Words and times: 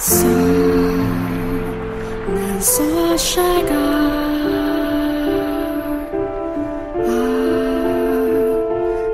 Só 0.00 0.24
só 2.60 3.16
chegar 3.18 3.70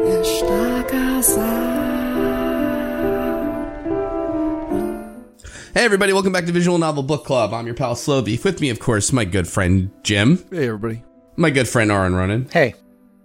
a 0.05 0.21
estar 0.23 0.87
casado. 0.87 1.77
Hey, 5.75 5.85
everybody, 5.85 6.13
welcome 6.13 6.33
back 6.33 6.47
to 6.47 6.53
Visual 6.53 6.79
Novel 6.79 7.03
Book 7.03 7.25
Club. 7.25 7.53
I'm 7.53 7.67
your 7.67 7.75
pal 7.75 7.95
Slovey. 7.95 8.43
With 8.43 8.61
me, 8.61 8.71
of 8.71 8.79
course, 8.81 9.13
my 9.13 9.25
good 9.25 9.47
friend 9.49 9.91
Jim, 10.03 10.39
Hey, 10.51 10.67
everybody. 10.69 11.03
my 11.37 11.51
good 11.51 11.69
friend 11.69 11.91
Aaron 11.91 12.15
Ronan, 12.15 12.49
Hey. 12.53 12.75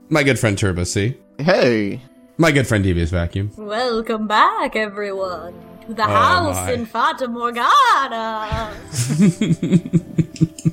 my 0.10 0.24
good 0.24 0.38
friend 0.40 0.58
Turbo 0.58 0.84
C, 0.84 1.16
Hey. 1.38 2.02
my 2.38 2.52
good 2.52 2.68
friend 2.68 2.84
Devious 2.84 3.12
Vacuum. 3.12 3.52
Welcome 3.56 4.28
back, 4.28 4.76
everyone, 4.76 5.54
to 5.88 5.94
the 5.94 6.04
Oh, 6.04 6.08
house 6.08 6.56
my. 6.56 6.72
in 6.74 6.86
Fata 6.86 7.28
Morgana. 7.28 8.74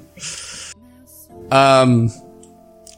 Um, 1.51 2.11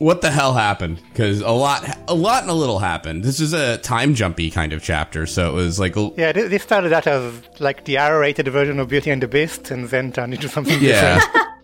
what 0.00 0.22
the 0.22 0.30
hell 0.30 0.54
happened? 0.54 1.00
Because 1.12 1.40
a 1.40 1.50
lot, 1.50 1.84
a 2.08 2.14
lot 2.14 2.42
and 2.42 2.50
a 2.50 2.54
little 2.54 2.80
happened. 2.80 3.22
This 3.22 3.38
is 3.38 3.52
a 3.52 3.78
time 3.78 4.14
jumpy 4.14 4.50
kind 4.50 4.72
of 4.72 4.82
chapter, 4.82 5.24
so 5.26 5.50
it 5.50 5.54
was 5.54 5.78
like, 5.78 5.94
a- 5.96 6.10
Yeah, 6.16 6.32
this, 6.32 6.50
this 6.50 6.62
started 6.62 6.92
out 6.92 7.06
as 7.06 7.32
like 7.60 7.84
the 7.84 7.98
R-rated 7.98 8.48
version 8.48 8.80
of 8.80 8.88
Beauty 8.88 9.10
and 9.10 9.22
the 9.22 9.28
Beast, 9.28 9.70
and 9.70 9.88
then 9.88 10.10
turned 10.10 10.34
into 10.34 10.48
something 10.48 10.80
yeah, 10.82 11.20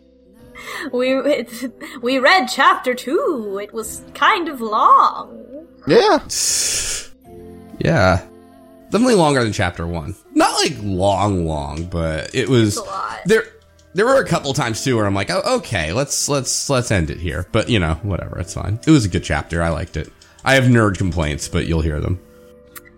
we 0.93 1.13
it, 1.15 1.73
we 2.03 2.19
read 2.21 2.47
chapter 2.47 2.95
two. 2.95 3.59
It 3.61 3.73
was 3.75 4.03
kind 4.15 4.49
of 4.49 4.61
long. 4.61 5.67
Yeah. 5.89 6.19
yeah, 7.81 8.25
definitely 8.99 9.15
longer 9.15 9.43
than 9.43 9.53
chapter 9.53 9.87
one. 9.87 10.15
Not 10.35 10.53
like 10.63 10.75
long, 10.83 11.47
long, 11.47 11.85
but 11.85 12.35
it 12.35 12.49
was 12.49 12.77
a 12.77 12.83
lot. 12.83 13.21
there. 13.27 13.45
There 13.95 14.05
were 14.05 14.21
a 14.21 14.27
couple 14.27 14.53
times 14.53 14.85
too 14.85 14.97
where 14.97 15.07
I'm 15.07 15.15
like, 15.15 15.31
oh, 15.31 15.57
okay, 15.57 15.93
let's 15.93 16.29
let's 16.29 16.69
let's 16.69 16.91
end 16.91 17.11
it 17.11 17.19
here. 17.19 17.47
But 17.53 17.71
you 17.71 17.79
know, 17.79 17.95
whatever, 18.03 18.39
it's 18.39 18.53
fine. 18.55 18.79
It 18.87 18.91
was 18.91 19.05
a 19.05 19.09
good 19.09 19.25
chapter. 19.25 19.63
I 19.63 19.71
liked 19.71 19.97
it. 19.97 20.13
I 20.45 20.55
have 20.55 20.65
nerd 20.65 20.99
complaints, 20.99 21.49
but 21.49 21.67
you'll 21.67 21.81
hear 21.81 22.01
them. 22.01 22.21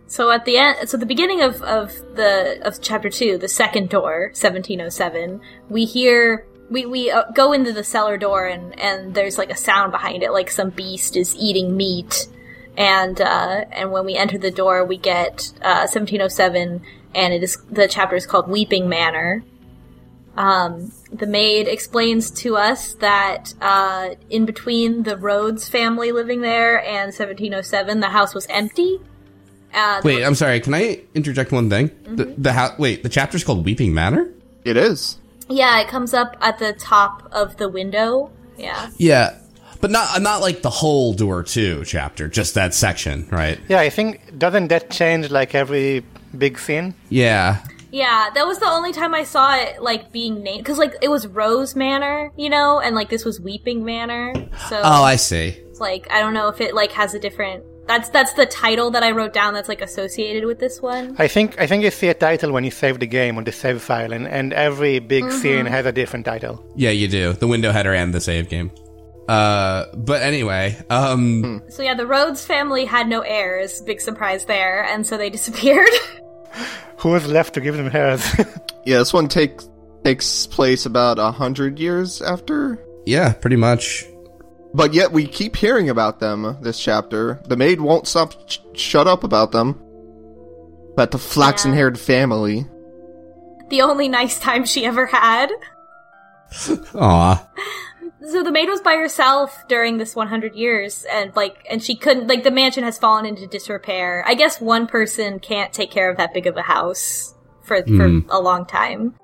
So 0.09 0.31
at 0.31 0.45
the 0.45 0.57
end, 0.57 0.89
so 0.89 0.97
the 0.97 1.07
beginning 1.07 1.43
of 1.43 1.63
of 1.63 1.93
the 2.17 2.61
of 2.67 2.81
chapter 2.83 3.11
two, 3.11 3.39
the 3.39 3.49
second 3.49 3.91
door, 3.91 4.31
seventeen 4.35 4.81
oh 4.81 4.89
seven, 4.89 5.41
we 5.69 5.85
hear. 5.85 6.47
We, 6.71 6.85
we 6.85 7.11
uh, 7.11 7.23
go 7.35 7.55
into 7.55 7.73
the 7.73 7.83
cellar 7.83 8.19
door 8.19 8.47
and, 8.47 8.79
and 8.79 9.15
there's 9.15 9.39
like 9.39 9.49
a 9.51 9.57
sound 9.57 9.91
behind 9.91 10.23
it, 10.23 10.33
like 10.33 10.51
some 10.51 10.69
beast 10.69 11.17
is 11.17 11.35
eating 11.37 11.75
meat. 11.75 12.29
And, 12.79 13.21
uh, 13.21 13.65
and 13.73 13.93
when 13.93 14.07
we 14.07 14.15
enter 14.15 14.39
the 14.39 14.51
door, 14.53 14.85
we 14.85 14.97
get, 14.97 15.53
uh, 15.61 15.85
1707 15.91 16.81
and 17.15 17.35
it 17.35 17.43
is, 17.43 17.59
the 17.71 17.89
chapter 17.89 18.15
is 18.17 18.25
called 18.25 18.49
Weeping 18.49 18.89
Manor. 18.89 19.43
Um, 20.37 20.93
the 21.13 21.27
maid 21.27 21.67
explains 21.67 22.31
to 22.43 22.57
us 22.57 22.95
that 22.95 23.53
uh, 23.61 24.11
in 24.31 24.47
between 24.47 25.03
the 25.03 25.17
Rhodes 25.17 25.69
family 25.69 26.13
living 26.13 26.41
there 26.43 26.81
and 26.81 27.07
1707, 27.07 27.99
the 27.99 28.07
house 28.11 28.35
was 28.35 28.47
empty. 28.49 29.01
Uh, 29.75 30.01
Wait, 30.05 30.23
I'm 30.23 30.37
sorry. 30.37 30.61
Can 30.61 30.75
I 30.75 31.01
interject 31.15 31.51
one 31.51 31.69
thing? 31.69 31.91
The 32.05 32.25
the 32.39 32.53
ha- 32.53 32.75
wait, 32.79 33.03
the 33.03 33.09
chapter's 33.11 33.43
called 33.45 33.65
Weeping 33.67 33.93
Manor. 33.93 34.33
It 34.65 34.77
is. 34.77 35.19
yeah, 35.51 35.81
it 35.81 35.89
comes 35.89 36.15
up 36.15 36.37
at 36.41 36.59
the 36.59 36.73
top 36.73 37.29
of 37.33 37.57
the 37.59 37.69
window. 37.69 38.31
Yeah. 38.57 38.91
Yeah, 38.97 39.37
but 39.81 39.91
not 39.91 40.21
not 40.23 40.41
like 40.41 40.63
the 40.63 40.71
whole 40.71 41.13
door 41.13 41.43
two 41.43 41.85
chapter, 41.85 42.29
just 42.29 42.55
that 42.55 42.75
section, 42.75 43.27
right? 43.31 43.59
Yeah, 43.69 43.81
I 43.81 43.91
think 43.91 44.39
doesn't 44.39 44.69
that 44.69 44.91
change 44.91 45.31
like 45.31 45.55
every 45.55 46.05
big 46.37 46.59
scene? 46.59 46.95
Yeah, 47.09 47.65
Yeah, 47.91 48.29
that 48.35 48.47
was 48.47 48.59
the 48.59 48.67
only 48.69 48.93
time 48.93 49.15
I 49.15 49.25
saw 49.25 49.57
it 49.57 49.81
like 49.83 50.13
being 50.13 50.43
named 50.43 50.63
because 50.65 50.79
like 50.79 50.95
it 51.01 51.09
was 51.09 51.27
Rose 51.27 51.75
Manor, 51.75 52.31
you 52.37 52.51
know, 52.51 52.81
and 52.81 52.95
like 52.95 53.09
this 53.09 53.25
was 53.25 53.41
Weeping 53.41 53.85
Manor. 53.85 54.35
So 54.69 54.81
Oh, 54.85 55.03
I 55.03 55.17
see. 55.17 55.49
it's 55.71 55.81
like 55.81 56.07
I 56.11 56.21
don't 56.21 56.35
know 56.35 56.49
if 56.49 56.61
it 56.61 56.75
like 56.75 56.93
has 56.93 57.15
a 57.15 57.19
different. 57.19 57.65
That's 57.89 58.11
that's 58.11 58.35
the 58.35 58.45
title 58.45 58.91
that 58.91 59.03
I 59.03 59.13
wrote 59.13 59.33
down. 59.33 59.55
That's 59.55 59.71
like 59.71 59.81
associated 59.81 60.45
with 60.45 60.59
this 60.59 60.83
one. 60.83 61.17
I 61.19 61.27
think 61.27 61.59
I 61.59 61.67
think 61.67 61.83
you 61.83 61.91
see 61.91 62.09
a 62.09 62.15
title 62.15 62.53
when 62.53 62.63
you 62.63 62.71
save 62.71 62.99
the 63.01 63.07
game 63.07 63.39
on 63.39 63.45
the 63.45 63.53
save 63.53 63.81
file, 63.81 64.13
and, 64.13 64.29
and 64.29 64.53
every 64.53 64.99
big 64.99 65.25
Mm-hmm. 65.25 65.39
scene 65.41 65.65
has 65.67 65.87
a 65.87 65.93
different 65.93 66.27
title. 66.27 66.63
Yeah, 66.77 66.91
you 66.91 67.09
do. 67.09 67.33
The 67.33 67.47
window 67.47 67.73
header 67.73 67.95
and 67.95 68.13
the 68.13 68.21
save 68.21 68.51
game. 68.51 68.71
Uh, 69.29 69.85
but 69.95 70.23
anyway, 70.23 70.75
um, 70.89 71.63
So 71.69 71.83
yeah, 71.83 71.95
the 71.95 72.07
Rhodes 72.07 72.45
family 72.45 72.87
had 72.87 73.09
no 73.09 73.21
heirs. 73.21 73.81
Big 73.83 74.01
surprise 74.01 74.47
there, 74.47 74.83
and 74.85 75.07
so 75.07 75.17
they 75.19 75.29
disappeared. 75.39 75.91
Who 76.99 77.15
is 77.15 77.27
left 77.29 77.55
to 77.55 77.61
give 77.61 77.77
them 77.77 77.91
heirs? 77.95 78.25
Yeah, 78.87 78.99
this 79.01 79.13
one 79.13 79.29
take, 79.29 79.61
takes 80.03 80.47
place 80.47 80.87
about 80.87 81.19
a 81.19 81.31
hundred 81.31 81.79
years 81.79 82.23
after. 82.23 82.83
yeah, 83.05 83.35
pretty 83.35 83.57
much. 83.57 84.07
But 84.73 84.95
yet 84.95 85.13
we 85.13 85.27
keep 85.27 85.57
hearing 85.57 85.91
about 85.91 86.21
them 86.21 86.57
this 86.63 86.79
chapter. 86.81 87.39
The 87.49 87.57
maid 87.57 87.83
won't 87.83 88.07
stop 88.09 88.33
sh- 88.49 88.59
shut 88.73 89.07
up 89.07 89.25
about 89.25 89.53
them. 89.53 89.79
About 90.95 91.11
the 91.11 91.19
flaxen 91.19 91.75
haired 91.75 91.99
family. 91.99 92.67
the 93.69 93.83
only 93.83 94.09
nice 94.09 94.39
time 94.41 94.65
she 94.65 94.87
ever 94.87 95.05
had. 95.05 95.51
Aw, 96.95 97.47
So 98.27 98.43
the 98.43 98.51
maid 98.51 98.69
was 98.69 98.81
by 98.81 98.95
herself 98.95 99.65
during 99.69 99.99
this 99.99 100.17
100 100.17 100.55
years, 100.55 101.07
and 101.11 101.35
like, 101.37 101.65
and 101.71 101.83
she 101.83 101.95
couldn't, 101.95 102.27
like, 102.27 102.43
the 102.43 102.51
mansion 102.51 102.83
has 102.83 102.99
fallen 102.99 103.25
into 103.25 103.47
disrepair. 103.47 104.25
I 104.27 104.35
guess 104.35 104.61
one 104.61 104.87
person 104.89 105.39
can't 105.39 105.73
take 105.73 105.91
care 105.91 106.11
of 106.11 106.17
that 106.17 106.35
big 106.35 106.47
of 106.47 106.57
a 106.57 106.63
house 106.63 107.35
for, 107.63 107.85
for 107.85 108.23
a 108.31 108.41
long 108.41 108.67
time. 108.67 109.15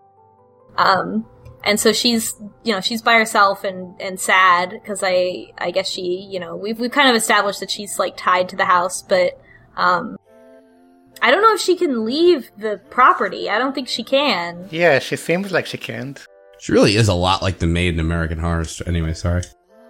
Um, 0.77 1.27
and 1.65 1.81
so 1.81 1.93
she's, 1.93 2.35
you 2.63 2.73
know, 2.73 2.81
she's 2.81 3.03
by 3.03 3.15
herself 3.15 3.65
and, 3.65 4.01
and 4.01 4.21
sad, 4.21 4.71
because 4.71 5.03
I, 5.03 5.47
I 5.59 5.73
guess 5.73 5.89
she, 5.89 6.29
you 6.31 6.39
know, 6.39 6.55
we've, 6.55 6.79
we've 6.79 6.93
kind 6.93 7.09
of 7.09 7.17
established 7.17 7.61
that 7.61 7.71
she's, 7.71 7.99
like, 7.99 8.17
tied 8.17 8.49
to 8.51 8.57
the 8.57 8.67
house, 8.67 9.03
but, 9.03 9.41
um, 9.77 10.17
I 11.23 11.31
don't 11.31 11.43
know 11.43 11.55
if 11.55 11.61
she 11.61 11.77
can 11.77 12.05
leave 12.05 12.51
the 12.59 12.81
property. 12.91 13.49
I 13.49 13.59
don't 13.59 13.75
think 13.75 13.89
she 13.89 14.05
can. 14.05 14.69
yeah, 14.71 14.99
she 14.99 15.17
seems 15.17 15.53
like 15.53 15.65
she 15.67 15.79
can't. 15.79 16.25
She 16.65 16.73
really 16.73 16.97
is 16.97 17.09
a 17.09 17.15
lot 17.15 17.43
like 17.43 17.59
the 17.59 17.67
maid 17.67 17.93
in 17.93 18.01
American 18.01 18.39
Horror. 18.39 18.65
Story. 18.65 18.89
Anyway, 18.89 19.13
sorry. 19.13 19.43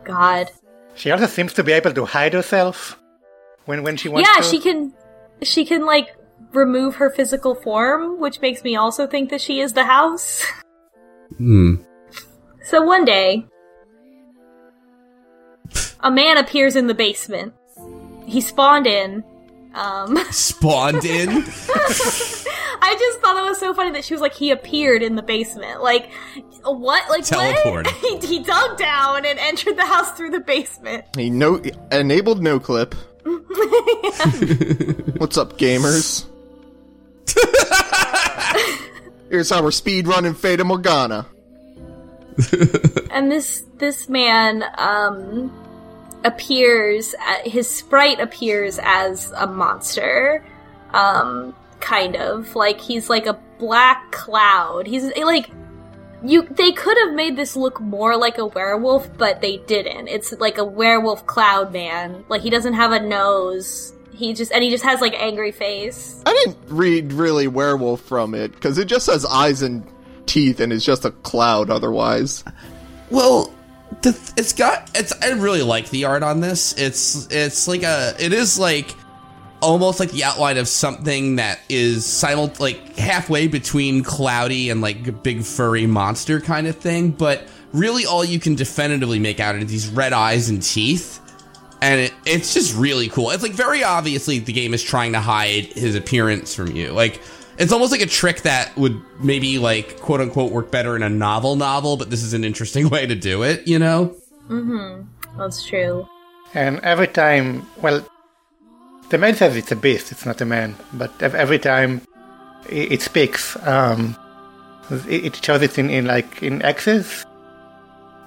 God. 0.03 0.51
She 0.97 1.13
also 1.13 1.27
seems 1.27 1.53
to 1.53 1.63
be 1.63 1.71
able 1.71 1.93
to 1.93 2.05
hide 2.05 2.33
herself 2.33 3.01
when 3.67 3.85
when 3.85 3.97
she 3.97 4.09
wants 4.09 4.29
to- 4.29 4.35
yeah, 4.35 4.41
to. 4.41 4.49
she 4.49 4.59
can. 4.59 4.93
She 5.41 5.65
can 5.65 5.87
like 5.87 6.17
remove 6.53 6.97
her 6.97 7.11
physical 7.11 7.55
form, 7.55 8.19
which 8.19 8.41
makes 8.41 8.65
me 8.65 8.75
also 8.75 9.07
think 9.07 9.31
that 9.31 9.41
she 9.41 9.61
is 9.61 9.75
the 9.75 9.85
house. 9.85 10.45
Hmm. 11.39 11.77
So 12.65 12.83
one 12.83 13.05
day, 13.05 13.47
a 16.01 16.11
man 16.11 16.39
appears 16.39 16.75
in 16.75 16.89
the 16.89 16.95
basement. 16.95 17.55
He 18.27 18.41
spawned 18.41 18.89
in. 18.89 19.23
Um, 19.75 20.17
Spawned 20.31 21.05
in. 21.05 21.29
I 21.31 22.97
just 22.99 23.21
thought 23.21 23.35
that 23.35 23.45
was 23.45 23.59
so 23.59 23.75
funny 23.75 23.91
that 23.93 24.05
she 24.05 24.15
was 24.15 24.21
like, 24.21 24.35
he 24.35 24.51
appeared 24.51 25.03
in 25.03 25.17
the 25.17 25.23
basement. 25.23 25.83
Like, 25.83 26.11
what? 26.65 27.09
Like, 27.11 27.25
Teleported. 27.25 27.87
what? 27.87 27.95
he, 28.23 28.39
he 28.39 28.43
dug 28.43 28.79
down 28.79 29.25
and 29.27 29.39
entered 29.39 29.77
the 29.77 29.85
house 29.87 30.13
through 30.13 30.31
the 30.31 30.41
basement. 30.41 31.05
He 31.17 31.31
no 31.31 31.61
enabled 31.91 32.43
no 32.43 32.61
clip. 32.61 32.95
What's 33.25 35.39
up, 35.39 35.59
gamers? 35.59 36.27
Here's 39.31 39.51
how 39.51 39.63
we're 39.63 39.71
speed 39.71 40.07
running 40.07 40.35
Fata 40.35 40.65
Morgana. 40.65 41.27
and 43.11 43.31
this 43.31 43.65
this 43.79 44.09
man 44.09 44.65
um 44.77 45.51
appears 46.25 47.15
uh, 47.15 47.49
his 47.49 47.69
sprite 47.69 48.19
appears 48.19 48.79
as 48.83 49.31
a 49.37 49.47
monster 49.47 50.45
um 50.93 51.55
kind 51.85 52.17
of. 52.17 52.57
Like 52.57 52.81
he's 52.81 53.09
like 53.09 53.27
a 53.27 53.39
black 53.59 54.11
cloud. 54.11 54.87
He's 54.87 55.05
like 55.17 55.51
you 56.25 56.43
they 56.43 56.73
could 56.73 56.97
have 57.05 57.15
made 57.15 57.37
this 57.37 57.55
look 57.55 57.81
more 57.81 58.17
like 58.17 58.39
a 58.39 58.47
werewolf 58.47 59.17
but 59.17 59.41
they 59.41 59.59
didn't. 59.59 60.09
It's 60.09 60.33
like 60.33 60.59
a 60.59 60.65
werewolf 60.65 61.27
cloud 61.27 61.73
man. 61.73 62.25
Like 62.29 62.43
he 62.43 62.51
doesn't 62.51 62.75
have 62.75 62.93
a 62.93 63.01
nose. 63.01 63.93
He 64.13 64.33
just 64.33 64.51
and 64.51 64.65
he 64.65 64.71
just 64.71 64.85
has 64.85 65.01
like 65.01 65.15
angry 65.15 65.53
face. 65.53 66.23
I 66.25 66.33
didn't 66.33 66.59
read 66.69 67.13
really 67.13 67.47
werewolf 67.47 68.01
from 68.01 68.35
it 68.35 68.53
because 68.53 68.79
it 68.79 68.87
just 68.87 69.07
says 69.07 69.25
eyes 69.27 69.63
and 69.63 69.87
teeth 70.27 70.61
and 70.61 70.73
it's 70.73 70.85
just 70.85 71.05
a 71.05 71.11
cloud 71.11 71.71
otherwise. 71.71 72.45
Well, 73.11 73.53
the, 74.05 74.33
it's 74.37 74.53
got 74.53 74.91
it's. 74.95 75.13
I 75.23 75.31
really 75.31 75.63
like 75.63 75.91
the 75.91 76.05
art 76.05 76.23
on 76.23 76.41
this. 76.41 76.75
It's 76.75 77.27
it's 77.31 77.67
like 77.67 77.83
a. 77.83 78.15
It 78.19 78.33
is 78.33 78.59
like 78.59 78.95
almost 79.61 79.99
like 79.99 80.11
the 80.11 80.25
outline 80.25 80.59
of 80.59 80.69
something 80.69 81.37
that 81.37 81.59
is 81.71 82.05
simul 82.05 82.53
like 82.59 82.97
halfway 82.97 83.47
between 83.49 84.03
cloudy 84.03 84.69
and 84.69 84.83
like 84.83 85.23
big 85.23 85.43
furry 85.43 85.87
monster 85.87 86.41
kind 86.41 86.67
of 86.67 86.77
thing. 86.77 87.11
But 87.11 87.49
really, 87.73 88.07
all 88.07 88.25
you 88.25 88.39
can 88.39 88.55
definitively 88.55 89.19
make 89.19 89.41
out 89.41 89.55
are 89.55 89.65
these 89.65 89.89
red 89.89 90.13
eyes 90.13 90.49
and 90.49 90.63
teeth. 90.63 91.21
And 91.81 92.01
it, 92.01 92.15
it's 92.25 92.55
just 92.55 92.77
really 92.77 93.09
cool. 93.09 93.31
It's 93.31 93.43
like 93.43 93.53
very 93.53 93.85
obviously 93.85 94.39
the 94.39 94.53
game 94.53 94.73
is 94.73 94.83
trying 94.83 95.13
to 95.13 95.21
hide 95.21 95.65
his 95.65 95.95
appearance 95.95 96.55
from 96.55 96.75
you. 96.75 96.93
Like 96.93 97.21
it's 97.59 97.73
almost 97.73 97.93
like 97.93 98.01
a 98.01 98.07
trick 98.07 98.43
that 98.43 98.77
would 98.77 99.01
maybe 99.21 99.59
like 99.59 100.01
quote 100.01 100.21
unquote 100.21 100.53
work 100.53 100.71
better 100.71 100.97
in 100.97 101.03
a 101.03 101.09
novel 101.09 101.57
novel, 101.57 101.97
but 101.97 102.11
this 102.11 102.23
is 102.23 102.35
an 102.35 102.45
interesting 102.45 102.89
way 102.95 103.07
to 103.07 103.15
do 103.15 103.43
it, 103.43 103.67
you 103.67 103.79
know? 103.79 104.15
That's 105.39 105.65
true. 105.67 106.09
And 106.55 106.79
every 106.81 107.09
time, 107.09 107.67
well, 107.83 108.07
the 109.11 109.19
man 109.19 109.35
says 109.35 109.57
it's 109.57 109.73
a 109.73 109.77
beast, 109.77 110.13
it's 110.13 110.25
not 110.25 110.41
a 110.41 110.45
man, 110.45 110.77
but 110.93 111.11
every 111.23 111.59
time 111.59 112.03
it, 112.69 112.93
it 112.93 113.03
speaks, 113.03 113.57
um, 113.67 114.17
it, 114.91 115.25
it 115.27 115.45
shows 115.45 115.63
it 115.63 115.79
in, 115.79 115.91
in 115.91 116.07
like 116.07 116.43
in 116.43 116.63
X's, 116.63 117.25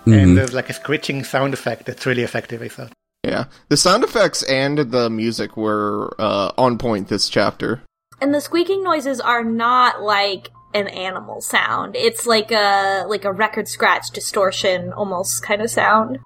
and 0.06 0.38
there's 0.38 0.53
like 0.53 0.69
a 0.69 0.73
screeching 0.73 1.23
sound 1.23 1.53
effect 1.53 1.85
that's 1.85 2.06
really 2.06 2.23
effective. 2.23 2.62
I 2.62 2.68
thought. 2.68 2.91
Yeah, 3.23 3.45
the 3.69 3.77
sound 3.77 4.03
effects 4.03 4.44
and 4.44 4.77
the 4.77 5.09
music 5.09 5.57
were 5.57 6.15
uh, 6.18 6.51
on 6.57 6.77
point 6.77 7.09
this 7.09 7.30
chapter. 7.30 7.81
And 8.19 8.33
the 8.33 8.41
squeaking 8.41 8.83
noises 8.83 9.19
are 9.19 9.43
not 9.43 10.01
like 10.01 10.49
an 10.73 10.87
animal 10.87 11.41
sound. 11.41 11.95
It's 11.95 12.25
like 12.25 12.51
a 12.51 13.05
like 13.07 13.25
a 13.25 13.31
record 13.31 13.67
scratch 13.67 14.11
distortion 14.11 14.93
almost 14.93 15.43
kind 15.43 15.61
of 15.61 15.69
sound. 15.69 16.19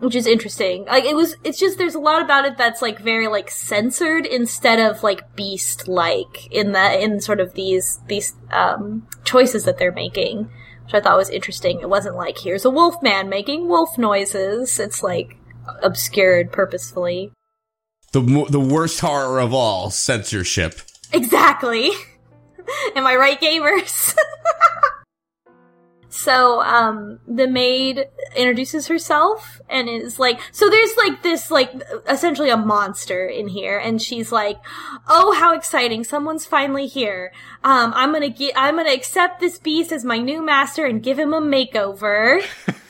Which 0.00 0.16
is 0.16 0.26
interesting. 0.26 0.84
Like 0.86 1.04
it 1.04 1.14
was 1.14 1.36
it's 1.44 1.58
just 1.58 1.78
there's 1.78 1.94
a 1.94 2.00
lot 2.00 2.22
about 2.22 2.44
it 2.44 2.58
that's 2.58 2.82
like 2.82 2.98
very 2.98 3.28
like 3.28 3.50
censored 3.50 4.26
instead 4.26 4.80
of 4.80 5.02
like 5.02 5.36
beast 5.36 5.86
like 5.86 6.50
in 6.50 6.72
the 6.72 7.02
in 7.02 7.20
sort 7.20 7.40
of 7.40 7.54
these 7.54 8.00
these 8.08 8.34
um 8.50 9.06
choices 9.24 9.64
that 9.64 9.78
they're 9.78 9.92
making. 9.92 10.50
Which 10.84 10.94
I 10.94 11.00
thought 11.00 11.16
was 11.16 11.30
interesting. 11.30 11.80
It 11.80 11.88
wasn't 11.88 12.16
like 12.16 12.38
here's 12.38 12.64
a 12.64 12.70
wolf 12.70 13.02
man 13.02 13.28
making 13.28 13.68
wolf 13.68 13.96
noises. 13.96 14.78
It's 14.80 15.02
like 15.02 15.36
obscured 15.82 16.50
purposefully. 16.50 17.30
The 18.12 18.46
the 18.50 18.60
worst 18.60 19.00
horror 19.00 19.38
of 19.38 19.54
all, 19.54 19.90
censorship. 19.90 20.80
Exactly. 21.14 21.90
Am 22.96 23.06
I 23.06 23.14
right, 23.16 23.40
gamers? 23.40 24.16
so, 26.08 26.60
um, 26.62 27.20
the 27.28 27.46
maid 27.46 28.06
introduces 28.34 28.88
herself 28.88 29.60
and 29.68 29.88
is 29.88 30.18
like, 30.18 30.40
so 30.50 30.68
there's 30.68 30.96
like 30.96 31.22
this, 31.22 31.50
like, 31.50 31.70
essentially 32.08 32.50
a 32.50 32.56
monster 32.56 33.26
in 33.26 33.48
here, 33.48 33.78
and 33.78 34.00
she's 34.02 34.32
like, 34.32 34.58
oh, 35.08 35.32
how 35.38 35.54
exciting, 35.54 36.04
someone's 36.04 36.46
finally 36.46 36.86
here. 36.86 37.32
Um, 37.62 37.92
I'm 37.94 38.12
gonna 38.12 38.30
get, 38.30 38.54
I'm 38.56 38.76
gonna 38.76 38.90
accept 38.90 39.40
this 39.40 39.58
beast 39.58 39.92
as 39.92 40.04
my 40.04 40.18
new 40.18 40.44
master 40.44 40.84
and 40.84 41.02
give 41.02 41.18
him 41.18 41.32
a 41.32 41.40
makeover. 41.40 42.42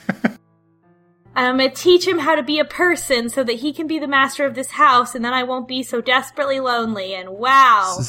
And 1.36 1.46
I'm 1.46 1.56
gonna 1.56 1.70
teach 1.70 2.06
him 2.06 2.18
how 2.18 2.34
to 2.34 2.42
be 2.42 2.58
a 2.58 2.64
person 2.64 3.28
so 3.28 3.42
that 3.44 3.54
he 3.54 3.72
can 3.72 3.86
be 3.86 3.98
the 3.98 4.08
master 4.08 4.44
of 4.44 4.54
this 4.54 4.70
house, 4.70 5.14
and 5.14 5.24
then 5.24 5.32
I 5.32 5.42
won't 5.42 5.68
be 5.68 5.82
so 5.82 6.00
desperately 6.00 6.60
lonely. 6.60 7.14
And 7.14 7.30
wow. 7.30 7.98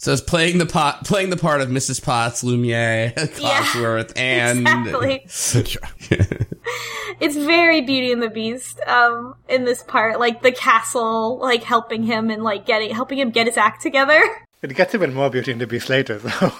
So 0.00 0.14
it's 0.14 0.22
playing 0.22 0.56
the 0.56 0.64
pot, 0.64 1.04
playing 1.04 1.28
the 1.28 1.36
part 1.36 1.60
of 1.60 1.68
Mrs. 1.68 2.02
Potts, 2.02 2.42
Lumiere, 2.42 3.12
Cogsworth, 3.16 4.14
and 4.16 4.60
Exactly. 4.60 5.26
it's 7.20 7.36
very 7.36 7.82
Beauty 7.82 8.10
and 8.10 8.22
the 8.22 8.30
Beast 8.30 8.80
um, 8.86 9.34
in 9.46 9.66
this 9.66 9.82
part, 9.82 10.18
like 10.18 10.40
the 10.40 10.52
castle, 10.52 11.36
like 11.36 11.64
helping 11.64 12.02
him 12.02 12.30
and 12.30 12.42
like 12.42 12.64
getting 12.64 12.94
helping 12.94 13.18
him 13.18 13.28
get 13.28 13.46
his 13.46 13.58
act 13.58 13.82
together. 13.82 14.22
It 14.62 14.74
gets 14.74 14.94
even 14.94 15.12
more 15.12 15.28
Beauty 15.28 15.52
and 15.52 15.60
the 15.60 15.66
Beast 15.66 15.90
later, 15.90 16.16
though. 16.16 16.52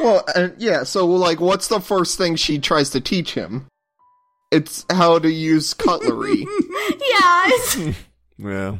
Well, 0.00 0.24
uh, 0.34 0.48
yeah. 0.56 0.84
So, 0.84 1.04
like, 1.06 1.40
what's 1.40 1.68
the 1.68 1.80
first 1.80 2.16
thing 2.16 2.36
she 2.36 2.58
tries 2.58 2.88
to 2.90 3.02
teach 3.02 3.34
him? 3.34 3.66
It's 4.50 4.86
how 4.90 5.18
to 5.18 5.30
use 5.30 5.74
cutlery. 5.74 6.40
yeah, 6.46 7.46
it's- 7.48 7.96
Yeah. 8.38 8.76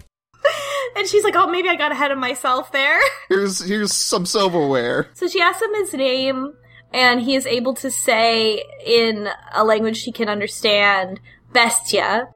and 0.97 1.07
she's 1.09 1.25
like, 1.25 1.35
"Oh, 1.37 1.49
maybe 1.49 1.69
I 1.69 1.75
got 1.75 1.91
ahead 1.93 2.11
of 2.13 2.19
myself 2.19 2.71
there." 2.73 3.01
here's 3.29 3.59
here's 3.61 3.93
some 3.93 4.25
silverware. 4.25 5.09
So 5.15 5.27
she 5.27 5.41
asks 5.41 5.61
him 5.61 5.75
his 5.75 5.93
name, 5.95 6.55
and 6.93 7.21
he 7.21 7.35
is 7.35 7.45
able 7.45 7.75
to 7.75 7.91
say 7.91 8.63
in 8.87 9.29
a 9.53 9.65
language 9.65 9.97
she 9.97 10.13
can 10.13 10.29
understand, 10.29 11.19
Bestia. 11.53 12.29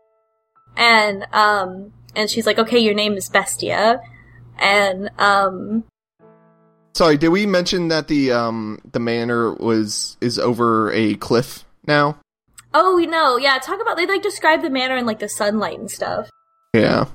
And, 0.76 1.26
um, 1.32 1.92
and 2.16 2.28
she's 2.30 2.46
like, 2.46 2.58
okay, 2.58 2.78
your 2.78 2.94
name 2.94 3.12
is 3.14 3.28
Bestia. 3.28 4.00
And, 4.58 5.10
um, 5.18 5.84
Sorry, 6.94 7.16
did 7.18 7.28
we 7.28 7.46
mention 7.46 7.88
that 7.88 8.08
the 8.08 8.32
um 8.32 8.78
the 8.90 8.98
manor 9.00 9.54
was 9.54 10.16
is 10.20 10.38
over 10.38 10.90
a 10.92 11.14
cliff 11.14 11.64
now? 11.86 12.18
Oh, 12.74 12.98
no, 13.08 13.36
yeah, 13.36 13.58
talk 13.58 13.80
about, 13.80 13.96
they 13.96 14.06
like 14.06 14.22
describe 14.22 14.62
the 14.62 14.70
manor 14.70 14.96
in 14.96 15.06
like 15.06 15.18
the 15.18 15.28
sunlight 15.28 15.78
and 15.78 15.90
stuff. 15.90 16.28
Yeah. 16.74 17.06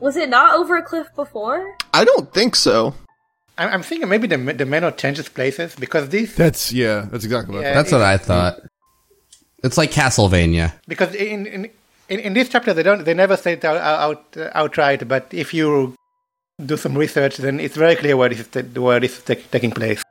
Was 0.00 0.16
it 0.16 0.28
not 0.28 0.54
over 0.56 0.76
a 0.76 0.82
cliff 0.82 1.08
before? 1.14 1.76
I 1.92 2.04
don't 2.04 2.32
think 2.32 2.56
so. 2.56 2.94
I'm, 3.56 3.68
I'm 3.74 3.82
thinking 3.82 4.08
maybe 4.08 4.26
the 4.26 4.36
the 4.36 4.66
Manor 4.66 4.90
changes 4.90 5.28
places 5.28 5.76
because 5.76 6.08
this 6.08 6.34
That's 6.34 6.72
yeah. 6.72 7.06
That's 7.10 7.24
exactly 7.24 7.54
what. 7.54 7.64
I 7.64 7.68
Yeah. 7.68 7.74
thought. 7.74 7.82
That's 7.82 7.92
what 7.92 8.02
I 8.02 8.16
thought. 8.18 8.60
It's 9.62 9.78
like 9.78 9.92
Castlevania. 9.92 10.72
because 10.88 11.14
in 11.14 11.46
in, 11.46 11.70
in, 12.08 12.20
in 12.20 12.34
this 12.34 12.48
chapter 12.48 12.74
they 12.74 12.82
don't 12.82 13.04
they 13.04 13.14
never 13.14 13.36
say 13.36 13.52
it 13.52 13.64
out, 13.64 13.76
out 13.78 14.36
outright, 14.54 15.06
but 15.06 15.28
if 15.32 15.54
you 15.54 15.94
do 16.66 16.76
some 16.76 16.98
research, 16.98 17.36
then 17.38 17.60
it's 17.60 17.76
very 17.76 17.94
clear 17.96 18.16
where 18.16 18.28
this 18.28 18.40
is 18.40 18.48
ta- 18.48 18.80
where 18.80 18.98
this 19.00 19.18
is 19.18 19.22
ta- 19.24 19.46
taking 19.52 19.70
place. 19.70 20.02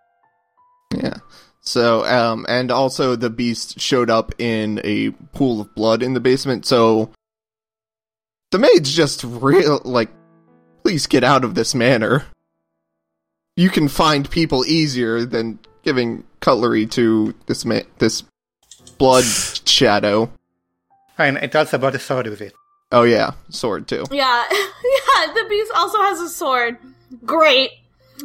Yeah. 0.96 1.18
So, 1.66 2.06
um, 2.06 2.46
and 2.50 2.72
also 2.72 3.16
the 3.16 3.30
beast 3.30 3.80
showed 3.80 4.10
up 4.10 4.34
in 4.38 4.82
a 4.84 5.12
pool 5.32 5.62
of 5.62 5.74
blood 5.74 6.04
in 6.04 6.14
the 6.14 6.20
basement. 6.20 6.66
So 6.66 7.10
the 8.52 8.60
maid's 8.60 8.94
just 8.94 9.24
real 9.24 9.82
like, 9.86 10.10
please 10.84 11.08
get 11.08 11.24
out 11.24 11.46
of 11.46 11.56
this 11.56 11.74
manor. 11.74 12.26
You 13.56 13.70
can 13.70 13.88
find 13.88 14.30
people 14.30 14.66
easier 14.66 15.26
than 15.26 15.58
giving 15.84 16.26
cutlery 16.42 16.86
to 16.88 17.34
this 17.46 17.64
ma- 17.64 17.88
this 17.98 18.24
blood 18.98 19.24
shadow. 19.24 20.30
And 21.18 21.38
it 21.38 21.56
also 21.56 21.78
about 21.78 21.96
a 21.96 22.00
sword 22.00 22.28
with 22.28 22.42
it. 22.42 22.54
Oh 22.92 23.04
yeah, 23.04 23.32
sword 23.50 23.88
too. 23.88 24.06
Yeah, 24.12 24.44
yeah, 24.52 25.34
the 25.34 25.46
beast 25.50 25.72
also 25.76 26.00
has 26.00 26.20
a 26.20 26.30
sword. 26.30 26.78
Great. 27.26 27.72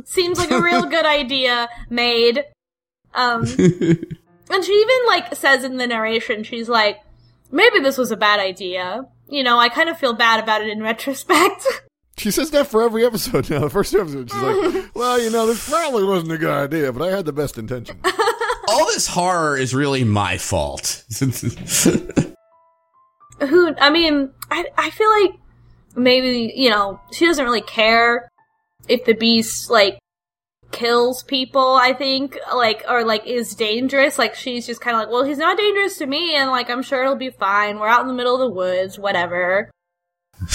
Seems 0.05 0.39
like 0.39 0.51
a 0.51 0.61
real 0.61 0.87
good 0.91 1.07
idea, 1.07 1.69
maid. 1.89 2.45
Um, 3.19 3.41
and 4.51 4.65
she 4.65 4.73
even, 4.73 5.07
like, 5.07 5.35
says 5.35 5.65
in 5.65 5.77
the 5.77 5.87
narration, 5.89 6.45
she's 6.45 6.69
like, 6.69 7.01
maybe 7.51 7.81
this 7.81 7.99
was 7.99 8.13
a 8.13 8.17
bad 8.17 8.39
idea. 8.39 9.03
You 9.29 9.43
know, 9.43 9.59
I 9.59 9.69
kind 9.69 9.89
of 9.89 9.99
feel 9.99 10.15
bad 10.15 10.41
about 10.43 10.63
it 10.63 10.69
in 10.69 10.81
retrospect. 10.85 11.67
She 12.17 12.31
says 12.31 12.51
that 12.53 12.69
for 12.69 12.83
every 12.83 13.05
episode 13.05 13.51
now. 13.51 13.61
The 13.61 13.71
first 13.71 13.95
episode, 13.95 14.31
she's 14.31 14.41
like, 14.43 14.91
"Well, 14.95 15.21
you 15.21 15.31
know, 15.31 15.47
this 15.47 15.69
probably 15.69 16.05
wasn't 16.05 16.33
a 16.33 16.39
good 16.39 16.51
idea, 16.51 16.93
but 16.93 17.03
I 17.03 17.15
had 17.15 17.25
the 17.25 17.33
best 17.33 17.59
intention." 17.59 18.01
All 18.69 18.87
this 18.87 19.07
horror 19.07 19.57
is 19.57 19.73
really 19.75 20.03
my 20.05 20.37
fault. 20.37 21.05
Who, 23.41 23.75
I 23.79 23.91
mean, 23.91 24.31
I, 24.51 24.65
I 24.77 24.91
feel 24.91 25.11
like 25.11 25.31
maybe, 25.95 26.53
you 26.57 26.71
know, 26.71 27.01
she 27.13 27.25
doesn't 27.25 27.45
really 27.45 27.63
care 27.63 28.29
if 28.89 29.05
the 29.05 29.15
beast, 29.15 29.71
like, 29.71 29.99
kills 30.71 31.23
people, 31.23 31.75
I 31.75 31.93
think, 31.93 32.39
like, 32.55 32.85
or, 32.89 33.05
like, 33.05 33.27
is 33.27 33.55
dangerous. 33.55 34.19
Like, 34.19 34.35
she's 34.35 34.67
just 34.67 34.81
kind 34.81 34.97
of 34.97 35.03
like, 35.03 35.11
well, 35.11 35.25
he's 35.25 35.39
not 35.39 35.57
dangerous 35.59 35.99
to 35.99 36.07
me, 36.07 36.35
and, 36.35 36.51
like, 36.51 36.71
I'm 36.71 36.83
sure 36.83 37.03
it'll 37.03 37.17
be 37.17 37.31
fine. 37.31 37.79
We're 37.79 37.89
out 37.89 38.03
in 38.03 38.09
the 38.09 38.15
middle 38.15 38.35
of 38.35 38.41
the 38.41 38.55
woods, 38.55 38.99
whatever. 38.99 39.71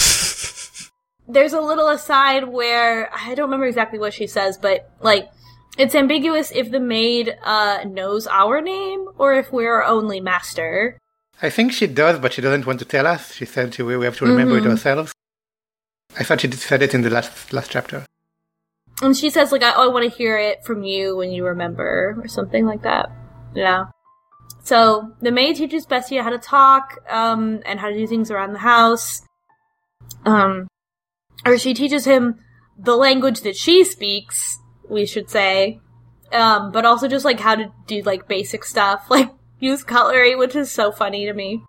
There's 1.26 1.52
a 1.52 1.60
little 1.60 1.88
aside 1.88 2.48
where, 2.48 3.10
I 3.14 3.34
don't 3.34 3.46
remember 3.46 3.66
exactly 3.66 3.98
what 3.98 4.14
she 4.14 4.26
says, 4.26 4.58
but, 4.58 4.90
like, 5.00 5.28
it's 5.76 5.94
ambiguous 5.94 6.52
if 6.54 6.70
the 6.70 6.80
maid, 6.80 7.36
uh, 7.42 7.84
knows 7.86 8.26
our 8.26 8.60
name, 8.60 9.08
or 9.18 9.34
if 9.34 9.52
we're 9.52 9.74
our 9.74 9.84
only 9.84 10.20
master. 10.20 10.98
I 11.42 11.50
think 11.50 11.72
she 11.72 11.86
does, 11.86 12.18
but 12.20 12.32
she 12.32 12.42
doesn't 12.42 12.66
want 12.66 12.78
to 12.78 12.84
tell 12.84 13.06
us. 13.06 13.34
She 13.34 13.44
said 13.44 13.74
she, 13.74 13.82
we 13.82 14.04
have 14.04 14.16
to 14.18 14.26
remember 14.26 14.58
it 14.58 14.66
ourselves. 14.66 15.12
I 16.18 16.22
thought 16.22 16.40
she 16.40 16.50
said 16.52 16.82
it 16.82 16.94
in 16.94 17.02
the 17.02 17.10
last 17.10 17.52
last 17.52 17.72
chapter. 17.72 18.06
And 19.02 19.16
she 19.16 19.30
says, 19.30 19.50
like, 19.50 19.62
I, 19.62 19.70
I 19.70 19.86
want 19.88 20.10
to 20.10 20.16
hear 20.16 20.38
it 20.38 20.64
from 20.64 20.84
you 20.84 21.16
when 21.16 21.32
you 21.32 21.44
remember, 21.44 22.16
or 22.22 22.28
something 22.28 22.64
like 22.64 22.82
that. 22.82 23.10
Yeah. 23.54 23.86
So, 24.62 25.12
the 25.20 25.32
maid 25.32 25.56
teaches 25.56 25.84
Bessie 25.84 26.16
how 26.16 26.30
to 26.30 26.38
talk, 26.38 26.98
um, 27.10 27.60
and 27.66 27.80
how 27.80 27.88
to 27.88 27.96
do 27.96 28.06
things 28.06 28.30
around 28.30 28.52
the 28.52 28.60
house. 28.60 29.22
Um, 30.24 30.68
or 31.44 31.58
she 31.58 31.74
teaches 31.74 32.04
him 32.04 32.36
the 32.78 32.96
language 32.96 33.40
that 33.40 33.56
she 33.56 33.84
speaks, 33.84 34.58
we 34.88 35.06
should 35.06 35.28
say. 35.28 35.80
Um, 36.32 36.72
but 36.72 36.86
also 36.86 37.08
just, 37.08 37.24
like, 37.24 37.40
how 37.40 37.56
to 37.56 37.72
do, 37.86 38.02
like, 38.02 38.28
basic 38.28 38.64
stuff, 38.64 39.06
like, 39.10 39.30
use 39.58 39.82
cutlery, 39.82 40.36
which 40.36 40.54
is 40.54 40.70
so 40.70 40.92
funny 40.92 41.26
to 41.26 41.34
me. 41.34 41.62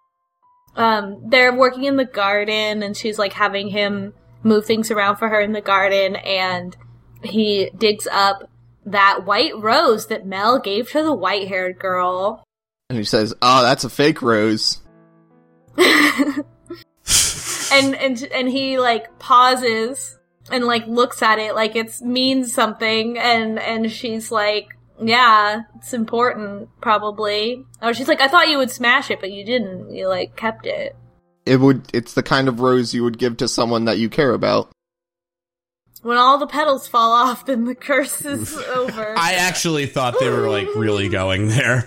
Um, 0.76 1.24
they're 1.28 1.56
working 1.56 1.86
in 1.86 1.96
the 1.96 2.06
garden, 2.06 2.84
and 2.84 2.96
she's, 2.96 3.18
like, 3.18 3.34
having 3.34 3.70
him 3.70 4.14
move 4.44 4.66
things 4.66 4.92
around 4.92 5.16
for 5.16 5.28
her 5.28 5.42
in 5.42 5.54
the 5.54 5.62
garden, 5.62 6.16
and 6.18 6.78
he 7.28 7.70
digs 7.78 8.08
up 8.12 8.50
that 8.86 9.26
white 9.26 9.58
rose 9.58 10.08
that 10.08 10.26
Mell 10.26 10.60
gave 10.60 10.90
to 10.92 11.04
the 11.04 11.14
white 11.14 11.48
haired 11.48 11.80
girl. 11.80 12.44
And 12.90 12.98
he 12.98 13.04
says, 13.06 13.34
"Oh, 13.42 13.64
that's 13.64 13.84
a 13.84 13.90
fake 13.90 14.22
rose." 14.22 14.82
And 17.72 17.96
and 17.96 18.24
and 18.32 18.48
he 18.48 18.80
like 18.80 19.20
pauses 19.20 20.18
and 20.52 20.66
like 20.66 20.86
looks 20.88 21.22
at 21.22 21.40
it 21.40 21.56
like 21.56 21.76
it's 21.76 22.02
means 22.02 22.54
something 22.54 23.18
and 23.18 23.60
and 23.60 23.92
she's 23.92 24.32
like 24.32 24.68
yeah 25.02 25.64
it's 25.76 25.94
important 25.94 26.70
probably 26.80 27.66
or 27.82 27.94
she's 27.94 28.08
like 28.08 28.22
i 28.22 28.28
thought 28.28 28.48
you 28.48 28.58
would 28.60 28.72
smash 28.72 29.10
it 29.12 29.20
but 29.20 29.32
you 29.32 29.44
didn't 29.44 29.94
you 29.94 30.08
like 30.08 30.36
kept 30.36 30.66
it 30.66 30.96
It 31.46 31.60
would. 31.60 31.84
It's 31.94 32.14
the 32.14 32.24
kind 32.24 32.48
of 32.48 32.60
rose 32.60 32.94
you 32.94 33.04
would 33.04 33.18
give 33.18 33.38
to 33.38 33.48
someone 33.48 33.86
that 33.86 34.00
you 34.00 34.10
care 34.10 34.34
about. 34.34 34.70
When 36.06 36.18
all 36.18 36.38
the 36.38 36.48
petals 36.48 36.88
fall 36.88 37.12
off 37.12 37.46
then 37.48 37.66
the 37.66 37.74
curse 37.76 38.24
is 38.24 38.56
over 38.76 39.16
I 39.18 39.34
actually 39.34 39.88
thought 39.88 40.20
they 40.20 40.30
were 40.30 40.50
like 40.50 40.68
really 40.76 41.10
going 41.10 41.48
there. 41.48 41.86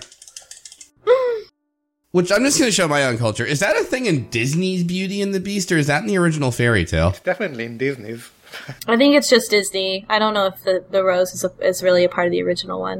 Which 2.11 2.31
I'm 2.31 2.43
just 2.43 2.57
going 2.57 2.67
to 2.69 2.75
show 2.75 2.87
my 2.87 3.03
own 3.03 3.19
culture. 3.19 3.45
Is 3.45 3.59
that 3.59 3.75
a 3.77 3.83
thing 3.83 4.07
in 4.07 4.29
Disney's 4.29 4.83
Beauty 4.83 5.21
and 5.21 5.31
the 5.31 5.39
Beast, 5.39 5.71
or 5.71 5.77
is 5.77 5.85
that 5.85 6.01
in 6.01 6.07
the 6.07 6.17
original 6.17 6.49
fairy 6.49 6.83
tale? 6.83 7.13
Definitely 7.23 7.65
in 7.65 7.77
Disney's. 7.77 8.29
i 8.87 8.97
think 8.97 9.15
it's 9.15 9.29
just 9.29 9.51
disney 9.51 10.07
i 10.09 10.17
don't 10.17 10.33
know 10.33 10.47
if 10.47 10.63
the, 10.63 10.83
the 10.89 11.03
rose 11.03 11.33
is, 11.33 11.43
a, 11.43 11.51
is 11.61 11.83
really 11.83 12.03
a 12.03 12.09
part 12.09 12.25
of 12.25 12.31
the 12.31 12.41
original 12.41 12.79
one 12.79 12.99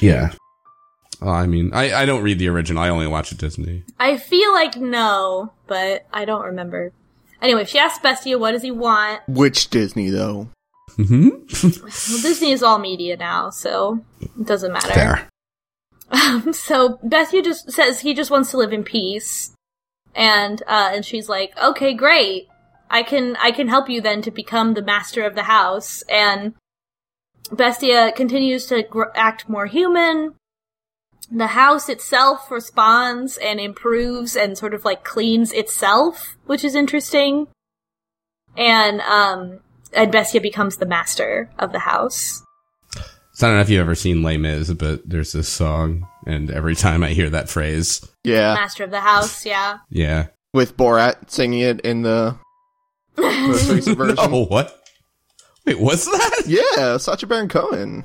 Yeah. 0.00 0.32
Well, 1.20 1.34
I 1.34 1.46
mean, 1.46 1.72
I, 1.74 1.92
I 1.92 2.06
don't 2.06 2.22
read 2.22 2.38
the 2.40 2.48
original. 2.48 2.82
I 2.82 2.88
only 2.88 3.06
watch 3.06 3.30
it 3.32 3.38
Disney. 3.38 3.84
i 4.00 4.16
feel 4.16 4.50
like 4.52 4.76
no 4.76 5.52
but 5.66 6.06
i 6.12 6.24
don't 6.24 6.44
remember 6.46 6.92
anyway 7.42 7.64
she 7.64 7.78
asks 7.78 7.98
bestia 8.02 8.38
what 8.38 8.52
does 8.52 8.62
he 8.62 8.70
want 8.70 9.20
Which 9.28 9.68
Disney 9.68 10.08
though? 10.10 10.48
Mm-hmm. 10.92 11.28
well 12.10 12.22
disney 12.22 12.52
is 12.52 12.62
all 12.62 12.78
media 12.78 13.16
now 13.16 13.50
so 13.50 14.04
it 14.20 14.46
doesn't 14.46 14.72
matter 14.72 14.92
Fair. 14.92 15.28
so 16.52 16.98
Bestia 17.02 17.40
just 17.42 17.72
says 17.72 18.00
he 18.00 18.12
just 18.12 18.30
wants 18.30 18.50
to 18.50 18.58
live 18.58 18.72
in 18.72 18.84
peace, 18.84 19.54
and 20.14 20.62
uh, 20.66 20.90
and 20.92 21.06
she's 21.06 21.26
like, 21.26 21.56
okay, 21.58 21.94
great, 21.94 22.48
I 22.90 23.02
can 23.02 23.34
I 23.36 23.50
can 23.50 23.68
help 23.68 23.88
you 23.88 24.02
then 24.02 24.20
to 24.22 24.30
become 24.30 24.74
the 24.74 24.82
master 24.82 25.22
of 25.24 25.34
the 25.34 25.44
house. 25.44 26.02
And 26.10 26.52
Bestia 27.50 28.12
continues 28.12 28.66
to 28.66 28.82
gr- 28.82 29.04
act 29.14 29.48
more 29.48 29.64
human. 29.64 30.34
The 31.34 31.46
house 31.48 31.88
itself 31.88 32.50
responds 32.50 33.38
and 33.38 33.58
improves 33.58 34.36
and 34.36 34.58
sort 34.58 34.74
of 34.74 34.84
like 34.84 35.02
cleans 35.02 35.50
itself, 35.52 36.36
which 36.44 36.62
is 36.64 36.74
interesting. 36.74 37.46
And 38.56 39.00
um, 39.00 39.60
and 39.94 40.12
Bestia 40.12 40.40
becomes 40.42 40.76
the 40.76 40.84
master 40.86 41.50
of 41.58 41.72
the 41.72 41.78
house. 41.78 42.42
So 43.34 43.46
I 43.46 43.50
don't 43.50 43.56
know 43.56 43.62
if 43.62 43.70
you've 43.70 43.80
ever 43.80 43.94
seen 43.94 44.22
Les 44.22 44.36
Mis, 44.36 44.70
but 44.74 45.08
there's 45.08 45.32
this 45.32 45.48
song, 45.48 46.06
and 46.26 46.50
every 46.50 46.74
time 46.76 47.02
I 47.02 47.10
hear 47.14 47.30
that 47.30 47.48
phrase, 47.48 48.06
Yeah, 48.24 48.52
Master 48.52 48.84
of 48.84 48.90
the 48.90 49.00
house, 49.00 49.46
yeah. 49.46 49.78
yeah. 49.88 50.26
with 50.52 50.76
Borat 50.76 51.30
singing 51.30 51.60
it 51.60 51.80
in 51.80 52.02
the 52.02 52.36
most 53.16 53.70
recent 53.70 53.96
version. 53.98 54.16
Oh, 54.18 54.44
what? 54.44 54.78
Wait, 55.64 55.80
what's 55.80 56.04
that? 56.04 56.42
Yeah, 56.46 56.98
Sacha 56.98 57.26
Baron 57.26 57.48
Cohen, 57.48 58.04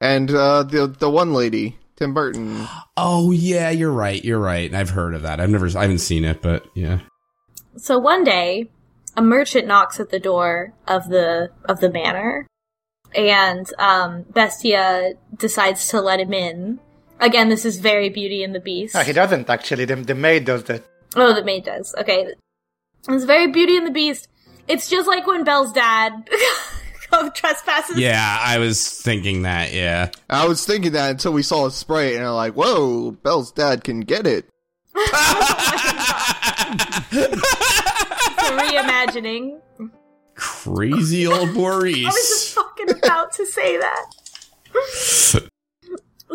and 0.00 0.30
uh, 0.30 0.62
the 0.62 0.86
the 0.86 1.10
one 1.10 1.34
lady, 1.34 1.76
Tim 1.98 2.14
Burton. 2.14 2.66
Oh, 2.96 3.32
yeah, 3.32 3.70
you're 3.70 3.92
right. 3.92 4.24
You're 4.24 4.38
right. 4.38 4.72
I've 4.72 4.90
heard 4.90 5.14
of 5.14 5.22
that. 5.22 5.40
I've 5.40 5.50
never, 5.50 5.66
I 5.76 5.82
haven't 5.82 5.98
seen 5.98 6.24
it, 6.24 6.40
but 6.40 6.64
yeah. 6.74 7.00
So 7.76 7.98
one 7.98 8.22
day, 8.22 8.70
a 9.16 9.22
merchant 9.22 9.66
knocks 9.66 9.98
at 9.98 10.10
the 10.10 10.20
door 10.20 10.74
of 10.86 11.08
the 11.08 11.50
of 11.64 11.80
the 11.80 11.90
manor, 11.90 12.46
and 13.14 13.66
um, 13.78 14.22
Bestia 14.30 15.14
decides 15.36 15.88
to 15.88 16.00
let 16.00 16.20
him 16.20 16.32
in. 16.32 16.78
Again, 17.20 17.48
this 17.48 17.64
is 17.64 17.78
very 17.78 18.08
Beauty 18.08 18.44
and 18.44 18.54
the 18.54 18.60
Beast. 18.60 18.94
No, 18.94 19.00
he 19.00 19.12
doesn't 19.12 19.50
actually. 19.50 19.84
The, 19.84 19.96
the 19.96 20.14
maid 20.14 20.44
does 20.44 20.64
that. 20.64 20.84
Oh, 21.16 21.34
the 21.34 21.44
maid 21.44 21.64
does. 21.64 21.94
Okay, 21.98 22.32
it's 23.08 23.24
very 23.24 23.48
Beauty 23.48 23.76
and 23.76 23.86
the 23.86 23.92
Beast. 23.92 24.28
It's 24.68 24.88
just 24.88 25.08
like 25.08 25.26
when 25.26 25.42
Belle's 25.44 25.72
dad 25.72 26.12
trespasses. 27.34 27.98
Yeah, 27.98 28.38
I 28.40 28.58
was 28.58 28.88
thinking 28.88 29.42
that, 29.42 29.72
yeah. 29.72 30.10
I 30.28 30.46
was 30.46 30.64
thinking 30.64 30.92
that 30.92 31.10
until 31.10 31.32
we 31.32 31.42
saw 31.42 31.66
a 31.66 31.70
sprite, 31.70 32.14
and 32.14 32.24
I'm 32.24 32.34
like, 32.34 32.54
"Whoa, 32.54 33.12
Belle's 33.12 33.52
dad 33.52 33.84
can 33.84 34.00
get 34.00 34.26
it." 34.26 34.48
It's 38.38 38.50
a 38.50 38.52
reimagining. 38.52 39.60
Crazy 40.34 41.26
old 41.26 41.52
Maurice. 41.52 42.06
I 42.06 42.08
was 42.08 42.14
just 42.14 42.54
fucking 42.54 42.90
about 42.90 43.32
to 43.34 43.46
say 43.46 43.76
that. 43.78 44.06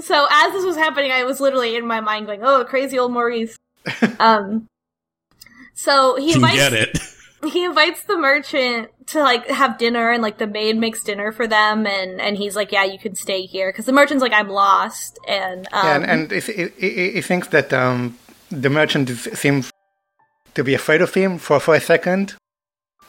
so 0.01 0.27
as 0.29 0.53
this 0.53 0.65
was 0.65 0.75
happening, 0.75 1.11
I 1.11 1.23
was 1.23 1.39
literally 1.39 1.75
in 1.75 1.87
my 1.87 2.01
mind 2.01 2.25
going, 2.25 2.41
"Oh, 2.43 2.65
crazy 2.65 2.99
old 2.99 3.13
Maurice." 3.13 3.57
um. 4.19 4.67
So 5.75 6.15
he 6.17 6.33
Can 6.33 6.35
invites 6.35 6.55
get 6.55 6.73
it. 6.73 6.99
He 7.45 7.63
invites 7.63 8.03
the 8.03 8.17
merchant 8.17 8.89
to 9.07 9.19
like 9.21 9.47
have 9.47 9.77
dinner, 9.77 10.11
and 10.11 10.21
like 10.21 10.37
the 10.37 10.47
maid 10.47 10.77
makes 10.77 11.03
dinner 11.03 11.31
for 11.31 11.47
them, 11.47 11.85
and 11.85 12.21
and 12.21 12.37
he's 12.37 12.55
like, 12.55 12.71
"Yeah, 12.71 12.83
you 12.83 12.99
can 12.99 13.15
stay 13.15 13.45
here," 13.45 13.71
because 13.71 13.85
the 13.85 13.93
merchant's 13.93 14.21
like, 14.21 14.33
"I'm 14.33 14.49
lost," 14.49 15.19
and 15.27 15.67
um, 15.71 15.85
Yeah, 15.85 15.95
and, 15.95 16.31
and 16.31 16.43
he, 16.43 16.69
he, 16.77 17.11
he 17.11 17.21
thinks 17.21 17.47
that 17.49 17.73
um, 17.73 18.17
the 18.49 18.69
merchant 18.69 19.09
is, 19.09 19.23
seems 19.33 19.71
to 20.53 20.63
be 20.63 20.73
afraid 20.73 21.01
of 21.01 21.13
him 21.13 21.37
for, 21.37 21.59
for 21.59 21.75
a 21.75 21.81
second, 21.81 22.35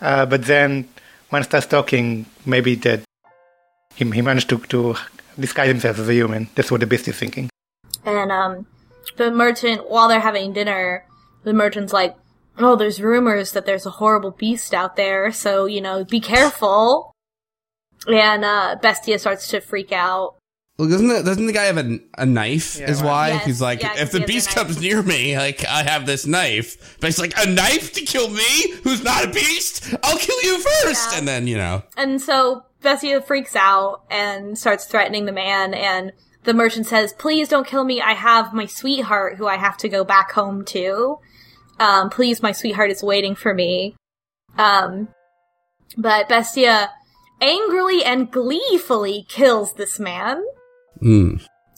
uh, 0.00 0.26
but 0.26 0.44
then 0.44 0.88
when 1.30 1.42
he 1.42 1.44
starts 1.44 1.66
talking, 1.66 2.26
maybe 2.46 2.74
that 2.76 3.00
he, 3.94 4.10
he 4.10 4.22
managed 4.22 4.48
to, 4.48 4.58
to 4.58 4.96
disguise 5.38 5.68
himself 5.68 5.98
as 5.98 6.08
a 6.08 6.14
human. 6.14 6.48
That's 6.54 6.70
what 6.70 6.80
the 6.80 6.86
beast 6.86 7.08
is 7.08 7.16
thinking. 7.16 7.50
And 8.04 8.30
um, 8.32 8.66
the 9.16 9.30
merchant, 9.30 9.90
while 9.90 10.08
they're 10.08 10.20
having 10.20 10.52
dinner, 10.52 11.04
the 11.42 11.52
merchant's 11.52 11.92
like, 11.92 12.16
"Oh, 12.58 12.76
there's 12.76 13.00
rumors 13.00 13.52
that 13.52 13.66
there's 13.66 13.86
a 13.86 13.90
horrible 13.90 14.30
beast 14.30 14.72
out 14.74 14.96
there, 14.96 15.32
so 15.32 15.66
you 15.66 15.80
know, 15.80 16.04
be 16.04 16.20
careful." 16.20 17.12
And 18.06 18.44
uh, 18.44 18.76
Bestia 18.82 19.18
starts 19.18 19.48
to 19.48 19.60
freak 19.60 19.92
out. 19.92 20.36
Well, 20.76 20.88
doesn't 20.88 21.06
the, 21.06 21.22
doesn't 21.22 21.46
the 21.46 21.52
guy 21.52 21.64
have 21.64 21.78
a, 21.78 22.00
a 22.18 22.26
knife? 22.26 22.78
Yeah, 22.78 22.90
is 22.90 23.00
why 23.00 23.28
Yes, 23.28 23.46
he's 23.46 23.60
like, 23.62 23.80
yeah, 23.80 23.94
if 23.96 24.10
the 24.10 24.20
beast 24.20 24.50
comes 24.50 24.80
near 24.80 25.02
me, 25.04 25.38
like 25.38 25.64
I 25.64 25.84
have 25.84 26.04
this 26.04 26.26
knife. 26.26 26.98
But 27.00 27.06
he's 27.06 27.18
like, 27.20 27.32
a 27.38 27.48
knife 27.48 27.92
to 27.92 28.00
kill 28.00 28.28
me, 28.28 28.72
who's 28.82 29.04
not 29.04 29.24
a 29.24 29.28
beast? 29.30 29.94
I'll 30.02 30.18
kill 30.18 30.42
you 30.42 30.58
first, 30.58 31.12
Yeah. 31.12 31.18
and 31.18 31.28
then 31.28 31.46
you 31.46 31.56
know, 31.56 31.84
And 31.96 32.20
so 32.20 32.64
Bestia 32.82 33.22
freaks 33.22 33.54
out 33.54 34.02
and 34.10 34.58
starts 34.58 34.84
threatening 34.86 35.26
the 35.26 35.32
man. 35.32 35.74
And 35.74 36.12
the 36.42 36.52
merchant 36.54 36.86
says, 36.86 37.12
"Please 37.12 37.48
don't 37.48 37.66
kill 37.66 37.84
me. 37.84 38.02
I 38.02 38.14
have 38.14 38.52
my 38.52 38.66
sweetheart 38.66 39.36
who 39.36 39.46
I 39.46 39.56
have 39.56 39.76
to 39.78 39.88
go 39.88 40.02
back 40.04 40.32
home 40.32 40.64
to. 40.66 41.18
Um, 41.78 42.10
please, 42.10 42.42
my 42.42 42.52
sweetheart 42.52 42.90
is 42.90 43.02
waiting 43.02 43.34
for 43.34 43.52
me." 43.54 43.94
Um, 44.58 45.08
but 45.96 46.28
Bestia 46.28 46.90
angrily 47.40 48.04
and 48.04 48.30
gleefully 48.30 49.26
kills 49.28 49.74
this 49.74 49.98
man. 49.98 50.42
Hmm. 51.00 51.36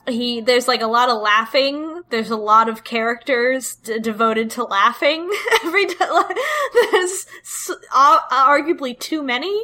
he 0.09 0.41
there's 0.41 0.69
like 0.69 0.83
a 0.83 0.87
lot 0.87 1.09
of 1.09 1.21
laughing 1.21 2.03
there's 2.11 2.31
a 2.31 2.37
lot 2.37 2.69
of 2.69 2.85
characters 2.85 3.75
d- 3.76 3.99
devoted 3.99 4.50
to 4.50 4.62
laughing 4.62 5.29
every 5.65 5.87
time 5.87 6.29
there's 6.93 7.26
s- 7.41 7.71
uh, 7.93 8.21
arguably 8.31 8.97
too 8.97 9.23
many 9.23 9.61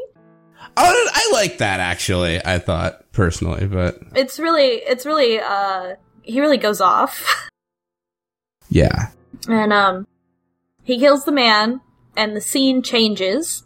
Oh, 0.77 1.09
I 1.12 1.31
like 1.33 1.59
that 1.59 1.81
actually. 1.81 2.41
I 2.45 2.59
thought 2.59 3.12
personally, 3.12 3.67
but 3.67 3.99
it's 4.17 4.39
really 4.41 4.77
it's 4.77 5.05
really 5.05 5.39
uh 5.39 5.97
he 6.23 6.41
really 6.41 6.57
goes 6.57 6.81
off 6.81 7.27
yeah, 8.71 9.11
and 9.49 9.73
um 9.73 10.07
he 10.85 10.99
kills 10.99 11.25
the 11.25 11.33
man 11.33 11.81
and 12.17 12.37
the 12.37 12.41
scene 12.41 12.83
changes 12.83 13.65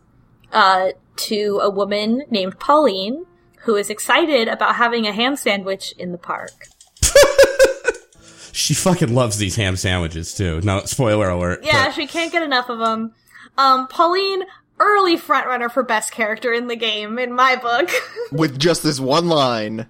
uh 0.53 0.89
to 1.17 1.61
a 1.63 1.71
woman 1.71 2.23
named 2.31 2.59
Pauline 2.59 3.25
who 3.65 3.75
is 3.77 3.91
excited 3.91 4.49
about 4.49 4.77
having 4.77 5.07
a 5.07 5.13
ham 5.13 5.35
sandwich 5.37 5.93
in 5.99 6.13
the 6.13 6.19
park 6.19 6.53
she 8.53 8.75
fucking 8.75 9.15
loves 9.15 9.37
these 9.39 9.57
ham 9.57 9.77
sandwiches 9.77 10.35
too. 10.35 10.61
No 10.63 10.81
spoiler 10.85 11.29
alert. 11.29 11.61
Yeah, 11.63 11.87
but- 11.87 11.95
she 11.95 12.07
can't 12.07 12.33
get 12.33 12.43
enough 12.43 12.69
of 12.71 12.79
them. 12.79 13.13
Um, 13.59 13.87
Pauline, 13.89 14.43
early 14.79 15.17
frontrunner 15.19 15.71
for 15.71 15.83
best 15.83 16.13
character 16.13 16.53
in 16.53 16.67
the 16.67 16.77
game, 16.77 17.19
in 17.19 17.33
my 17.35 17.57
book. 17.57 17.91
with 18.33 18.59
just 18.59 18.83
this 18.83 18.99
one 19.01 19.29
line. 19.29 19.87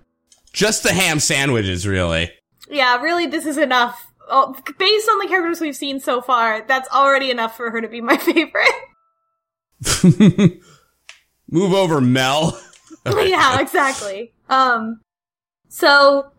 just 0.52 0.83
the 0.83 0.92
ham 0.92 1.21
sandwiches, 1.21 1.87
really. 1.87 2.30
yeah, 2.71 3.00
really, 3.00 3.26
this 3.26 3.47
is 3.47 3.56
enough. 3.56 4.12
Oh, 4.28 4.54
based 4.78 5.09
on 5.09 5.18
the 5.21 5.26
characters 5.28 5.61
we've 5.61 5.76
seen 5.76 6.00
so 6.00 6.21
far, 6.21 6.64
that's 6.66 6.88
already 6.90 7.30
enough 7.30 7.56
for 7.56 7.71
her 7.71 7.80
to 7.80 7.88
be 7.88 8.00
my 8.00 8.16
favorite. 8.18 8.75
Move 11.50 11.73
over, 11.73 12.00
Mell. 12.00 12.61
yeah, 13.06 13.61
exactly. 13.61 14.33
Um, 14.49 15.00
so 15.68 16.33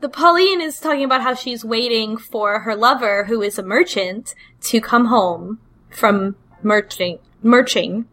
the 0.00 0.08
Pauline 0.08 0.60
is 0.62 0.80
talking 0.80 1.04
about 1.04 1.20
how 1.22 1.34
she's 1.34 1.64
waiting 1.64 2.16
for 2.16 2.60
her 2.60 2.74
lover, 2.74 3.24
who 3.24 3.42
is 3.42 3.58
a 3.58 3.62
merchant, 3.62 4.34
to 4.62 4.80
come 4.80 5.06
home 5.06 5.58
from 5.90 6.36
merching, 6.62 7.18
merching. 7.42 8.06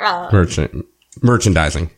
Uh, 0.00 0.28
Merchant 0.32 0.84
merchandising. 1.22 1.90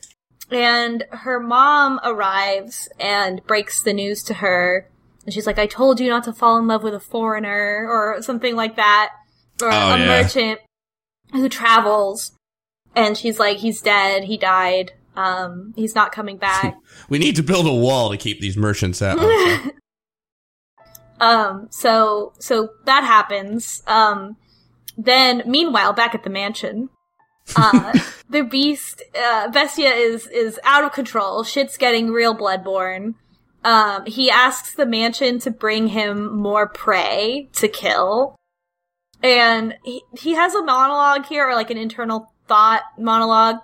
and 0.51 1.05
her 1.11 1.39
mom 1.39 2.01
arrives 2.03 2.89
and 2.99 3.45
breaks 3.47 3.83
the 3.83 3.93
news 3.93 4.23
to 4.25 4.35
her 4.35 4.89
and 5.31 5.35
she's 5.35 5.47
like 5.47 5.61
i 5.61 5.67
told 5.67 6.01
you 6.01 6.09
not 6.09 6.25
to 6.25 6.33
fall 6.33 6.59
in 6.59 6.67
love 6.67 6.83
with 6.83 6.93
a 6.93 6.99
foreigner 6.99 7.87
or 7.89 8.21
something 8.21 8.57
like 8.57 8.75
that 8.75 9.11
or 9.63 9.69
Oh, 9.71 9.95
a 9.95 9.99
yeah. 9.99 10.07
merchant 10.07 10.61
who 11.33 11.49
travels 11.49 12.33
and 12.97 13.17
she's 13.17 13.39
like, 13.39 13.59
he's 13.59 13.81
dead, 13.81 14.25
he 14.25 14.37
died, 14.37 14.91
um, 15.15 15.73
he's 15.77 15.95
not 15.95 16.11
coming 16.11 16.37
back. 16.49 16.75
We 17.09 17.21
need 17.21 17.37
to 17.37 17.43
build 17.45 17.69
a 17.69 17.73
wall 17.73 18.11
to 18.11 18.17
keep 18.17 18.41
these 18.41 18.57
merchants 18.57 19.01
out. 19.01 19.19
Um, 21.21 21.69
so, 21.71 22.33
so 22.39 22.71
that 22.87 23.05
happens. 23.05 23.83
Um, 23.87 24.37
then 24.97 25.43
meanwhile, 25.47 25.93
back 25.93 26.15
at 26.15 26.25
the 26.25 26.31
mansion, 26.31 26.89
uh, 27.57 27.99
the 28.31 28.43
beast, 28.43 29.03
uh, 29.15 29.49
Bestia 29.51 29.91
is, 29.91 30.27
is 30.29 30.59
out 30.65 30.83
of 30.85 30.93
control. 30.93 31.45
Shit's 31.45 31.77
getting 31.77 32.11
real 32.11 32.35
bloodborne. 32.35 33.15
Um, 33.65 34.07
he 34.07 34.31
asks 34.31 34.75
the 34.75 34.87
mansion 34.87 35.39
to 35.41 35.51
bring 35.51 35.89
him 35.89 36.35
more 36.35 36.69
prey 36.69 37.49
to 37.55 37.69
kill. 37.69 38.37
And 39.23 39.75
he, 39.85 40.03
he 40.19 40.35
has 40.35 40.55
a 40.55 40.63
monologue 40.63 41.27
here, 41.27 41.49
or 41.49 41.55
like 41.55 41.71
an 41.71 41.77
internal 41.77 42.33
thought 42.49 42.83
monologue. 42.99 43.57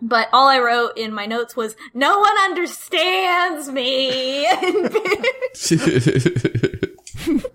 But 0.00 0.28
all 0.32 0.48
I 0.48 0.58
wrote 0.58 0.96
in 0.96 1.12
my 1.12 1.26
notes 1.26 1.56
was, 1.56 1.76
no 1.94 2.18
one 2.18 2.36
understands 2.38 3.68
me. 3.68 4.46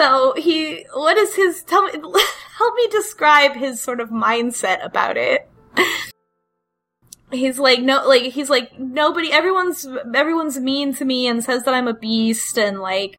So 0.00 0.32
he, 0.36 0.86
what 0.94 1.18
is 1.18 1.34
his, 1.34 1.62
tell 1.64 1.82
me, 1.82 1.92
help 2.56 2.74
me 2.74 2.88
describe 2.90 3.54
his 3.54 3.82
sort 3.82 4.00
of 4.00 4.08
mindset 4.08 4.82
about 4.82 5.16
it. 5.16 5.46
He's 7.32 7.58
like, 7.58 7.80
no, 7.80 8.06
like, 8.08 8.32
he's 8.32 8.50
like, 8.50 8.78
nobody, 8.78 9.32
everyone's, 9.32 9.86
everyone's 10.14 10.58
mean 10.58 10.94
to 10.94 11.04
me 11.04 11.26
and 11.26 11.44
says 11.44 11.64
that 11.64 11.74
I'm 11.74 11.88
a 11.88 11.94
beast 11.94 12.58
and 12.58 12.80
like, 12.80 13.18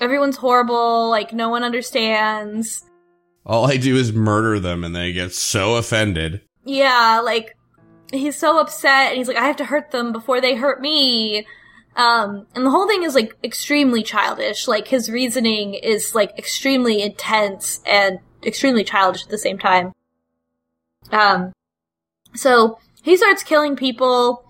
everyone's 0.00 0.36
horrible, 0.36 1.08
like, 1.08 1.32
no 1.32 1.48
one 1.48 1.64
understands. 1.64 2.84
All 3.46 3.66
I 3.66 3.76
do 3.76 3.96
is 3.96 4.12
murder 4.12 4.60
them 4.60 4.84
and 4.84 4.94
they 4.94 5.12
get 5.12 5.32
so 5.32 5.76
offended. 5.76 6.42
Yeah, 6.64 7.22
like, 7.24 7.56
he's 8.12 8.36
so 8.36 8.58
upset 8.58 9.08
and 9.08 9.18
he's 9.18 9.28
like, 9.28 9.36
I 9.36 9.46
have 9.46 9.56
to 9.56 9.64
hurt 9.64 9.90
them 9.90 10.12
before 10.12 10.40
they 10.40 10.54
hurt 10.54 10.80
me. 10.80 11.46
Um, 11.96 12.46
and 12.54 12.64
the 12.64 12.70
whole 12.70 12.86
thing 12.86 13.02
is 13.02 13.14
like 13.14 13.34
extremely 13.42 14.02
childish. 14.02 14.68
Like 14.68 14.88
his 14.88 15.10
reasoning 15.10 15.74
is 15.74 16.14
like 16.14 16.38
extremely 16.38 17.02
intense 17.02 17.80
and 17.84 18.20
extremely 18.44 18.84
childish 18.84 19.24
at 19.24 19.30
the 19.30 19.38
same 19.38 19.58
time. 19.58 19.92
Um, 21.10 21.52
so 22.34 22.78
he 23.08 23.16
starts 23.16 23.42
killing 23.42 23.76
people 23.76 24.44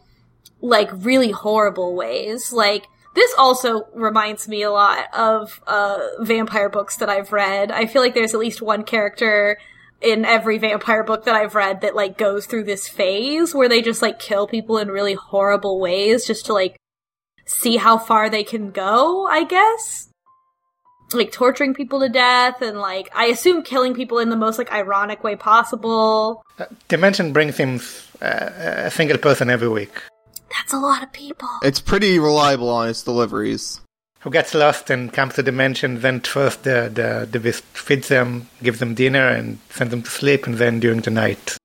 like 0.61 0.91
really 0.93 1.31
horrible 1.31 1.95
ways. 1.95 2.53
Like 2.53 2.87
this 3.15 3.33
also 3.39 3.89
reminds 3.95 4.49
me 4.49 4.63
a 4.63 4.71
lot 4.71 5.07
of 5.15 5.61
uh 5.67 5.99
vampire 6.21 6.69
books 6.69 6.97
that 6.97 7.09
I've 7.09 7.33
read. 7.33 7.71
I 7.71 7.87
feel 7.87 8.03
like 8.03 8.15
there's 8.15 8.35
at 8.35 8.41
least 8.41 8.63
one 8.63 8.85
character 8.85 9.59
in 10.01 10.25
every 10.25 10.59
vampire 10.59 11.03
book 11.03 11.25
that 11.25 11.35
I've 11.35 11.55
read 11.55 11.81
that 11.81 11.97
like 11.97 12.17
goes 12.17 12.47
through 12.47 12.65
this 12.65 12.89
phase 12.89 13.55
where 13.55 13.69
they 13.69 13.83
just 13.83 14.03
like 14.03 14.19
kill 14.19 14.47
people 14.47 14.79
in 14.79 14.89
really 14.89 15.15
horrible 15.15 15.81
ways 15.81 16.27
just 16.27 16.47
to 16.47 16.53
like 16.53 16.77
see 17.47 17.77
how 17.77 17.99
far 17.99 18.31
they 18.31 18.45
can 18.45 18.71
go, 18.71 19.27
I 19.27 19.45
guess. 19.45 20.09
Like 21.15 21.33
torturing 21.33 21.73
people 21.73 22.01
to 22.01 22.09
death 22.11 22.61
and 22.61 22.79
like 22.79 23.11
I 23.15 23.27
assume 23.27 23.63
killing 23.63 23.95
people 23.95 24.19
in 24.19 24.29
the 24.29 24.37
most 24.37 24.59
like 24.59 24.71
ironic 24.71 25.25
way 25.25 25.37
possible. 25.37 26.43
Uh, 26.59 26.67
Dimension 26.89 27.33
brings 27.33 27.57
him 27.57 27.81
a 28.21 28.91
single 28.91 29.19
person 29.19 29.51
every 29.51 29.69
week 29.69 30.03
That's 30.51 30.73
a 30.73 30.79
lot 30.79 31.03
of 31.03 31.13
people. 31.13 31.49
It's 31.63 31.81
pretty 31.81 32.19
reliable 32.19 32.69
on 32.71 32.89
its 32.89 33.03
deliveries. 33.03 33.81
who 34.21 34.31
gets 34.31 34.55
lost 34.55 34.91
and 34.91 35.13
comes 35.13 35.35
to 35.35 35.43
Dimension, 35.43 36.01
then 36.01 36.21
first 36.21 36.65
the, 36.65 36.91
the, 36.93 37.29
the 37.31 37.39
beast 37.39 37.63
feeds 37.75 38.09
them, 38.09 38.49
gives 38.63 38.81
them 38.81 38.95
dinner, 38.95 39.29
and 39.29 39.59
sends 39.71 39.91
them 39.93 40.03
to 40.03 40.11
sleep, 40.11 40.47
and 40.47 40.57
then 40.57 40.81
during 40.81 41.01
the 41.01 41.11
night 41.11 41.57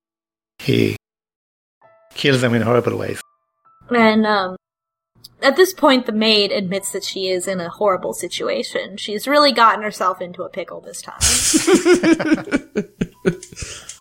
he 0.60 0.96
kills 2.14 2.42
them 2.42 2.54
in 2.54 2.62
horrible 2.62 2.98
ways. 2.98 3.20
And 3.90 4.26
um 4.26 4.56
at 5.42 5.56
this 5.56 5.74
point 5.74 6.06
the 6.06 6.12
maid 6.12 6.52
admits 6.52 6.92
that 6.92 7.04
she 7.04 7.30
is 7.30 7.48
in 7.48 7.60
a 7.60 7.70
horrible 7.70 8.14
situation. 8.14 8.98
She's 8.98 9.28
really 9.28 9.52
gotten 9.52 9.84
herself 9.84 10.22
into 10.22 10.44
a 10.44 10.50
pickle 10.50 10.82
this 10.82 11.02
time. 11.02 11.20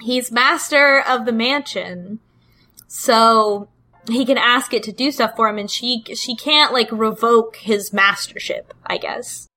He's 0.00 0.30
master 0.30 1.00
of 1.00 1.24
the 1.24 1.32
mansion. 1.32 2.20
So 2.88 3.68
he 4.08 4.24
can 4.24 4.38
ask 4.38 4.72
it 4.72 4.82
to 4.84 4.92
do 4.92 5.10
stuff 5.10 5.34
for 5.36 5.48
him 5.48 5.58
and 5.58 5.70
she 5.70 6.04
she 6.14 6.36
can't 6.36 6.72
like 6.72 6.90
revoke 6.92 7.56
his 7.56 7.92
mastership, 7.92 8.72
I 8.86 8.98
guess. 8.98 9.48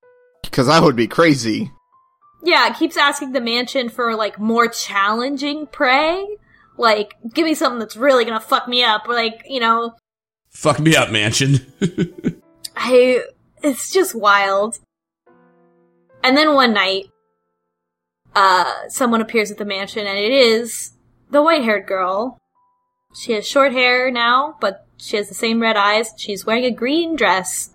Because 0.44 0.68
that 0.68 0.84
would 0.84 0.96
be 0.96 1.08
crazy. 1.08 1.72
Yeah, 2.44 2.68
it 2.68 2.78
keeps 2.78 2.98
asking 2.98 3.34
the 3.34 3.42
mansion 3.42 3.90
for 3.90 4.16
like 4.16 4.40
more 4.40 4.68
challenging 4.68 5.68
prey. 5.68 6.26
Like, 6.78 7.16
give 7.34 7.46
me 7.46 7.54
something 7.54 7.80
that's 7.80 7.98
really 7.98 8.24
gonna 8.24 8.40
fuck 8.40 8.68
me 8.68 8.84
up. 8.84 9.08
Or 9.08 9.14
like, 9.14 9.44
you 9.48 9.60
know, 9.60 9.96
Fuck 10.50 10.80
me 10.80 10.96
up, 10.96 11.12
mansion. 11.12 11.60
I 12.76 13.24
it's 13.62 13.92
just 13.92 14.16
wild. 14.16 14.80
And 16.24 16.36
then 16.36 16.54
one 16.54 16.74
night, 16.74 17.10
uh, 18.36 18.88
someone 18.90 19.22
appears 19.22 19.52
at 19.52 19.58
the 19.58 19.66
mansion 19.66 20.06
and 20.08 20.18
it 20.18 20.32
is 20.32 20.92
the 21.32 21.42
white 21.42 21.64
haired 21.64 21.88
girl. 21.88 22.38
She 23.16 23.34
has 23.34 23.48
short 23.48 23.72
hair 23.74 24.12
now, 24.12 24.56
but 24.62 24.86
she 24.98 25.18
has 25.18 25.28
the 25.30 25.34
same 25.36 25.62
red 25.62 25.78
eyes. 25.78 26.14
She's 26.18 26.46
wearing 26.46 26.66
a 26.66 26.72
green 26.72 27.16
dress. 27.16 27.74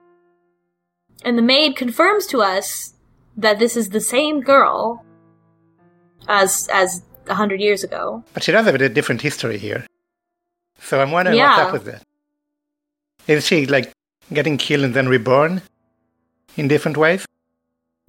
And 1.25 1.37
the 1.39 1.43
maid 1.43 1.77
confirms 1.77 2.27
to 2.29 2.43
us 2.43 2.95
that 3.37 3.59
this 3.59 3.77
is 3.77 3.89
the 3.91 4.01
same 4.01 4.41
girl 4.41 5.05
as 6.29 6.69
as 6.73 7.03
a 7.29 7.35
hundred 7.35 7.61
years 7.61 7.83
ago. 7.83 8.23
But 8.35 8.43
she 8.43 8.53
does 8.53 8.67
have 8.67 8.75
a 8.75 8.89
different 8.89 9.23
history 9.23 9.59
here. 9.59 9.87
So 10.81 11.01
I'm 11.01 11.11
wondering 11.11 11.39
Yeah. 11.39 11.57
what's 11.57 11.69
up 11.69 11.73
with 11.73 11.85
that. 11.87 12.03
Is 13.27 13.47
she 13.47 13.67
like 13.67 13.91
getting 14.33 14.59
killed 14.59 14.85
and 14.85 14.95
then 14.95 15.09
reborn 15.09 15.63
in 16.57 16.69
different 16.69 16.97
ways? 16.97 17.25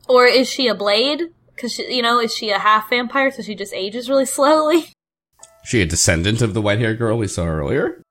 Or 0.07 0.25
is 0.25 0.47
she 0.49 0.67
a 0.67 0.75
blade? 0.75 1.21
Because 1.55 1.77
you 1.79 2.01
know, 2.01 2.19
is 2.19 2.35
she 2.35 2.49
a 2.49 2.59
half 2.59 2.89
vampire? 2.89 3.31
So 3.31 3.41
she 3.41 3.55
just 3.55 3.73
ages 3.73 4.09
really 4.09 4.25
slowly. 4.25 4.87
she 5.65 5.81
a 5.81 5.85
descendant 5.85 6.41
of 6.41 6.53
the 6.53 6.61
white 6.61 6.79
haired 6.79 6.97
girl 6.97 7.17
we 7.17 7.27
saw 7.27 7.45
earlier? 7.45 8.01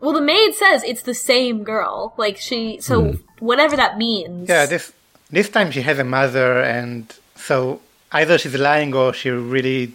Well, 0.00 0.12
the 0.12 0.20
maid 0.20 0.54
says 0.54 0.82
it's 0.82 1.02
the 1.02 1.14
same 1.14 1.62
girl. 1.62 2.14
Like 2.16 2.36
she, 2.36 2.80
so 2.80 3.12
hmm. 3.12 3.16
whatever 3.38 3.76
that 3.76 3.98
means. 3.98 4.48
Yeah, 4.48 4.66
this 4.66 4.92
this 5.30 5.48
time 5.48 5.70
she 5.70 5.82
has 5.82 5.98
a 5.98 6.04
mother, 6.04 6.60
and 6.60 7.12
so 7.36 7.80
either 8.12 8.38
she's 8.38 8.54
lying 8.54 8.94
or 8.94 9.12
she 9.12 9.30
really 9.30 9.92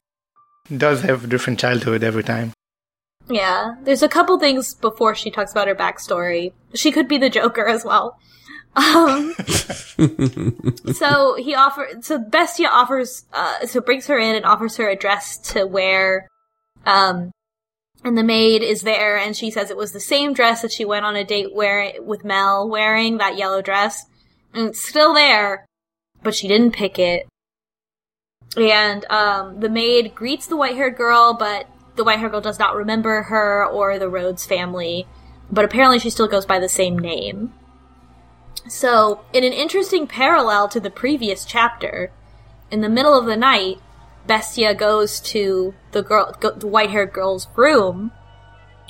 does 0.75 1.01
have 1.01 1.25
a 1.25 1.27
different 1.27 1.59
childhood 1.59 2.03
every 2.03 2.23
time. 2.23 2.53
Yeah, 3.29 3.75
there's 3.83 4.03
a 4.03 4.07
couple 4.07 4.39
things 4.39 4.73
before 4.75 5.13
she 5.13 5.29
talks 5.29 5.51
about 5.51 5.67
her 5.67 5.75
backstory. 5.75 6.53
She 6.73 6.91
could 6.91 7.07
be 7.07 7.17
the 7.17 7.29
Joker 7.29 7.67
as 7.67 7.83
well. 7.83 8.17
Um, 8.77 9.33
so 10.93 11.35
he 11.35 11.55
offer, 11.55 11.89
so 12.01 12.19
Bestia 12.19 12.69
offers, 12.69 13.25
uh, 13.33 13.65
so 13.65 13.81
brings 13.81 14.05
her 14.05 14.19
in 14.19 14.35
and 14.35 14.45
offers 14.45 14.77
her 14.77 14.87
a 14.87 14.95
dress 14.95 15.37
to 15.53 15.65
wear. 15.65 16.29
Um, 16.85 17.31
and 18.03 18.15
the 18.15 18.23
maid 18.23 18.61
is 18.61 18.83
there 18.83 19.17
and 19.17 19.35
she 19.35 19.49
says 19.49 19.71
it 19.71 19.77
was 19.77 19.91
the 19.91 19.99
same 19.99 20.33
dress 20.33 20.61
that 20.61 20.71
she 20.71 20.85
went 20.85 21.05
on 21.05 21.15
a 21.15 21.23
date 21.23 21.55
wearing, 21.55 22.05
with 22.05 22.23
Mell 22.23 22.69
wearing, 22.69 23.17
that 23.17 23.37
yellow 23.37 23.63
dress. 23.63 24.05
And 24.53 24.69
it's 24.69 24.87
still 24.87 25.13
there, 25.13 25.65
but 26.21 26.35
she 26.35 26.47
didn't 26.47 26.71
pick 26.71 26.99
it. 26.99 27.27
And, 28.55 29.05
um, 29.09 29.59
the 29.59 29.69
maid 29.69 30.13
greets 30.13 30.45
the 30.45 30.55
white 30.55 30.75
haired 30.75 30.95
girl, 30.95 31.33
but 31.33 31.67
the 31.95 32.03
white 32.03 32.19
haired 32.19 32.31
girl 32.31 32.41
does 32.41 32.59
not 32.59 32.75
remember 32.75 33.23
her 33.23 33.65
or 33.65 33.97
the 33.97 34.09
Rhodes 34.09 34.45
family. 34.45 35.07
But 35.51 35.65
apparently 35.65 35.97
she 35.97 36.11
still 36.11 36.27
goes 36.27 36.45
by 36.45 36.59
the 36.59 36.69
same 36.69 36.99
name. 36.99 37.53
So, 38.67 39.21
in 39.33 39.43
an 39.43 39.53
interesting 39.53 40.07
parallel 40.07 40.67
to 40.69 40.79
the 40.79 40.89
previous 40.89 41.45
chapter, 41.45 42.11
in 42.69 42.81
the 42.81 42.89
middle 42.89 43.17
of 43.17 43.25
the 43.25 43.37
night, 43.37 43.79
Bestia 44.25 44.75
goes 44.75 45.19
to 45.21 45.73
the 45.91 46.03
girl, 46.03 46.35
go, 46.39 46.51
the 46.51 46.67
white-haired 46.67 47.13
girl's 47.13 47.47
room 47.55 48.11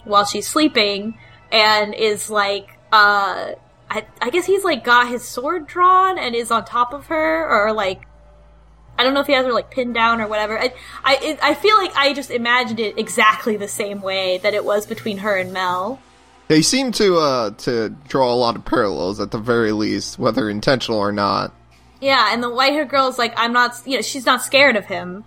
while 0.03 0.25
she's 0.25 0.47
sleeping, 0.47 1.17
and 1.51 1.93
is 1.93 2.29
like, 2.29 2.79
uh, 2.91 3.51
I, 3.89 4.05
I 4.21 4.29
guess 4.31 4.45
he's 4.45 4.63
like 4.63 4.83
got 4.83 5.09
his 5.09 5.23
sword 5.23 5.67
drawn 5.67 6.17
and 6.17 6.35
is 6.35 6.51
on 6.51 6.65
top 6.65 6.93
of 6.93 7.07
her, 7.07 7.47
or 7.47 7.71
like, 7.71 8.01
I 8.97 9.03
don't 9.03 9.13
know 9.13 9.19
if 9.19 9.27
he 9.27 9.33
has 9.33 9.45
her 9.45 9.53
like 9.53 9.69
pinned 9.69 9.93
down 9.93 10.21
or 10.21 10.27
whatever. 10.27 10.59
I, 10.59 10.73
I, 11.03 11.37
I 11.41 11.53
feel 11.53 11.77
like 11.77 11.95
I 11.95 12.13
just 12.13 12.31
imagined 12.31 12.79
it 12.79 12.97
exactly 12.97 13.55
the 13.55 13.67
same 13.67 14.01
way 14.01 14.39
that 14.39 14.55
it 14.55 14.65
was 14.65 14.87
between 14.87 15.19
her 15.19 15.35
and 15.35 15.53
Mell. 15.53 16.01
They 16.47 16.61
seem 16.61 16.91
to 16.93 17.17
uh 17.17 17.51
to 17.51 17.89
draw 18.07 18.33
a 18.33 18.35
lot 18.35 18.55
of 18.55 18.65
parallels 18.65 19.19
at 19.19 19.31
the 19.31 19.37
very 19.37 19.71
least, 19.71 20.17
whether 20.17 20.49
intentional 20.49 20.99
or 20.99 21.11
not. 21.11 21.53
Yeah, 21.99 22.31
and 22.31 22.43
the 22.43 22.49
white 22.49 22.73
haired 22.73 22.89
girl's 22.89 23.17
like, 23.17 23.33
I'm 23.37 23.53
not, 23.53 23.81
you 23.85 23.95
know, 23.95 24.01
she's 24.01 24.25
not 24.25 24.43
scared 24.43 24.75
of 24.75 24.85
him. 24.85 25.25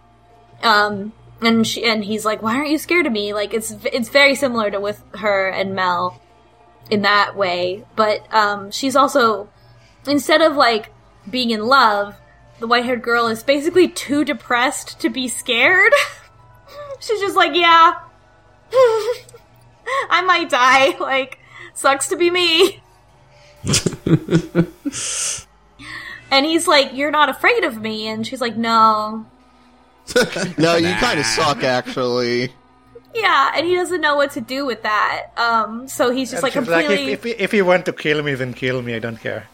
Um, 0.62 1.12
and 1.40 1.66
she, 1.66 1.85
and 1.85 2.04
he's 2.04 2.24
like, 2.24 2.42
why 2.42 2.54
aren't 2.54 2.70
you 2.70 2.78
scared 2.78 3.06
of 3.06 3.12
me? 3.12 3.35
Like, 3.35 3.54
it's, 3.54 3.72
it's 3.92 4.09
very 4.09 4.35
similar 4.35 4.70
to 4.70 4.78
with 4.78 5.02
her 5.16 5.48
and 5.48 5.74
Mell 5.74 6.20
in 6.90 7.02
that 7.02 7.37
way. 7.37 7.85
But, 7.96 8.33
um, 8.33 8.70
she's 8.70 8.94
also, 8.94 9.48
instead 10.06 10.42
of 10.42 10.54
like 10.54 10.92
being 11.28 11.50
in 11.50 11.66
love, 11.66 12.16
the 12.61 12.66
white 12.66 12.85
haired 12.85 13.02
girl 13.02 13.26
is 13.26 13.42
basically 13.42 13.88
too 13.88 14.24
depressed 14.24 15.00
to 15.00 15.09
be 15.09 15.26
scared. 15.28 15.92
She's 17.00 17.18
just 17.18 17.35
like, 17.35 17.54
yeah, 17.54 17.94
I 20.11 20.23
might 20.23 20.51
die. 20.51 20.97
Like, 21.01 21.38
sucks 21.75 22.09
to 22.09 22.16
be 22.16 22.31
me. 22.31 22.81
and 26.31 26.47
he's 26.47 26.66
like, 26.69 26.95
you're 26.95 27.11
not 27.11 27.29
afraid 27.29 27.64
of 27.64 27.81
me. 27.81 28.07
And 28.09 28.27
she's 28.27 28.40
like, 28.40 28.57
no. 28.57 29.27
No, 30.59 30.77
you 30.77 30.93
kind 30.95 31.21
of 31.21 31.27
suck, 31.27 31.62
actually. 31.62 32.53
Yeah, 33.14 33.53
and 33.55 33.66
he 33.66 33.75
doesn't 33.75 34.01
know 34.01 34.16
what 34.16 34.31
to 34.33 34.40
do 34.40 34.64
with 34.66 34.83
that. 34.83 35.29
Um, 35.37 35.88
so 35.88 36.11
he's 36.11 36.31
just 36.31 36.43
like 36.43 36.53
She's 36.53 36.69
like, 36.69 36.87
completely. 36.87 37.12
if, 37.12 37.27
if, 37.27 37.40
if 37.40 37.55
you 37.55 37.64
want 37.64 37.87
to 37.87 37.93
kill 37.93 38.23
me, 38.23 38.35
then 38.35 38.55
kill 38.55 38.83
me. 38.83 38.95
I 38.95 38.99
don't 38.99 39.19
care. 39.19 39.49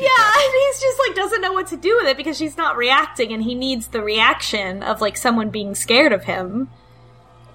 Yeah, 0.00 0.32
and 0.34 0.52
he's 0.66 0.80
just 0.80 0.98
like 0.98 1.14
doesn't 1.14 1.40
know 1.40 1.52
what 1.52 1.68
to 1.68 1.76
do 1.76 1.96
with 1.96 2.06
it 2.06 2.16
because 2.16 2.36
she's 2.36 2.56
not 2.56 2.76
reacting, 2.76 3.32
and 3.32 3.42
he 3.42 3.54
needs 3.54 3.88
the 3.88 4.02
reaction 4.02 4.82
of 4.82 5.00
like 5.00 5.16
someone 5.16 5.50
being 5.50 5.74
scared 5.74 6.12
of 6.12 6.24
him, 6.24 6.68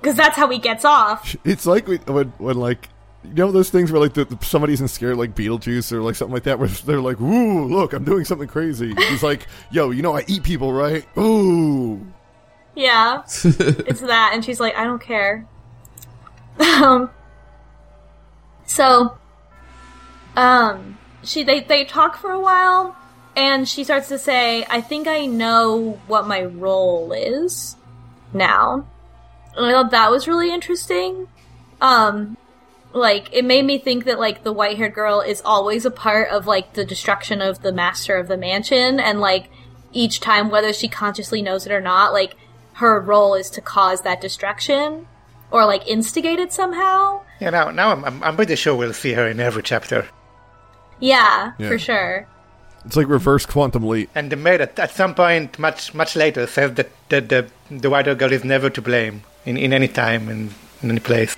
because 0.01 0.15
that's 0.15 0.35
how 0.35 0.49
he 0.49 0.59
gets 0.59 0.85
off. 0.85 1.35
It's 1.43 1.65
like 1.65 1.87
when, 1.87 1.99
when, 2.01 2.27
when 2.37 2.57
like, 2.57 2.89
you 3.23 3.33
know 3.33 3.51
those 3.51 3.69
things 3.69 3.91
where 3.91 3.99
like 3.99 4.13
the, 4.13 4.25
the, 4.25 4.43
somebody 4.45 4.73
isn't 4.73 4.87
scared, 4.87 5.17
like 5.17 5.35
Beetlejuice 5.35 5.91
or 5.91 6.01
like 6.01 6.15
something 6.15 6.33
like 6.33 6.43
that, 6.43 6.57
where 6.57 6.67
they're 6.85 7.01
like, 7.01 7.19
"Ooh, 7.19 7.65
look, 7.65 7.93
I'm 7.93 8.03
doing 8.03 8.25
something 8.25 8.47
crazy." 8.47 8.93
He's 8.95 9.23
like, 9.23 9.47
"Yo, 9.71 9.91
you 9.91 10.01
know 10.01 10.15
I 10.15 10.23
eat 10.27 10.43
people, 10.43 10.71
right?" 10.71 11.05
Ooh, 11.17 12.05
Yeah, 12.75 13.23
it's 13.23 14.01
that, 14.01 14.31
and 14.33 14.43
she's 14.43 14.59
like, 14.59 14.75
I 14.75 14.85
don't 14.85 15.01
care. 15.01 15.45
um, 16.59 17.09
so, 18.65 19.17
um, 20.35 20.97
she 21.23 21.43
they 21.43 21.59
they 21.61 21.83
talk 21.85 22.17
for 22.17 22.31
a 22.31 22.39
while, 22.39 22.95
and 23.35 23.67
she 23.67 23.83
starts 23.83 24.07
to 24.09 24.17
say, 24.17 24.65
I 24.69 24.79
think 24.79 25.07
I 25.07 25.25
know 25.25 25.99
what 26.07 26.25
my 26.25 26.43
role 26.45 27.11
is 27.11 27.75
now. 28.33 28.85
And 29.55 29.65
I 29.65 29.71
thought 29.71 29.91
that 29.91 30.11
was 30.11 30.27
really 30.27 30.51
interesting. 30.53 31.27
Um, 31.81 32.37
like 32.93 33.29
it 33.31 33.45
made 33.45 33.65
me 33.65 33.77
think 33.77 34.05
that 34.05 34.19
like 34.19 34.43
the 34.43 34.51
white 34.53 34.77
haired 34.77 34.93
girl 34.93 35.21
is 35.21 35.41
always 35.45 35.85
a 35.85 35.91
part 35.91 36.29
of 36.29 36.47
like 36.47 36.73
the 36.73 36.85
destruction 36.85 37.41
of 37.41 37.61
the 37.61 37.71
master 37.71 38.17
of 38.17 38.27
the 38.27 38.37
mansion, 38.37 38.99
and 38.99 39.19
like 39.21 39.49
each 39.91 40.19
time, 40.19 40.49
whether 40.49 40.73
she 40.73 40.87
consciously 40.87 41.41
knows 41.41 41.65
it 41.65 41.71
or 41.71 41.81
not, 41.81 42.13
like 42.13 42.35
her 42.73 42.99
role 42.99 43.33
is 43.35 43.49
to 43.51 43.61
cause 43.61 44.01
that 44.03 44.21
destruction 44.21 45.07
or 45.51 45.65
like 45.65 45.87
instigate 45.87 46.39
it 46.39 46.53
somehow. 46.53 47.21
Yeah, 47.41 47.49
now, 47.49 47.71
now 47.71 47.91
I'm, 47.91 48.05
I'm, 48.05 48.23
I'm 48.23 48.35
pretty 48.35 48.55
sure 48.55 48.75
we'll 48.75 48.93
see 48.93 49.13
her 49.13 49.27
in 49.27 49.39
every 49.39 49.63
chapter. 49.63 50.07
Yeah, 50.99 51.53
Yeah. 51.57 51.69
for 51.69 51.77
sure. 51.79 52.27
it's 52.85 52.95
like 52.95 53.07
reverse 53.07 53.45
quantum 53.45 53.85
leap. 53.87 54.09
And 54.15 54.31
the 54.31 54.35
maid 54.35 54.61
at, 54.61 54.77
at 54.79 54.91
some 54.91 55.15
point, 55.15 55.57
much 55.59 55.93
much 55.93 56.15
later, 56.15 56.45
says 56.47 56.73
that, 56.75 56.89
that 57.09 57.29
the 57.29 57.47
the 57.71 57.89
white 57.89 58.05
haired 58.05 58.19
girl 58.19 58.31
is 58.31 58.43
never 58.43 58.69
to 58.69 58.81
blame 58.81 59.23
in, 59.49 59.57
in 59.57 59.73
any 59.73 59.87
time 59.87 60.23
and 60.29 60.53
in 60.81 60.91
any 60.91 60.99
place. 61.11 61.35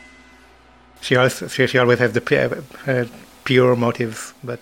She 1.06 1.16
also 1.16 1.48
she, 1.48 1.66
she 1.68 1.78
always 1.78 2.00
has 2.00 2.12
the 2.14 2.22
pure, 2.22 2.64
uh, 2.88 3.06
pure 3.44 3.76
motives, 3.76 4.34
but 4.44 4.60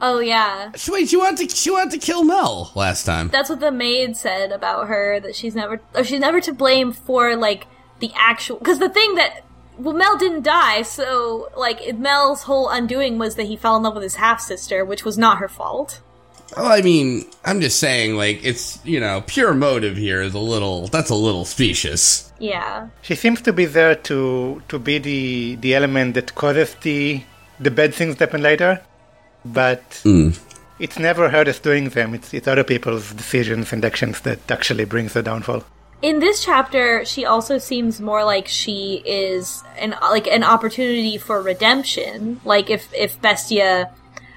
Oh 0.00 0.18
yeah. 0.20 0.72
She- 0.74 0.90
Wait, 0.92 1.08
she 1.08 1.16
wanted 1.16 1.48
to 1.50 1.56
she 1.62 1.70
wanted 1.70 1.92
to 1.98 2.06
kill 2.06 2.24
Mell 2.24 2.72
last 2.74 3.04
time. 3.04 3.28
That's 3.28 3.50
what 3.50 3.60
the 3.60 3.70
maid 3.70 4.16
said 4.16 4.50
about 4.52 4.88
her 4.88 5.20
that 5.20 5.34
she's 5.36 5.54
never 5.54 5.80
or 5.94 6.02
she's 6.04 6.20
never 6.20 6.40
to 6.40 6.52
blame 6.52 6.92
for 6.92 7.36
like 7.36 7.66
the 8.00 8.10
actual 8.16 8.56
cuz 8.58 8.78
the 8.78 8.88
thing 8.88 9.14
that 9.16 9.44
well 9.78 9.94
Mell 9.94 10.16
didn't 10.16 10.42
die, 10.42 10.82
so 10.82 11.48
like 11.56 11.78
it- 11.86 11.98
Mell's 11.98 12.42
whole 12.44 12.68
undoing 12.68 13.18
was 13.18 13.34
that 13.36 13.44
he 13.52 13.56
fell 13.56 13.76
in 13.76 13.82
love 13.82 13.94
with 13.94 14.02
his 14.02 14.16
half 14.16 14.40
sister, 14.40 14.84
which 14.84 15.04
was 15.04 15.16
not 15.18 15.38
her 15.38 15.48
fault. 15.48 16.00
Well, 16.56 16.70
I 16.70 16.82
mean, 16.82 17.24
I'm 17.44 17.60
just 17.60 17.78
saying, 17.78 18.16
like, 18.16 18.44
it's 18.44 18.78
you 18.84 19.00
know, 19.00 19.22
pure 19.26 19.54
motive 19.54 19.96
here 19.96 20.20
is 20.20 20.34
a 20.34 20.38
little. 20.38 20.86
That's 20.88 21.10
a 21.10 21.14
little 21.14 21.44
specious. 21.44 22.32
Yeah. 22.38 22.88
she 23.02 23.14
seems 23.14 23.40
to 23.42 23.52
be 23.52 23.66
there 23.66 23.94
to 23.94 24.62
to 24.68 24.78
be 24.78 24.98
the 24.98 25.54
the 25.56 25.74
element 25.76 26.14
that 26.14 26.34
causes 26.34 26.74
the 26.82 27.22
the 27.60 27.70
bad 27.70 27.94
things 27.94 28.16
that 28.16 28.28
happen 28.28 28.42
later, 28.42 28.82
but 29.44 30.00
hmm. 30.02 30.30
it's 30.80 30.98
never 30.98 31.30
her 31.30 31.44
that's 31.44 31.60
doing 31.60 31.90
them. 31.90 32.14
It's 32.14 32.34
it's 32.34 32.48
other 32.48 32.64
people's 32.64 33.12
decisions 33.14 33.72
and 33.72 33.84
actions 33.84 34.20
that 34.22 34.50
actually 34.50 34.84
brings 34.84 35.12
the 35.12 35.22
downfall. 35.22 35.62
In 36.02 36.18
this 36.18 36.44
chapter, 36.44 37.04
she 37.04 37.24
also 37.24 37.58
seems 37.58 38.00
more 38.00 38.24
like 38.24 38.48
she 38.48 39.00
is 39.06 39.62
an 39.78 39.94
like 40.02 40.26
an 40.26 40.42
opportunity 40.42 41.18
for 41.18 41.40
redemption. 41.40 42.40
Like 42.44 42.70
if 42.70 42.92
if 42.92 43.22
Bestia 43.22 43.92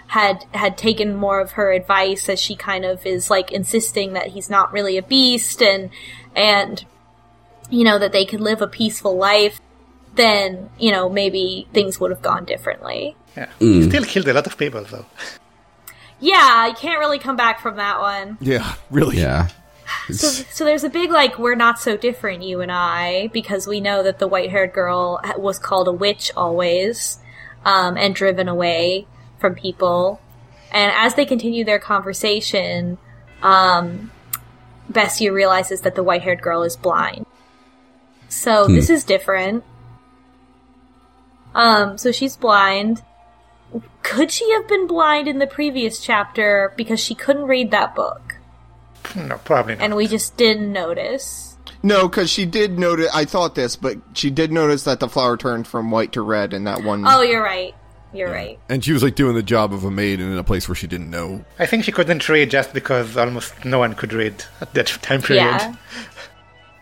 had 0.08 0.46
had 0.54 0.78
taken 0.78 1.16
more 1.16 1.40
of 1.40 1.52
her 1.52 1.72
advice 1.72 2.30
as 2.30 2.40
she 2.40 2.56
kind 2.56 2.86
of 2.86 3.06
is 3.06 3.30
like 3.30 3.52
insisting 3.52 4.14
that 4.14 4.28
he's 4.28 4.50
not 4.50 4.72
really 4.72 4.98
a 4.98 5.02
beast 5.02 5.62
and 5.62 5.90
and 6.36 6.86
you 7.70 7.84
know 7.84 7.98
that 7.98 8.12
they 8.12 8.26
could 8.26 8.42
live 8.42 8.62
a 8.62 8.68
peaceful 8.68 9.18
life, 9.18 9.60
then 10.16 10.70
you 10.78 10.92
know 10.92 11.10
maybe 11.10 11.68
things 11.74 12.00
would 12.00 12.12
have 12.12 12.22
gone 12.22 12.46
differently. 12.46 13.16
Yeah, 13.36 13.50
he 13.60 13.84
still 13.84 14.04
killed 14.04 14.28
a 14.28 14.34
lot 14.34 14.48
of 14.48 14.58
people 14.58 14.84
though. 14.84 15.06
Yeah, 16.20 16.68
you 16.68 16.76
can't 16.76 17.00
really 17.00 17.20
come 17.20 17.36
back 17.36 17.60
from 17.60 17.76
that 17.76 18.00
one. 18.00 18.38
Yeah, 18.40 18.76
really. 18.90 19.20
Yeah. 19.20 19.50
So, 20.08 20.28
so 20.28 20.66
there's 20.66 20.84
a 20.84 20.90
big 20.90 21.12
like 21.12 21.38
we're 21.40 21.56
not 21.56 21.80
so 21.80 21.96
different, 21.96 22.44
you 22.44 22.62
and 22.62 22.72
I, 22.72 23.28
because 23.34 23.68
we 23.68 23.80
know 23.80 24.02
that 24.04 24.18
the 24.20 24.28
white-haired 24.28 24.74
girl 24.74 25.20
was 25.38 25.58
called 25.60 25.88
a 25.88 25.92
witch 25.92 26.32
always, 26.36 27.20
um, 27.66 27.96
and 27.98 28.14
driven 28.16 28.48
away 28.48 29.08
from 29.46 29.54
people. 29.54 30.20
And 30.72 30.92
as 30.96 31.14
they 31.14 31.24
continue 31.24 31.64
their 31.64 31.78
conversation, 31.78 32.98
um, 33.44 34.10
Bestia 34.90 35.32
realizes 35.32 35.82
that 35.82 35.94
the 35.94 36.02
white-haired 36.02 36.42
girl 36.42 36.64
is 36.64 36.76
blind. 36.76 37.28
So 38.28 38.66
this 38.66 38.90
is 38.90 39.04
different. 39.04 39.64
Um, 41.54 42.00
so 42.00 42.12
she's 42.12 42.36
blind. 42.36 43.04
Could 44.02 44.32
she 44.32 44.52
have 44.54 44.68
been 44.68 44.88
blind 44.88 45.28
in 45.28 45.38
the 45.38 45.48
previous 45.48 46.00
chapter 46.00 46.74
because 46.76 47.00
she 47.00 47.14
couldn't 47.14 47.46
read 47.46 47.70
that 47.70 47.94
book? 47.94 48.38
No, 49.16 49.38
probably 49.38 49.76
not. 49.76 49.84
and 49.84 49.96
we 49.96 50.08
just 50.08 50.36
didn't 50.38 50.74
notice. 50.74 51.56
No, 51.84 52.10
because 52.10 52.32
she 52.32 52.48
did 52.48 52.80
notice. 52.80 53.12
I 53.14 53.26
thought 53.26 53.54
this, 53.54 53.76
but 53.76 53.98
she 54.14 54.32
did 54.32 54.52
notice 54.52 54.86
that 54.86 55.00
the 55.00 55.08
flower 55.08 55.38
turned 55.38 55.68
from 55.68 55.92
white 55.92 56.14
to 56.14 56.24
red 56.24 56.52
in 56.52 56.64
that 56.64 56.84
one. 56.84 57.04
Oh, 57.06 57.22
you're 57.22 57.44
right. 57.44 57.76
You're 58.16 58.32
right. 58.32 58.58
And 58.70 58.84
she 58.84 58.94
was 58.94 59.04
like 59.04 59.16
doing 59.16 59.36
the 59.36 59.44
job 59.44 59.74
of 59.74 59.84
a 59.84 59.92
maid 59.92 60.20
in 60.20 60.38
a 60.38 60.44
place 60.44 60.68
where 60.68 60.76
she 60.76 60.88
didn't 60.88 61.10
know. 61.10 61.44
I 61.60 61.66
think 61.66 61.84
she 61.84 61.92
couldn't 61.92 62.28
read 62.30 62.50
just 62.50 62.74
because 62.74 63.18
almost 63.18 63.66
no 63.66 63.80
one 63.80 63.94
could 63.94 64.14
read 64.14 64.44
at 64.62 64.74
that 64.74 64.88
time 65.02 65.22
period. 65.22 65.44
Yeah. 65.44 65.76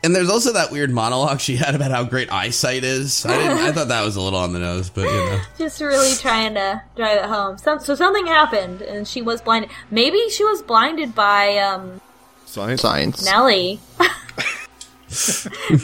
And 0.03 0.13
there's 0.13 0.29
also 0.29 0.51
that 0.51 0.69
weird 0.69 0.91
monologue 0.91 1.39
she 1.39 1.55
had 1.55 1.75
about 1.75 1.91
how 1.91 2.03
great 2.03 2.29
eyesight 2.31 2.83
is. 2.83 3.25
I 3.25 3.37
didn't. 3.37 3.57
I 3.59 3.71
thought 3.71 3.87
that 3.87 4.03
was 4.03 4.17
a 4.17 4.21
little 4.21 4.39
on 4.39 4.51
the 4.51 4.59
nose, 4.59 4.89
but 4.89 5.05
you 5.05 5.07
know. 5.07 5.39
Just 5.57 5.79
really 5.79 6.13
trying 6.17 6.55
to 6.55 6.81
drive 6.97 7.19
it 7.19 7.25
home. 7.25 7.57
Some, 7.57 7.79
so 7.79 7.95
something 7.95 8.27
happened, 8.27 8.81
and 8.81 9.07
she 9.07 9.21
was 9.21 9.41
blinded. 9.41 9.71
Maybe 9.89 10.27
she 10.29 10.43
was 10.43 10.61
blinded 10.61 11.15
by 11.15 11.57
um, 11.57 12.01
Science. 12.45 12.81
Science. 12.81 13.25
Nellie. 13.25 13.79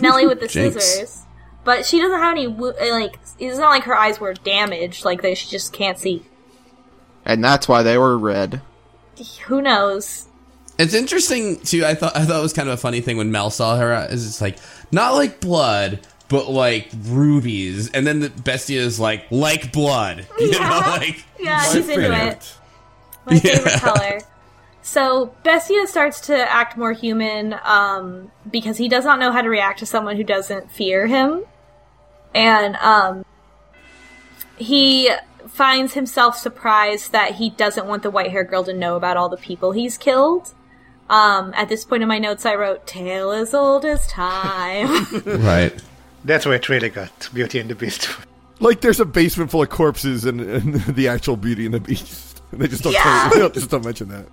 Nellie 0.02 0.28
with 0.28 0.42
the 0.42 0.48
Jinx. 0.50 0.84
scissors. 0.84 1.19
But 1.64 1.86
she 1.86 2.00
doesn't 2.00 2.20
have 2.20 2.32
any 2.32 2.48
wo- 2.48 2.74
uh, 2.80 2.92
like. 2.92 3.20
It's 3.38 3.58
not 3.58 3.70
like 3.70 3.84
her 3.84 3.96
eyes 3.96 4.20
were 4.20 4.34
damaged. 4.34 5.06
Like 5.06 5.22
they, 5.22 5.36
she 5.36 5.50
just 5.50 5.72
can't 5.74 5.98
see. 5.98 6.24
And 7.26 7.44
that's 7.44 7.68
why 7.68 7.84
they 7.84 7.98
were 7.98 8.18
red. 8.18 8.62
Who 9.46 9.62
knows? 9.62 10.28
It's 10.78 10.94
interesting 10.94 11.60
too. 11.60 11.86
I 11.86 11.94
thought 11.94 12.16
I 12.16 12.26
thought 12.26 12.40
it 12.40 12.42
was 12.42 12.54
kind 12.54 12.70
of 12.70 12.74
a 12.74 12.78
funny 12.78 13.02
thing 13.02 13.18
when 13.18 13.32
Mell 13.32 13.50
saw 13.50 13.78
her. 13.78 14.08
Is 14.10 14.26
it's 14.26 14.42
like 14.42 14.58
not 14.92 15.14
like 15.14 15.42
blood, 15.42 16.00
but 16.30 16.50
like 16.50 16.90
rubies, 17.04 17.92
and 17.92 18.08
then 18.08 18.22
the 18.22 18.30
Bestia 18.30 18.80
is 18.82 19.00
like 19.00 19.26
like 19.30 19.72
blood. 19.74 20.26
You 20.40 20.52
know, 20.52 20.60
like 20.86 21.24
Yeah, 21.40 21.62
she's 21.64 21.88
into 21.90 21.92
it. 21.92 21.96
favorite. 22.12 22.56
My 23.26 23.40
favorite 23.40 23.72
Yeah. 23.72 23.80
color. 23.80 24.22
So 24.82 25.34
Bestia 25.44 25.86
starts 25.88 26.22
to 26.22 26.52
act 26.52 26.78
more 26.78 26.94
human 26.94 27.56
um, 27.64 28.32
because 28.50 28.78
he 28.78 28.88
does 28.90 29.06
not 29.06 29.20
know 29.20 29.32
how 29.32 29.42
to 29.42 29.50
react 29.50 29.80
to 29.80 29.86
someone 29.86 30.16
who 30.16 30.24
doesn't 30.24 30.72
fear 30.72 31.06
him, 31.08 31.44
and 32.34 32.76
um, 32.78 33.26
he 34.58 35.12
finds 35.48 35.94
himself 35.94 36.38
surprised 36.38 37.12
that 37.12 37.36
he 37.36 37.50
doesn't 37.50 37.88
want 37.88 38.04
the 38.04 38.10
white 38.12 38.32
haired 38.32 38.50
girl 38.50 38.64
to 38.64 38.74
know 38.74 38.96
about 38.96 39.18
all 39.18 39.30
the 39.30 39.38
people 39.38 39.72
he's 39.72 39.98
killed. 39.98 40.54
Um, 41.10 41.54
at 41.56 41.70
this 41.70 41.86
point 41.86 42.04
in 42.04 42.10
my 42.10 42.20
notes, 42.20 42.46
I 42.46 42.56
wrote 42.56 42.86
"Tale 42.88 43.32
as 43.32 43.54
old 43.54 43.84
as 43.86 44.06
time." 44.08 45.06
right. 45.26 45.74
That's 46.24 46.46
where 46.46 46.56
it 46.56 46.68
really 46.70 46.90
got 46.90 47.30
Beauty 47.34 47.60
and 47.60 47.70
the 47.70 47.76
Beast. 47.76 48.10
Like 48.60 48.82
there's 48.82 49.00
a 49.00 49.06
basement 49.06 49.52
full 49.52 49.64
of 49.64 49.70
corpses 49.70 50.26
and, 50.26 50.42
and 50.42 50.74
the 50.96 51.08
actual 51.08 51.38
Beauty 51.38 51.66
and 51.66 51.74
the 51.74 51.80
Beast. 51.80 52.42
They 52.52 52.68
just 52.68 52.84
don't 52.84 52.94
Yeah. 52.94 53.30
tell 53.34 53.50
they 53.50 53.54
just 53.56 53.70
don't 53.70 53.86
mention 53.86 54.10
that. 54.10 54.26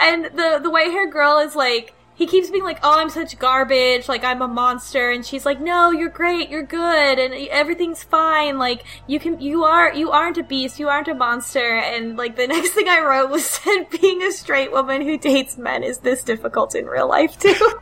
And 0.00 0.26
the 0.26 0.60
the 0.62 0.70
white 0.70 0.90
haired 0.90 1.12
girl 1.12 1.38
is 1.38 1.54
like 1.54 1.94
he 2.16 2.26
keeps 2.26 2.48
being 2.48 2.62
like, 2.62 2.78
"Oh, 2.82 3.00
I'm 3.00 3.10
such 3.10 3.38
garbage. 3.38 4.08
Like 4.08 4.22
I'm 4.22 4.40
a 4.40 4.48
monster," 4.48 5.10
and 5.10 5.26
she's 5.26 5.44
like, 5.44 5.60
"No, 5.60 5.90
you're 5.90 6.08
great. 6.08 6.48
You're 6.48 6.62
good, 6.62 7.18
and 7.18 7.34
everything's 7.48 8.04
fine. 8.04 8.58
Like 8.58 8.84
you 9.08 9.18
can, 9.18 9.40
you 9.40 9.64
are, 9.64 9.92
you 9.92 10.12
aren't 10.12 10.38
a 10.38 10.44
beast. 10.44 10.78
You 10.78 10.88
aren't 10.88 11.08
a 11.08 11.14
monster." 11.14 11.76
And 11.78 12.16
like 12.16 12.36
the 12.36 12.46
next 12.54 12.70
thing 12.70 12.88
I 12.88 13.00
wrote 13.00 13.30
was 13.30 13.44
said, 13.50 13.90
"Being 13.90 14.22
a 14.22 14.30
straight 14.30 14.70
woman 14.70 15.02
who 15.02 15.18
dates 15.18 15.58
men 15.58 15.82
is 15.82 15.98
this 15.98 16.22
difficult 16.22 16.74
in 16.74 16.86
real 16.86 17.08
life 17.08 17.38
too." 17.38 17.80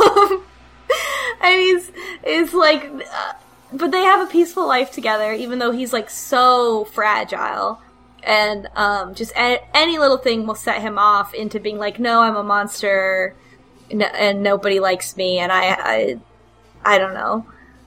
um, 0.00 0.44
and 1.42 1.60
he's 1.60 1.90
is 2.24 2.54
like, 2.54 2.84
uh, 2.84 3.32
but 3.72 3.90
they 3.90 4.02
have 4.02 4.24
a 4.24 4.30
peaceful 4.30 4.68
life 4.68 4.92
together, 4.92 5.32
even 5.32 5.58
though 5.58 5.72
he's 5.72 5.92
like 5.92 6.08
so 6.08 6.84
fragile 6.84 7.80
and 8.26 8.68
um, 8.76 9.14
just 9.14 9.32
a- 9.36 9.62
any 9.76 9.98
little 9.98 10.18
thing 10.18 10.46
will 10.46 10.54
set 10.54 10.80
him 10.80 10.98
off 10.98 11.34
into 11.34 11.60
being 11.60 11.78
like, 11.78 11.98
"No, 11.98 12.20
I'm 12.22 12.36
a 12.36 12.42
monster, 12.42 13.34
n- 13.90 14.02
and 14.02 14.42
nobody 14.42 14.80
likes 14.80 15.16
me," 15.16 15.38
and 15.38 15.50
I, 15.52 15.68
I, 15.78 16.18
I 16.84 16.98
don't 16.98 17.14
know. 17.14 17.46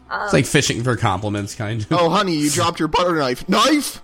It's 0.09 0.33
like 0.33 0.45
fishing 0.45 0.83
for 0.83 0.95
compliments, 0.95 1.53
kind 1.55 1.81
of. 1.81 1.91
Oh, 1.91 2.09
honey, 2.09 2.35
you 2.35 2.49
dropped 2.49 2.79
your 2.79 2.87
butter 2.87 3.15
knife. 3.15 3.47
Knife! 3.49 4.01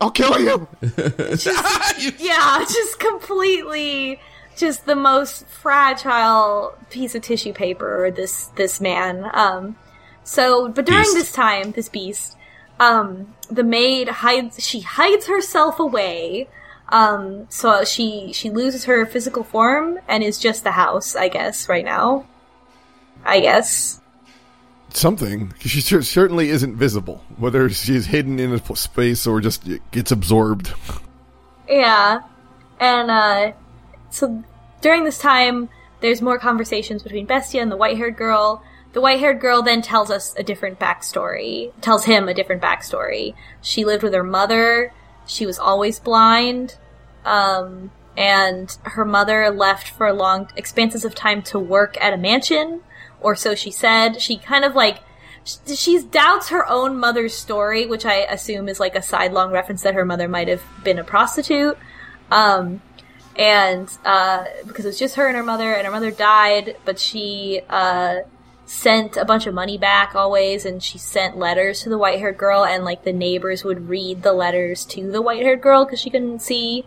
I'll 0.00 0.10
kill 0.10 0.38
you! 0.40 0.68
You- 0.82 2.12
Yeah, 2.18 2.58
just 2.68 2.98
completely, 3.00 4.20
just 4.56 4.84
the 4.86 4.96
most 4.96 5.46
fragile 5.48 6.74
piece 6.90 7.14
of 7.14 7.22
tissue 7.22 7.52
paper. 7.52 8.10
This 8.10 8.46
this 8.56 8.80
man. 8.80 9.30
Um, 9.32 9.76
so, 10.24 10.68
but 10.68 10.84
during 10.86 11.02
Beast. 11.04 11.14
this 11.14 11.32
time, 11.32 11.72
this 11.72 11.88
beast, 11.88 12.36
um, 12.80 13.34
the 13.50 13.64
maid 13.64 14.08
hides. 14.08 14.62
She 14.64 14.80
hides 14.80 15.26
herself 15.26 15.78
away. 15.78 16.48
Um, 16.88 17.46
so 17.48 17.84
she 17.84 18.32
she 18.32 18.50
loses 18.50 18.84
her 18.84 19.04
physical 19.06 19.42
form 19.42 19.98
and 20.08 20.22
is 20.22 20.38
just 20.38 20.62
the 20.64 20.72
house, 20.72 21.16
I 21.16 21.28
guess, 21.28 21.68
right 21.68 21.84
now. 21.84 22.26
I 23.24 23.40
guess. 23.40 24.00
Something. 24.90 25.52
She 25.58 25.80
cer- 25.80 26.02
certainly 26.02 26.48
isn't 26.50 26.76
visible, 26.76 27.24
whether 27.36 27.68
she's 27.68 28.06
hidden 28.06 28.38
in 28.38 28.54
a 28.54 28.58
p- 28.58 28.74
space 28.76 29.26
or 29.26 29.40
just 29.40 29.64
gets 29.90 30.12
absorbed. 30.12 30.72
Yeah. 31.68 32.20
And 32.78 33.10
uh 33.10 33.52
so 34.10 34.44
during 34.80 35.04
this 35.04 35.18
time 35.18 35.68
there's 36.00 36.22
more 36.22 36.38
conversations 36.38 37.02
between 37.02 37.26
Bestia 37.26 37.62
and 37.62 37.72
the 37.72 37.76
white-haired 37.76 38.16
girl. 38.16 38.62
The 38.96 39.02
white-haired 39.02 39.42
girl 39.42 39.60
then 39.60 39.82
tells 39.82 40.10
us 40.10 40.34
a 40.38 40.42
different 40.42 40.78
backstory. 40.78 41.70
Tells 41.82 42.06
him 42.06 42.30
a 42.30 42.32
different 42.32 42.62
backstory. 42.62 43.34
She 43.60 43.84
lived 43.84 44.02
with 44.02 44.14
her 44.14 44.24
mother. 44.24 44.90
She 45.26 45.44
was 45.44 45.58
always 45.58 46.00
blind. 46.00 46.78
Um 47.22 47.90
and 48.16 48.74
her 48.84 49.04
mother 49.04 49.50
left 49.50 49.90
for 49.90 50.10
long 50.14 50.48
expanses 50.56 51.04
of 51.04 51.14
time 51.14 51.42
to 51.42 51.58
work 51.58 52.02
at 52.02 52.14
a 52.14 52.16
mansion, 52.16 52.80
or 53.20 53.36
so 53.36 53.54
she 53.54 53.70
said. 53.70 54.22
She 54.22 54.38
kind 54.38 54.64
of 54.64 54.74
like 54.74 55.00
sh- 55.44 55.74
she 55.74 56.02
doubts 56.02 56.48
her 56.48 56.66
own 56.66 56.98
mother's 56.98 57.34
story, 57.34 57.84
which 57.84 58.06
I 58.06 58.20
assume 58.20 58.66
is 58.66 58.80
like 58.80 58.96
a 58.96 59.02
sidelong 59.02 59.52
reference 59.52 59.82
that 59.82 59.92
her 59.92 60.06
mother 60.06 60.26
might 60.26 60.48
have 60.48 60.62
been 60.82 60.98
a 60.98 61.04
prostitute. 61.04 61.76
Um, 62.30 62.80
and 63.36 63.90
uh, 64.06 64.46
because 64.66 64.86
it 64.86 64.88
was 64.88 64.98
just 64.98 65.16
her 65.16 65.26
and 65.26 65.36
her 65.36 65.42
mother, 65.42 65.74
and 65.74 65.84
her 65.84 65.92
mother 65.92 66.10
died, 66.10 66.78
but 66.86 66.98
she 66.98 67.60
uh, 67.68 68.20
sent 68.66 69.16
a 69.16 69.24
bunch 69.24 69.46
of 69.46 69.54
money 69.54 69.78
back 69.78 70.14
always, 70.14 70.66
and 70.66 70.82
she 70.82 70.98
sent 70.98 71.38
letters 71.38 71.80
to 71.82 71.88
the 71.88 71.98
white 71.98 72.18
haired 72.18 72.36
girl, 72.36 72.64
and 72.64 72.84
like 72.84 73.04
the 73.04 73.12
neighbors 73.12 73.64
would 73.64 73.88
read 73.88 74.22
the 74.22 74.32
letters 74.32 74.84
to 74.86 75.10
the 75.10 75.22
white 75.22 75.42
haired 75.42 75.62
girl 75.62 75.84
because 75.84 76.00
she 76.00 76.10
couldn't 76.10 76.42
see. 76.42 76.84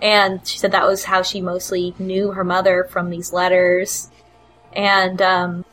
And 0.00 0.46
she 0.46 0.58
said 0.58 0.72
that 0.72 0.86
was 0.86 1.04
how 1.04 1.22
she 1.22 1.40
mostly 1.40 1.94
knew 1.98 2.32
her 2.32 2.44
mother 2.44 2.84
from 2.84 3.10
these 3.10 3.32
letters. 3.32 4.10
And 4.72 5.20
um, 5.20 5.64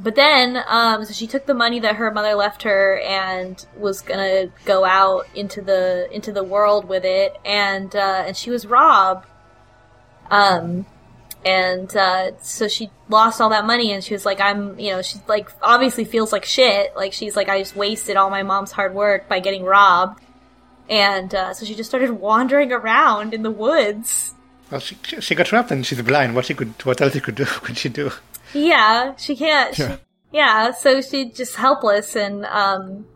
but 0.00 0.14
then, 0.14 0.62
um, 0.66 1.04
so 1.04 1.12
she 1.12 1.26
took 1.26 1.46
the 1.46 1.54
money 1.54 1.80
that 1.80 1.96
her 1.96 2.10
mother 2.10 2.34
left 2.34 2.62
her 2.62 2.98
and 2.98 3.64
was 3.76 4.00
gonna 4.00 4.48
go 4.64 4.84
out 4.84 5.26
into 5.34 5.62
the 5.62 6.08
into 6.10 6.32
the 6.32 6.44
world 6.44 6.86
with 6.86 7.04
it, 7.04 7.36
and 7.44 7.94
uh, 7.94 8.24
and 8.26 8.36
she 8.36 8.50
was 8.50 8.66
robbed. 8.66 9.26
Um, 10.30 10.86
and 11.44 11.94
uh, 11.96 12.38
so 12.40 12.68
she 12.68 12.90
lost 13.08 13.40
all 13.40 13.50
that 13.50 13.66
money, 13.66 13.92
and 13.92 14.02
she 14.02 14.14
was 14.14 14.24
like, 14.24 14.40
"I'm," 14.40 14.78
you 14.78 14.90
know, 14.90 15.02
she 15.02 15.18
like 15.28 15.50
obviously 15.62 16.04
feels 16.04 16.32
like 16.32 16.44
shit. 16.44 16.94
Like 16.96 17.12
she's 17.12 17.36
like, 17.36 17.48
"I 17.48 17.58
just 17.58 17.76
wasted 17.76 18.16
all 18.16 18.30
my 18.30 18.42
mom's 18.42 18.72
hard 18.72 18.94
work 18.94 19.28
by 19.28 19.40
getting 19.40 19.64
robbed," 19.64 20.20
and 20.88 21.34
uh, 21.34 21.54
so 21.54 21.66
she 21.66 21.74
just 21.74 21.90
started 21.90 22.10
wandering 22.12 22.72
around 22.72 23.34
in 23.34 23.42
the 23.42 23.50
woods. 23.50 24.34
Well, 24.70 24.80
she, 24.80 24.96
she 25.20 25.34
got 25.34 25.46
trapped 25.46 25.70
and 25.70 25.84
she's 25.86 26.00
blind. 26.02 26.34
What 26.34 26.46
she 26.46 26.54
could, 26.54 26.72
what 26.84 27.00
else 27.00 27.12
she 27.12 27.20
could 27.20 27.34
do? 27.34 27.44
Could 27.62 27.76
she 27.76 27.88
do? 27.88 28.10
Yeah, 28.54 29.14
she 29.16 29.36
can't. 29.36 29.78
Yeah. 29.78 29.96
She, 29.96 30.02
yeah, 30.32 30.72
so 30.72 31.00
she's 31.00 31.36
just 31.36 31.54
helpless, 31.54 32.16
and 32.16 32.44
um, 32.46 33.06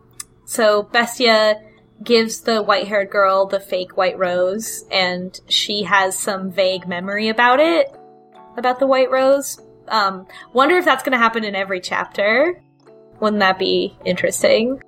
so 0.45 0.83
Bestia 0.83 1.61
gives 2.01 2.41
the 2.41 2.63
white-haired 2.63 3.09
girl 3.09 3.45
the 3.45 3.59
fake 3.59 3.97
white 3.97 4.17
rose, 4.17 4.85
and 4.89 5.37
she 5.49 5.83
has 5.83 6.17
some 6.17 6.49
vague 6.49 6.87
memory 6.87 7.27
about 7.27 7.59
it, 7.59 7.93
about 8.59 8.79
the 8.79 8.87
white 8.87 9.09
rose. 9.11 9.59
Um, 9.87 10.27
wonder 10.53 10.77
if 10.77 10.85
that's 10.85 11.03
going 11.03 11.13
to 11.13 11.17
happen 11.17 11.43
in 11.43 11.55
every 11.55 11.81
chapter. 11.81 12.61
Wouldn't 13.19 13.39
that 13.39 13.57
be 13.57 13.97
interesting? 14.05 14.81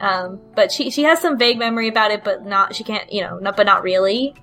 Um, 0.00 0.40
but 0.54 0.70
she 0.70 0.90
she 0.90 1.02
has 1.02 1.20
some 1.20 1.38
vague 1.38 1.58
memory 1.58 1.88
about 1.88 2.12
it, 2.12 2.22
but 2.22 2.46
not 2.46 2.74
she 2.74 2.84
can't 2.84 3.12
you 3.12 3.22
know 3.22 3.38
not 3.38 3.56
but 3.56 3.66
not 3.66 3.82
really. 3.82 4.34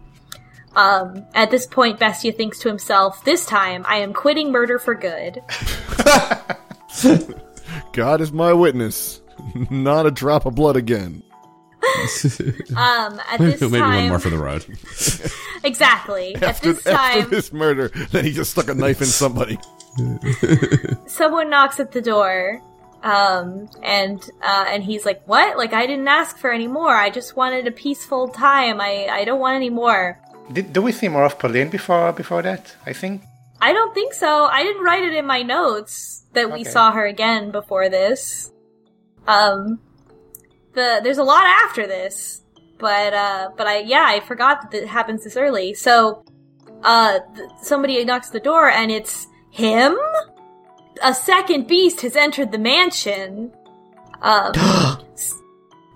Um, 0.76 1.26
at 1.34 1.52
this 1.52 1.66
point, 1.66 2.00
Bestia 2.00 2.34
thinks 2.34 2.60
to 2.60 2.68
himself, 2.68 3.24
"This 3.24 3.46
time, 3.46 3.86
I 3.88 3.98
am 3.98 4.12
quitting 4.12 4.52
murder 4.52 4.78
for 4.78 4.94
good." 4.94 5.42
God 7.94 8.20
is 8.20 8.34
my 8.34 8.52
witness. 8.52 9.22
Not 9.70 10.06
a 10.06 10.12
drop 10.12 10.46
of 10.46 10.56
blood 10.56 10.76
again. 10.76 11.24
Um, 12.76 13.22
at 13.32 13.40
this 13.40 13.62
Maybe 13.62 13.78
time, 13.80 13.96
one 13.96 14.10
more 14.10 14.20
for 14.20 14.30
the 14.30 14.38
road. 14.38 14.66
exactly. 15.64 16.36
After, 16.36 16.48
at 16.48 16.62
this 16.62 16.84
time, 16.84 17.20
after 17.20 17.30
this 17.30 17.54
murder, 17.54 17.90
then 18.12 18.26
he 18.26 18.32
just 18.32 18.52
stuck 18.52 18.68
a 18.70 18.74
knife 18.74 19.02
in 19.02 19.08
somebody. 19.08 19.58
someone 21.08 21.50
knocks 21.50 21.80
at 21.80 21.92
the 21.92 22.02
door, 22.02 22.62
um, 23.04 23.70
and 23.82 24.30
uh, 24.42 24.66
and 24.68 24.84
he's 24.84 25.06
like, 25.06 25.26
"What? 25.28 25.58
Like 25.58 25.74
I 25.74 25.86
didn't 25.86 26.08
ask 26.08 26.38
for 26.38 26.52
any 26.52 26.68
more. 26.68 26.94
I 26.96 27.10
just 27.10 27.36
wanted 27.36 27.68
a 27.68 27.72
peaceful 27.72 28.28
time. 28.28 28.82
I 28.82 29.08
I 29.10 29.26
don't 29.26 29.40
want 29.40 29.56
any 29.56 29.70
more." 29.70 30.20
Did, 30.52 30.74
do 30.74 30.82
we 30.82 30.92
see 30.92 31.08
more 31.08 31.24
of 31.24 31.40
Pauline 31.40 31.70
before 31.70 32.12
before 32.12 32.42
that? 32.42 32.76
I 32.86 32.94
think. 32.94 33.24
I 33.62 33.74
don't 33.74 33.94
think 33.94 34.14
so. 34.14 34.46
I 34.46 34.64
didn't 34.64 34.84
write 34.84 35.04
it 35.04 35.14
in 35.14 35.26
my 35.26 35.42
notes 35.42 36.26
that 36.34 36.52
we 36.52 36.64
saw 36.64 36.92
her 36.92 37.06
again 37.06 37.52
before 37.52 37.90
this. 37.90 38.52
Um, 39.28 39.80
the 40.76 41.02
there's 41.04 41.18
a 41.18 41.24
lot 41.24 41.46
after 41.46 41.88
this, 41.88 42.42
but 42.78 43.14
uh, 43.14 43.50
but 43.58 43.68
I 43.68 43.80
yeah 43.80 44.06
I 44.06 44.20
forgot 44.22 44.72
that 44.72 44.84
it 44.84 44.88
happens 44.88 45.24
this 45.24 45.38
early. 45.38 45.74
So, 45.74 46.24
uh, 46.84 47.20
th- 47.36 47.50
somebody 47.62 48.04
knocks 48.06 48.30
the 48.30 48.40
door 48.40 48.70
and 48.70 48.92
it's 48.92 49.28
him. 49.52 49.98
A 51.02 51.14
second 51.14 51.68
beast 51.68 52.02
has 52.02 52.16
entered 52.16 52.52
the 52.52 52.58
mansion. 52.58 53.52
Um, 54.22 54.54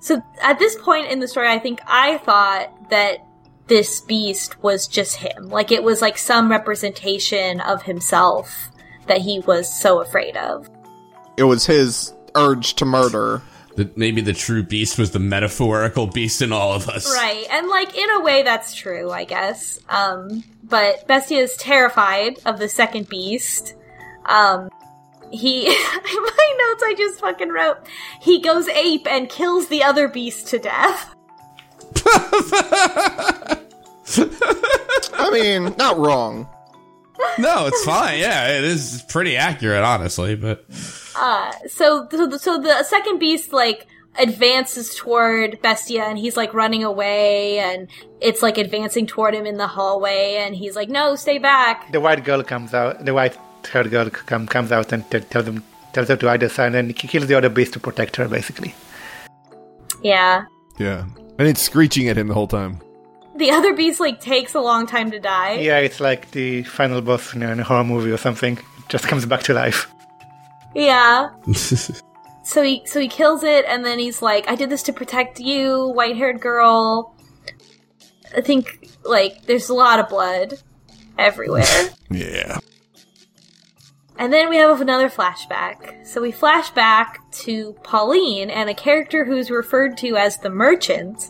so 0.02 0.22
at 0.42 0.60
this 0.60 0.76
point 0.78 1.12
in 1.12 1.20
the 1.20 1.28
story, 1.28 1.48
I 1.48 1.60
think 1.60 1.80
I 1.86 2.18
thought 2.20 2.90
that 2.90 3.20
this 3.68 4.02
beast 4.02 4.62
was 4.62 4.88
just 4.88 5.16
him. 5.16 5.50
Like 5.50 5.72
it 5.72 5.84
was 5.84 6.02
like 6.02 6.18
some 6.18 6.50
representation 6.50 7.62
of 7.62 7.84
himself 7.84 8.70
that 9.08 9.20
he 9.20 9.40
was 9.42 9.72
so 9.72 10.02
afraid 10.02 10.36
of. 10.36 10.70
It 11.38 11.44
was 11.44 11.66
his 11.66 12.14
urge 12.36 12.74
to 12.76 12.86
murder. 12.86 13.42
That 13.80 13.98
maybe 13.98 14.20
the 14.20 14.34
true 14.34 14.62
beast 14.62 14.98
was 15.00 15.12
the 15.12 15.20
metaphorical 15.20 16.06
beast 16.06 16.42
in 16.42 16.52
all 16.52 16.74
of 16.74 16.90
us. 16.90 17.10
Right. 17.16 17.46
And 17.50 17.70
like 17.70 17.98
in 17.98 18.10
a 18.12 18.20
way 18.20 18.44
that's 18.44 18.76
true, 18.76 19.10
I 19.10 19.24
guess. 19.24 19.80
Um 19.88 20.44
but 20.64 21.08
Bestia 21.08 21.38
is 21.38 21.56
terrified 21.56 22.40
of 22.46 22.60
the 22.60 22.68
second 22.68 23.08
beast. 23.08 23.76
Um 24.26 24.68
he 25.32 25.68
my 26.04 26.56
notes 26.58 26.84
I 26.84 26.94
just 26.98 27.22
fucking 27.22 27.48
wrote 27.48 27.78
he 28.20 28.42
goes 28.42 28.68
ape 28.68 29.08
and 29.08 29.30
kills 29.30 29.70
the 29.70 29.84
other 29.84 30.10
beast 30.10 30.48
to 30.48 30.60
death. 30.60 31.16
I 35.14 35.30
mean, 35.32 35.74
not 35.78 35.98
wrong. 35.98 36.50
No, 37.38 37.68
it's 37.68 37.86
fine. 37.86 38.20
Yeah, 38.20 38.58
it 38.58 38.66
is 38.66 39.06
pretty 39.08 39.38
accurate, 39.38 39.84
honestly. 39.84 40.36
But 40.36 40.66
Uh, 41.20 41.52
so, 41.68 42.08
so, 42.12 42.28
the, 42.28 42.40
so 42.40 42.58
the 42.62 42.84
second 42.84 43.20
beast 43.20 43.52
like 43.54 43.88
advances 44.18 44.96
toward 44.96 45.62
Bestia, 45.62 46.04
and 46.06 46.18
he's 46.18 46.36
like 46.38 46.54
running 46.54 46.84
away, 46.84 47.60
and 47.60 47.88
it's 48.22 48.42
like 48.42 48.58
advancing 48.58 49.06
toward 49.06 49.34
him 49.36 49.46
in 49.46 49.58
the 49.58 49.68
hallway, 49.68 50.38
and 50.40 50.56
he's 50.56 50.76
like, 50.76 50.90
"No, 50.90 51.16
stay 51.16 51.38
back." 51.38 51.92
The 51.92 52.00
white 52.00 52.24
girl 52.24 52.44
comes 52.44 52.74
out. 52.74 53.06
The 53.06 53.14
white 53.14 53.38
haired 53.72 53.90
girl 53.92 54.10
come, 54.10 54.48
comes 54.48 54.72
out 54.72 54.92
and 54.94 55.10
t- 55.12 55.20
tells 55.20 55.46
them 55.46 55.64
tells 55.94 56.08
her 56.08 56.16
to 56.18 56.28
hide 56.28 56.44
either 56.44 56.50
side, 56.50 56.76
and 56.76 56.88
he 56.90 56.94
kills 57.08 57.28
the 57.28 57.36
other 57.36 57.50
beast 57.50 57.74
to 57.74 57.80
protect 57.80 58.16
her, 58.16 58.28
basically. 58.28 58.74
Yeah, 60.04 60.46
Yeah. 60.78 61.06
And 61.38 61.48
it's 61.48 61.62
screeching 61.62 62.10
at 62.10 62.18
him 62.18 62.28
the 62.28 62.34
whole 62.34 62.48
time. 62.48 62.82
the 63.36 63.52
other 63.52 63.74
beast 63.74 64.00
like 64.02 64.20
takes 64.20 64.54
a 64.54 64.60
long 64.60 64.86
time 64.86 65.12
to 65.12 65.20
die. 65.20 65.54
Yeah, 65.60 65.80
it's 65.80 66.00
like 66.02 66.32
the 66.32 66.64
final 66.64 67.02
boss 67.02 67.34
in 67.34 67.42
a 67.44 67.64
horror 67.64 67.84
movie 67.86 68.12
or 68.12 68.18
something. 68.18 68.58
It 68.58 68.90
just 68.90 69.08
comes 69.08 69.26
back 69.26 69.44
to 69.44 69.54
life. 69.54 69.88
Yeah. 70.76 71.30
so 72.44 72.64
he 72.64 72.84
so 72.86 73.00
he 73.00 73.08
kills 73.08 73.44
it, 73.44 73.66
and 73.68 73.86
then 73.86 74.00
he's 74.00 74.22
like, 74.22 74.50
"I 74.50 74.56
did 74.56 74.70
this 74.70 74.84
to 74.84 74.94
protect 74.94 75.40
you, 75.40 75.88
white 75.90 76.18
haired 76.18 76.42
girl." 76.42 77.16
I 78.36 78.42
think 78.42 78.90
like 79.04 79.46
there's 79.46 79.70
a 79.70 79.74
lot 79.74 80.00
of 80.00 80.10
blood 80.10 80.56
everywhere. 81.18 81.66
Yeah. 82.12 82.58
And 84.18 84.34
then 84.34 84.50
we 84.50 84.58
have 84.58 84.82
another 84.82 85.10
flashback. 85.10 86.06
So 86.06 86.22
we 86.22 86.32
flash 86.32 86.72
back 86.72 87.20
to 87.44 87.74
Pauline 87.84 88.50
and 88.50 88.68
a 88.68 88.74
character 88.74 89.24
who's 89.24 89.52
referred 89.52 89.96
to 89.98 90.18
as 90.18 90.40
the 90.40 90.50
merchant. 90.50 91.30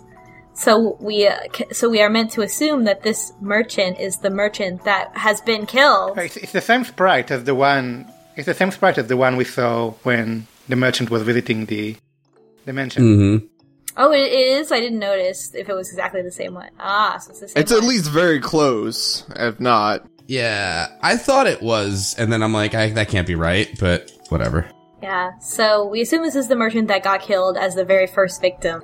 So 0.54 0.97
we 1.02 1.28
uh, 1.28 1.38
so 1.71 1.89
we 1.89 2.02
are 2.02 2.10
meant 2.10 2.32
to 2.32 2.41
assume 2.41 2.86
that 2.86 3.04
this 3.04 3.34
merchant 3.41 3.99
is 3.99 4.17
the 4.17 4.30
merchant 4.30 4.86
that 4.86 5.15
has 5.17 5.41
been 5.41 5.65
killed. 5.65 6.17
It's, 6.17 6.38
it's 6.38 6.54
the 6.54 6.62
same 6.62 6.86
sprite 6.86 7.30
as 7.30 7.43
the 7.43 7.56
one. 7.56 8.12
It's 8.39 8.45
the 8.45 8.54
same 8.54 8.71
sprite 8.71 8.97
as 8.97 9.08
the 9.08 9.17
one 9.17 9.36
we 9.36 9.43
saw 9.43 9.91
when 10.04 10.47
the 10.69 10.78
merchant 10.78 11.10
was 11.10 11.23
visiting 11.23 11.65
the 11.65 11.97
the 12.63 12.71
mansion. 12.71 13.04
Mm-hmm. 13.04 13.45
Oh, 13.97 14.13
it 14.13 14.32
is. 14.32 14.71
I 14.71 14.80
didn't 14.80 14.99
notice 14.99 15.54
if 15.54 15.67
it 15.67 15.73
was 15.73 15.89
exactly 15.89 16.21
the 16.21 16.32
same 16.32 16.54
one. 16.54 16.69
Ah, 16.80 17.17
so 17.17 17.32
it's 17.32 17.41
the 17.41 17.47
same. 17.49 17.62
It's 17.62 17.73
at 17.73 17.84
least 17.84 18.10
very 18.10 18.39
close, 18.39 19.25
if 19.36 19.60
not. 19.60 20.08
Yeah, 20.28 20.88
I 21.02 21.17
thought 21.17 21.47
it 21.47 21.62
was, 21.62 22.15
and 22.17 22.32
then 22.32 22.41
I'm 22.41 22.54
like, 22.54 22.73
I, 22.73 22.91
that 22.91 23.10
can't 23.10 23.28
be 23.28 23.36
right, 23.36 23.67
but 23.78 24.10
whatever. 24.30 24.69
Yeah, 25.04 25.38
so 25.39 25.86
we 25.86 25.99
assume 25.99 26.23
this 26.23 26.36
is 26.36 26.47
the 26.47 26.56
merchant 26.56 26.88
that 26.88 27.04
got 27.04 27.21
killed 27.21 27.58
as 27.58 27.75
the 27.75 27.84
very 27.84 28.08
first 28.08 28.39
victim. 28.39 28.82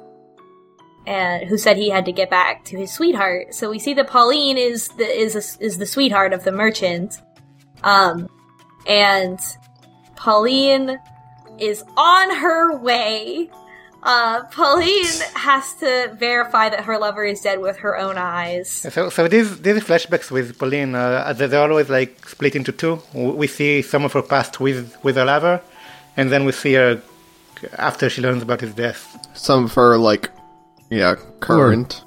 And 1.07 1.47
who 1.47 1.57
said 1.57 1.77
he 1.77 1.89
had 1.89 2.03
to 2.05 2.11
get 2.11 2.29
back 2.29 2.65
to 2.65 2.77
his 2.77 2.91
sweetheart. 2.91 3.55
So 3.55 3.69
we 3.69 3.79
see 3.79 3.93
that 3.93 4.07
Pauline 4.09 4.57
is 4.57 4.89
the 4.97 5.07
is 5.07 5.33
a, 5.33 5.63
is 5.63 5.77
the 5.77 5.85
sweetheart 5.85 6.33
of 6.33 6.43
the 6.43 6.51
merchant. 6.51 7.21
Um 7.83 8.27
and 8.87 9.39
Pauline 10.15 10.99
is 11.59 11.83
on 11.97 12.35
her 12.35 12.77
way. 12.77 13.49
Uh 14.03 14.43
Pauline 14.51 15.05
has 15.33 15.73
to 15.75 16.11
verify 16.19 16.69
that 16.69 16.83
her 16.85 16.97
lover 16.99 17.23
is 17.25 17.41
dead 17.41 17.59
with 17.59 17.77
her 17.77 17.97
own 17.97 18.17
eyes. 18.19 18.69
So, 18.69 19.09
so 19.09 19.27
these 19.27 19.61
these 19.61 19.83
flashbacks 19.83 20.29
with 20.29 20.59
Pauline, 20.59 20.93
uh, 20.95 21.33
they- 21.33 21.47
they're 21.47 21.67
always 21.69 21.89
like 21.89 22.27
split 22.29 22.55
into 22.55 22.71
two. 22.71 23.01
We 23.13 23.47
see 23.47 23.81
some 23.81 24.05
of 24.05 24.13
her 24.13 24.21
past 24.21 24.59
with 24.59 24.95
with 25.03 25.15
her 25.15 25.25
lover, 25.25 25.59
and 26.17 26.31
then 26.31 26.45
we 26.45 26.51
see 26.51 26.73
her 26.73 27.01
after 27.79 28.09
she 28.09 28.21
learns 28.21 28.43
about 28.43 28.61
his 28.61 28.73
death. 28.75 29.17
Some 29.33 29.65
of 29.65 29.73
her, 29.73 29.97
like, 29.97 30.29
yeah, 30.91 31.15
current. 31.39 32.04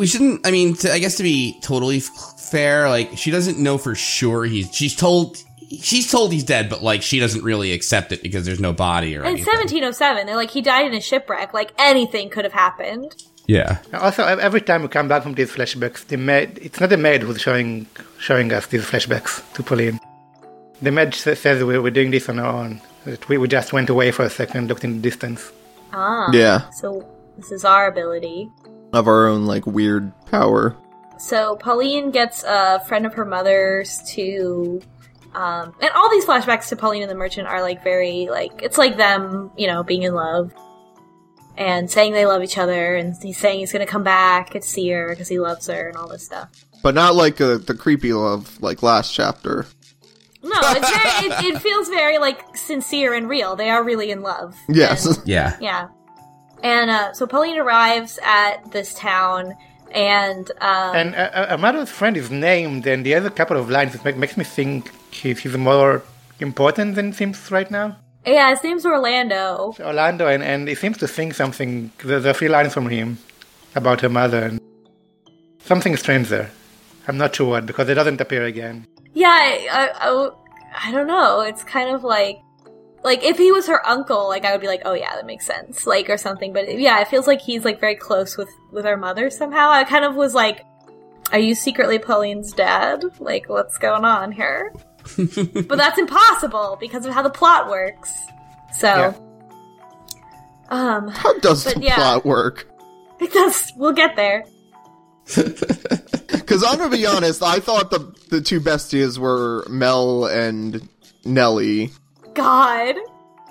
We 0.00 0.06
shouldn't. 0.06 0.46
I 0.46 0.50
mean, 0.50 0.74
to, 0.76 0.90
I 0.92 0.98
guess 0.98 1.16
to 1.18 1.22
be 1.22 1.58
totally 1.60 1.98
f- 1.98 2.40
fair, 2.50 2.88
like 2.88 3.18
she 3.18 3.30
doesn't 3.30 3.58
know 3.58 3.76
for 3.76 3.94
sure 3.94 4.44
he's. 4.44 4.74
She's 4.74 4.96
told. 4.96 5.36
She's 5.82 6.10
told 6.10 6.32
he's 6.32 6.42
dead, 6.42 6.68
but 6.70 6.82
like 6.82 7.02
she 7.02 7.20
doesn't 7.20 7.44
really 7.44 7.72
accept 7.72 8.10
it 8.10 8.22
because 8.22 8.44
there's 8.46 8.58
no 8.60 8.72
body 8.72 9.14
or 9.16 9.22
anything 9.24 9.44
In 9.44 9.60
anything. 9.60 9.82
1707, 9.82 10.26
they're 10.26 10.36
like 10.36 10.50
he 10.50 10.62
died 10.62 10.86
in 10.86 10.94
a 10.94 11.00
shipwreck. 11.02 11.52
Like 11.54 11.70
anything 11.78 12.30
could 12.30 12.44
have 12.44 12.54
happened. 12.54 13.14
Yeah. 13.46 13.78
Also, 13.92 14.24
every 14.24 14.62
time 14.62 14.82
we 14.82 14.88
come 14.88 15.06
back 15.06 15.22
from 15.22 15.34
these 15.34 15.52
flashbacks, 15.52 16.06
the 16.06 16.16
maid, 16.16 16.58
it's 16.62 16.80
not 16.80 16.88
the 16.88 16.96
maid 16.96 17.22
who's 17.22 17.40
showing 17.40 17.86
showing 18.18 18.52
us 18.54 18.66
these 18.68 18.84
flashbacks 18.84 19.32
to 19.52 19.62
Pauline. 19.62 20.00
The 20.80 20.90
maid 20.90 21.14
says 21.14 21.62
we're, 21.62 21.82
we're 21.82 21.90
doing 21.90 22.10
this 22.10 22.28
on 22.30 22.38
our 22.38 22.52
own. 22.64 22.80
That 23.04 23.28
we, 23.28 23.36
we 23.38 23.48
just 23.48 23.72
went 23.72 23.90
away 23.90 24.12
for 24.12 24.24
a 24.24 24.30
second, 24.30 24.68
looked 24.68 24.84
in 24.84 24.96
the 24.96 25.02
distance. 25.10 25.52
Ah. 25.92 26.30
Yeah, 26.32 26.70
So 26.70 27.06
this 27.36 27.52
is 27.52 27.64
our 27.64 27.86
ability. 27.86 28.48
Of 28.92 29.06
our 29.08 29.26
own, 29.28 29.46
like, 29.46 29.66
weird 29.66 30.12
power. 30.26 30.76
So 31.18 31.56
Pauline 31.56 32.10
gets 32.10 32.44
a 32.44 32.80
friend 32.88 33.04
of 33.06 33.14
her 33.14 33.24
mother's 33.24 33.98
to, 34.14 34.80
um, 35.34 35.74
and 35.80 35.90
all 35.94 36.10
these 36.10 36.24
flashbacks 36.24 36.68
to 36.70 36.76
Pauline 36.76 37.02
and 37.02 37.10
the 37.10 37.14
Merchant 37.14 37.46
are 37.46 37.60
like 37.62 37.84
very 37.84 38.28
like 38.30 38.62
it's 38.62 38.78
like 38.78 38.96
them, 38.96 39.50
you 39.56 39.66
know, 39.66 39.82
being 39.82 40.02
in 40.02 40.14
love 40.14 40.52
and 41.58 41.90
saying 41.90 42.12
they 42.14 42.24
love 42.24 42.42
each 42.42 42.56
other, 42.56 42.96
and 42.96 43.14
he's 43.22 43.36
saying 43.36 43.60
he's 43.60 43.70
gonna 43.70 43.84
come 43.86 44.02
back 44.02 44.54
and 44.54 44.64
see 44.64 44.88
her 44.88 45.10
because 45.10 45.28
he 45.28 45.38
loves 45.38 45.66
her 45.66 45.88
and 45.88 45.96
all 45.98 46.08
this 46.08 46.24
stuff. 46.24 46.48
But 46.82 46.94
not 46.94 47.14
like 47.14 47.38
uh, 47.40 47.58
the 47.58 47.74
creepy 47.74 48.14
love, 48.14 48.60
like 48.62 48.82
last 48.82 49.12
chapter. 49.14 49.66
No, 50.42 50.52
it's 50.54 50.90
very, 50.90 51.48
it, 51.48 51.54
it 51.56 51.60
feels 51.60 51.88
very 51.88 52.16
like 52.16 52.56
sincere 52.56 53.12
and 53.12 53.28
real. 53.28 53.56
They 53.56 53.68
are 53.68 53.84
really 53.84 54.10
in 54.10 54.22
love. 54.22 54.56
Yes. 54.70 55.04
And- 55.04 55.28
Yeah. 55.28 55.58
Yeah. 55.60 55.88
And 56.62 56.90
uh, 56.90 57.12
so 57.12 57.26
Pauline 57.26 57.58
arrives 57.58 58.18
at 58.22 58.70
this 58.72 58.94
town, 58.94 59.54
and 59.92 60.50
um, 60.60 60.94
And 60.96 61.14
a, 61.14 61.52
a- 61.52 61.54
a 61.54 61.58
mother's 61.58 61.90
friend 61.90 62.16
is 62.16 62.30
named, 62.30 62.86
and 62.86 63.04
he 63.06 63.12
has 63.12 63.24
a 63.24 63.30
couple 63.30 63.56
of 63.56 63.70
lines 63.70 63.92
that 63.92 64.04
make, 64.04 64.16
makes 64.16 64.36
me 64.36 64.44
think 64.44 64.90
he's, 65.10 65.38
he's 65.40 65.56
more 65.56 66.02
important 66.38 66.94
than 66.96 67.12
seems 67.12 67.50
right 67.50 67.70
now. 67.70 67.96
yeah, 68.26 68.50
his 68.50 68.62
name's 68.62 68.84
Orlando. 68.84 69.74
Orlando, 69.80 70.26
and, 70.26 70.42
and 70.42 70.68
he 70.68 70.74
seems 70.74 70.98
to 70.98 71.08
sing 71.08 71.32
something. 71.32 71.90
There's 72.04 72.24
a 72.26 72.34
few 72.34 72.48
lines 72.50 72.74
from 72.74 72.88
him 72.90 73.18
about 73.74 74.00
her 74.02 74.08
mother, 74.10 74.42
and 74.44 74.60
something 75.64 75.96
strange 75.96 76.28
there. 76.28 76.50
I'm 77.08 77.16
not 77.18 77.34
sure 77.34 77.48
what, 77.48 77.64
because 77.66 77.88
it 77.88 77.94
doesn't 77.94 78.20
appear 78.20 78.44
again. 78.44 78.86
Yeah, 79.14 79.28
I, 79.28 79.68
I, 79.72 80.10
I, 80.10 80.30
I 80.88 80.92
don't 80.92 81.06
know. 81.06 81.40
It's 81.40 81.64
kind 81.64 81.90
of 81.94 82.04
like, 82.04 82.38
like 83.02 83.22
if 83.22 83.38
he 83.38 83.50
was 83.52 83.66
her 83.66 83.86
uncle, 83.86 84.28
like 84.28 84.44
I 84.44 84.52
would 84.52 84.60
be 84.60 84.66
like, 84.66 84.82
oh 84.84 84.94
yeah, 84.94 85.14
that 85.14 85.26
makes 85.26 85.46
sense, 85.46 85.86
like 85.86 86.08
or 86.10 86.16
something. 86.16 86.52
But 86.52 86.78
yeah, 86.78 87.00
it 87.00 87.08
feels 87.08 87.26
like 87.26 87.40
he's 87.40 87.64
like 87.64 87.80
very 87.80 87.96
close 87.96 88.36
with 88.36 88.48
with 88.72 88.86
our 88.86 88.96
mother 88.96 89.30
somehow. 89.30 89.70
I 89.70 89.84
kind 89.84 90.04
of 90.04 90.14
was 90.14 90.34
like, 90.34 90.64
are 91.32 91.38
you 91.38 91.54
secretly 91.54 91.98
Pauline's 91.98 92.52
dad? 92.52 93.02
Like, 93.18 93.48
what's 93.48 93.78
going 93.78 94.04
on 94.04 94.32
here? 94.32 94.74
but 95.16 95.76
that's 95.76 95.98
impossible 95.98 96.76
because 96.80 97.06
of 97.06 97.12
how 97.14 97.22
the 97.22 97.30
plot 97.30 97.68
works. 97.70 98.12
So, 98.76 98.86
Yeah. 98.86 99.14
um, 100.68 101.08
How 101.08 101.38
does 101.38 101.64
the 101.64 101.80
yeah. 101.80 101.94
plot 101.94 102.24
work? 102.24 102.68
it 103.20 103.32
does. 103.32 103.72
We'll 103.76 103.92
get 103.92 104.16
there. 104.16 104.44
Because 106.30 106.64
I'm 106.64 106.78
gonna 106.78 106.90
be 106.90 107.06
honest, 107.06 107.42
I 107.44 107.60
thought 107.60 107.90
the 107.92 108.12
the 108.28 108.40
two 108.40 108.60
besties 108.60 109.18
were 109.18 109.64
Mell 109.68 110.24
and 110.24 110.88
Nellie, 111.24 111.90
God. 112.34 112.96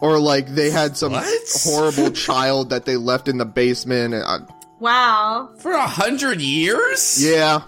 or 0.01 0.19
like 0.19 0.47
they 0.47 0.69
had 0.69 0.95
some 0.97 1.11
What? 1.13 1.49
horrible 1.63 2.11
child 2.27 2.69
that 2.71 2.85
they 2.85 2.95
left 2.97 3.27
in 3.27 3.37
the 3.37 3.45
basement. 3.45 4.13
And 4.13 4.23
I, 4.23 4.39
Wow. 4.79 5.49
For 5.59 5.71
a 5.73 5.85
hundred 5.87 6.39
years? 6.41 7.21
yeah. 7.23 7.61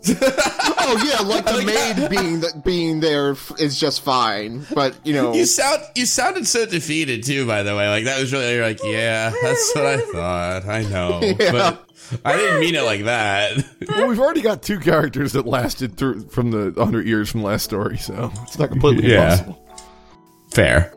oh 0.08 1.04
yeah, 1.04 1.26
like 1.26 1.44
the 1.44 1.62
maid 1.66 2.08
being 2.08 2.40
th- 2.40 2.52
being 2.64 3.00
there 3.00 3.32
f- 3.32 3.52
is 3.58 3.78
just 3.78 4.00
fine, 4.02 4.64
but 4.72 4.94
you 5.04 5.12
know, 5.12 5.34
You 5.34 5.44
sound 5.44 5.82
you 5.96 6.06
sounded 6.06 6.46
so 6.46 6.64
defeated 6.66 7.24
too. 7.24 7.46
By 7.46 7.64
the 7.64 7.76
way, 7.76 7.88
like 7.88 8.04
that 8.04 8.20
was 8.20 8.32
really 8.32 8.54
you're 8.54 8.64
like, 8.64 8.78
yeah, 8.84 9.32
that's 9.42 9.72
what 9.74 9.86
I 9.86 9.96
thought. 10.12 10.66
I 10.66 10.82
know, 10.84 11.20
Yeah. 11.22 11.50
but 11.52 11.84
I 12.24 12.36
didn't 12.36 12.60
mean 12.60 12.76
it 12.76 12.84
like 12.84 13.04
that. 13.04 13.56
Well, 13.88 14.06
we've 14.06 14.20
already 14.20 14.40
got 14.40 14.62
two 14.62 14.78
characters 14.78 15.32
that 15.32 15.46
lasted 15.46 15.96
through 15.96 16.28
from 16.28 16.52
the 16.52 16.70
100 16.76 17.06
years 17.06 17.28
from 17.28 17.42
last 17.42 17.64
story, 17.64 17.98
so 17.98 18.30
it's 18.44 18.58
not 18.58 18.70
completely 18.70 19.10
Yeah. 19.10 19.32
impossible. 19.32 19.64
Fair. 20.58 20.92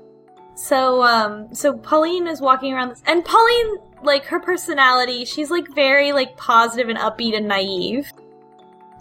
So, 0.56 1.04
um, 1.04 1.54
so 1.54 1.78
Pauline 1.78 2.28
is 2.28 2.41
walking 2.41 2.74
around 2.74 2.89
this, 2.89 3.04
and 3.06 3.24
Pauline, 3.24 3.78
like, 4.02 4.26
her 4.26 4.39
personality, 4.39 5.24
she's, 5.26 5.52
like, 5.52 5.67
very, 5.76 6.13
like, 6.13 6.36
positive 6.36 6.89
and 6.89 6.97
upbeat 6.97 7.38
and 7.38 7.47
naive. 7.47 8.12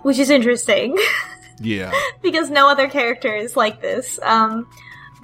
Which 0.02 0.18
is 0.18 0.28
interesting, 0.28 0.98
Yeah. 1.60 1.92
because 2.22 2.50
no 2.50 2.68
other 2.68 2.88
character 2.88 3.34
is 3.34 3.56
like 3.56 3.80
this. 3.80 4.18
Um, 4.22 4.66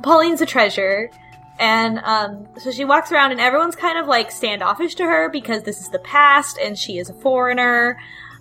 Pauline's 0.03 0.41
a 0.41 0.47
treasure, 0.47 1.11
and, 1.59 1.99
um, 1.99 2.49
so 2.59 2.71
she 2.71 2.87
walks 2.87 3.13
around 3.13 3.33
and 3.33 3.41
everyone's 3.41 3.77
kind 3.77 3.99
of, 3.99 4.07
like, 4.07 4.31
standoffish 4.31 4.95
to 4.95 5.05
her 5.05 5.29
because 5.29 5.65
this 5.65 5.81
is 5.83 5.91
the 5.91 5.99
past 5.99 6.59
and 6.63 6.79
she 6.79 6.97
is 6.99 7.11
a 7.11 7.15
foreigner. 7.15 7.99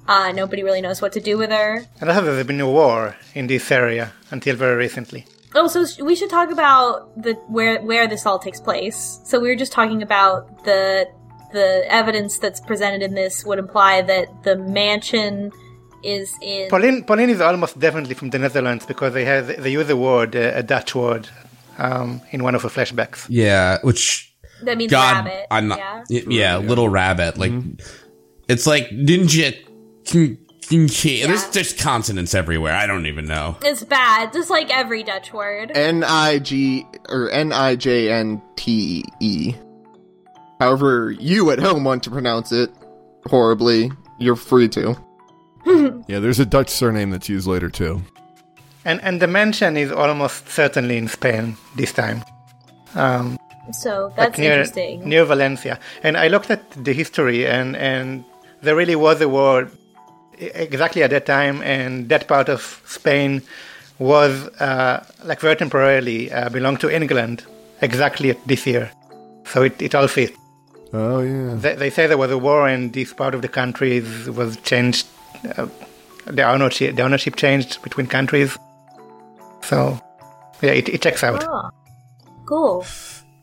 Uh, 0.08 0.32
nobody 0.32 0.64
really 0.64 0.82
knows 0.82 1.02
what 1.02 1.12
to 1.14 1.20
do 1.20 1.38
with 1.38 1.50
her. 1.52 1.84
And 2.00 2.10
also, 2.10 2.24
there's 2.24 2.48
been 2.48 2.62
a 2.62 2.70
war 2.70 3.16
in 3.34 3.48
this 3.48 3.70
area 3.70 4.14
until 4.32 4.56
very 4.56 4.76
recently. 4.78 5.26
Oh, 5.56 5.68
so 5.68 5.86
sh- 5.86 6.00
we 6.00 6.16
should 6.16 6.30
talk 6.30 6.52
about 6.52 7.22
the 7.22 7.34
where 7.48 7.82
where 7.82 8.08
this 8.08 8.26
all 8.26 8.40
takes 8.40 8.60
place. 8.60 9.20
So 9.24 9.40
we 9.40 9.48
were 9.48 9.56
just 9.56 9.72
talking 9.72 10.02
about 10.04 10.66
the 10.66 11.08
the 11.54 11.84
evidence 11.88 12.38
that's 12.38 12.60
presented 12.60 13.02
in 13.02 13.14
this 13.16 13.46
would 13.46 13.60
imply 13.60 14.02
that 14.02 14.44
the 14.44 14.58
mansion 14.58 15.52
is 16.04 16.34
in. 16.42 16.70
Pauline, 16.70 17.04
Pauline 17.06 17.30
is 17.30 17.40
almost 17.42 17.80
definitely 17.80 18.16
from 18.16 18.30
the 18.30 18.40
Netherlands 18.40 18.86
because 18.86 19.14
they 19.14 19.26
have 19.26 19.48
they 19.64 19.72
use 19.72 19.90
a 19.90 19.96
word, 19.96 20.36
a, 20.36 20.58
a 20.60 20.64
Dutch 20.64 20.94
word, 20.94 21.30
um, 21.78 22.22
in 22.32 22.44
one 22.44 22.56
of 22.56 22.62
the 22.62 22.68
flashbacks. 22.68 23.26
Yeah, 23.30 23.80
which 23.82 24.34
that 24.64 24.78
means 24.78 24.92
God, 24.92 25.26
rabbit. 25.26 25.48
I'm 25.50 25.68
not. 25.70 25.80
Yeah. 25.80 26.04
Yeah, 26.10 26.22
yeah, 26.28 26.58
little 26.58 26.90
rabbit. 26.90 27.38
Like 27.38 27.54
it's 28.48 28.68
like 28.68 28.90
ninja. 28.90 29.56
kin- 30.06 30.38
kinki- 30.70 31.26
There's 31.26 31.50
just 31.50 31.78
consonants 31.80 32.34
everywhere. 32.34 32.74
I 32.74 32.88
don't 32.88 33.06
even 33.06 33.26
know. 33.26 33.58
It's 33.64 33.84
bad, 33.84 34.34
just 34.34 34.50
like 34.50 34.70
every 34.70 35.04
Dutch 35.04 35.34
word. 35.34 35.72
N 35.76 36.04
I 36.04 36.40
G 36.40 36.86
or 37.10 37.30
N 37.32 37.52
I 37.54 37.76
J 37.76 38.12
N 38.12 38.42
T 38.56 39.04
E. 39.20 39.54
However, 40.60 41.12
you 41.12 41.52
at 41.52 41.60
home 41.60 41.84
want 41.84 42.04
to 42.04 42.10
pronounce 42.12 42.52
it. 42.52 42.70
horribly, 43.28 43.92
you're 44.20 44.36
free 44.36 44.70
to. 44.70 44.96
Yeah, 46.08 46.20
there's 46.20 46.40
a 46.40 46.46
Dutch 46.46 46.70
surname 46.70 47.10
that's 47.10 47.28
used 47.28 47.48
later 47.48 47.70
too. 47.70 48.02
And 48.86 49.02
and 49.02 49.20
the 49.20 49.26
mansion 49.28 49.78
is 49.78 49.92
almost 49.92 50.48
certainly 50.48 50.98
in 50.98 51.08
Spain 51.08 51.58
this 51.76 51.92
time. 51.92 52.24
Um, 52.94 53.38
So 53.74 54.06
like 54.10 54.16
that's 54.16 54.38
near, 54.38 54.52
interesting. 54.52 55.10
Near 55.10 55.26
Valencia. 55.26 55.80
And 56.04 56.16
I 56.18 56.28
looked 56.28 56.52
at 56.52 56.62
the 56.86 56.94
history, 56.94 57.48
and, 57.48 57.76
and 57.76 58.24
there 58.62 58.76
really 58.76 58.96
was 58.96 59.20
a 59.22 59.28
war 59.28 59.68
exactly 60.40 61.04
at 61.04 61.10
that 61.12 61.26
time, 61.26 61.62
and 61.62 62.10
that 62.10 62.28
part 62.28 62.50
of 62.50 62.82
Spain 62.86 63.42
was, 64.00 64.48
uh, 64.60 65.06
like, 65.24 65.40
very 65.40 65.56
temporarily 65.56 66.32
uh, 66.32 66.50
belonged 66.50 66.80
to 66.82 66.90
England 66.90 67.46
exactly 67.82 68.36
this 68.46 68.66
year. 68.68 68.92
So 69.46 69.64
it, 69.64 69.82
it 69.82 69.96
all 69.96 70.08
fits. 70.08 70.38
Oh 70.94 71.22
yeah. 71.22 71.56
They, 71.56 71.76
they 71.76 71.90
say 71.90 72.08
there 72.08 72.18
was 72.18 72.32
a 72.32 72.38
war, 72.38 72.68
and 72.68 72.94
this 72.94 73.14
part 73.14 73.36
of 73.36 73.42
the 73.42 73.48
country 73.48 74.02
was 74.28 74.58
changed. 74.58 75.08
Uh, 75.58 75.68
the 76.26 76.44
ownership, 76.44 76.96
the 76.96 77.04
ownership 77.04 77.36
changed 77.36 77.82
between 77.84 78.08
countries. 78.08 78.58
So, 79.62 80.00
yeah, 80.62 80.72
it, 80.72 80.90
it 80.90 81.02
checks 81.02 81.24
out. 81.24 81.44
Oh, 81.48 81.70
cool. 82.46 82.86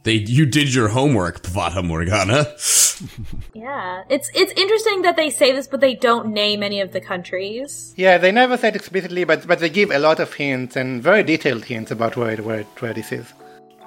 They 0.04 0.14
you 0.14 0.46
did 0.46 0.74
your 0.74 0.88
homework, 0.88 1.46
Fata 1.46 1.82
Morgana. 1.82 2.46
Yeah, 3.54 4.02
it's 4.08 4.30
it's 4.34 4.52
interesting 4.56 5.02
that 5.02 5.16
they 5.16 5.30
say 5.30 5.52
this, 5.52 5.66
but 5.66 5.80
they 5.80 5.94
don't 5.94 6.28
name 6.32 6.62
any 6.62 6.80
of 6.80 6.92
the 6.92 7.00
countries. 7.00 7.94
Yeah, 7.96 8.18
they 8.18 8.32
never 8.32 8.56
said 8.56 8.74
explicitly, 8.76 9.24
but 9.24 9.46
but 9.46 9.60
they 9.60 9.70
give 9.70 9.90
a 9.90 9.98
lot 9.98 10.18
of 10.20 10.32
hints 10.34 10.76
and 10.76 11.02
very 11.02 11.22
detailed 11.22 11.64
hints 11.64 11.90
about 11.90 12.16
where 12.16 12.32
it- 12.32 12.44
where 12.44 12.60
it- 12.60 12.66
where 12.80 12.92
this 12.92 13.12
is. 13.12 13.26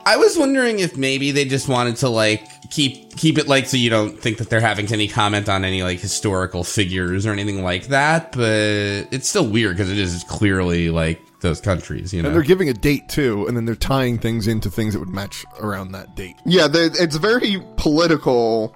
I 0.08 0.18
was 0.18 0.38
wondering 0.38 0.80
if 0.80 0.96
maybe 0.96 1.32
they 1.32 1.46
just 1.46 1.68
wanted 1.68 1.96
to 1.98 2.10
like 2.10 2.44
keep 2.72 3.16
keep 3.18 3.38
it 3.38 3.48
like 3.48 3.66
so 3.66 3.76
you 3.76 3.90
don't 3.90 4.20
think 4.22 4.38
that 4.38 4.50
they're 4.50 4.62
having 4.62 4.92
any 4.94 5.08
comment 5.08 5.50
on 5.50 5.66
any 5.66 5.82
like 5.84 6.00
historical 6.00 6.64
figures 6.64 7.26
or 7.26 7.32
anything 7.34 7.64
like 7.64 7.88
that, 7.88 8.32
but 8.32 9.08
it's 9.12 9.28
still 9.28 9.48
weird 9.48 9.76
because 9.78 9.92
it 9.92 9.98
is 9.98 10.24
clearly 10.30 10.90
like 10.90 11.20
those 11.46 11.62
countries, 11.62 12.14
you 12.14 12.22
know. 12.22 12.30
And 12.30 12.36
they're 12.36 12.44
giving 12.44 12.70
a 12.70 12.74
date 12.74 13.08
too, 13.08 13.46
and 13.48 13.56
then 13.56 13.66
they're 13.66 13.76
tying 13.76 14.20
things 14.20 14.48
into 14.48 14.70
things 14.70 14.94
that 14.94 15.00
would 15.00 15.10
match 15.10 15.46
around 15.60 15.92
that 15.94 16.16
date. 16.16 16.36
Yeah, 16.46 16.68
it's 16.74 17.16
very 17.16 17.64
political 17.78 18.76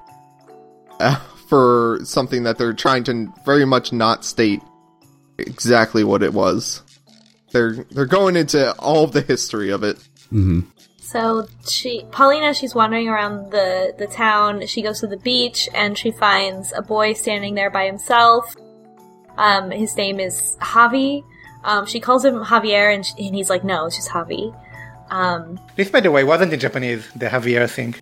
uh, 1.00 1.16
for 1.48 2.00
something 2.04 2.44
that 2.44 2.58
they're 2.58 2.74
trying 2.74 3.04
to 3.06 3.34
very 3.46 3.66
much 3.66 3.92
not 3.92 4.24
state 4.24 4.62
exactly 5.38 6.04
what 6.04 6.24
it 6.24 6.34
was. 6.34 6.84
They're 7.52 7.86
they're 7.92 8.06
going 8.06 8.36
into 8.36 8.74
all 8.76 9.04
of 9.04 9.12
the 9.12 9.22
history 9.22 9.72
of 9.72 9.84
it. 9.84 9.98
So 11.02 11.48
she, 11.68 12.06
Paulina, 12.12 12.54
she's 12.54 12.76
wandering 12.76 13.10
around 13.10 13.52
the 13.52 13.96
the 13.98 14.06
town. 14.06 14.68
She 14.68 14.84
goes 14.84 15.00
to 15.00 15.08
the 15.08 15.18
beach 15.18 15.68
and 15.74 15.98
she 15.98 16.12
finds 16.12 16.72
a 16.74 16.84
boy 16.84 17.14
standing 17.14 17.56
there 17.56 17.72
by 17.72 17.88
himself. 17.88 18.56
Um, 19.38 19.72
his 19.72 19.96
name 19.96 20.20
is 20.20 20.56
Javi. 20.62 21.24
Um, 21.64 21.86
she 21.86 22.00
calls 22.00 22.24
him 22.24 22.36
Javier, 22.44 22.94
and, 22.94 23.06
sh 23.06 23.12
and 23.18 23.36
he's 23.36 23.50
like, 23.50 23.64
"No, 23.64 23.86
it's 23.86 23.96
just 23.96 24.10
Javi." 24.10 24.56
Um, 25.10 25.60
This, 25.76 25.90
by 25.90 26.00
the 26.00 26.12
way, 26.12 26.24
wasn't 26.24 26.54
in 26.54 26.60
Japanese. 26.60 27.08
The 27.16 27.28
Javier 27.28 27.70
thing. 27.70 27.96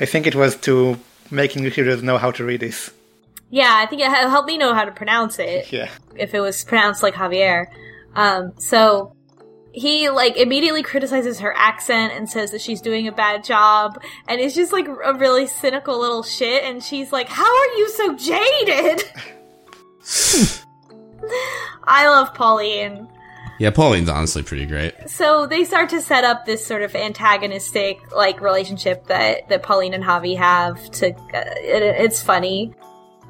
I 0.00 0.06
think 0.06 0.26
it 0.26 0.34
was 0.34 0.56
to 0.68 0.98
make 1.30 1.56
English 1.56 1.76
readers 1.76 2.02
know 2.02 2.18
how 2.18 2.30
to 2.32 2.44
read 2.44 2.60
this. 2.60 2.90
yeah, 3.50 3.74
I 3.82 3.86
think 3.86 4.00
it 4.02 4.08
helped 4.08 4.46
me 4.48 4.56
know 4.58 4.72
how 4.74 4.84
to 4.84 4.92
pronounce 4.92 5.38
it. 5.38 5.70
Yeah. 5.72 5.88
if 6.16 6.34
it 6.34 6.40
was 6.40 6.64
pronounced 6.64 7.02
like 7.02 7.14
Javier. 7.14 7.66
Um, 8.14 8.52
so 8.58 9.14
he 9.72 10.08
like 10.10 10.36
immediately 10.36 10.82
criticizes 10.82 11.38
her 11.40 11.52
accent 11.56 12.12
and 12.12 12.28
says 12.28 12.50
that 12.50 12.60
she's 12.60 12.80
doing 12.80 13.06
a 13.06 13.12
bad 13.12 13.44
job 13.44 14.02
and 14.26 14.40
it's 14.40 14.54
just 14.54 14.72
like 14.72 14.88
a 14.88 15.14
really 15.14 15.46
cynical 15.46 16.00
little 16.00 16.22
shit 16.24 16.64
and 16.64 16.82
she's 16.82 17.12
like, 17.12 17.28
How 17.28 17.44
are 17.46 17.72
you 17.76 17.88
so 17.90 18.16
jaded? 18.16 19.04
I 21.84 22.08
love 22.08 22.34
Pauline. 22.34 23.08
yeah, 23.58 23.70
Pauline's 23.70 24.08
honestly 24.08 24.42
pretty 24.42 24.66
great. 24.66 24.94
So 25.08 25.46
they 25.46 25.64
start 25.64 25.90
to 25.90 26.00
set 26.00 26.24
up 26.24 26.46
this 26.46 26.64
sort 26.64 26.82
of 26.82 26.94
antagonistic 26.94 28.12
like 28.12 28.40
relationship 28.40 29.06
that 29.06 29.48
that 29.48 29.62
Pauline 29.62 29.94
and 29.94 30.04
Javi 30.04 30.36
have. 30.36 30.90
To 30.92 31.10
uh, 31.10 31.44
it, 31.58 31.82
it's 31.82 32.22
funny. 32.22 32.74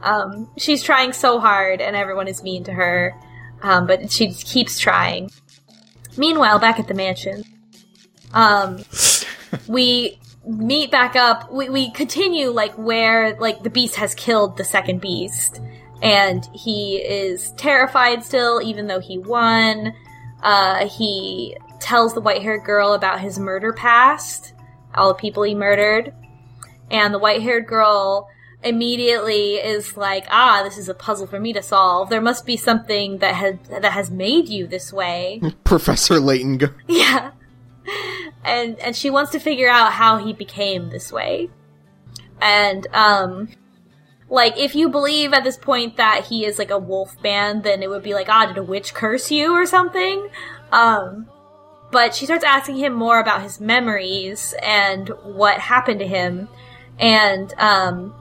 Um, 0.03 0.51
she's 0.57 0.83
trying 0.83 1.13
so 1.13 1.41
hard, 1.41 1.81
and 1.81 1.95
everyone 1.95 2.29
is 2.29 2.43
mean 2.43 2.65
to 2.65 2.73
her, 2.73 3.15
um, 3.63 3.87
but 3.87 4.11
she 4.11 4.33
keeps 4.33 4.79
trying. 4.79 5.31
Meanwhile, 6.17 6.59
back 6.59 6.79
at 6.79 6.89
the 6.89 6.95
mansion, 6.95 7.45
um, 8.33 8.83
we 9.69 10.19
meet 10.47 10.91
back 10.91 11.17
up. 11.17 11.53
We, 11.53 11.69
we 11.69 11.91
continue 11.93 12.51
like 12.51 12.73
where 12.75 13.37
like 13.39 13.63
the 13.63 13.71
beast 13.71 13.97
has 13.97 14.15
killed 14.15 14.57
the 14.57 14.65
second 14.65 15.01
beast, 15.01 15.61
and 16.03 16.49
he 16.55 16.97
is 16.97 17.53
terrified 17.53 18.25
still, 18.25 18.61
even 18.63 18.87
though 18.87 19.01
he 19.01 19.19
won. 19.19 19.95
Uh, 20.43 20.87
he 20.87 21.57
tells 21.79 22.15
the 22.15 22.21
white 22.21 22.43
haired 22.43 22.65
girl 22.65 22.93
about 22.93 23.21
his 23.21 23.39
murder 23.39 23.73
past, 23.73 24.55
all 24.95 25.09
the 25.09 25.15
people 25.15 25.43
he 25.43 25.55
murdered. 25.55 26.15
And 26.91 27.13
the 27.15 27.19
white 27.19 27.43
haired 27.43 27.67
girl 27.67 28.29
immediately 28.63 29.55
is 29.55 29.97
like, 29.97 30.27
ah, 30.31 30.63
this 30.63 30.77
is 30.77 30.89
a 30.89 30.95
puzzle 30.95 31.27
for 31.27 31.41
me 31.41 31.53
to 31.53 31.63
solve. 31.63 32.11
There 32.11 32.21
must 32.21 32.45
be 32.45 32.57
something 32.57 33.19
that 33.19 33.35
has, 33.35 33.57
that 33.69 33.85
has 33.85 34.11
made 34.11 34.49
you 34.49 34.67
this 34.67 34.93
way. 34.93 35.41
Professor 35.65 36.19
Layton. 36.19 36.59
go- 36.59 36.75
yeah. 36.89 37.33
And, 38.45 38.79
and 38.81 38.97
she 38.97 39.11
wants 39.11 39.33
to 39.33 39.39
figure 39.39 39.69
out 39.69 39.93
how 39.93 40.19
he 40.19 40.33
became 40.33 40.91
this 40.91 41.13
way. 41.13 41.51
And, 42.41 42.87
um, 42.93 43.49
like, 44.31 44.57
if 44.57 44.77
you 44.77 44.89
believe 44.89 45.33
at 45.33 45.43
this 45.43 45.57
point 45.57 45.97
that 45.97 46.27
he 46.27 46.47
is 46.47 46.57
like 46.57 46.71
a 46.71 46.79
wolf 46.79 47.21
man, 47.23 47.63
then 47.63 47.83
it 47.83 47.91
would 47.91 48.05
be 48.05 48.15
like, 48.15 48.29
ah, 48.29 48.47
did 48.47 48.57
a 48.57 48.63
witch 48.63 48.95
curse 48.95 49.31
you 49.31 49.53
or 49.53 49.67
something? 49.67 50.29
Um, 50.71 51.29
but 51.91 52.15
she 52.15 52.25
starts 52.27 52.45
asking 52.45 52.77
him 52.77 52.95
more 52.95 53.19
about 53.19 53.43
his 53.43 53.61
memories 53.61 54.55
and 54.63 55.09
what 55.25 55.59
happened 55.59 55.99
to 55.99 56.07
him. 56.07 56.49
And, 56.99 57.53
um, 57.59 58.15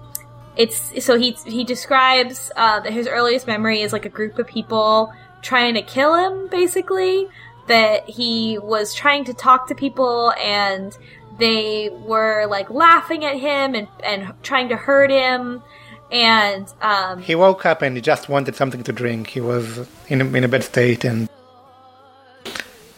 it's, 0.58 1.06
so 1.06 1.18
he, 1.18 1.38
he 1.46 1.64
describes, 1.64 2.52
uh, 2.56 2.80
that 2.80 2.92
his 2.92 3.08
earliest 3.08 3.46
memory 3.46 3.82
is 3.82 3.94
like 3.94 4.06
a 4.06 4.10
group 4.10 4.40
of 4.40 4.48
people 4.48 5.14
trying 5.44 5.76
to 5.76 5.84
kill 5.84 6.16
him, 6.16 6.48
basically. 6.50 7.28
That 7.68 8.10
he 8.10 8.58
was 8.58 8.96
trying 8.96 9.26
to 9.26 9.34
talk 9.36 9.68
to 9.68 9.76
people 9.76 10.34
and 10.42 10.98
they 11.38 11.90
were 11.90 12.48
like 12.48 12.72
laughing 12.72 13.24
at 13.24 13.36
him 13.36 13.76
and, 13.76 13.88
and 14.04 14.34
trying 14.42 14.70
to 14.70 14.76
hurt 14.76 15.12
him. 15.12 15.62
And, 16.12 16.72
um, 16.82 17.22
He 17.22 17.36
woke 17.36 17.66
up 17.66 17.82
and 17.82 17.96
he 17.96 18.02
just 18.02 18.30
wanted 18.30 18.56
something 18.56 18.84
to 18.84 18.92
drink. 18.92 19.28
He 19.28 19.42
was 19.42 19.88
in 20.08 20.22
a, 20.22 20.26
in 20.26 20.44
a 20.44 20.48
bad 20.48 20.64
state 20.64 21.06
and 21.06 21.30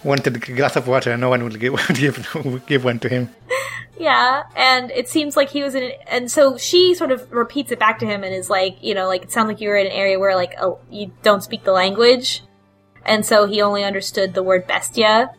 wanted 0.04 0.36
a 0.36 0.40
glass 0.40 0.76
of 0.76 0.88
water. 0.88 1.12
And 1.12 1.22
no 1.22 1.30
one 1.30 1.44
would 1.44 1.60
give 1.60 1.76
give, 1.94 2.64
give 2.66 2.84
one 2.84 3.00
to 3.00 3.10
him. 3.10 3.30
Yeah, 4.02 4.44
and 4.56 4.90
it 4.90 5.08
seems 5.10 5.38
like 5.38 5.50
he 5.50 5.62
was 5.62 5.76
in, 5.76 5.92
and 6.08 6.32
so 6.32 6.58
she 6.58 6.96
sort 6.96 7.12
of 7.12 7.32
repeats 7.32 7.72
it 7.72 7.78
back 7.78 8.00
to 8.00 8.06
him 8.08 8.24
and 8.24 8.34
is 8.34 8.50
like, 8.50 8.78
you 8.82 8.96
know, 8.96 9.08
like 9.08 9.22
it 9.22 9.32
sounds 9.32 9.48
like 9.48 9.62
you 9.62 9.70
were 9.70 9.76
in 9.76 9.86
an 9.86 9.92
area 9.92 10.18
where 10.18 10.36
like 10.36 10.56
oh, 10.60 10.80
you 10.90 11.12
don't 11.22 11.44
speak 11.44 11.64
the 11.64 11.72
language, 11.72 12.42
and 13.06 13.24
so 13.24 13.46
he 13.46 13.62
only 13.62 13.84
understood 13.84 14.34
the 14.34 14.42
word 14.42 14.66
bestia. 14.66 15.30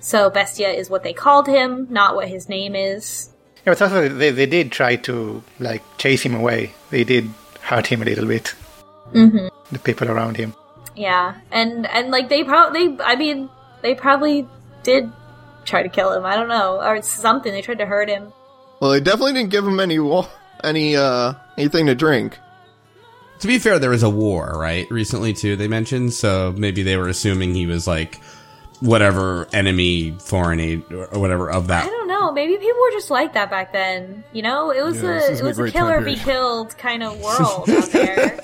So 0.00 0.28
bestia 0.28 0.70
is 0.70 0.90
what 0.90 1.04
they 1.04 1.12
called 1.12 1.46
him, 1.46 1.86
not 1.88 2.16
what 2.16 2.26
his 2.26 2.48
name 2.48 2.74
is. 2.74 3.30
Yeah, 3.66 3.72
but 3.72 3.82
also 3.82 4.08
they, 4.08 4.30
they 4.30 4.46
did 4.46 4.72
try 4.72 4.96
to 4.96 5.42
like 5.58 5.82
chase 5.96 6.22
him 6.22 6.34
away. 6.34 6.74
They 6.90 7.04
did 7.04 7.30
hurt 7.60 7.86
him 7.86 8.02
a 8.02 8.04
little 8.04 8.26
bit. 8.26 8.54
Mm-hmm. 9.12 9.48
The 9.72 9.78
people 9.78 10.10
around 10.10 10.36
him. 10.36 10.54
Yeah, 10.96 11.34
and 11.50 11.86
and 11.86 12.10
like 12.10 12.28
they 12.28 12.44
probably, 12.44 12.96
I 13.02 13.16
mean, 13.16 13.48
they 13.82 13.94
probably 13.94 14.46
did 14.82 15.10
try 15.64 15.82
to 15.82 15.88
kill 15.88 16.12
him. 16.12 16.24
I 16.24 16.36
don't 16.36 16.48
know, 16.48 16.80
or 16.80 17.00
something. 17.02 17.52
They 17.52 17.62
tried 17.62 17.78
to 17.78 17.86
hurt 17.86 18.08
him. 18.08 18.32
Well, 18.80 18.90
they 18.90 19.00
definitely 19.00 19.32
didn't 19.32 19.50
give 19.50 19.66
him 19.66 19.80
any 19.80 19.98
wa- 19.98 20.28
any 20.62 20.96
uh 20.96 21.34
anything 21.56 21.86
to 21.86 21.94
drink. 21.94 22.38
To 23.40 23.46
be 23.46 23.58
fair, 23.58 23.78
there 23.78 23.90
was 23.90 24.02
a 24.02 24.10
war, 24.10 24.56
right? 24.56 24.88
Recently, 24.90 25.32
too, 25.32 25.56
they 25.56 25.68
mentioned. 25.68 26.12
So 26.12 26.54
maybe 26.56 26.82
they 26.82 26.96
were 26.96 27.08
assuming 27.08 27.54
he 27.54 27.66
was 27.66 27.86
like 27.86 28.20
whatever 28.80 29.48
enemy, 29.52 30.12
foreign 30.20 30.60
aid, 30.60 30.84
or 30.92 31.06
or 31.06 31.18
whatever 31.18 31.50
of 31.50 31.68
that. 31.68 31.90
Don't 32.14 32.20
know. 32.26 32.32
Maybe 32.32 32.56
people 32.56 32.80
were 32.80 32.90
just 32.92 33.10
like 33.10 33.32
that 33.34 33.50
back 33.50 33.72
then. 33.72 34.24
You 34.32 34.42
know, 34.42 34.70
it 34.70 34.82
was 34.84 34.96
Yeah, 35.02 35.02
this 35.14 35.28
a 35.28 35.32
isn't 35.32 35.36
it 35.36 35.40
a 35.46 35.48
was 35.48 35.58
a 35.58 35.62
great 35.62 35.72
killer 35.72 35.94
time 35.94 36.04
be 36.04 36.16
period. 36.16 36.24
killed 36.24 36.78
kind 36.78 37.02
of 37.02 37.20
world 37.20 37.68
out 37.70 37.90
there. 37.90 38.38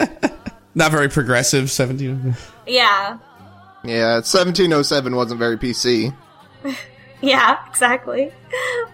Not 0.74 0.92
very 0.92 1.08
progressive, 1.08 1.70
17. 1.70 2.34
Yeah, 2.66 3.18
Yeah, 3.84 4.14
1707 4.16 5.16
wasn't 5.16 5.38
very 5.40 5.56
PC. 5.56 6.14
yeah, 7.20 7.58
exactly. 7.68 8.32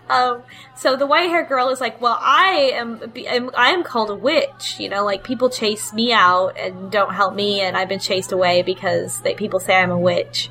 Um, 0.09 0.43
so 0.77 0.97
the 0.97 1.07
white 1.07 1.29
haired 1.29 1.49
girl 1.49 1.69
is 1.71 1.81
like, 1.81 2.01
"Well, 2.01 2.19
I 2.21 2.71
am, 2.75 3.13
am 3.27 3.51
I 3.57 3.71
am 3.71 3.83
called 3.83 4.11
a 4.11 4.15
witch. 4.15 4.77
You 4.79 4.89
know, 4.89 5.05
like 5.05 5.25
people 5.25 5.51
chase 5.51 5.93
me 5.93 6.13
out 6.13 6.57
and 6.59 6.91
don't 6.91 7.13
help 7.13 7.35
me, 7.35 7.61
and 7.61 7.77
I've 7.77 7.89
been 7.89 7.99
chased 7.99 8.33
away 8.33 8.63
because 8.63 9.21
they, 9.23 9.35
people 9.35 9.59
say 9.61 9.75
I'm 9.77 9.91
a 9.91 9.99
witch." 9.99 10.51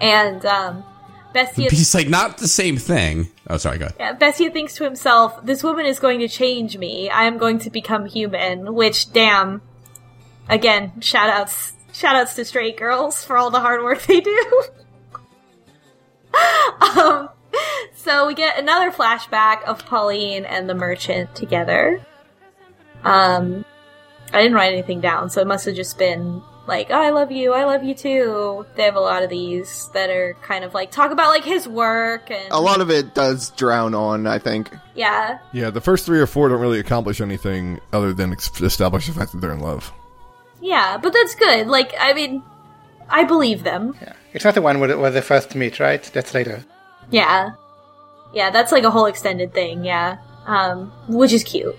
And 0.00 0.44
um, 0.44 0.84
Bestia 1.32 1.70
He's 1.70 1.94
like, 1.94 2.08
not 2.08 2.38
the 2.38 2.48
same 2.48 2.76
thing. 2.76 3.28
Oh, 3.48 3.58
sorry, 3.58 3.78
go 3.78 3.86
ahead. 3.86 3.96
Yeah, 4.00 4.12
Bestia 4.14 4.50
thinks 4.50 4.74
to 4.76 4.84
himself, 4.84 5.44
"This 5.44 5.62
woman 5.62 5.86
is 5.86 5.98
going 5.98 6.20
to 6.20 6.28
change 6.28 6.78
me. 6.78 7.10
I 7.10 7.24
am 7.24 7.38
going 7.38 7.58
to 7.60 7.70
become 7.70 8.06
human." 8.06 8.74
Which, 8.74 9.12
damn, 9.12 9.60
again, 10.48 11.00
shout 11.00 11.28
outs, 11.28 11.72
shout 11.92 12.16
outs 12.16 12.34
to 12.36 12.44
straight 12.44 12.78
girls 12.78 13.22
for 13.22 13.36
all 13.36 13.50
the 13.50 13.60
hard 13.60 13.82
work 13.82 14.02
they 14.02 14.20
do. 14.20 14.62
um, 16.96 17.28
so 17.94 18.26
we 18.26 18.34
get 18.34 18.58
another 18.58 18.90
flashback 18.90 19.62
of 19.64 19.84
Pauline 19.86 20.44
and 20.44 20.68
the 20.68 20.74
merchant 20.74 21.34
together. 21.34 22.04
Um, 23.02 23.64
I 24.32 24.42
didn't 24.42 24.54
write 24.54 24.72
anything 24.72 25.00
down, 25.00 25.28
so 25.28 25.40
it 25.42 25.46
must 25.46 25.66
have 25.66 25.74
just 25.74 25.98
been 25.98 26.42
like, 26.66 26.88
oh, 26.90 26.94
I 27.00 27.10
love 27.10 27.30
you, 27.30 27.52
I 27.52 27.64
love 27.64 27.84
you 27.84 27.94
too. 27.94 28.64
They 28.76 28.84
have 28.84 28.96
a 28.96 29.00
lot 29.00 29.22
of 29.22 29.30
these 29.30 29.88
that 29.92 30.08
are 30.10 30.34
kind 30.42 30.64
of 30.64 30.72
like 30.74 30.90
talk 30.90 31.10
about 31.10 31.28
like 31.28 31.44
his 31.44 31.68
work 31.68 32.30
and 32.30 32.50
A 32.50 32.60
lot 32.60 32.80
of 32.80 32.90
it 32.90 33.14
does 33.14 33.50
drown 33.50 33.94
on, 33.94 34.26
I 34.26 34.38
think. 34.38 34.74
yeah, 34.94 35.38
Yeah, 35.52 35.70
the 35.70 35.80
first 35.80 36.06
three 36.06 36.20
or 36.20 36.26
four 36.26 36.48
don't 36.48 36.60
really 36.60 36.80
accomplish 36.80 37.20
anything 37.20 37.80
other 37.92 38.12
than 38.14 38.32
ex- 38.32 38.60
establish 38.60 39.06
the 39.06 39.12
fact 39.12 39.32
that 39.32 39.40
they're 39.40 39.52
in 39.52 39.60
love. 39.60 39.92
yeah, 40.62 40.96
but 40.96 41.12
that's 41.12 41.34
good. 41.34 41.66
Like, 41.66 41.92
I 42.00 42.14
mean, 42.14 42.42
I 43.10 43.24
believe 43.24 43.62
them. 43.64 43.94
Yeah. 44.00 44.14
It's 44.32 44.44
not 44.44 44.54
the 44.54 44.62
one 44.62 44.80
where, 44.80 44.96
where 44.98 45.10
they 45.10 45.20
first 45.20 45.54
meet, 45.54 45.78
right? 45.78 46.02
That's 46.14 46.32
later. 46.34 46.64
Yeah, 47.10 47.50
yeah, 48.32 48.48
that's 48.50 48.72
like 48.72 48.84
a 48.84 48.90
whole 48.90 49.06
extended 49.06 49.52
thing. 49.52 49.84
Yeah, 49.84 50.16
um, 50.46 50.90
which 51.08 51.32
is 51.32 51.44
cute. 51.44 51.76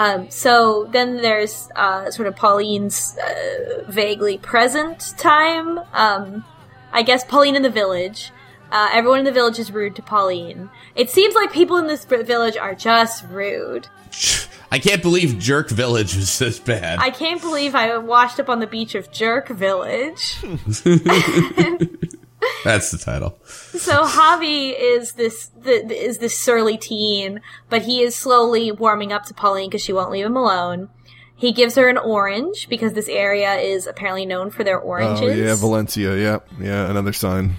Um, 0.00 0.30
so 0.30 0.88
then 0.90 1.16
there's 1.16 1.68
uh, 1.76 2.10
sort 2.10 2.26
of 2.26 2.34
Pauline's 2.34 3.18
uh, 3.18 3.84
vaguely 3.86 4.38
present 4.38 5.12
time. 5.18 5.78
Um, 5.92 6.42
I 6.90 7.02
guess 7.02 7.22
Pauline 7.22 7.54
in 7.54 7.60
the 7.60 7.70
village. 7.70 8.32
Uh, 8.72 8.88
everyone 8.94 9.18
in 9.18 9.24
the 9.26 9.32
village 9.32 9.58
is 9.58 9.70
rude 9.70 9.94
to 9.96 10.02
Pauline. 10.02 10.70
It 10.94 11.10
seems 11.10 11.34
like 11.34 11.52
people 11.52 11.76
in 11.76 11.86
this 11.86 12.06
village 12.06 12.56
are 12.56 12.74
just 12.74 13.26
rude. 13.28 13.88
I 14.72 14.78
can't 14.78 15.02
believe 15.02 15.38
Jerk 15.38 15.68
Village 15.68 16.16
was 16.16 16.38
this 16.38 16.58
bad. 16.58 16.98
I 16.98 17.10
can't 17.10 17.42
believe 17.42 17.74
I 17.74 17.98
washed 17.98 18.40
up 18.40 18.48
on 18.48 18.60
the 18.60 18.66
beach 18.66 18.94
of 18.94 19.12
Jerk 19.12 19.48
Village. 19.48 20.38
That's 22.64 22.90
the 22.90 22.98
title. 22.98 23.38
So 23.44 24.04
Javi 24.04 24.74
is 24.78 25.12
this 25.12 25.46
the, 25.48 25.86
is 25.94 26.18
this 26.18 26.36
surly 26.36 26.76
teen, 26.78 27.40
but 27.68 27.82
he 27.82 28.02
is 28.02 28.14
slowly 28.14 28.70
warming 28.72 29.12
up 29.12 29.24
to 29.26 29.34
Pauline 29.34 29.68
because 29.68 29.82
she 29.82 29.92
won't 29.92 30.10
leave 30.10 30.26
him 30.26 30.36
alone. 30.36 30.90
He 31.36 31.52
gives 31.52 31.74
her 31.76 31.88
an 31.88 31.96
orange 31.96 32.68
because 32.68 32.92
this 32.92 33.08
area 33.08 33.54
is 33.54 33.86
apparently 33.86 34.26
known 34.26 34.50
for 34.50 34.62
their 34.62 34.78
oranges. 34.78 35.22
Oh 35.22 35.26
yeah, 35.34 35.54
Valencia. 35.54 36.16
Yeah, 36.16 36.38
yeah, 36.60 36.90
another 36.90 37.14
sign. 37.14 37.56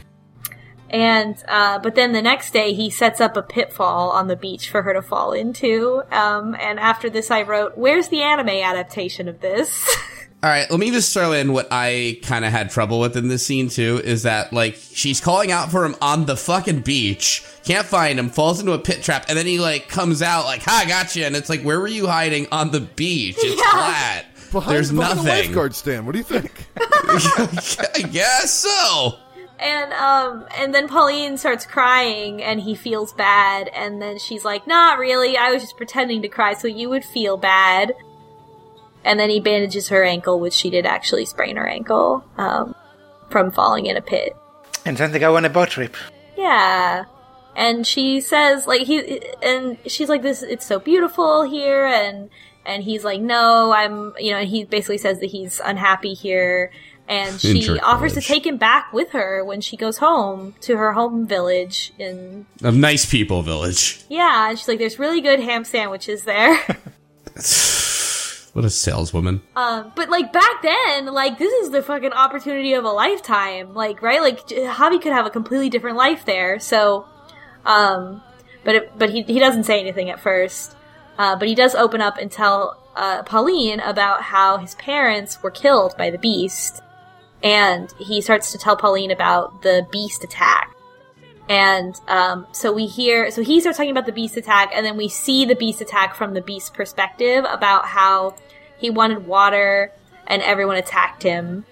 and 0.92 1.42
uh, 1.48 1.80
but 1.80 1.96
then 1.96 2.12
the 2.12 2.22
next 2.22 2.52
day 2.54 2.74
he 2.74 2.90
sets 2.92 3.20
up 3.20 3.36
a 3.38 3.42
pitfall 3.42 4.12
on 4.12 4.28
the 4.28 4.36
beach 4.36 4.70
for 4.70 4.84
her 4.84 4.94
to 4.94 5.02
fall 5.02 5.32
into. 5.32 6.04
Um, 6.12 6.56
and 6.60 6.80
after 6.80 7.10
this, 7.10 7.32
I 7.32 7.42
wrote, 7.42 7.76
"Where's 7.76 8.10
the 8.10 8.22
anime 8.22 8.50
adaptation 8.50 9.28
of 9.28 9.42
this?" 9.42 9.84
All 10.44 10.50
right, 10.50 10.70
let 10.72 10.80
me 10.80 10.90
just 10.90 11.14
throw 11.14 11.34
in 11.34 11.54
what 11.54 11.68
I 11.70 12.18
kind 12.24 12.44
of 12.46 12.52
had 12.52 12.72
trouble 12.72 13.00
with 13.00 13.16
in 13.16 13.28
this 13.28 13.46
scene 13.46 13.70
too 13.70 14.02
is 14.04 14.24
that 14.24 14.52
like 14.52 14.76
she's 14.76 15.22
calling 15.22 15.52
out 15.52 15.70
for 15.70 15.86
him 15.86 15.96
on 16.02 16.26
the 16.26 16.36
fucking 16.36 16.80
beach, 16.80 17.44
can't 17.64 17.86
find 17.86 18.18
him, 18.18 18.30
falls 18.30 18.60
into 18.60 18.72
a 18.72 18.80
pit 18.80 19.04
trap, 19.04 19.26
and 19.30 19.38
then 19.38 19.46
he 19.46 19.60
like 19.60 19.88
comes 19.88 20.24
out 20.24 20.46
like, 20.46 20.64
"Ha, 20.64 20.82
I 20.84 20.88
gotcha!" 20.90 21.26
And 21.28 21.36
it's 21.36 21.48
like, 21.48 21.62
where 21.62 21.80
were 21.80 21.88
you 21.88 22.08
hiding 22.08 22.48
on 22.52 22.72
the 22.72 22.80
beach? 22.80 23.36
It's 23.38 23.56
Yeah. 23.62 23.70
flat. 23.72 24.26
Behind, 24.52 24.76
There's 24.76 24.92
behind 24.92 25.20
the 25.20 25.24
nothing. 25.24 25.44
lifeguard 25.46 25.76
stand. 25.76 26.06
What 26.08 26.14
do 26.14 26.18
you 26.18 26.24
think? 26.26 26.52
I 26.78 28.08
guess 28.12 28.52
so. 28.52 29.18
And 29.60 29.94
um 29.94 30.48
and 30.58 30.74
then 30.74 30.88
Pauline 30.88 31.38
starts 31.38 31.68
crying 31.68 32.42
and 32.42 32.60
he 32.60 32.74
feels 32.74 33.14
bad 33.14 33.68
and 33.76 34.02
then 34.02 34.18
she's 34.18 34.44
like, 34.44 34.66
"Not 34.66 34.98
really. 34.98 35.38
I 35.38 35.52
was 35.52 35.62
just 35.62 35.78
pretending 35.78 36.24
to 36.24 36.28
cry 36.28 36.56
so 36.56 36.68
you 36.68 36.90
would 36.90 37.06
feel 37.06 37.38
bad." 37.38 37.94
And 39.04 39.20
then 39.20 39.30
he 39.30 39.40
bandages 39.40 39.90
her 39.90 40.04
ankle, 40.04 40.40
which 40.40 40.54
she 40.54 40.70
did 40.70 40.86
actually 40.86 41.26
sprain 41.26 41.56
her 41.58 41.68
ankle 41.68 42.24
um 42.38 42.76
from 43.30 43.52
falling 43.52 43.86
in 43.86 43.98
a 43.98 44.02
pit. 44.02 44.36
And 44.86 44.98
then 44.98 45.12
they 45.12 45.20
go 45.20 45.38
on 45.38 45.46
a 45.46 45.50
boat 45.50 45.70
trip. 45.70 45.96
Yeah. 46.38 47.06
And 47.56 47.86
she 47.86 48.22
says 48.22 48.68
like 48.68 48.84
he 48.84 49.22
and 49.44 49.78
she's 49.86 50.10
like 50.10 50.22
this 50.22 50.42
it's 50.44 50.66
so 50.66 50.80
beautiful 50.80 51.44
here 51.44 51.86
and 51.86 52.30
and 52.66 52.84
he's 52.84 53.04
like 53.04 53.22
no, 53.22 53.72
I'm 53.72 54.14
you 54.20 54.32
know, 54.32 54.38
and 54.38 54.50
he 54.50 54.64
basically 54.66 54.98
says 54.98 55.20
that 55.20 55.28
he's 55.32 55.60
unhappy 55.64 56.14
here 56.14 56.72
and 57.08 57.42
she 57.42 57.62
Jerk 57.62 57.80
offers 57.84 58.14
Village. 58.14 58.26
to 58.26 58.34
take 58.34 58.46
him 58.46 58.58
back 58.58 58.94
with 58.94 59.12
her 59.12 59.44
when 59.44 59.60
she 59.60 59.76
goes 59.76 59.98
home 59.98 60.56
to 60.62 60.78
her 60.78 60.94
home 60.94 61.28
village 61.28 61.92
in 62.00 62.46
Of 62.64 62.76
nice 62.76 63.06
people 63.06 63.42
village. 63.42 64.04
Yeah, 64.10 64.50
and 64.50 64.58
she's 64.58 64.68
like 64.68 64.80
there's 64.80 64.98
really 64.98 65.20
good 65.20 65.40
ham 65.42 65.66
sandwiches 65.66 66.24
there. 66.24 66.58
What 68.54 68.66
a 68.66 68.70
saleswoman. 68.70 69.42
Um, 69.56 69.94
but 69.96 70.10
like 70.10 70.34
back 70.34 70.62
then, 70.62 71.06
like 71.06 71.38
this 71.38 71.54
is 71.64 71.70
the 71.70 71.82
fucking 71.82 72.12
opportunity 72.12 72.74
of 72.74 72.84
a 72.84 72.90
lifetime. 72.90 73.74
Like 73.74 74.02
right, 74.02 74.22
like 74.22 74.46
Javi 74.48 75.02
could 75.02 75.14
have 75.14 75.26
a 75.26 75.30
completely 75.30 75.70
different 75.70 75.96
life 75.96 76.26
there. 76.26 76.60
So, 76.60 77.06
um, 77.66 78.22
but 78.66 78.76
it, 78.76 78.98
but 78.98 79.10
he 79.10 79.22
he 79.24 79.40
doesn't 79.40 79.64
say 79.64 79.80
anything 79.80 80.10
at 80.10 80.20
first. 80.20 80.76
Uh, 81.18 81.36
but 81.36 81.48
he 81.48 81.56
does 81.56 81.76
open 81.76 82.02
up 82.02 82.18
and 82.18 82.32
tell 82.32 82.78
uh, 82.96 83.24
Pauline 83.24 83.80
about 83.80 84.24
how 84.24 84.58
his 84.58 84.76
parents 84.76 85.42
were 85.42 85.52
killed 85.52 85.96
by 85.98 86.10
the 86.10 86.18
beast, 86.18 86.82
and 87.44 87.94
he 88.00 88.22
starts 88.22 88.52
to 88.52 88.58
tell 88.58 88.76
Pauline 88.76 89.12
about 89.12 89.62
the 89.62 89.86
beast 89.92 90.24
attack. 90.24 90.71
And 91.50 92.00
um, 92.08 92.48
so 92.52 92.72
we 92.72 92.86
hear, 92.86 93.30
so 93.32 93.44
he 93.44 93.60
starts 93.60 93.78
talking 93.78 93.92
about 93.92 94.06
the 94.06 94.12
beast 94.12 94.38
attack, 94.38 94.72
and 94.74 94.86
then 94.86 94.96
we 94.96 95.10
see 95.10 95.46
the 95.46 95.56
beast 95.56 95.82
attack 95.82 96.16
from 96.16 96.34
the 96.34 96.42
beast's 96.42 96.70
perspective 96.70 97.46
about 97.50 97.86
how 97.86 98.36
he 98.78 98.90
wanted 98.90 99.26
water 99.26 99.92
and 100.28 100.42
everyone 100.42 100.78
attacked 100.78 101.24
him. 101.24 101.66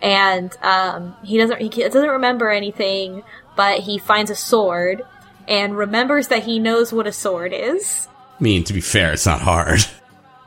And 0.00 0.56
um, 0.62 1.16
he 1.24 1.38
doesn't 1.38 1.60
he 1.60 1.68
doesn't 1.68 2.08
remember 2.08 2.50
anything, 2.50 3.24
but 3.56 3.80
he 3.80 3.98
finds 3.98 4.30
a 4.30 4.36
sword 4.36 5.02
and 5.48 5.76
remembers 5.76 6.28
that 6.28 6.44
he 6.44 6.60
knows 6.60 6.92
what 6.92 7.06
a 7.06 7.12
sword 7.12 7.52
is. 7.52 8.06
I 8.38 8.42
mean, 8.42 8.62
to 8.64 8.72
be 8.72 8.80
fair, 8.80 9.12
it's 9.12 9.26
not 9.26 9.40
hard. 9.40 9.80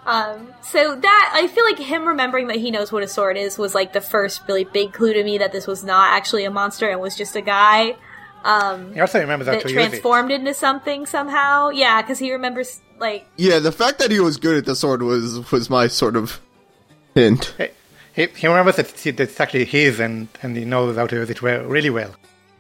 Um, 0.05 0.53
so 0.62 0.95
that 0.95 1.32
I 1.36 1.47
feel 1.47 1.64
like 1.64 1.78
him 1.78 2.07
remembering 2.07 2.47
that 2.47 2.57
he 2.57 2.72
knows 2.72 2.91
what 2.91 3.03
a 3.03 3.07
sword 3.07 3.38
is 3.38 3.57
was 3.57 3.76
like 3.76 3.93
the 3.93 4.01
first 4.01 4.41
really 4.47 4.64
big 4.64 4.93
clue 4.93 5.14
to 5.14 5.24
me 5.24 5.38
that 5.38 5.51
this 5.51 5.68
was 5.68 5.84
not 5.84 6.12
actually 6.12 6.43
a 6.45 6.49
monster 6.49 6.89
and 6.89 6.99
was 6.99 7.16
just 7.16 7.36
a 7.36 7.41
guy 7.41 7.95
um, 8.44 8.94
He 8.94 9.00
also 9.00 9.20
remembers 9.20 9.48
how 9.48 9.54
that 9.54 9.62
to 9.64 9.70
use 9.70 9.78
it. 9.78 9.89
transformed 9.89 10.32
into 10.32 10.54
something 10.54 11.06
somehow. 11.06 11.70
Yeah, 11.70 12.02
because 12.02 12.20
he 12.20 12.32
remembers 12.32 12.82
like 13.00 13.28
Yeah, 13.38 13.60
the 13.60 13.72
fact 13.72 14.00
that 14.00 14.12
he 14.12 14.20
was 14.20 14.38
good 14.38 14.58
at 14.58 14.66
the 14.66 14.76
sword 14.76 15.02
was 15.04 15.52
was 15.52 15.70
my 15.70 15.88
sort 15.88 16.16
of 16.16 16.39
hint. 17.16 17.54
He, 18.14 18.28
he 18.28 18.48
remembers 18.48 18.76
that 18.76 18.89
it's, 18.89 19.04
that 19.04 19.20
it's 19.20 19.39
actually 19.39 19.66
his 19.66 20.00
and, 20.00 20.28
and 20.42 20.56
he 20.58 20.66
knows 20.66 20.96
how 20.98 21.08
to 21.08 21.16
use 21.16 21.30
it 21.30 21.42
well, 21.42 21.64
really 21.64 21.89
well. 21.89 22.14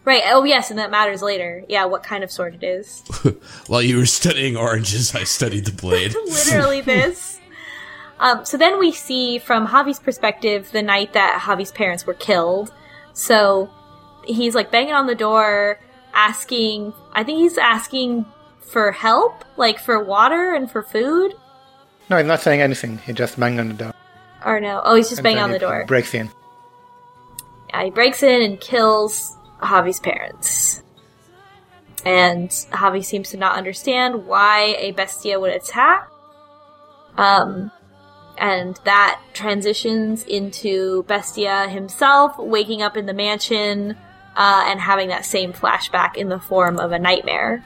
right. 0.05 0.23
Oh 0.27 0.43
yes, 0.43 0.69
and 0.69 0.79
that 0.79 0.91
matters 0.91 1.21
later. 1.21 1.63
Yeah, 1.67 1.85
what 1.85 2.03
kind 2.03 2.23
of 2.23 2.31
sword 2.31 2.55
it 2.55 2.63
is. 2.65 3.03
While 3.67 3.81
you 3.81 3.97
were 3.97 4.05
studying 4.05 4.55
oranges, 4.57 5.13
I 5.13 5.23
studied 5.25 5.65
the 5.65 5.73
blade. 5.73 6.15
literally 6.25 6.81
this. 6.81 7.39
Um, 8.19 8.45
so 8.45 8.55
then 8.55 8.77
we 8.79 8.91
see 8.91 9.39
from 9.39 9.67
Javi's 9.67 9.99
perspective 9.99 10.71
the 10.71 10.83
night 10.83 11.13
that 11.13 11.41
Javi's 11.41 11.71
parents 11.71 12.05
were 12.05 12.13
killed. 12.13 12.71
So 13.13 13.69
he's 14.33 14.55
like 14.55 14.71
banging 14.71 14.93
on 14.93 15.07
the 15.07 15.15
door, 15.15 15.79
asking. 16.13 16.93
I 17.13 17.23
think 17.23 17.39
he's 17.39 17.57
asking 17.57 18.25
for 18.59 18.91
help, 18.91 19.45
like 19.57 19.79
for 19.79 20.03
water 20.03 20.53
and 20.53 20.69
for 20.69 20.81
food. 20.81 21.33
No, 22.09 22.17
he's 22.17 22.25
not 22.25 22.41
saying 22.41 22.61
anything. 22.61 22.97
He 22.99 23.13
just 23.13 23.39
bangs 23.39 23.59
on 23.59 23.69
the 23.69 23.73
door. 23.73 23.93
Or 24.45 24.59
no? 24.59 24.81
Oh, 24.83 24.95
he's 24.95 25.09
just 25.09 25.19
And 25.19 25.23
banging 25.23 25.43
on 25.43 25.51
the 25.51 25.59
door. 25.59 25.85
Breaks 25.85 26.13
in. 26.13 26.29
Yeah, 27.69 27.85
he 27.85 27.89
breaks 27.89 28.23
in 28.23 28.41
and 28.41 28.59
kills 28.59 29.37
Javi's 29.61 29.99
parents. 29.99 30.83
And 32.03 32.49
Javi 32.49 33.05
seems 33.05 33.29
to 33.29 33.37
not 33.37 33.57
understand 33.57 34.25
why 34.25 34.75
a 34.79 34.91
bestia 34.91 35.39
would 35.39 35.53
attack. 35.53 36.07
Um, 37.17 37.71
and 38.37 38.79
that 38.85 39.21
transitions 39.33 40.23
into 40.23 41.03
Bestia 41.03 41.69
himself 41.69 42.37
waking 42.39 42.81
up 42.81 42.97
in 42.97 43.05
the 43.05 43.13
mansion 43.13 43.95
uh, 44.35 44.65
and 44.67 44.79
having 44.79 45.09
that 45.09 45.25
same 45.25 45.53
flashback 45.53 46.15
in 46.15 46.29
the 46.29 46.39
form 46.39 46.79
of 46.79 46.91
a 46.91 46.99
nightmare. 46.99 47.63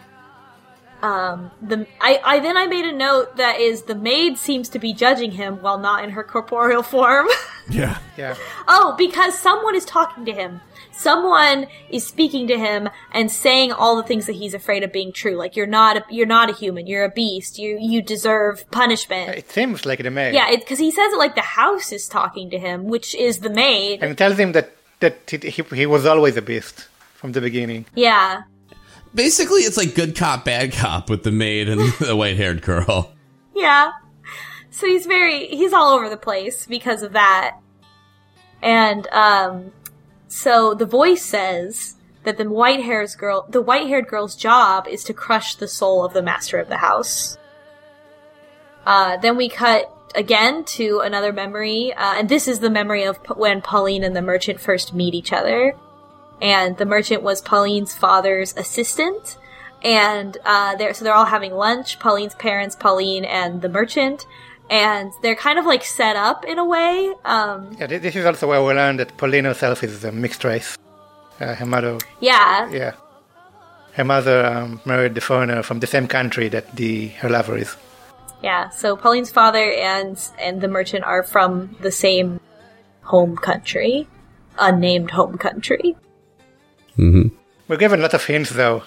Um, 1.01 1.51
the 1.61 1.85
I, 2.01 2.19
I 2.23 2.39
then 2.39 2.57
I 2.57 2.65
made 2.65 2.85
a 2.85 2.91
note 2.91 3.37
that 3.37 3.59
is 3.59 3.83
the 3.83 3.95
maid 3.95 4.37
seems 4.37 4.69
to 4.69 4.79
be 4.79 4.93
judging 4.93 5.31
him 5.31 5.61
while 5.61 5.77
not 5.77 6.03
in 6.03 6.11
her 6.11 6.23
corporeal 6.23 6.81
form. 6.95 7.27
Yeah. 7.69 7.99
Yeah. 8.17 8.35
Oh, 8.67 8.95
because 8.97 9.37
someone 9.37 9.75
is 9.75 9.85
talking 9.85 10.25
to 10.25 10.31
him. 10.31 10.61
Someone 10.91 11.67
is 11.89 12.07
speaking 12.07 12.47
to 12.47 12.57
him 12.57 12.89
and 13.11 13.29
saying 13.29 13.71
all 13.73 13.97
the 13.97 14.03
things 14.03 14.25
that 14.27 14.33
he's 14.33 14.53
afraid 14.53 14.83
of 14.83 14.93
being 14.93 15.11
true. 15.11 15.35
Like 15.35 15.55
you're 15.55 15.67
not 15.67 15.97
a, 15.97 16.03
you're 16.09 16.25
not 16.25 16.49
a 16.49 16.53
human. 16.53 16.87
You're 16.87 17.03
a 17.03 17.11
beast. 17.11 17.59
You 17.59 17.77
you 17.79 18.01
deserve 18.01 18.69
punishment. 18.71 19.35
It 19.35 19.51
seems 19.51 19.85
like 19.85 20.01
the 20.01 20.09
maid. 20.09 20.33
Yeah, 20.33 20.55
because 20.55 20.79
he 20.79 20.91
says 20.91 21.11
it 21.11 21.17
like 21.17 21.35
the 21.35 21.41
house 21.41 21.91
is 21.91 22.07
talking 22.07 22.49
to 22.51 22.57
him, 22.57 22.85
which 22.85 23.13
is 23.13 23.39
the 23.39 23.49
maid. 23.49 24.01
And 24.01 24.17
tells 24.17 24.39
him 24.39 24.53
that, 24.53 24.71
that 25.05 25.29
he, 25.29 25.49
he, 25.49 25.63
he 25.75 25.85
was 25.85 26.05
always 26.05 26.35
a 26.35 26.41
beast 26.41 26.87
from 27.13 27.31
the 27.31 27.41
beginning. 27.41 27.85
Yeah, 27.93 28.43
basically 29.15 29.61
it's 29.61 29.77
like 29.77 29.95
good 29.95 30.15
cop, 30.15 30.45
bad 30.45 30.73
cop 30.73 31.09
with 31.09 31.23
the 31.23 31.31
maid 31.31 31.69
and 31.69 31.81
the 31.99 32.15
white 32.15 32.37
haired 32.37 32.61
girl. 32.61 33.13
Yeah. 33.55 33.91
So 34.69 34.85
he's 34.87 35.05
very 35.05 35.47
he's 35.47 35.73
all 35.73 35.93
over 35.93 36.09
the 36.09 36.17
place 36.17 36.67
because 36.67 37.01
of 37.01 37.13
that. 37.13 37.57
And 38.61 39.07
um 39.07 39.71
so 40.27 40.73
the 40.73 40.85
voice 40.85 41.23
says 41.23 41.95
that 42.23 42.37
the 42.37 42.49
white 42.49 42.83
hairs 42.83 43.15
girl 43.15 43.45
the 43.49 43.61
white 43.61 43.87
haired 43.87 44.07
girl's 44.07 44.35
job 44.35 44.87
is 44.87 45.03
to 45.05 45.13
crush 45.13 45.55
the 45.55 45.67
soul 45.67 46.03
of 46.03 46.13
the 46.13 46.21
master 46.21 46.59
of 46.59 46.67
the 46.67 46.77
house. 46.77 47.37
Uh 48.85 49.17
then 49.17 49.37
we 49.37 49.47
cut 49.47 49.91
again 50.15 50.63
to 50.65 50.99
another 50.99 51.31
memory, 51.33 51.93
uh, 51.93 52.15
and 52.17 52.29
this 52.29 52.47
is 52.47 52.59
the 52.59 52.69
memory 52.69 53.03
of 53.03 53.21
P- 53.23 53.33
when 53.35 53.61
Pauline 53.61 54.03
and 54.03 54.15
the 54.15 54.21
merchant 54.21 54.59
first 54.59 54.93
meet 54.93 55.13
each 55.13 55.33
other. 55.33 55.75
And 56.41 56.77
the 56.77 56.85
merchant 56.85 57.23
was 57.23 57.41
Pauline's 57.41 57.95
father's 57.95 58.55
assistant, 58.57 59.37
and 59.83 60.37
uh, 60.43 60.75
they're 60.75 60.93
so 60.93 61.05
they're 61.05 61.13
all 61.13 61.25
having 61.25 61.53
lunch. 61.53 61.99
Pauline's 61.99 62.35
parents, 62.35 62.75
Pauline, 62.75 63.23
and 63.23 63.61
the 63.61 63.69
merchant, 63.69 64.25
and 64.69 65.11
they're 65.21 65.35
kind 65.35 65.57
of 65.59 65.65
like 65.65 65.83
set 65.83 66.15
up 66.15 66.43
in 66.43 66.59
a 66.59 66.65
way. 66.65 67.13
Um, 67.23 67.75
Yeah, 67.79 67.87
this 67.87 68.15
is 68.15 68.25
also 68.25 68.47
where 68.47 68.61
we 68.63 68.73
learn 68.73 68.97
that 68.97 69.15
Pauline 69.17 69.45
herself 69.45 69.83
is 69.83 70.03
a 70.03 70.11
mixed 70.11 70.43
race. 70.43 70.77
Uh, 71.39 71.53
her 71.55 71.65
mother, 71.65 71.97
yeah, 72.19 72.69
yeah, 72.71 72.93
her 73.93 74.03
mother 74.03 74.45
um, 74.45 74.81
married 74.85 75.15
the 75.15 75.21
foreigner 75.21 75.63
from 75.63 75.79
the 75.79 75.87
same 75.87 76.07
country 76.07 76.49
that 76.49 76.75
the 76.75 77.07
her 77.19 77.29
lover 77.29 77.57
is. 77.57 77.75
Yeah. 78.45 78.69
So 78.69 78.95
Pauline's 78.95 79.31
father 79.39 79.65
and 79.73 80.15
and 80.45 80.61
the 80.61 80.67
merchant 80.77 81.03
are 81.03 81.23
from 81.23 81.75
the 81.81 81.91
same 81.91 82.39
home 83.01 83.35
country, 83.35 84.07
unnamed 84.57 85.11
home 85.11 85.37
country. 85.37 85.95
We're 87.67 87.77
given 87.77 87.99
a 87.99 88.03
lot 88.03 88.13
of 88.13 88.23
hints, 88.25 88.51
though. 88.51 88.83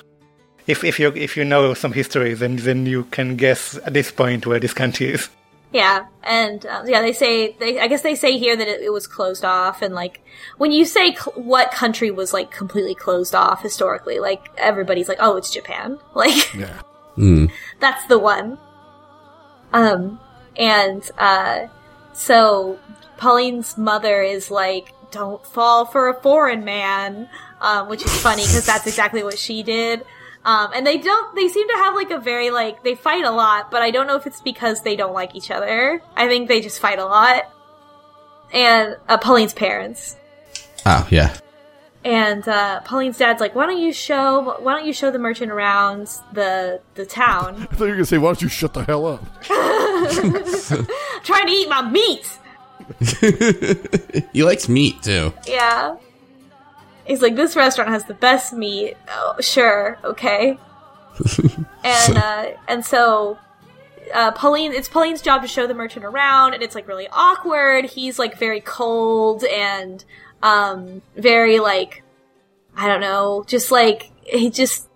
If 0.66 0.84
if 0.84 0.98
you 1.00 1.08
if 1.14 1.36
you 1.36 1.44
know 1.44 1.74
some 1.74 1.92
history, 1.92 2.34
then 2.34 2.56
then 2.56 2.86
you 2.86 3.04
can 3.10 3.36
guess 3.36 3.76
at 3.86 3.92
this 3.94 4.10
point 4.12 4.46
where 4.46 4.60
this 4.60 4.74
country 4.74 5.08
is. 5.16 5.28
Yeah, 5.72 6.06
and 6.22 6.64
uh, 6.64 6.84
yeah, 6.86 7.02
they 7.02 7.12
say 7.12 7.52
they. 7.60 7.80
I 7.80 7.88
guess 7.88 8.02
they 8.02 8.14
say 8.14 8.38
here 8.38 8.56
that 8.56 8.68
it, 8.68 8.80
it 8.80 8.92
was 8.92 9.06
closed 9.06 9.44
off, 9.44 9.82
and 9.82 9.94
like 9.94 10.20
when 10.56 10.72
you 10.72 10.84
say 10.86 11.14
cl- 11.14 11.36
what 11.36 11.70
country 11.72 12.10
was 12.10 12.32
like 12.32 12.50
completely 12.50 12.94
closed 12.94 13.34
off 13.34 13.62
historically, 13.62 14.18
like 14.18 14.40
everybody's 14.56 15.08
like, 15.08 15.18
oh, 15.20 15.36
it's 15.36 15.50
Japan. 15.52 15.98
Like 16.14 16.54
Yeah. 16.54 16.80
that's 17.80 18.06
the 18.06 18.18
one. 18.18 18.56
Um, 19.72 20.20
and 20.56 21.08
uh, 21.18 21.66
so 22.12 22.78
Pauline's 23.16 23.76
mother 23.76 24.22
is 24.22 24.50
like, 24.50 24.92
don't 25.10 25.44
fall 25.46 25.84
for 25.84 26.08
a 26.08 26.14
foreign 26.20 26.64
man, 26.64 27.28
um, 27.60 27.88
which 27.88 28.04
is 28.04 28.20
funny 28.20 28.42
because 28.42 28.66
that's 28.66 28.86
exactly 28.86 29.22
what 29.22 29.38
she 29.38 29.62
did. 29.62 30.04
Um, 30.44 30.70
and 30.74 30.86
they 30.86 30.98
don't, 30.98 31.34
they 31.34 31.48
seem 31.48 31.68
to 31.68 31.74
have 31.74 31.94
like 31.94 32.10
a 32.10 32.18
very 32.18 32.50
like, 32.50 32.82
they 32.82 32.94
fight 32.94 33.24
a 33.24 33.30
lot, 33.30 33.70
but 33.70 33.82
I 33.82 33.90
don't 33.90 34.06
know 34.06 34.16
if 34.16 34.26
it's 34.26 34.40
because 34.40 34.82
they 34.82 34.96
don't 34.96 35.12
like 35.12 35.34
each 35.34 35.50
other. 35.50 36.02
I 36.16 36.28
think 36.28 36.48
they 36.48 36.60
just 36.60 36.80
fight 36.80 36.98
a 36.98 37.04
lot. 37.04 37.52
And, 38.52 38.96
uh, 39.08 39.18
Pauline's 39.18 39.52
parents. 39.52 40.16
Oh 40.86 41.06
yeah. 41.10 41.36
And 42.04 42.46
uh, 42.46 42.80
Pauline's 42.80 43.18
dad's 43.18 43.40
like, 43.40 43.54
"Why 43.54 43.66
don't 43.66 43.80
you 43.80 43.92
show? 43.92 44.56
Why 44.60 44.74
don't 44.74 44.86
you 44.86 44.92
show 44.92 45.10
the 45.10 45.18
merchant 45.18 45.50
around 45.50 46.08
the 46.32 46.80
the 46.94 47.04
town? 47.04 47.56
I 47.70 47.74
thought 47.74 47.84
you 47.84 47.90
were 47.90 47.96
gonna 47.96 48.06
say, 48.06 48.18
"Why 48.18 48.28
don't 48.28 48.42
you 48.42 48.48
shut 48.48 48.72
the 48.72 48.84
hell 48.84 49.06
up?" 49.06 49.42
trying 51.24 51.46
to 51.46 51.52
eat 51.52 51.68
my 51.68 51.82
meat." 51.82 52.38
He 54.32 54.42
likes 54.44 54.68
meat 54.68 55.02
too. 55.02 55.32
Yeah. 55.46 55.96
He's 57.06 57.22
like, 57.22 57.36
this 57.36 57.56
restaurant 57.56 57.90
has 57.90 58.04
the 58.04 58.14
best 58.14 58.52
meat. 58.52 58.96
Oh, 59.08 59.34
sure, 59.40 59.98
okay. 60.04 60.58
and 61.84 62.16
uh, 62.16 62.46
and 62.68 62.84
so 62.84 63.38
uh, 64.14 64.32
Pauline, 64.32 64.72
it's 64.72 64.88
Pauline's 64.88 65.22
job 65.22 65.42
to 65.42 65.48
show 65.48 65.66
the 65.66 65.74
merchant 65.74 66.04
around, 66.04 66.54
and 66.54 66.62
it's 66.62 66.74
like 66.74 66.86
really 66.88 67.08
awkward. 67.10 67.86
He's 67.86 68.18
like 68.18 68.38
very 68.38 68.60
cold 68.60 69.44
and 69.44 70.04
um, 70.42 71.02
very 71.16 71.58
like 71.58 72.02
I 72.76 72.86
don't 72.86 73.00
know, 73.00 73.44
just 73.46 73.72
like 73.72 74.10
he 74.24 74.50
just 74.50 74.88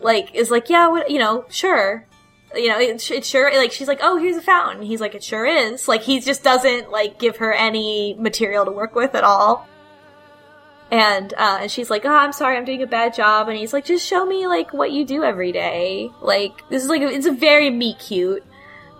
like 0.00 0.34
is 0.34 0.50
like, 0.50 0.68
yeah, 0.68 0.88
what, 0.88 1.10
you 1.10 1.18
know, 1.18 1.46
sure. 1.48 2.06
You 2.54 2.68
know, 2.68 2.78
it, 2.78 3.10
it 3.10 3.24
sure 3.24 3.50
like 3.56 3.72
she's 3.72 3.88
like, 3.88 4.00
oh, 4.02 4.18
here's 4.18 4.36
a 4.36 4.42
fountain. 4.42 4.82
He's 4.82 5.00
like, 5.00 5.14
it 5.14 5.24
sure 5.24 5.46
is. 5.46 5.88
Like 5.88 6.02
he 6.02 6.20
just 6.20 6.42
doesn't 6.42 6.90
like 6.90 7.18
give 7.18 7.38
her 7.38 7.52
any 7.52 8.14
material 8.18 8.64
to 8.64 8.70
work 8.70 8.94
with 8.94 9.14
at 9.14 9.24
all. 9.24 9.66
And 10.90 11.34
uh, 11.36 11.58
and 11.62 11.70
she's 11.70 11.90
like, 11.90 12.04
"Oh, 12.04 12.14
I'm 12.14 12.32
sorry, 12.32 12.56
I'm 12.56 12.64
doing 12.64 12.80
a 12.80 12.86
bad 12.86 13.12
job." 13.12 13.48
And 13.48 13.58
he's 13.58 13.72
like, 13.72 13.84
"Just 13.84 14.06
show 14.06 14.24
me 14.24 14.46
like 14.46 14.72
what 14.72 14.92
you 14.92 15.04
do 15.04 15.24
every 15.24 15.50
day." 15.50 16.10
Like 16.20 16.52
this 16.68 16.84
is 16.84 16.88
like 16.88 17.02
it's 17.02 17.26
a 17.26 17.32
very 17.32 17.70
meet 17.70 17.98
cute. 17.98 18.44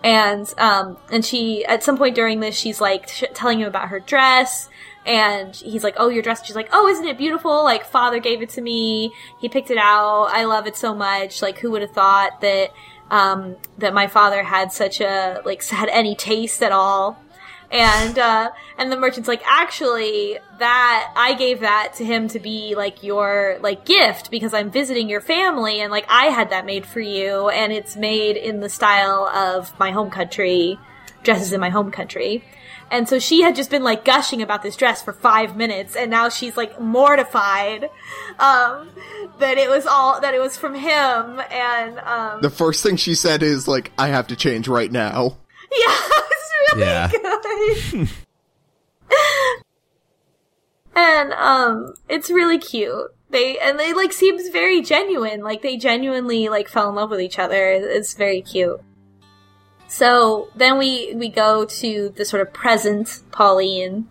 And 0.02 0.52
um 0.58 0.96
and 1.12 1.24
she 1.24 1.64
at 1.64 1.84
some 1.84 1.96
point 1.96 2.16
during 2.16 2.40
this, 2.40 2.56
she's 2.56 2.80
like 2.80 3.08
sh- 3.08 3.24
telling 3.34 3.60
him 3.60 3.68
about 3.68 3.90
her 3.90 4.00
dress. 4.00 4.68
And 5.06 5.54
he's 5.54 5.84
like, 5.84 5.94
"Oh, 5.98 6.08
your 6.08 6.22
dress." 6.22 6.44
She's 6.44 6.56
like, 6.56 6.68
"Oh, 6.72 6.88
isn't 6.88 7.06
it 7.06 7.16
beautiful? 7.16 7.62
Like 7.64 7.84
father 7.84 8.18
gave 8.18 8.42
it 8.42 8.50
to 8.50 8.60
me. 8.60 9.12
He 9.40 9.48
picked 9.48 9.70
it 9.70 9.78
out. 9.78 10.28
I 10.32 10.44
love 10.44 10.66
it 10.66 10.76
so 10.76 10.94
much. 10.94 11.42
Like 11.42 11.58
who 11.58 11.70
would 11.70 11.82
have 11.82 11.92
thought 11.92 12.40
that 12.40 12.72
um 13.10 13.56
that 13.78 13.94
my 13.94 14.08
father 14.08 14.42
had 14.42 14.72
such 14.72 15.00
a 15.00 15.40
like 15.44 15.64
had 15.68 15.88
any 15.88 16.14
taste 16.14 16.62
at 16.62 16.72
all?" 16.72 17.18
and 17.70 18.18
uh 18.18 18.50
and 18.78 18.92
the 18.92 18.96
merchant's 18.96 19.28
like 19.28 19.42
actually 19.44 20.38
that 20.58 21.12
i 21.16 21.34
gave 21.34 21.60
that 21.60 21.92
to 21.96 22.04
him 22.04 22.28
to 22.28 22.38
be 22.38 22.74
like 22.76 23.02
your 23.02 23.58
like 23.60 23.84
gift 23.84 24.30
because 24.30 24.54
i'm 24.54 24.70
visiting 24.70 25.08
your 25.08 25.20
family 25.20 25.80
and 25.80 25.90
like 25.90 26.06
i 26.08 26.26
had 26.26 26.50
that 26.50 26.64
made 26.64 26.86
for 26.86 27.00
you 27.00 27.48
and 27.48 27.72
it's 27.72 27.96
made 27.96 28.36
in 28.36 28.60
the 28.60 28.68
style 28.68 29.26
of 29.26 29.76
my 29.80 29.90
home 29.90 30.10
country 30.10 30.78
dresses 31.24 31.52
in 31.52 31.60
my 31.60 31.70
home 31.70 31.90
country 31.90 32.44
and 32.90 33.08
so 33.08 33.18
she 33.18 33.42
had 33.42 33.56
just 33.56 33.70
been 33.70 33.82
like 33.82 34.04
gushing 34.04 34.40
about 34.42 34.62
this 34.62 34.76
dress 34.76 35.02
for 35.02 35.12
five 35.12 35.56
minutes 35.56 35.96
and 35.96 36.10
now 36.10 36.28
she's 36.28 36.56
like 36.56 36.80
mortified 36.80 37.84
um 38.38 38.88
that 39.38 39.58
it 39.58 39.68
was 39.68 39.86
all 39.86 40.20
that 40.20 40.34
it 40.34 40.40
was 40.40 40.56
from 40.56 40.74
him 40.74 41.40
and 41.50 41.98
um 42.00 42.40
The 42.40 42.50
first 42.50 42.82
thing 42.82 42.96
she 42.96 43.14
said 43.14 43.42
is 43.42 43.66
like, 43.68 43.92
"I 43.98 44.08
have 44.08 44.26
to 44.28 44.36
change 44.36 44.68
right 44.68 44.90
now." 44.92 45.36
Yeah, 45.72 45.98
it's 45.98 46.52
really 46.72 46.86
Yeah. 46.86 47.10
good. 47.92 48.08
and 50.94 51.32
um 51.34 51.94
it's 52.08 52.30
really 52.30 52.58
cute. 52.58 53.10
They 53.30 53.58
and 53.58 53.78
they 53.78 53.92
like 53.92 54.12
seems 54.12 54.48
very 54.48 54.80
genuine. 54.80 55.40
Like 55.42 55.62
they 55.62 55.76
genuinely 55.76 56.48
like 56.48 56.68
fell 56.68 56.88
in 56.88 56.94
love 56.94 57.10
with 57.10 57.20
each 57.20 57.38
other. 57.38 57.70
It's 57.72 58.14
very 58.14 58.40
cute. 58.42 58.80
So 59.88 60.48
then 60.54 60.78
we 60.78 61.14
we 61.14 61.28
go 61.28 61.64
to 61.64 62.12
the 62.16 62.24
sort 62.24 62.42
of 62.42 62.52
present 62.52 63.20
Pauline, 63.30 64.08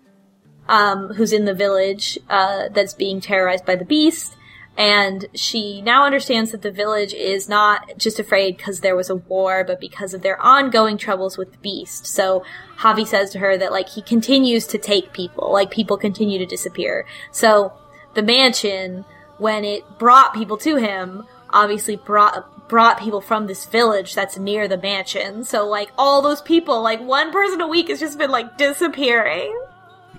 um, 0.67 1.09
who's 1.13 1.33
in 1.33 1.45
the 1.45 1.53
village 1.53 2.17
uh, 2.29 2.69
that's 2.69 2.93
being 2.93 3.19
terrorized 3.21 3.65
by 3.65 3.75
the 3.75 3.85
beast, 3.85 4.35
and 4.77 5.27
she 5.33 5.81
now 5.81 6.05
understands 6.05 6.51
that 6.51 6.61
the 6.61 6.71
village 6.71 7.13
is 7.13 7.47
not 7.47 7.97
just 7.97 8.19
afraid 8.19 8.57
because 8.57 8.81
there 8.81 8.95
was 8.95 9.09
a 9.09 9.15
war, 9.15 9.63
but 9.63 9.79
because 9.79 10.13
of 10.13 10.21
their 10.21 10.41
ongoing 10.41 10.97
troubles 10.97 11.37
with 11.37 11.51
the 11.51 11.57
beast. 11.59 12.05
So 12.05 12.43
Javi 12.79 13.07
says 13.07 13.31
to 13.31 13.39
her 13.39 13.57
that 13.57 13.71
like 13.71 13.89
he 13.89 14.01
continues 14.01 14.67
to 14.67 14.77
take 14.77 15.13
people, 15.13 15.51
like 15.51 15.71
people 15.71 15.97
continue 15.97 16.39
to 16.39 16.45
disappear. 16.45 17.05
So 17.31 17.73
the 18.15 18.23
mansion, 18.23 19.05
when 19.37 19.63
it 19.63 19.97
brought 19.97 20.33
people 20.33 20.57
to 20.57 20.75
him, 20.77 21.25
obviously 21.51 21.95
brought 21.95 22.54
brought 22.67 22.99
people 22.99 23.21
from 23.21 23.47
this 23.47 23.65
village 23.65 24.15
that's 24.15 24.37
near 24.37 24.67
the 24.67 24.77
mansion. 24.77 25.43
So 25.43 25.67
like 25.67 25.91
all 25.97 26.21
those 26.21 26.41
people, 26.41 26.81
like 26.81 27.01
one 27.01 27.31
person 27.31 27.61
a 27.61 27.67
week 27.67 27.89
has 27.89 27.99
just 27.99 28.17
been 28.17 28.31
like 28.31 28.57
disappearing. 28.57 29.55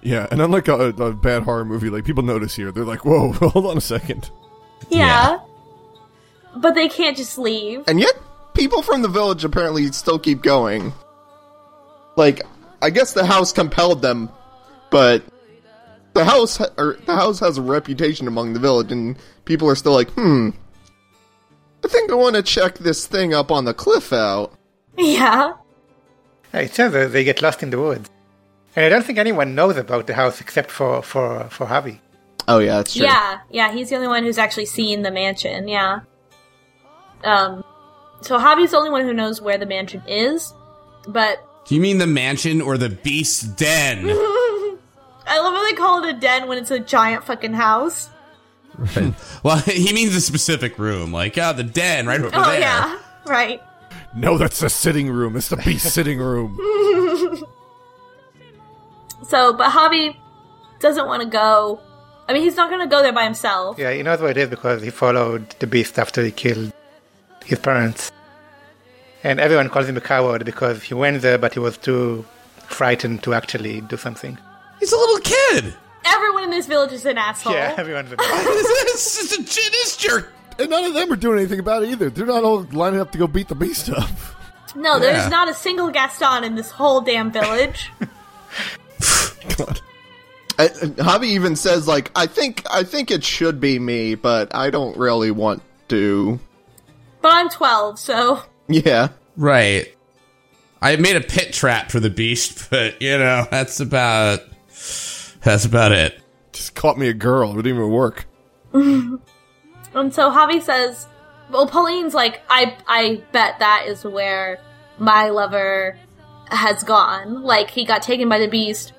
Yeah, 0.02 0.28
and 0.30 0.40
unlike 0.40 0.68
a, 0.68 0.88
a 0.90 1.12
bad 1.12 1.42
horror 1.42 1.64
movie, 1.64 1.90
like 1.90 2.04
people 2.04 2.22
notice 2.22 2.54
here, 2.54 2.70
they're 2.70 2.84
like, 2.84 3.04
"Whoa, 3.04 3.32
hold 3.32 3.66
on 3.66 3.76
a 3.76 3.80
second. 3.80 4.30
Yeah. 4.88 5.40
But 6.54 6.74
they 6.74 6.88
can't 6.88 7.16
just 7.16 7.36
leave. 7.38 7.84
And 7.88 7.98
yet, 7.98 8.14
people 8.54 8.82
from 8.82 9.02
the 9.02 9.08
village 9.08 9.44
apparently 9.44 9.90
still 9.92 10.18
keep 10.18 10.42
going. 10.42 10.92
Like, 12.16 12.42
I 12.80 12.90
guess 12.90 13.12
the 13.12 13.26
house 13.26 13.52
compelled 13.52 14.00
them, 14.00 14.30
but 14.90 15.24
the 16.14 16.24
house 16.24 16.60
or 16.78 16.96
the 17.04 17.14
house 17.14 17.40
has 17.40 17.58
a 17.58 17.62
reputation 17.62 18.26
among 18.28 18.52
the 18.52 18.60
village, 18.60 18.92
and 18.92 19.16
people 19.44 19.68
are 19.68 19.74
still 19.74 19.92
like, 19.92 20.10
"Hmm, 20.10 20.50
I 21.84 21.88
think 21.88 22.10
I 22.10 22.14
want 22.14 22.36
to 22.36 22.42
check 22.42 22.78
this 22.78 23.06
thing 23.06 23.34
up 23.34 23.50
on 23.50 23.64
the 23.64 23.74
cliff 23.74 24.12
out." 24.12 24.52
Yeah. 24.96 25.52
Yeah, 26.52 26.60
It 26.60 26.74
says 26.74 26.92
that 26.92 27.12
they 27.12 27.24
get 27.24 27.42
lost 27.42 27.62
in 27.62 27.70
the 27.70 27.78
woods. 27.78 28.08
And 28.74 28.84
I 28.84 28.88
don't 28.88 29.04
think 29.04 29.18
anyone 29.18 29.54
knows 29.54 29.76
about 29.76 30.06
the 30.06 30.14
house 30.14 30.40
except 30.40 30.70
for, 30.70 31.02
for, 31.02 31.44
for 31.50 31.66
Javi. 31.66 31.98
Oh 32.48 32.58
yeah, 32.58 32.76
that's 32.76 32.94
true. 32.94 33.04
Yeah, 33.04 33.40
yeah, 33.50 33.72
he's 33.72 33.88
the 33.90 33.96
only 33.96 34.08
one 34.08 34.22
who's 34.22 34.38
actually 34.38 34.66
seen 34.66 35.02
the 35.02 35.10
mansion, 35.10 35.66
yeah. 35.68 36.00
Um 37.24 37.64
so 38.20 38.38
Javi's 38.38 38.70
the 38.70 38.76
only 38.78 38.90
one 38.90 39.02
who 39.04 39.12
knows 39.12 39.40
where 39.40 39.58
the 39.58 39.66
mansion 39.66 40.02
is, 40.06 40.52
but 41.08 41.42
Do 41.66 41.74
you 41.74 41.80
mean 41.80 41.98
the 41.98 42.06
mansion 42.06 42.60
or 42.60 42.78
the 42.78 42.90
beast 42.90 43.56
den? 43.56 44.04
I 45.28 45.40
love 45.40 45.54
how 45.54 45.66
they 45.66 45.72
call 45.74 46.04
it 46.04 46.16
a 46.16 46.18
den 46.18 46.46
when 46.46 46.56
it's 46.58 46.70
a 46.70 46.78
giant 46.78 47.24
fucking 47.24 47.54
house. 47.54 48.08
well, 49.42 49.56
he 49.58 49.92
means 49.92 50.14
a 50.14 50.20
specific 50.20 50.78
room, 50.78 51.12
like 51.12 51.36
oh, 51.38 51.52
the 51.52 51.64
den 51.64 52.06
right 52.06 52.20
over 52.20 52.30
Oh 52.34 52.50
there. 52.50 52.60
yeah, 52.60 52.98
right. 53.26 53.62
No, 54.14 54.38
that's 54.38 54.60
the 54.60 54.68
sitting 54.70 55.10
room. 55.10 55.36
It's 55.36 55.48
the 55.48 55.56
beast 55.56 55.92
sitting 55.92 56.18
room. 56.18 56.58
So, 59.28 59.52
but 59.52 59.70
Javi 59.72 60.16
doesn't 60.78 61.06
want 61.06 61.22
to 61.22 61.28
go. 61.28 61.80
I 62.28 62.32
mean, 62.32 62.42
he's 62.42 62.56
not 62.56 62.70
going 62.70 62.80
to 62.80 62.86
go 62.86 63.02
there 63.02 63.12
by 63.12 63.24
himself. 63.24 63.78
Yeah, 63.78 63.92
he 63.92 64.02
knows 64.02 64.20
where 64.20 64.30
it 64.30 64.36
is 64.36 64.48
because 64.48 64.82
he 64.82 64.90
followed 64.90 65.50
the 65.58 65.66
beast 65.66 65.98
after 65.98 66.22
he 66.24 66.30
killed 66.30 66.72
his 67.44 67.58
parents. 67.58 68.12
And 69.24 69.40
everyone 69.40 69.68
calls 69.68 69.88
him 69.88 69.96
a 69.96 70.00
coward 70.00 70.44
because 70.44 70.82
he 70.82 70.94
went 70.94 71.22
there, 71.22 71.38
but 71.38 71.54
he 71.54 71.58
was 71.60 71.76
too 71.76 72.24
frightened 72.68 73.22
to 73.24 73.34
actually 73.34 73.80
do 73.80 73.96
something. 73.96 74.38
He's 74.78 74.92
a 74.92 74.96
little 74.96 75.18
kid. 75.20 75.74
Everyone 76.06 76.44
in 76.44 76.50
this 76.50 76.66
village 76.66 76.92
is 76.92 77.04
an 77.04 77.18
asshole. 77.18 77.52
Yeah, 77.52 77.74
everyone's 77.76 78.12
a 78.12 78.16
this 78.16 79.18
is 79.22 79.38
a 79.38 79.42
this 79.42 79.96
jerk. 79.96 80.32
And 80.58 80.70
none 80.70 80.84
of 80.84 80.94
them 80.94 81.12
are 81.12 81.16
doing 81.16 81.38
anything 81.38 81.58
about 81.60 81.82
it 81.82 81.90
either. 81.90 82.08
They're 82.10 82.24
not 82.26 82.44
all 82.44 82.62
lining 82.72 83.00
up 83.00 83.12
to 83.12 83.18
go 83.18 83.26
beat 83.26 83.48
the 83.48 83.54
beast 83.54 83.90
up. 83.90 84.08
No, 84.74 84.98
there's 84.98 85.24
Yeah. 85.24 85.28
not 85.28 85.48
a 85.48 85.54
single 85.54 85.90
Gaston 85.90 86.44
in 86.44 86.54
this 86.54 86.70
whole 86.70 87.00
damn 87.00 87.30
village. 87.30 87.90
God. 89.56 89.80
Uh, 90.58 90.68
Javi 90.68 91.24
even 91.26 91.54
says 91.56 91.86
like, 91.86 92.10
I 92.16 92.26
think 92.26 92.62
I 92.70 92.82
think 92.82 93.10
it 93.10 93.22
should 93.22 93.60
be 93.60 93.78
me, 93.78 94.14
but 94.14 94.54
I 94.54 94.70
don't 94.70 94.96
really 94.96 95.30
want 95.30 95.62
to. 95.88 96.38
but 97.20 97.32
I'm 97.32 97.48
12, 97.50 97.98
so 97.98 98.42
Yeah. 98.68 99.08
Right. 99.36 99.94
I 100.80 100.96
made 100.96 101.16
a 101.16 101.20
pit 101.20 101.52
trap 101.52 101.90
for 101.90 102.00
the 102.00 102.10
beast, 102.10 102.68
but 102.70 103.00
you 103.02 103.18
know 103.18 103.46
that's 103.50 103.80
about 103.80 104.40
that's 105.46 105.64
about 105.64 105.92
it. 105.92 106.20
Just 106.52 106.74
caught 106.74 106.98
me 106.98 107.08
a 107.08 107.14
girl. 107.14 107.52
It 107.52 107.62
didn't 107.62 107.78
even 107.78 107.90
work. 107.90 108.26
And 109.96 110.12
so 110.12 110.30
Javi 110.30 110.60
says, 110.60 111.06
well, 111.50 111.66
Pauline's 111.66 112.12
like, 112.12 112.42
I, 112.50 112.76
I 112.86 113.22
bet 113.32 113.60
that 113.60 113.86
is 113.86 114.04
where 114.04 114.58
my 114.98 115.30
lover 115.30 115.98
has 116.48 116.84
gone. 116.84 117.42
Like, 117.42 117.70
he 117.70 117.86
got 117.86 118.02
taken 118.02 118.28
by 118.28 118.38
the 118.38 118.46
beast. 118.46 118.92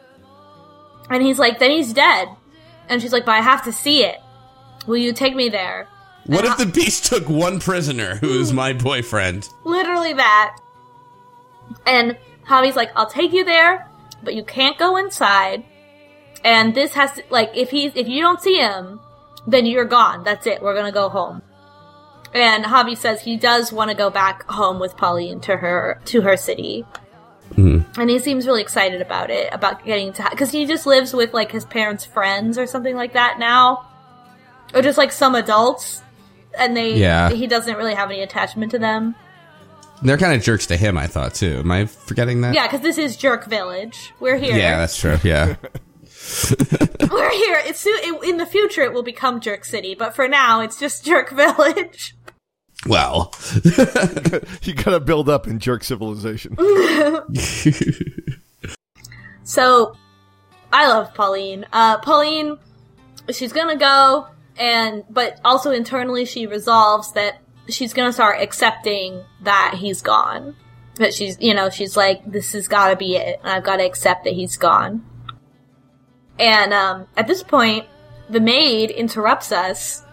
And 1.11 1.21
he's 1.21 1.37
like, 1.37 1.59
then 1.59 1.69
he's 1.69 1.93
dead. 1.93 2.29
And 2.89 2.99
she's 2.99 3.13
like, 3.13 3.25
but 3.25 3.33
I 3.33 3.41
have 3.41 3.63
to 3.65 3.71
see 3.71 4.03
it. 4.03 4.17
Will 4.87 4.97
you 4.97 5.13
take 5.13 5.35
me 5.35 5.49
there? 5.49 5.87
What 6.25 6.45
if 6.45 6.57
the 6.57 6.65
beast 6.65 7.05
took 7.05 7.29
one 7.29 7.59
prisoner 7.59 8.15
who 8.15 8.29
is 8.29 8.51
my 8.51 8.73
boyfriend? 8.73 9.47
Literally 9.65 10.13
that. 10.13 10.57
And 11.85 12.17
Javi's 12.47 12.75
like, 12.75 12.89
I'll 12.95 13.09
take 13.09 13.33
you 13.33 13.45
there, 13.45 13.87
but 14.23 14.33
you 14.33 14.43
can't 14.43 14.79
go 14.79 14.97
inside. 14.97 15.63
And 16.43 16.73
this 16.75 16.93
has 16.93 17.11
to, 17.13 17.23
like, 17.29 17.51
if 17.55 17.69
he's, 17.71 17.91
if 17.95 18.07
you 18.07 18.21
don't 18.21 18.41
see 18.41 18.55
him, 18.57 18.99
then 19.45 19.65
you're 19.65 19.85
gone. 19.85 20.23
That's 20.23 20.45
it. 20.47 20.61
We're 20.61 20.75
gonna 20.75 20.91
go 20.91 21.09
home. 21.09 21.41
And 22.33 22.63
Javi 22.65 22.97
says 22.97 23.21
he 23.21 23.37
does 23.37 23.71
want 23.71 23.89
to 23.89 23.95
go 23.97 24.09
back 24.09 24.43
home 24.49 24.79
with 24.79 24.95
Pauline 24.97 25.39
to 25.41 25.55
her, 25.57 25.99
to 26.05 26.21
her 26.21 26.35
city. 26.37 26.85
Hmm. 27.55 27.79
And 27.97 28.09
he 28.09 28.19
seems 28.19 28.45
really 28.45 28.61
excited 28.61 29.01
about 29.01 29.29
it, 29.29 29.51
about 29.53 29.85
getting 29.85 30.11
to, 30.13 30.27
because 30.29 30.51
he 30.51 30.65
just 30.65 30.85
lives 30.85 31.13
with 31.13 31.33
like 31.33 31.51
his 31.51 31.63
parents' 31.65 32.03
friends 32.05 32.57
or 32.57 32.67
something 32.67 32.95
like 32.95 33.13
that 33.13 33.39
now. 33.39 33.87
Or 34.73 34.81
just 34.81 34.97
like 34.97 35.13
some 35.13 35.33
adults. 35.35 36.01
And 36.59 36.75
they, 36.75 36.95
Yeah. 36.95 37.29
he 37.29 37.47
doesn't 37.47 37.77
really 37.77 37.93
have 37.95 38.09
any 38.11 38.21
attachment 38.21 38.71
to 38.71 38.79
them. 38.79 39.15
They're 40.03 40.17
kind 40.17 40.33
of 40.35 40.43
jerks 40.43 40.67
to 40.67 40.77
him, 40.77 40.97
I 40.97 41.07
thought 41.07 41.33
too. 41.33 41.59
Am 41.59 41.71
I 41.71 41.85
forgetting 41.85 42.41
that? 42.41 42.53
Yeah, 42.53 42.67
because 42.67 42.81
this 42.81 42.97
is 42.97 43.15
Jerk 43.15 43.45
Village. 43.45 44.13
We're 44.19 44.37
here. 44.37 44.55
Yeah, 44.55 44.77
that's 44.77 44.97
true. 44.97 45.17
Yeah. 45.23 45.55
We're 47.11 47.31
here. 47.31 47.61
It's 47.65 47.85
it, 47.85 48.23
in 48.23 48.37
the 48.37 48.45
future 48.45 48.81
it 48.81 48.93
will 48.93 49.03
become 49.03 49.39
Jerk 49.39 49.65
City, 49.65 49.95
but 49.95 50.15
for 50.15 50.27
now 50.27 50.61
it's 50.61 50.79
just 50.79 51.05
Jerk 51.05 51.31
Village. 51.31 52.15
well, 52.85 53.33
You 54.63 54.73
gotta 54.73 54.99
build 54.99 55.29
up 55.29 55.47
in 55.47 55.59
jerk 55.59 55.83
civilization. 55.83 56.57
So, 59.43 59.95
I 60.73 60.89
love 60.89 61.13
Pauline. 61.13 61.65
Uh, 61.71 61.99
Pauline, 61.99 62.57
she's 63.31 63.53
gonna 63.53 63.77
go, 63.77 64.27
and 64.57 65.05
but 65.09 65.39
also 65.45 65.71
internally 65.71 66.25
she 66.25 66.47
resolves 66.47 67.13
that 67.13 67.39
she's 67.69 67.93
gonna 67.93 68.11
start 68.11 68.41
accepting 68.41 69.23
that 69.43 69.75
he's 69.77 70.01
gone. 70.01 70.53
That 70.95 71.13
she's, 71.13 71.37
you 71.39 71.53
know, 71.53 71.69
she's 71.69 71.95
like, 71.95 72.29
this 72.29 72.51
has 72.51 72.67
gotta 72.67 72.97
be 72.97 73.15
it, 73.15 73.39
and 73.41 73.49
I've 73.53 73.63
gotta 73.63 73.85
accept 73.85 74.25
that 74.25 74.33
he's 74.33 74.57
gone. 74.57 75.05
And 76.39 76.73
um, 76.73 77.07
at 77.15 77.27
this 77.27 77.43
point, 77.43 77.85
the 78.29 78.39
maid 78.39 78.91
interrupts 78.91 79.51
us, 79.51 80.03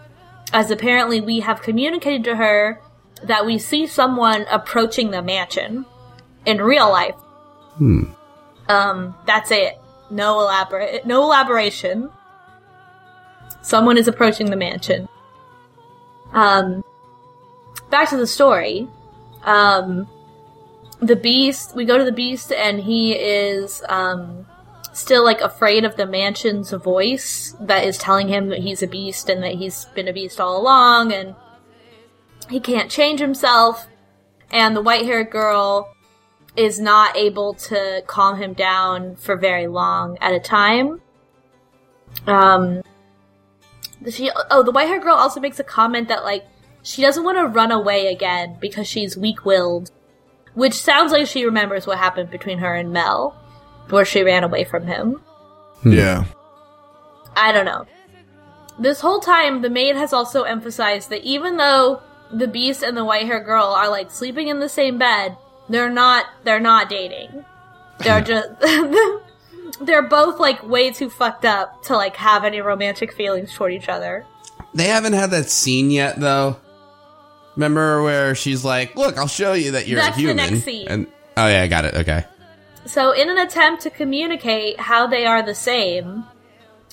as 0.53 0.71
apparently 0.71 1.21
we 1.21 1.41
have 1.41 1.61
communicated 1.61 2.23
to 2.25 2.35
her 2.35 2.81
that 3.23 3.45
we 3.45 3.57
see 3.57 3.87
someone 3.87 4.45
approaching 4.49 5.11
the 5.11 5.21
mansion 5.21 5.85
in 6.45 6.61
real 6.61 6.89
life. 6.89 7.15
Um, 8.67 9.15
that's 9.25 9.51
it. 9.51 9.79
No 10.09 10.39
elaborate, 10.41 11.05
no 11.05 11.23
elaboration. 11.23 12.09
Someone 13.61 13.97
is 13.97 14.07
approaching 14.07 14.49
the 14.49 14.55
mansion. 14.55 15.07
Um, 16.33 16.83
back 17.89 18.09
to 18.09 18.17
the 18.17 18.27
story. 18.27 18.87
Um, 19.43 20.07
the 20.99 21.15
beast, 21.15 21.75
we 21.75 21.85
go 21.85 21.97
to 21.97 22.03
the 22.03 22.11
beast 22.11 22.51
and 22.51 22.79
he 22.79 23.13
is, 23.13 23.83
um, 23.89 24.45
still 24.95 25.25
like 25.25 25.41
afraid 25.41 25.83
of 25.83 25.97
the 25.97 26.05
mansion's 26.05 26.71
voice 26.71 27.53
that 27.59 27.83
is 27.83 27.97
telling 27.97 28.29
him 28.29 28.47
that 28.47 28.59
he's 28.59 28.81
a 28.81 28.87
beast 28.87 29.29
and 29.29 29.43
that 29.43 29.55
he's 29.55 29.85
been 29.93 30.07
a 30.07 30.13
beast 30.13 30.39
all 30.39 30.59
along 30.59 31.11
and 31.11 31.35
he 32.49 32.59
can't 32.61 32.89
change 32.89 33.19
himself. 33.19 33.87
And 34.51 34.75
the 34.75 34.81
white 34.81 35.05
haired 35.05 35.31
girl 35.31 35.93
is 36.55 36.79
not 36.79 37.17
able 37.17 37.55
to 37.55 38.03
calm 38.07 38.37
him 38.41 38.53
down 38.53 39.17
for 39.17 39.35
very 39.35 39.67
long 39.67 40.17
at 40.21 40.33
a 40.33 40.39
time. 40.39 41.01
Um, 42.25 42.81
she, 44.09 44.31
oh, 44.49 44.63
the 44.63 44.71
white 44.71 44.87
haired 44.87 45.03
girl 45.03 45.15
also 45.15 45.41
makes 45.41 45.59
a 45.59 45.63
comment 45.63 46.07
that, 46.07 46.23
like, 46.23 46.45
she 46.83 47.01
doesn't 47.01 47.25
want 47.25 47.37
to 47.37 47.47
run 47.47 47.71
away 47.71 48.07
again 48.07 48.57
because 48.61 48.87
she's 48.87 49.17
weak 49.17 49.43
willed. 49.43 49.91
Which 50.53 50.75
sounds 50.75 51.11
like 51.11 51.27
she 51.27 51.43
remembers 51.43 51.85
what 51.85 51.97
happened 51.97 52.29
between 52.29 52.59
her 52.59 52.75
and 52.75 52.93
Mell, 52.93 53.35
where 53.89 54.05
she 54.05 54.23
ran 54.23 54.43
away 54.43 54.63
from 54.63 54.87
him. 54.87 55.21
Hmm. 55.81 55.91
yeah. 55.93 56.25
I 57.35 57.51
don't 57.51 57.65
know. 57.65 57.85
This 58.79 59.01
whole 59.01 59.19
time, 59.19 59.61
the 59.61 59.69
maid 59.69 59.95
has 59.95 60.13
also 60.13 60.43
emphasized 60.43 61.09
that 61.09 61.23
even 61.23 61.57
though 61.57 62.01
the 62.31 62.47
beast 62.47 62.83
and 62.83 62.97
the 62.97 63.05
white 63.05 63.25
haired 63.25 63.45
girl 63.45 63.65
are 63.65 63.89
like 63.89 64.11
sleeping 64.11 64.47
in 64.47 64.59
the 64.59 64.69
same 64.69 64.97
bed, 64.97 65.37
they're 65.69 65.89
not. 65.89 66.25
They're 66.43 66.59
not 66.59 66.89
dating. 66.89 67.45
They're 67.99 68.21
hmm. 68.21 68.25
just. 68.25 68.49
they're 69.81 70.07
both 70.07 70.39
like 70.39 70.63
way 70.67 70.91
too 70.91 71.09
fucked 71.09 71.45
up 71.45 71.83
to 71.83 71.95
like 71.95 72.15
have 72.15 72.43
any 72.43 72.61
romantic 72.61 73.13
feelings 73.13 73.53
toward 73.53 73.73
each 73.73 73.89
other. 73.89 74.25
they 74.73 74.87
haven't 74.87 75.13
had 75.13 75.31
that 75.31 75.49
scene 75.49 75.91
yet, 75.91 76.19
though. 76.19 76.57
Remember 77.55 78.03
where 78.03 78.35
she's 78.35 78.65
like, 78.65 78.95
"Look, 78.95 79.17
I'll 79.17 79.27
show 79.27 79.53
you 79.53 79.71
that 79.71 79.87
you're 79.87 79.99
That's 79.99 80.17
a 80.17 80.21
the 80.21 80.27
human." 80.27 80.37
next 80.37 80.65
scene. 80.65 80.87
And 80.87 81.07
oh 81.37 81.47
yeah, 81.47 81.61
I 81.61 81.67
got 81.67 81.85
it. 81.85 81.93
Okay. 81.95 82.25
So, 82.85 83.11
in 83.11 83.29
an 83.29 83.37
attempt 83.37 83.81
to 83.83 83.89
communicate 83.89 84.79
how 84.79 85.07
they 85.07 85.25
are 85.25 85.41
the 85.41 85.55
same, 85.55 86.25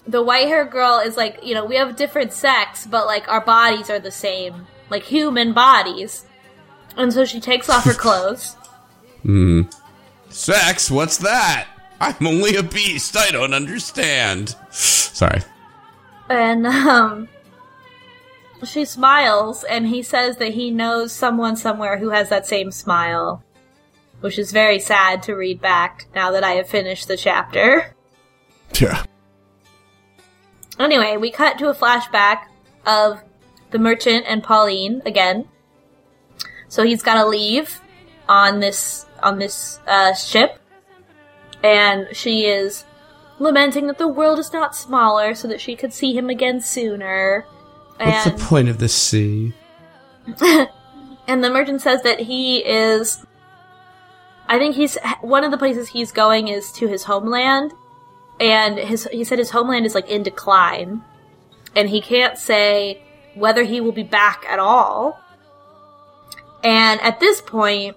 the 0.06 0.22
white 0.22 0.46
hair 0.46 0.64
girl 0.64 0.98
is 0.98 1.16
like, 1.16 1.40
you 1.42 1.54
know, 1.54 1.64
we 1.64 1.76
have 1.76 1.96
different 1.96 2.32
sex, 2.32 2.86
but 2.86 3.06
like 3.06 3.28
our 3.28 3.40
bodies 3.42 3.90
are 3.90 3.98
the 3.98 4.10
same, 4.10 4.66
like 4.90 5.02
human 5.02 5.52
bodies. 5.52 6.26
And 6.96 7.12
so 7.12 7.24
she 7.24 7.40
takes 7.40 7.68
off 7.68 7.84
her 7.84 7.92
clothes. 8.04 8.56
Sex? 10.30 10.90
What's 10.90 11.18
that? 11.18 11.68
I'm 12.00 12.26
only 12.26 12.56
a 12.56 12.62
beast. 12.62 13.16
I 13.16 13.30
don't 13.30 13.54
understand. 13.54 14.56
Sorry. 14.70 15.42
and 16.28 16.66
um 16.66 17.28
she 18.64 18.84
smiles 18.84 19.64
and 19.64 19.88
he 19.88 20.02
says 20.02 20.36
that 20.38 20.54
he 20.54 20.70
knows 20.70 21.12
someone 21.12 21.56
somewhere 21.56 21.98
who 21.98 22.10
has 22.10 22.28
that 22.28 22.46
same 22.46 22.70
smile 22.70 23.42
which 24.22 24.38
is 24.38 24.50
very 24.52 24.78
sad 24.78 25.22
to 25.22 25.34
read 25.34 25.60
back 25.60 26.06
now 26.14 26.30
that 26.30 26.42
i 26.42 26.52
have 26.52 26.68
finished 26.68 27.06
the 27.08 27.16
chapter 27.16 27.94
Yeah. 28.80 29.04
anyway 30.78 31.16
we 31.16 31.30
cut 31.30 31.58
to 31.58 31.68
a 31.68 31.74
flashback 31.74 32.46
of 32.86 33.20
the 33.70 33.78
merchant 33.78 34.24
and 34.26 34.42
pauline 34.42 35.02
again 35.04 35.48
so 36.68 36.82
he's 36.82 37.02
got 37.02 37.22
to 37.22 37.26
leave 37.28 37.80
on 38.28 38.60
this 38.60 39.04
on 39.22 39.38
this 39.38 39.78
uh, 39.86 40.14
ship 40.14 40.58
and 41.62 42.08
she 42.12 42.46
is 42.46 42.84
lamenting 43.38 43.86
that 43.86 43.98
the 43.98 44.08
world 44.08 44.38
is 44.38 44.52
not 44.52 44.74
smaller 44.74 45.34
so 45.34 45.46
that 45.48 45.60
she 45.60 45.76
could 45.76 45.92
see 45.92 46.16
him 46.16 46.28
again 46.30 46.60
sooner 46.60 47.44
What's 47.98 48.26
and 48.26 48.38
the 48.38 48.44
point 48.44 48.68
of 48.68 48.78
the 48.78 48.88
sea? 48.88 49.52
and 51.28 51.44
the 51.44 51.50
merchant 51.50 51.82
says 51.82 52.02
that 52.02 52.20
he 52.20 52.58
is 52.58 53.24
i 54.52 54.58
think 54.58 54.74
he's 54.76 54.98
one 55.20 55.44
of 55.44 55.50
the 55.50 55.58
places 55.58 55.88
he's 55.88 56.12
going 56.12 56.48
is 56.48 56.70
to 56.72 56.86
his 56.86 57.04
homeland. 57.04 57.72
And 58.40 58.78
his 58.78 59.08
he 59.12 59.24
said 59.24 59.38
his 59.38 59.50
homeland 59.50 59.86
is 59.86 59.94
like 59.94 60.08
in 60.08 60.22
decline. 60.22 61.02
And 61.76 61.88
he 61.88 62.00
can't 62.00 62.36
say 62.36 63.02
whether 63.34 63.62
he 63.62 63.80
will 63.80 63.92
be 63.92 64.02
back 64.02 64.44
at 64.48 64.58
all. 64.58 65.18
And 66.64 67.00
at 67.00 67.20
this 67.20 67.40
point, 67.40 67.96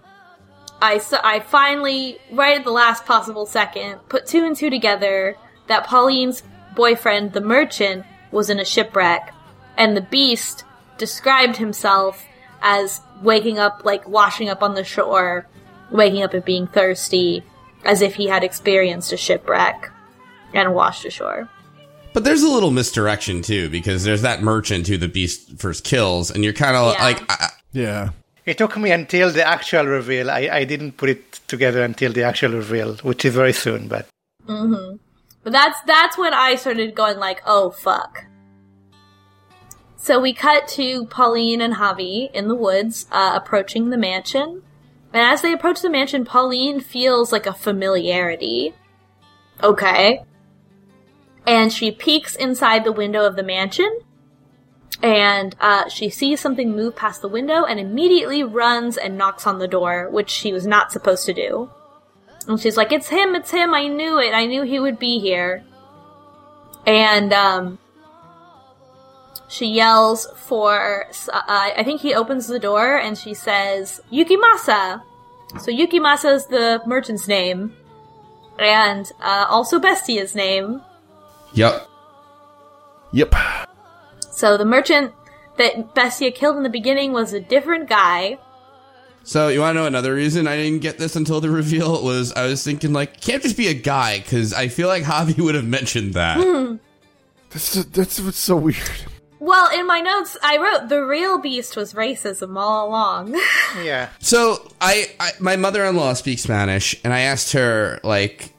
I 0.81 1.01
I 1.23 1.39
finally, 1.39 2.19
right 2.31 2.57
at 2.57 2.63
the 2.63 2.71
last 2.71 3.05
possible 3.05 3.45
second, 3.45 3.99
put 4.07 4.27
two 4.27 4.45
and 4.45 4.55
two 4.55 4.69
together 4.69 5.35
that 5.67 5.87
Pauline's 5.87 6.43
boyfriend, 6.75 7.33
the 7.33 7.41
merchant, 7.41 8.05
was 8.31 8.49
in 8.49 8.59
a 8.59 8.65
shipwreck, 8.65 9.33
and 9.77 9.95
the 9.95 10.01
beast 10.01 10.63
described 10.97 11.57
himself 11.57 12.23
as 12.61 13.01
waking 13.21 13.57
up, 13.57 13.81
like 13.83 14.07
washing 14.07 14.49
up 14.49 14.61
on 14.61 14.75
the 14.75 14.83
shore, 14.83 15.47
waking 15.91 16.23
up 16.23 16.33
and 16.33 16.43
being 16.45 16.67
thirsty, 16.67 17.43
as 17.83 18.01
if 18.01 18.15
he 18.15 18.27
had 18.27 18.43
experienced 18.43 19.11
a 19.13 19.17
shipwreck 19.17 19.91
and 20.53 20.73
washed 20.73 21.05
ashore. 21.05 21.49
But 22.13 22.23
there's 22.23 22.43
a 22.43 22.49
little 22.49 22.71
misdirection 22.71 23.41
too, 23.41 23.69
because 23.69 24.03
there's 24.03 24.21
that 24.21 24.41
merchant 24.41 24.87
who 24.87 24.97
the 24.97 25.07
beast 25.07 25.59
first 25.59 25.83
kills, 25.83 26.31
and 26.31 26.43
you're 26.43 26.53
kind 26.53 26.75
of 26.77 26.93
Yeah. 26.93 27.03
like, 27.03 27.23
I, 27.29 27.49
Yeah. 27.73 28.09
It 28.45 28.57
took 28.59 28.77
me 28.77 28.91
until 28.91 29.31
the 29.31 29.43
actual 29.43 29.85
reveal. 29.85 30.29
I, 30.29 30.47
I 30.51 30.63
didn't 30.65 30.97
put 30.97 31.09
it 31.09 31.41
together 31.47 31.83
until 31.83 32.13
the 32.13 32.23
actual 32.23 32.51
reveal, 32.51 32.95
which 32.97 33.25
is 33.25 33.33
very 33.33 33.53
soon, 33.53 33.87
but 33.87 34.07
But 34.47 35.51
that's 35.51 35.79
that's 35.85 36.17
when 36.17 36.33
I 36.33 36.55
started 36.55 36.95
going 36.95 37.17
like, 37.19 37.41
oh 37.45 37.71
fuck. 37.71 38.25
So 39.97 40.19
we 40.19 40.33
cut 40.33 40.67
to 40.69 41.05
Pauline 41.07 41.61
and 41.61 41.73
Javi 41.75 42.31
in 42.33 42.47
the 42.47 42.55
woods, 42.55 43.07
uh, 43.11 43.31
approaching 43.35 43.89
the 43.89 43.97
mansion. 43.97 44.61
And 45.15 45.23
as 45.23 45.41
they 45.41 45.53
approach 45.53 45.81
the 45.81 45.89
mansion, 45.89 46.25
Pauline 46.25 46.81
feels 46.81 47.31
like 47.31 47.45
a 47.45 47.53
familiarity. 47.53 48.73
Okay. 49.63 50.25
And 51.47 51.71
she 51.71 51.89
peeks 51.89 52.35
inside 52.35 52.83
the 52.83 52.91
window 52.91 53.25
of 53.25 53.37
the 53.37 53.43
mansion. 53.43 54.01
And 55.01 55.55
uh, 55.61 55.87
she 55.87 56.09
sees 56.09 56.41
something 56.41 56.75
move 56.75 56.97
past 56.97 57.21
the 57.21 57.29
window 57.29 57.63
and 57.63 57.79
immediately 57.79 58.43
runs 58.43 58.97
and 58.97 59.17
knocks 59.17 59.47
on 59.47 59.57
the 59.57 59.69
door, 59.69 60.09
which 60.09 60.29
she 60.29 60.51
was 60.51 60.67
not 60.67 60.91
supposed 60.91 61.25
to 61.27 61.33
do. 61.33 61.69
And 62.49 62.59
she's 62.59 62.75
like, 62.75 62.91
"It's 62.91 63.07
him! 63.07 63.35
It's 63.35 63.51
him! 63.51 63.73
I 63.73 63.87
knew 63.87 64.19
it! 64.19 64.33
I 64.33 64.45
knew 64.45 64.63
he 64.63 64.81
would 64.81 64.99
be 64.99 65.19
here." 65.19 65.63
And 66.85 67.31
um, 67.31 67.79
she 69.47 69.67
yells 69.67 70.27
for. 70.35 71.05
Uh, 71.31 71.41
I 71.47 71.83
think 71.83 72.01
he 72.01 72.13
opens 72.13 72.47
the 72.47 72.59
door 72.59 72.97
and 72.97 73.17
she 73.17 73.33
says, 73.33 74.01
"Yukimasa." 74.11 75.01
So 75.61 75.71
Yukimasa 75.71 76.33
is 76.35 76.47
the 76.47 76.81
merchant's 76.85 77.27
name, 77.27 77.73
and 78.59 79.11
uh, 79.21 79.45
also 79.49 79.79
Bestia's 79.79 80.35
name. 80.35 80.81
yep. 81.53 81.87
Yep. 83.13 83.33
So 84.31 84.57
the 84.57 84.65
merchant 84.65 85.13
that 85.57 85.93
Bestia 85.95 86.31
killed 86.31 86.57
in 86.57 86.63
the 86.63 86.69
beginning 86.69 87.13
was 87.13 87.31
a 87.31 87.39
different 87.39 87.87
guy. 87.87 88.37
So 89.23 89.47
you 89.47 89.61
want 89.61 89.75
to 89.75 89.81
know 89.81 89.87
another 89.87 90.13
reason 90.13 90.47
I 90.47 90.57
didn't 90.57 90.81
get 90.81 90.97
this 90.97 91.15
until 91.15 91.39
the 91.39 91.49
reveal 91.61 92.03
was 92.03 92.33
I 92.33 92.45
was 92.45 92.63
thinking 92.63 92.91
like 92.91 93.21
can't 93.21 93.41
just 93.41 93.55
be 93.55 93.67
a 93.69 93.73
guy 93.73 94.19
because 94.19 94.53
I 94.53 94.67
feel 94.67 94.89
like 94.89 95.03
Javi 95.11 95.39
would 95.39 95.55
have 95.55 95.65
mentioned 95.65 96.13
that. 96.15 96.77
That's 97.51 97.85
that's 97.85 98.19
what's 98.19 98.37
so 98.37 98.57
weird. 98.57 98.77
Well, 99.45 99.69
in 99.79 99.85
my 99.85 100.01
notes, 100.01 100.35
I 100.41 100.57
wrote 100.57 100.89
the 100.89 101.05
real 101.05 101.37
beast 101.37 101.77
was 101.77 101.93
racism 101.93 102.57
all 102.57 102.89
along. 102.89 103.39
yeah. 103.83 104.09
So 104.19 104.71
I, 104.81 105.11
I 105.19 105.33
my 105.39 105.55
mother-in-law 105.55 106.13
speaks 106.13 106.41
Spanish, 106.41 106.99
and 107.03 107.13
I 107.13 107.19
asked 107.19 107.53
her 107.53 107.99
like, 108.03 108.51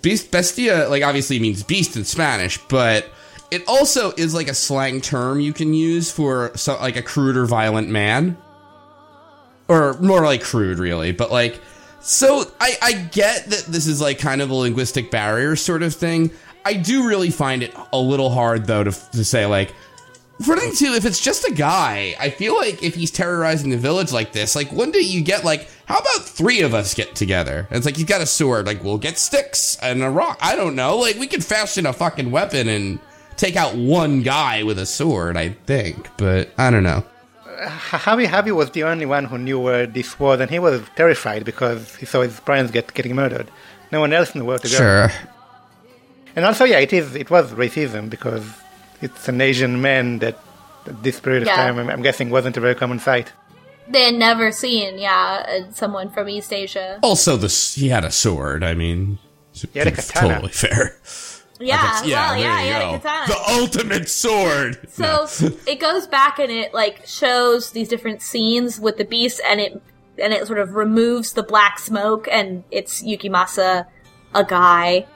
beast 0.00 0.30
bestia 0.30 0.88
like 0.88 1.02
obviously 1.02 1.40
means 1.40 1.64
beast 1.64 1.96
in 1.96 2.04
Spanish, 2.04 2.58
but 2.68 3.10
it 3.50 3.66
also 3.66 4.12
is 4.12 4.32
like 4.32 4.46
a 4.46 4.54
slang 4.54 5.00
term 5.00 5.40
you 5.40 5.52
can 5.52 5.74
use 5.74 6.12
for 6.12 6.56
so, 6.56 6.76
like 6.76 6.94
a 6.94 7.02
crude 7.02 7.36
or 7.36 7.44
violent 7.44 7.88
man, 7.88 8.36
or 9.66 9.94
more 9.94 10.24
like 10.24 10.44
crude, 10.44 10.78
really. 10.78 11.10
But 11.10 11.32
like, 11.32 11.60
so 12.00 12.44
I 12.60 12.76
I 12.80 12.92
get 12.92 13.46
that 13.46 13.64
this 13.64 13.88
is 13.88 14.00
like 14.00 14.20
kind 14.20 14.40
of 14.40 14.50
a 14.50 14.54
linguistic 14.54 15.10
barrier 15.10 15.56
sort 15.56 15.82
of 15.82 15.92
thing. 15.96 16.30
I 16.64 16.74
do 16.74 17.08
really 17.08 17.30
find 17.30 17.64
it 17.64 17.74
a 17.92 17.98
little 17.98 18.30
hard 18.30 18.68
though 18.68 18.84
to 18.84 18.92
to 19.10 19.24
say 19.24 19.46
like 19.46 19.74
for 20.42 20.56
thing 20.56 20.74
too, 20.74 20.94
if 20.94 21.04
it's 21.04 21.20
just 21.20 21.46
a 21.46 21.52
guy, 21.52 22.14
I 22.18 22.30
feel 22.30 22.54
like 22.56 22.82
if 22.82 22.94
he's 22.94 23.10
terrorizing 23.10 23.70
the 23.70 23.76
village 23.76 24.12
like 24.12 24.32
this, 24.32 24.54
like 24.54 24.72
one 24.72 24.90
day 24.90 25.00
you 25.00 25.22
get 25.22 25.44
like, 25.44 25.68
how 25.86 25.98
about 25.98 26.22
three 26.22 26.62
of 26.62 26.74
us 26.74 26.94
get 26.94 27.14
together? 27.14 27.66
And 27.70 27.76
it's 27.76 27.86
like 27.86 27.96
he's 27.96 28.04
got 28.04 28.20
a 28.20 28.26
sword, 28.26 28.66
like 28.66 28.82
we'll 28.82 28.98
get 28.98 29.18
sticks 29.18 29.76
and 29.82 30.02
a 30.02 30.10
rock. 30.10 30.38
I 30.40 30.56
don't 30.56 30.74
know, 30.74 30.98
like 30.98 31.16
we 31.16 31.26
could 31.26 31.44
fashion 31.44 31.86
a 31.86 31.92
fucking 31.92 32.30
weapon 32.30 32.68
and 32.68 32.98
take 33.36 33.56
out 33.56 33.74
one 33.74 34.22
guy 34.22 34.62
with 34.62 34.78
a 34.78 34.86
sword. 34.86 35.36
I 35.36 35.50
think, 35.66 36.08
but 36.16 36.50
I 36.58 36.70
don't 36.70 36.84
know. 36.84 37.04
Uh, 37.46 37.68
Javi 37.68 38.26
Javi 38.26 38.54
was 38.54 38.70
the 38.70 38.84
only 38.84 39.06
one 39.06 39.24
who 39.26 39.38
knew 39.38 39.58
where 39.58 39.86
this 39.86 40.18
was, 40.18 40.40
and 40.40 40.50
he 40.50 40.58
was 40.58 40.82
terrified 40.96 41.44
because 41.44 41.96
he 41.96 42.06
saw 42.06 42.22
his 42.22 42.40
parents 42.40 42.72
get 42.72 42.92
getting 42.94 43.14
murdered. 43.14 43.50
No 43.90 44.00
one 44.00 44.12
else 44.12 44.34
in 44.34 44.38
the 44.38 44.44
world 44.44 44.62
to 44.62 44.68
go. 44.68 44.76
Sure. 44.76 45.12
And 46.34 46.46
also, 46.46 46.64
yeah, 46.64 46.78
it 46.78 46.92
is. 46.92 47.14
It 47.14 47.30
was 47.30 47.52
racism 47.52 48.08
because 48.08 48.44
it's 49.02 49.28
an 49.28 49.40
Asian 49.40 49.80
man 49.80 50.18
that 50.20 50.38
at 50.86 51.02
this 51.02 51.20
period 51.20 51.44
Yeah. 51.46 51.52
of 51.52 51.56
time, 51.56 51.78
I'm, 51.78 51.90
I'm 51.90 52.02
guessing, 52.02 52.30
wasn't 52.30 52.56
a 52.56 52.60
very 52.60 52.74
common 52.74 52.98
sight. 52.98 53.32
they 53.88 54.04
had 54.04 54.14
never 54.14 54.50
seen, 54.52 54.98
yeah, 54.98 55.44
uh, 55.68 55.72
someone 55.72 56.08
from 56.10 56.28
East 56.28 56.52
Asia. 56.52 56.98
Also, 57.02 57.36
the 57.36 57.48
he 57.80 57.88
had 57.88 58.04
a 58.04 58.10
sword. 58.10 58.62
I 58.64 58.74
mean, 58.74 59.18
He 59.52 59.78
had 59.78 59.88
a 59.88 59.92
katana. 59.92 60.34
totally 60.34 60.52
fair. 60.64 60.96
Yeah, 61.60 61.76
That's- 61.76 62.02
well, 62.06 62.30
there 62.34 62.38
yeah, 62.40 62.58
you 62.58 62.64
he 62.64 62.70
had 62.70 62.82
a 62.94 62.98
katana. 62.98 63.26
The 63.26 63.40
ultimate 63.60 64.08
sword. 64.08 64.78
So 64.88 65.26
No. 65.40 65.56
it 65.66 65.78
goes 65.80 66.06
back 66.06 66.38
and 66.38 66.50
it 66.50 66.72
like 66.74 67.06
shows 67.06 67.70
these 67.72 67.88
different 67.88 68.22
scenes 68.22 68.80
with 68.80 68.96
the 68.98 69.04
beast, 69.04 69.40
and 69.48 69.60
it 69.60 69.80
and 70.18 70.32
it 70.32 70.46
sort 70.46 70.58
of 70.58 70.74
removes 70.74 71.32
the 71.32 71.42
black 71.42 71.78
smoke, 71.78 72.28
and 72.30 72.64
it's 72.70 73.02
Yukimasa, 73.02 73.86
a 74.34 74.44
guy. 74.44 75.06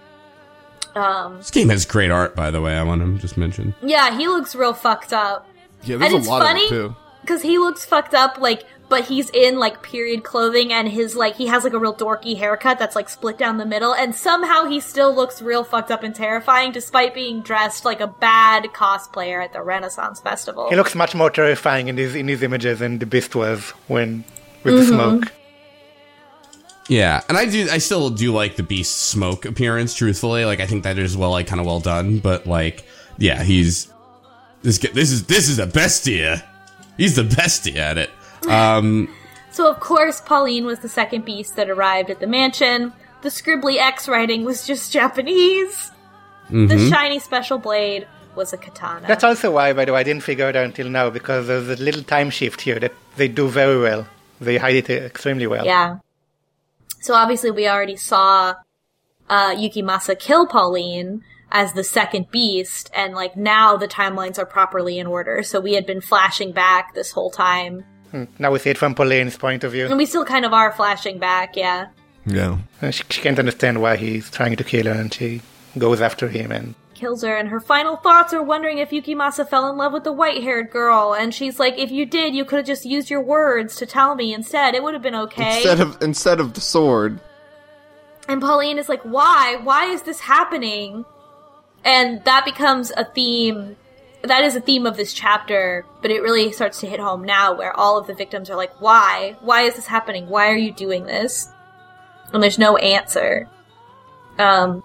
Um, 0.96 1.36
this 1.38 1.50
game 1.50 1.68
has 1.68 1.84
great 1.84 2.10
art, 2.10 2.34
by 2.34 2.50
the 2.50 2.60
way. 2.60 2.76
I 2.76 2.82
want 2.82 3.02
to 3.02 3.18
just 3.20 3.36
mention. 3.36 3.74
yeah, 3.82 4.16
he 4.16 4.26
looks 4.28 4.54
real 4.54 4.72
fucked 4.72 5.12
up 5.12 5.46
Yeah, 5.84 5.96
there's 5.98 6.12
And 6.12 6.14
a 6.14 6.18
it's 6.18 6.28
lot 6.28 6.42
funny- 6.42 6.64
of 6.66 6.72
it 6.72 6.74
too. 6.74 6.96
because 7.20 7.42
he 7.42 7.58
looks 7.58 7.84
fucked 7.84 8.14
up, 8.14 8.38
like. 8.38 8.64
But 8.88 9.06
he's 9.06 9.30
in 9.30 9.58
like 9.58 9.82
period 9.82 10.22
clothing, 10.22 10.72
and 10.72 10.86
his 10.88 11.16
like 11.16 11.34
he 11.34 11.48
has 11.48 11.64
like 11.64 11.72
a 11.72 11.78
real 11.80 11.92
dorky 11.92 12.36
haircut 12.38 12.78
that's 12.78 12.94
like 12.94 13.08
split 13.08 13.36
down 13.36 13.58
the 13.58 13.66
middle, 13.66 13.92
and 13.92 14.14
somehow 14.14 14.66
he 14.66 14.78
still 14.78 15.12
looks 15.12 15.42
real 15.42 15.64
fucked 15.64 15.90
up 15.90 16.04
and 16.04 16.14
terrifying, 16.14 16.70
despite 16.70 17.12
being 17.12 17.40
dressed 17.42 17.84
like 17.84 18.00
a 18.00 18.06
bad 18.06 18.62
cosplayer 18.72 19.42
at 19.44 19.52
the 19.52 19.60
Renaissance 19.60 20.20
Festival. 20.20 20.70
He 20.70 20.76
looks 20.76 20.94
much 20.94 21.16
more 21.16 21.30
terrifying 21.30 21.88
in 21.88 21.96
his 21.96 22.14
in 22.14 22.28
his 22.28 22.44
images 22.44 22.78
than 22.78 23.00
the 23.00 23.06
beast 23.06 23.34
was 23.34 23.70
when 23.88 24.22
with 24.62 24.74
Mm-hmm. 24.74 24.76
the 24.76 24.86
smoke. 24.86 25.32
Yeah, 26.88 27.20
and 27.28 27.36
I 27.36 27.46
do. 27.46 27.68
I 27.70 27.78
still 27.78 28.10
do 28.10 28.32
like 28.32 28.56
the 28.56 28.62
beast 28.62 28.96
smoke 28.96 29.44
appearance. 29.44 29.94
Truthfully, 29.94 30.44
like 30.44 30.60
I 30.60 30.66
think 30.66 30.84
that 30.84 30.98
is 30.98 31.16
well, 31.16 31.30
like 31.30 31.46
kind 31.46 31.60
of 31.60 31.66
well 31.66 31.80
done. 31.80 32.18
But 32.20 32.46
like, 32.46 32.84
yeah, 33.18 33.42
he's 33.42 33.92
this. 34.62 34.78
g- 34.78 34.88
This 34.88 35.10
is 35.10 35.26
this 35.26 35.48
is 35.48 35.58
a 35.58 35.66
bestia. 35.66 36.44
He's 36.96 37.16
the 37.16 37.24
bestia 37.24 37.76
at 37.82 37.98
it. 37.98 38.10
Um, 38.48 39.08
So 39.50 39.68
of 39.70 39.80
course 39.80 40.20
Pauline 40.20 40.64
was 40.66 40.78
the 40.80 40.88
second 40.88 41.24
beast 41.24 41.56
that 41.56 41.68
arrived 41.68 42.10
at 42.10 42.20
the 42.20 42.26
mansion. 42.26 42.92
The 43.22 43.30
scribbly 43.30 43.78
X 43.78 44.06
writing 44.08 44.44
was 44.44 44.66
just 44.66 44.92
Japanese. 44.98 45.90
The 46.48 46.88
shiny 46.88 47.18
special 47.18 47.58
blade 47.58 48.06
was 48.36 48.52
a 48.52 48.56
katana. 48.56 49.08
That's 49.08 49.24
also 49.24 49.50
why, 49.50 49.72
by 49.72 49.84
the 49.86 49.92
way, 49.92 50.00
I 50.00 50.02
didn't 50.04 50.22
figure 50.22 50.48
it 50.48 50.54
out 50.54 50.64
until 50.66 50.88
now 50.88 51.10
because 51.10 51.48
there's 51.48 51.68
a 51.68 51.82
little 51.82 52.04
time 52.04 52.30
shift 52.30 52.60
here 52.60 52.78
that 52.78 52.92
they 53.16 53.26
do 53.26 53.48
very 53.48 53.80
well. 53.80 54.06
They 54.40 54.58
hide 54.58 54.76
it 54.76 54.88
extremely 54.90 55.48
well. 55.48 55.64
yeah. 55.66 55.98
So 57.00 57.14
obviously 57.14 57.50
we 57.50 57.68
already 57.68 57.96
saw 57.96 58.54
uh, 59.28 59.54
Yukimasa 59.54 60.18
kill 60.18 60.46
Pauline 60.46 61.22
as 61.52 61.72
the 61.74 61.84
second 61.84 62.30
beast, 62.30 62.90
and 62.94 63.14
like 63.14 63.36
now 63.36 63.76
the 63.76 63.86
timelines 63.88 64.38
are 64.38 64.46
properly 64.46 64.98
in 64.98 65.06
order. 65.06 65.42
So 65.42 65.60
we 65.60 65.74
had 65.74 65.86
been 65.86 66.00
flashing 66.00 66.52
back 66.52 66.94
this 66.94 67.12
whole 67.12 67.30
time, 67.30 67.84
Hmm. 68.12 68.24
Now 68.38 68.52
we 68.52 68.60
see 68.60 68.70
it 68.70 68.78
from 68.78 68.94
Pauline's 68.94 69.36
point 69.36 69.64
of 69.64 69.72
view. 69.72 69.86
and 69.86 69.96
we 69.96 70.06
still 70.06 70.24
kind 70.24 70.44
of 70.44 70.52
are 70.52 70.70
flashing 70.70 71.18
back. 71.18 71.56
Yeah. 71.56 71.88
Yeah. 72.24 72.58
She, 72.90 73.02
she 73.10 73.20
can't 73.20 73.38
understand 73.38 73.80
why 73.82 73.96
he's 73.96 74.30
trying 74.30 74.54
to 74.56 74.62
kill 74.64 74.86
her, 74.86 74.92
and 74.92 75.12
she 75.12 75.42
goes 75.76 76.00
after 76.00 76.28
him. 76.28 76.52
And 76.52 76.74
kills 76.96 77.22
her, 77.22 77.36
and 77.36 77.48
her 77.50 77.60
final 77.60 77.96
thoughts 77.96 78.32
are 78.34 78.42
wondering 78.42 78.78
if 78.78 78.90
Yukimasa 78.90 79.48
fell 79.48 79.70
in 79.70 79.76
love 79.76 79.92
with 79.92 80.02
the 80.02 80.12
white 80.12 80.42
haired 80.42 80.70
girl. 80.70 81.14
And 81.14 81.32
she's 81.32 81.60
like, 81.60 81.78
if 81.78 81.92
you 81.92 82.04
did, 82.06 82.34
you 82.34 82.44
could 82.44 82.56
have 82.56 82.66
just 82.66 82.84
used 82.84 83.10
your 83.10 83.22
words 83.22 83.76
to 83.76 83.86
tell 83.86 84.16
me 84.16 84.34
instead. 84.34 84.74
It 84.74 84.82
would 84.82 84.94
have 84.94 85.02
been 85.02 85.14
okay. 85.14 85.58
Instead 85.58 85.80
of 85.80 86.02
instead 86.02 86.40
of 86.40 86.54
the 86.54 86.60
sword. 86.60 87.20
and 88.26 88.40
Pauline 88.40 88.78
is 88.78 88.88
like, 88.88 89.02
why? 89.02 89.60
Why 89.62 89.86
is 89.86 90.02
this 90.02 90.18
happening? 90.20 91.04
And 91.84 92.24
that 92.24 92.44
becomes 92.44 92.90
a 92.96 93.04
theme. 93.04 93.76
That 94.22 94.42
is 94.42 94.56
a 94.56 94.60
theme 94.60 94.86
of 94.86 94.96
this 94.96 95.12
chapter, 95.12 95.84
but 96.02 96.10
it 96.10 96.20
really 96.20 96.50
starts 96.50 96.80
to 96.80 96.86
hit 96.88 96.98
home 96.98 97.22
now 97.22 97.54
where 97.54 97.76
all 97.76 97.96
of 97.96 98.08
the 98.08 98.14
victims 98.14 98.50
are 98.50 98.56
like, 98.56 98.80
why? 98.80 99.36
Why 99.40 99.62
is 99.62 99.76
this 99.76 99.86
happening? 99.86 100.28
Why 100.28 100.50
are 100.50 100.56
you 100.56 100.72
doing 100.72 101.04
this? 101.04 101.48
And 102.32 102.42
there's 102.42 102.58
no 102.58 102.76
answer. 102.76 103.48
Um, 104.38 104.82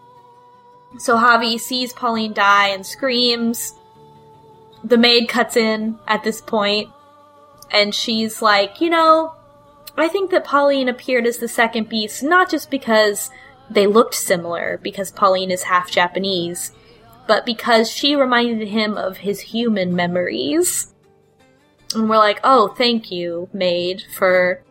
so 0.97 1.17
Javi 1.17 1.59
sees 1.59 1.93
Pauline 1.93 2.33
die 2.33 2.67
and 2.69 2.85
screams. 2.85 3.75
the 4.83 4.97
maid 4.97 5.29
cuts 5.29 5.55
in 5.55 5.97
at 6.07 6.23
this 6.23 6.41
point, 6.41 6.89
and 7.69 7.93
she's 7.93 8.41
like, 8.41 8.81
you 8.81 8.89
know, 8.89 9.35
I 9.97 10.07
think 10.07 10.31
that 10.31 10.45
Pauline 10.45 10.89
appeared 10.89 11.25
as 11.25 11.37
the 11.37 11.47
second 11.47 11.89
beast 11.89 12.23
not 12.23 12.49
just 12.49 12.71
because 12.71 13.29
they 13.69 13.87
looked 13.87 14.15
similar, 14.15 14.79
because 14.81 15.11
Pauline 15.11 15.51
is 15.51 15.63
half 15.63 15.91
Japanese, 15.91 16.71
but 17.27 17.45
because 17.45 17.89
she 17.89 18.15
reminded 18.15 18.67
him 18.67 18.97
of 18.97 19.17
his 19.17 19.39
human 19.39 19.95
memories. 19.95 20.93
And 21.93 22.09
we're 22.09 22.17
like, 22.17 22.39
oh, 22.43 22.69
thank 22.69 23.11
you, 23.11 23.49
maid, 23.53 24.03
for 24.15 24.63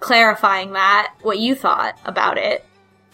clarifying 0.00 0.72
that, 0.72 1.14
what 1.22 1.38
you 1.38 1.54
thought 1.54 1.98
about 2.04 2.38
it. 2.38 2.64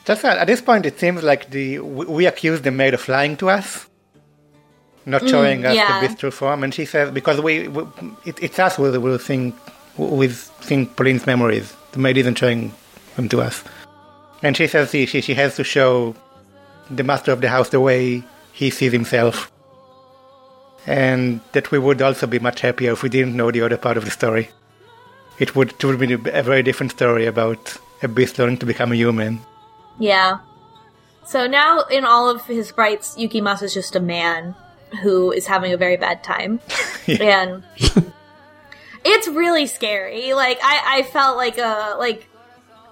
Just 0.04 0.22
that 0.22 0.36
at 0.36 0.46
this 0.46 0.60
point, 0.60 0.84
it 0.84 0.98
seems 0.98 1.22
like 1.22 1.50
the 1.50 1.78
we, 1.78 2.04
we 2.06 2.26
accuse 2.26 2.60
the 2.60 2.70
maid 2.70 2.94
of 2.94 3.08
lying 3.08 3.36
to 3.38 3.48
us, 3.48 3.88
not 5.06 5.22
mm, 5.22 5.30
showing 5.30 5.64
us 5.64 5.74
yeah. 5.74 6.00
the 6.00 6.06
beast 6.06 6.20
true 6.20 6.30
form, 6.30 6.62
and 6.62 6.74
she 6.74 6.84
says 6.84 7.10
because 7.10 7.40
we, 7.40 7.68
we 7.68 7.84
it, 8.26 8.42
it's 8.42 8.58
us 8.58 8.76
who 8.76 9.00
will 9.00 9.18
think 9.18 9.54
with 9.96 10.36
think 10.60 10.96
Pauline's 10.96 11.26
memories. 11.26 11.74
The 11.92 12.00
maid 12.00 12.18
isn't 12.18 12.36
showing 12.36 12.72
them 13.16 13.30
to 13.30 13.40
us, 13.40 13.64
and 14.42 14.54
she 14.56 14.66
says 14.66 14.90
she, 14.90 15.06
she 15.06 15.22
she 15.22 15.34
has 15.34 15.56
to 15.56 15.64
show 15.64 16.14
the 16.90 17.02
master 17.02 17.32
of 17.32 17.40
the 17.40 17.48
house 17.48 17.70
the 17.70 17.80
way 17.80 18.22
he 18.52 18.68
sees 18.68 18.92
himself, 18.92 19.50
and 20.86 21.40
that 21.52 21.70
we 21.70 21.78
would 21.78 22.02
also 22.02 22.26
be 22.26 22.38
much 22.38 22.60
happier 22.60 22.92
if 22.92 23.02
we 23.02 23.08
didn't 23.08 23.34
know 23.34 23.50
the 23.50 23.62
other 23.62 23.78
part 23.78 23.96
of 23.96 24.04
the 24.04 24.10
story. 24.10 24.50
It 25.38 25.56
would 25.56 25.70
it 25.70 25.84
would 25.84 25.98
be 25.98 26.12
a 26.12 26.42
very 26.42 26.62
different 26.62 26.92
story 26.92 27.24
about 27.24 27.74
a 28.02 28.08
beast 28.08 28.38
learning 28.38 28.58
to 28.58 28.66
become 28.66 28.92
a 28.92 28.96
human. 28.96 29.40
Yeah. 29.98 30.38
So 31.26 31.46
now, 31.46 31.80
in 31.82 32.04
all 32.04 32.28
of 32.28 32.46
his 32.46 32.76
rights, 32.76 33.16
is 33.16 33.74
just 33.74 33.96
a 33.96 34.00
man 34.00 34.54
who 35.02 35.32
is 35.32 35.46
having 35.46 35.72
a 35.72 35.76
very 35.76 35.96
bad 35.96 36.22
time. 36.22 36.60
And 37.06 37.62
it's 39.04 39.28
really 39.28 39.66
scary. 39.66 40.32
Like, 40.32 40.58
I, 40.62 40.98
I 40.98 41.02
felt 41.02 41.36
like 41.36 41.58
a, 41.58 41.96
like, 41.98 42.26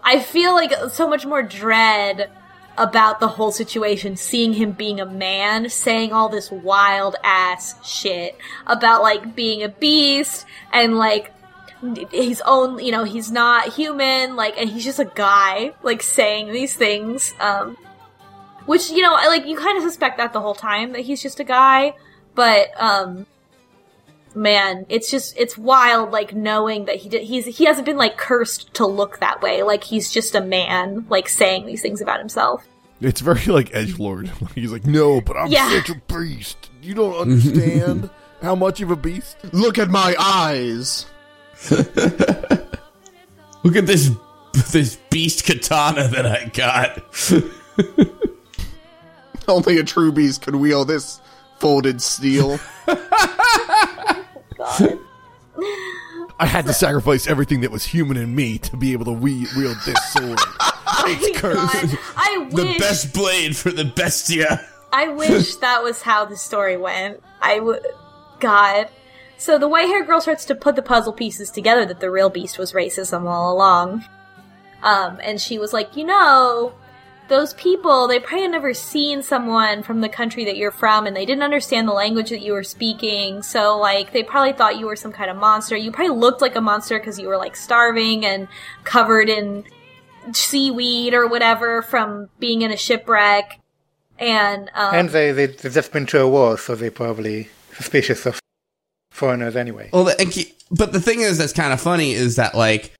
I 0.02 0.20
feel 0.20 0.52
like 0.52 0.72
so 0.90 1.08
much 1.08 1.24
more 1.24 1.42
dread 1.42 2.30
about 2.76 3.20
the 3.20 3.28
whole 3.28 3.52
situation, 3.52 4.16
seeing 4.16 4.52
him 4.54 4.72
being 4.72 5.00
a 5.00 5.06
man, 5.06 5.68
saying 5.70 6.12
all 6.12 6.28
this 6.28 6.50
wild 6.50 7.16
ass 7.24 7.74
shit 7.86 8.36
about, 8.66 9.02
like, 9.02 9.34
being 9.34 9.62
a 9.62 9.68
beast 9.68 10.44
and, 10.72 10.98
like, 10.98 11.32
his 12.10 12.42
own, 12.44 12.78
you 12.78 12.92
know, 12.92 13.04
he's 13.04 13.30
not 13.30 13.68
human, 13.72 14.36
like, 14.36 14.54
and 14.58 14.68
he's 14.70 14.84
just 14.84 14.98
a 14.98 15.04
guy, 15.04 15.72
like, 15.82 16.02
saying 16.02 16.52
these 16.52 16.74
things, 16.74 17.34
um, 17.40 17.76
which, 18.66 18.90
you 18.90 19.02
know, 19.02 19.14
I- 19.14 19.26
like, 19.28 19.46
you 19.46 19.56
kind 19.56 19.76
of 19.76 19.82
suspect 19.84 20.18
that 20.18 20.32
the 20.32 20.40
whole 20.40 20.54
time, 20.54 20.92
that 20.92 21.00
he's 21.00 21.20
just 21.22 21.40
a 21.40 21.44
guy, 21.44 21.94
but, 22.34 22.68
um, 22.80 23.26
man, 24.34 24.86
it's 24.88 25.10
just, 25.10 25.34
it's 25.36 25.58
wild, 25.58 26.10
like, 26.10 26.34
knowing 26.34 26.86
that 26.86 26.96
he 26.96 27.08
did, 27.08 27.22
he's, 27.22 27.44
he 27.46 27.64
hasn't 27.64 27.84
been, 27.84 27.96
like, 27.98 28.16
cursed 28.16 28.72
to 28.74 28.86
look 28.86 29.18
that 29.20 29.42
way, 29.42 29.62
like, 29.62 29.84
he's 29.84 30.10
just 30.10 30.34
a 30.34 30.40
man, 30.40 31.04
like, 31.08 31.28
saying 31.28 31.66
these 31.66 31.82
things 31.82 32.00
about 32.00 32.18
himself. 32.18 32.64
It's 33.00 33.20
very 33.20 33.46
like 33.46 33.74
edge 33.74 33.98
lord. 33.98 34.30
He's 34.54 34.70
like, 34.70 34.86
no, 34.86 35.20
but 35.20 35.36
I'm 35.36 35.48
Yeah. 35.50 35.68
such 35.82 35.90
a 35.90 36.00
beast. 36.06 36.70
You 36.80 36.94
don't 36.94 37.16
understand 37.16 38.08
how 38.42 38.54
much 38.54 38.80
of 38.80 38.92
a 38.92 38.96
beast. 38.96 39.36
Look 39.52 39.76
at 39.76 39.90
my 39.90 40.14
eyes. 40.20 41.06
Look 43.64 43.76
at 43.76 43.86
this 43.86 44.10
this 44.70 44.96
beast 45.10 45.44
katana 45.46 46.08
that 46.08 46.26
I 46.26 46.44
got. 46.52 47.02
Only 49.48 49.78
a 49.78 49.84
true 49.84 50.12
beast 50.12 50.42
could 50.42 50.56
wield 50.56 50.88
this 50.88 51.20
folded 51.58 52.00
steel. 52.02 52.58
Oh 54.64 54.78
God. 54.78 54.98
I 56.38 56.46
had 56.46 56.66
to 56.66 56.72
sacrifice 56.72 57.26
everything 57.26 57.62
that 57.62 57.70
was 57.70 57.84
human 57.84 58.16
in 58.16 58.34
me 58.34 58.58
to 58.58 58.76
be 58.76 58.92
able 58.92 59.04
to 59.06 59.12
we- 59.12 59.46
wield 59.56 59.76
this 59.84 60.12
sword. 60.12 60.38
Oh 60.60 61.04
it's 61.06 61.38
cursed. 61.38 61.72
God, 61.72 61.98
I 62.16 62.48
the 62.50 62.76
best 62.78 63.12
blade 63.12 63.56
for 63.56 63.70
the 63.70 63.84
bestia. 63.84 64.64
I 64.92 65.08
wish 65.08 65.56
that 65.56 65.82
was 65.82 66.02
how 66.02 66.24
the 66.26 66.36
story 66.36 66.76
went. 66.76 67.22
I 67.40 67.60
would, 67.60 67.84
God. 68.40 68.88
So 69.42 69.58
the 69.58 69.66
white 69.66 69.88
haired 69.88 70.06
girl 70.06 70.20
starts 70.20 70.44
to 70.44 70.54
put 70.54 70.76
the 70.76 70.82
puzzle 70.82 71.12
pieces 71.12 71.50
together 71.50 71.84
that 71.86 71.98
the 71.98 72.12
real 72.12 72.30
beast 72.30 72.60
was 72.60 72.74
racism 72.74 73.28
all 73.28 73.52
along. 73.52 74.04
Um, 74.84 75.18
and 75.20 75.40
she 75.40 75.58
was 75.58 75.72
like, 75.72 75.96
you 75.96 76.04
know, 76.04 76.74
those 77.26 77.52
people, 77.54 78.06
they 78.06 78.20
probably 78.20 78.42
had 78.42 78.52
never 78.52 78.72
seen 78.72 79.20
someone 79.20 79.82
from 79.82 80.00
the 80.00 80.08
country 80.08 80.44
that 80.44 80.56
you're 80.56 80.70
from 80.70 81.08
and 81.08 81.16
they 81.16 81.26
didn't 81.26 81.42
understand 81.42 81.88
the 81.88 81.92
language 81.92 82.30
that 82.30 82.40
you 82.40 82.52
were 82.52 82.62
speaking. 82.62 83.42
So, 83.42 83.76
like, 83.78 84.12
they 84.12 84.22
probably 84.22 84.52
thought 84.52 84.78
you 84.78 84.86
were 84.86 84.94
some 84.94 85.10
kind 85.10 85.28
of 85.28 85.36
monster. 85.36 85.76
You 85.76 85.90
probably 85.90 86.16
looked 86.16 86.40
like 86.40 86.54
a 86.54 86.60
monster 86.60 87.00
because 87.00 87.18
you 87.18 87.26
were, 87.26 87.36
like, 87.36 87.56
starving 87.56 88.24
and 88.24 88.46
covered 88.84 89.28
in 89.28 89.64
seaweed 90.30 91.14
or 91.14 91.26
whatever 91.26 91.82
from 91.82 92.28
being 92.38 92.62
in 92.62 92.70
a 92.70 92.76
shipwreck. 92.76 93.58
And, 94.20 94.70
um, 94.74 94.94
And 94.94 95.10
they, 95.10 95.32
they, 95.32 95.46
they've 95.46 95.72
just 95.72 95.92
been 95.92 96.06
to 96.06 96.20
a 96.20 96.28
war, 96.28 96.56
so 96.58 96.76
they're 96.76 96.92
probably 96.92 97.48
suspicious 97.72 98.24
of 98.24 98.38
foreigners 99.12 99.54
anyway. 99.54 99.90
Well, 99.92 100.04
the, 100.04 100.52
but 100.70 100.92
the 100.92 101.00
thing 101.00 101.20
is 101.20 101.38
that's 101.38 101.52
kind 101.52 101.72
of 101.72 101.80
funny 101.80 102.12
is 102.12 102.36
that 102.36 102.54
like 102.54 102.92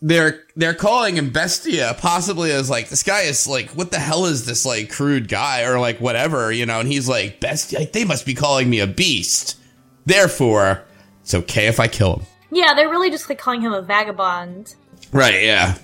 they're 0.00 0.42
they're 0.56 0.74
calling 0.74 1.16
him 1.16 1.30
Bestia 1.30 1.94
possibly 1.98 2.50
as 2.50 2.68
like 2.68 2.88
this 2.88 3.04
guy 3.04 3.22
is 3.22 3.46
like 3.46 3.70
what 3.70 3.92
the 3.92 3.98
hell 3.98 4.26
is 4.26 4.46
this 4.46 4.66
like 4.66 4.90
crude 4.90 5.28
guy 5.28 5.62
or 5.62 5.78
like 5.78 6.00
whatever 6.00 6.50
you 6.50 6.66
know 6.66 6.80
and 6.80 6.88
he's 6.88 7.08
like 7.08 7.38
Bestia 7.38 7.78
like, 7.78 7.92
they 7.92 8.04
must 8.04 8.26
be 8.26 8.34
calling 8.34 8.68
me 8.68 8.80
a 8.80 8.86
beast 8.86 9.60
therefore 10.04 10.82
it's 11.20 11.34
okay 11.34 11.68
if 11.68 11.78
I 11.78 11.86
kill 11.86 12.16
him 12.16 12.26
yeah, 12.54 12.74
they're 12.74 12.90
really 12.90 13.10
just 13.10 13.30
like 13.30 13.38
calling 13.38 13.62
him 13.62 13.72
a 13.72 13.80
vagabond. 13.80 14.74
right 15.12 15.44
yeah 15.44 15.78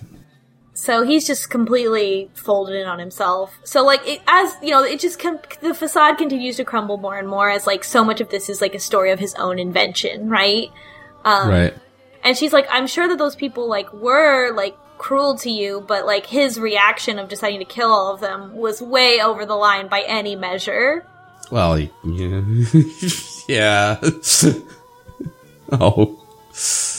So 0.81 1.03
he's 1.03 1.27
just 1.27 1.51
completely 1.51 2.31
folded 2.35 2.77
in 2.77 2.87
on 2.87 3.01
himself. 3.01 3.59
So 3.65 3.85
like 3.85 4.01
it, 4.07 4.23
as 4.29 4.55
you 4.63 4.71
know, 4.71 4.85
it 4.85 5.01
just 5.01 5.19
com- 5.19 5.41
the 5.61 5.75
facade 5.75 6.19
continues 6.19 6.57
to 6.59 6.65
crumble 6.65 6.99
more 6.99 7.19
and 7.19 7.27
more 7.29 7.51
as 7.51 7.67
like 7.67 7.83
so 7.83 8.05
much 8.05 8.21
of 8.21 8.29
this 8.29 8.49
is 8.49 8.61
like 8.61 8.77
a 8.77 8.79
story 8.79 9.11
of 9.11 9.19
his 9.19 9.35
own 9.35 9.59
invention, 9.59 10.29
right? 10.29 10.71
Um, 11.25 11.49
right 11.51 11.75
And 12.23 12.37
she's 12.37 12.53
like, 12.53 12.69
I'm 12.71 12.87
sure 12.87 13.09
that 13.09 13.19
those 13.19 13.35
people 13.35 13.69
like 13.69 13.93
were 13.93 14.53
like 14.55 14.77
cruel 14.99 15.37
to 15.39 15.51
you, 15.51 15.85
but 15.87 16.07
like 16.07 16.27
his 16.27 16.61
reaction 16.61 17.19
of 17.19 17.29
deciding 17.29 17.59
to 17.59 17.65
kill 17.65 17.91
all 17.91 18.15
of 18.15 18.21
them 18.21 18.55
was 18.55 18.81
way 18.81 19.21
over 19.21 19.45
the 19.45 19.57
line 19.57 19.89
by 19.89 20.03
any 20.03 20.37
measure. 20.37 21.05
well 21.51 21.77
yeah 22.05 22.41
yeah 23.49 24.01
oh 25.73 26.25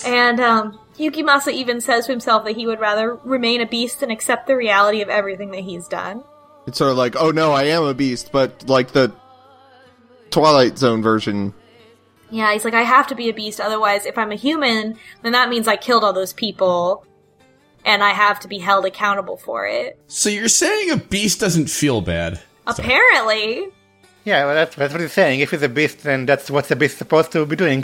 And 0.05 0.39
um, 0.39 0.79
Yukimasa 0.97 1.51
even 1.51 1.81
says 1.81 2.05
to 2.05 2.11
himself 2.11 2.45
that 2.45 2.55
he 2.55 2.67
would 2.67 2.79
rather 2.79 3.15
remain 3.15 3.61
a 3.61 3.65
beast 3.65 4.01
and 4.01 4.11
accept 4.11 4.47
the 4.47 4.55
reality 4.55 5.01
of 5.01 5.09
everything 5.09 5.51
that 5.51 5.61
he's 5.61 5.87
done. 5.87 6.23
It's 6.67 6.77
sort 6.77 6.91
of 6.91 6.97
like, 6.97 7.15
oh 7.15 7.31
no, 7.31 7.51
I 7.51 7.63
am 7.63 7.83
a 7.83 7.93
beast, 7.93 8.31
but 8.31 8.67
like 8.67 8.91
the 8.91 9.11
Twilight 10.29 10.77
Zone 10.77 11.01
version. 11.01 11.53
Yeah, 12.29 12.53
he's 12.53 12.63
like, 12.63 12.75
I 12.75 12.83
have 12.83 13.07
to 13.07 13.15
be 13.15 13.29
a 13.29 13.33
beast, 13.33 13.59
otherwise, 13.59 14.05
if 14.05 14.17
I'm 14.17 14.31
a 14.31 14.35
human, 14.35 14.97
then 15.23 15.31
that 15.31 15.49
means 15.49 15.67
I 15.67 15.77
killed 15.77 16.03
all 16.03 16.13
those 16.13 16.31
people, 16.31 17.03
and 17.83 18.03
I 18.03 18.11
have 18.11 18.39
to 18.41 18.47
be 18.47 18.59
held 18.59 18.85
accountable 18.85 19.37
for 19.37 19.65
it. 19.65 19.99
so 20.05 20.29
you're 20.29 20.47
saying 20.47 20.91
a 20.91 20.97
beast 20.97 21.39
doesn't 21.39 21.71
feel 21.71 22.01
bad 22.01 22.39
Apparently. 22.77 23.67
Yeah, 24.25 24.45
well, 24.45 24.53
that's, 24.53 24.75
that's 24.75 24.93
what 24.93 25.01
he's 25.01 25.13
saying. 25.13 25.39
If 25.39 25.51
he's 25.51 25.61
a 25.61 25.69
beast, 25.69 26.03
then 26.03 26.25
that's 26.25 26.51
what 26.51 26.67
the 26.67 26.75
beast 26.75 26.97
supposed 26.97 27.31
to 27.31 27.45
be 27.45 27.55
doing 27.55 27.83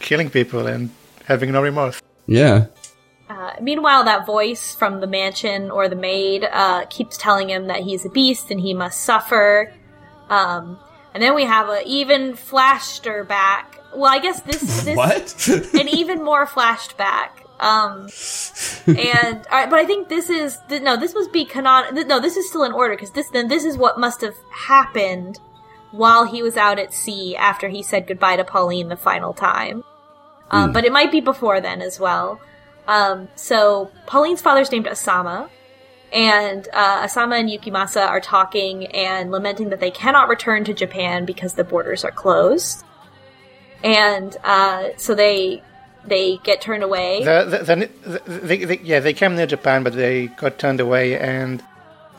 killing 0.00 0.30
people 0.30 0.66
and 0.66 0.90
having 1.26 1.52
no 1.52 1.62
remorse. 1.62 2.00
yeah 2.26 2.66
Uh, 3.28 3.52
meanwhile, 3.60 4.04
that 4.04 4.24
voice 4.24 4.74
from 4.74 5.00
the 5.00 5.06
mansion 5.06 5.70
or 5.70 5.88
the 5.88 5.96
maid 5.96 6.44
uh, 6.52 6.84
keeps 6.86 7.16
telling 7.16 7.50
him 7.50 7.66
that 7.66 7.80
he's 7.82 8.04
a 8.06 8.08
beast 8.08 8.50
and 8.52 8.60
he 8.60 8.72
must 8.72 9.02
suffer. 9.02 9.72
Um, 10.30 10.78
and 11.12 11.20
then 11.22 11.34
we 11.34 11.44
have 11.44 11.68
a 11.68 11.82
even 11.86 12.36
flashed 12.36 13.08
back. 13.28 13.80
Well, 13.94 14.12
I 14.12 14.20
guess 14.20 14.40
this 14.42 14.62
this 14.84 14.96
what 14.96 15.48
an 15.80 15.88
even 15.88 16.22
more 16.22 16.46
flashed 16.46 16.96
back. 16.96 17.42
Um, 17.58 18.08
and 18.86 19.36
all 19.50 19.58
right, 19.58 19.70
but 19.70 19.78
I 19.78 19.86
think 19.86 20.08
this 20.08 20.28
is 20.30 20.58
th- 20.68 20.82
no, 20.82 20.96
this 20.96 21.14
must 21.14 21.32
be 21.32 21.44
canon. 21.46 21.94
th- 21.94 22.06
No, 22.06 22.20
this 22.20 22.36
is 22.36 22.48
still 22.48 22.64
in 22.64 22.72
order 22.72 22.94
because 22.94 23.10
this 23.12 23.28
then 23.30 23.48
this 23.48 23.64
is 23.64 23.76
what 23.76 23.98
must 23.98 24.20
have 24.20 24.34
happened 24.52 25.40
while 25.90 26.24
he 26.26 26.42
was 26.42 26.56
out 26.56 26.78
at 26.78 26.92
sea 26.92 27.34
after 27.34 27.68
he 27.68 27.82
said 27.82 28.06
goodbye 28.06 28.36
to 28.36 28.44
Pauline 28.44 28.88
the 28.88 28.96
final 28.96 29.32
time. 29.32 29.82
Um, 30.50 30.72
But 30.72 30.84
it 30.84 30.92
might 30.92 31.10
be 31.10 31.20
before 31.20 31.60
then 31.60 31.82
as 31.82 31.98
well. 31.98 32.40
Um, 32.86 33.28
so 33.34 33.90
Pauline's 34.06 34.40
father's 34.40 34.70
named 34.70 34.86
Asama, 34.86 35.48
and 36.12 36.68
uh, 36.72 37.04
Asama 37.06 37.40
and 37.40 37.48
Yukimasa 37.48 38.06
are 38.06 38.20
talking 38.20 38.86
and 38.86 39.32
lamenting 39.32 39.70
that 39.70 39.80
they 39.80 39.90
cannot 39.90 40.28
return 40.28 40.64
to 40.64 40.72
Japan 40.72 41.24
because 41.24 41.54
the 41.54 41.64
borders 41.64 42.04
are 42.04 42.12
closed. 42.12 42.84
And 43.82 44.36
uh, 44.44 44.90
so 44.96 45.14
they 45.14 45.62
they 46.06 46.38
get 46.44 46.60
turned 46.60 46.84
away. 46.84 47.24
The, 47.24 47.44
the, 47.44 47.74
the, 47.74 48.20
the, 48.20 48.30
they, 48.46 48.64
they, 48.64 48.78
yeah, 48.78 49.00
they 49.00 49.12
came 49.12 49.34
near 49.34 49.46
Japan, 49.46 49.82
but 49.82 49.94
they 49.94 50.28
got 50.28 50.58
turned 50.58 50.78
away. 50.78 51.18
And 51.18 51.62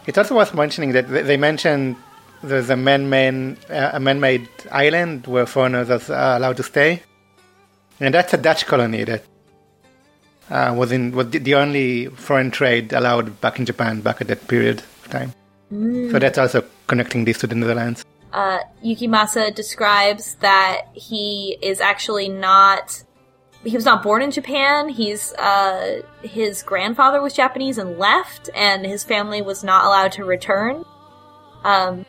it's 0.05 0.17
also 0.17 0.35
worth 0.35 0.53
mentioning 0.53 0.91
that 0.91 1.07
they, 1.07 1.37
mentioned 1.37 1.95
there's 2.43 2.69
a 2.69 2.75
man-made 2.75 3.57
uh, 3.69 3.91
a 3.93 3.99
man-made 3.99 4.49
island 4.71 5.25
where 5.27 5.45
foreigners 5.45 5.89
are 5.89 6.35
allowed 6.35 6.57
to 6.57 6.63
stay, 6.63 7.01
and 7.99 8.13
that's 8.13 8.33
a 8.33 8.37
Dutch 8.37 8.65
colony 8.65 9.03
that 9.03 9.23
uh, 10.49 10.73
was 10.75 10.91
in 10.91 11.11
was 11.11 11.29
the- 11.29 11.55
only 11.55 12.07
foreign 12.07 12.51
trade 12.51 12.93
allowed 12.93 13.39
back 13.41 13.59
in 13.59 13.65
Japan 13.65 14.01
back 14.01 14.21
at 14.21 14.27
that 14.27 14.47
period 14.47 14.79
of 15.03 15.09
time. 15.11 15.33
So 15.69 16.17
that's 16.19 16.37
also 16.37 16.63
connecting 16.87 17.25
this 17.25 17.39
to 17.39 17.47
the 17.47 17.55
Netherlands. 17.55 18.05
uh, 18.31 18.59
Yukimasa 18.85 19.53
describes 19.53 20.35
that 20.35 20.83
he 20.93 21.57
is 21.61 21.81
actually 21.81 22.29
not. 22.29 23.03
He 23.65 23.75
was 23.75 23.83
not 23.83 24.01
born 24.01 24.21
in 24.21 24.31
Japan. 24.31 24.87
He's 24.87 25.33
uh, 25.33 26.03
his 26.21 26.63
grandfather 26.63 27.21
was 27.21 27.33
Japanese 27.33 27.77
and 27.77 27.97
left, 27.99 28.49
and 28.55 28.85
his 28.85 29.03
family 29.03 29.41
was 29.41 29.61
not 29.63 29.83
allowed 29.85 30.13
to 30.13 30.23
return. 30.23 30.85
Um, 31.65 32.05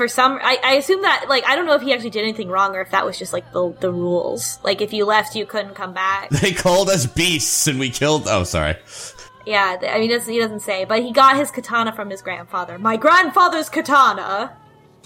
for 0.00 0.08
some, 0.08 0.38
I, 0.42 0.56
I 0.64 0.74
assume 0.76 1.02
that 1.02 1.26
like 1.28 1.44
I 1.46 1.54
don't 1.56 1.66
know 1.66 1.74
if 1.74 1.82
he 1.82 1.92
actually 1.92 2.08
did 2.08 2.22
anything 2.22 2.48
wrong 2.48 2.74
or 2.74 2.80
if 2.80 2.90
that 2.92 3.04
was 3.04 3.18
just 3.18 3.34
like 3.34 3.52
the 3.52 3.70
the 3.80 3.92
rules. 3.92 4.58
Like 4.64 4.80
if 4.80 4.94
you 4.94 5.04
left, 5.04 5.36
you 5.36 5.44
couldn't 5.44 5.74
come 5.74 5.92
back. 5.92 6.30
They 6.40 6.52
called 6.52 6.88
us 6.88 7.04
beasts 7.04 7.66
and 7.66 7.78
we 7.78 7.90
killed. 7.90 8.22
Oh, 8.26 8.44
sorry. 8.44 8.76
yeah, 9.44 9.76
I 9.82 9.98
mean, 9.98 10.04
he 10.04 10.08
doesn't, 10.08 10.32
he 10.32 10.38
doesn't 10.38 10.60
say, 10.60 10.86
but 10.86 11.02
he 11.02 11.12
got 11.12 11.36
his 11.36 11.50
katana 11.50 11.92
from 11.92 12.08
his 12.08 12.22
grandfather. 12.22 12.78
My 12.78 12.96
grandfather's 12.96 13.68
katana. 13.68 14.56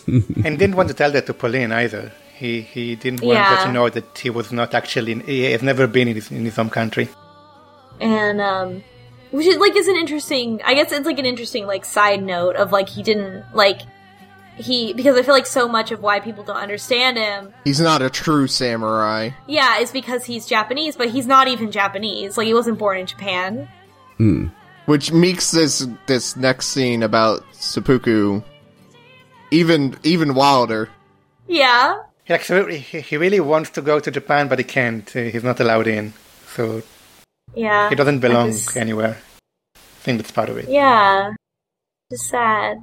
and 0.06 0.52
didn't 0.60 0.76
want 0.76 0.88
to 0.90 0.94
tell 0.94 1.10
that 1.10 1.26
to 1.26 1.34
Pauline 1.34 1.72
either. 1.72 2.12
He 2.38 2.60
he 2.60 2.94
didn't 2.94 3.22
want 3.22 3.40
her 3.40 3.66
to 3.66 3.72
know 3.72 3.88
that 3.88 4.16
he 4.16 4.30
was 4.30 4.52
not 4.52 4.74
actually 4.74 5.10
in, 5.16 5.20
he 5.22 5.50
has 5.54 5.62
never 5.70 5.88
been 5.88 6.06
in 6.06 6.14
his, 6.14 6.30
in 6.30 6.44
his 6.44 6.54
home 6.54 6.70
country. 6.70 7.08
and 8.00 8.40
um 8.40 8.84
which 9.32 9.46
is 9.46 9.56
like 9.64 9.74
is 9.82 9.88
an 9.88 9.96
interesting 9.96 10.60
i 10.70 10.72
guess 10.76 10.92
it's 10.92 11.06
like 11.10 11.20
an 11.24 11.28
interesting 11.32 11.64
like 11.72 11.84
side 11.84 12.22
note 12.34 12.54
of 12.62 12.72
like 12.76 12.88
he 12.96 13.02
didn't 13.10 13.44
like 13.62 13.80
he 14.56 14.92
because 14.92 15.16
i 15.16 15.22
feel 15.22 15.34
like 15.34 15.46
so 15.46 15.66
much 15.68 15.90
of 15.90 16.00
why 16.00 16.20
people 16.20 16.44
don't 16.44 16.56
understand 16.56 17.16
him 17.16 17.52
He's 17.64 17.80
not 17.80 18.02
a 18.02 18.10
true 18.10 18.46
samurai. 18.46 19.30
yeah 19.48 19.78
is 19.78 19.90
because 19.90 20.24
he's 20.24 20.46
japanese 20.46 20.96
but 20.96 21.08
he's 21.10 21.26
not 21.26 21.48
even 21.48 21.70
japanese 21.72 22.36
like 22.38 22.46
he 22.46 22.54
wasn't 22.54 22.78
born 22.78 22.98
in 22.98 23.06
japan 23.06 23.68
hmm. 24.18 24.46
Which 24.86 25.12
makes 25.12 25.50
this 25.50 25.88
this 26.06 26.36
next 26.36 26.66
scene 26.66 27.02
about 27.02 27.42
seppuku 27.52 28.42
even 29.50 29.96
even 30.02 30.34
wilder. 30.34 30.90
yeah 31.48 31.96
He 32.24 32.34
actually 32.34 32.78
he, 32.80 33.00
he 33.00 33.16
really 33.16 33.40
wants 33.40 33.70
to 33.70 33.82
go 33.82 33.98
to 34.00 34.10
Japan, 34.10 34.48
but 34.48 34.58
he 34.58 34.64
can't. 34.64 35.08
He's 35.08 35.42
not 35.44 35.58
allowed 35.60 35.86
in, 35.86 36.12
so 36.54 36.82
yeah 37.54 37.88
he 37.88 37.94
doesn't 37.94 38.20
belong 38.20 38.50
just- 38.52 38.76
anywhere. 38.76 39.16
I 39.76 40.00
think 40.04 40.18
that's 40.18 40.32
part 40.32 40.48
of 40.50 40.58
it. 40.58 40.68
yeah 40.68 41.32
just 42.12 42.28
sad 42.28 42.82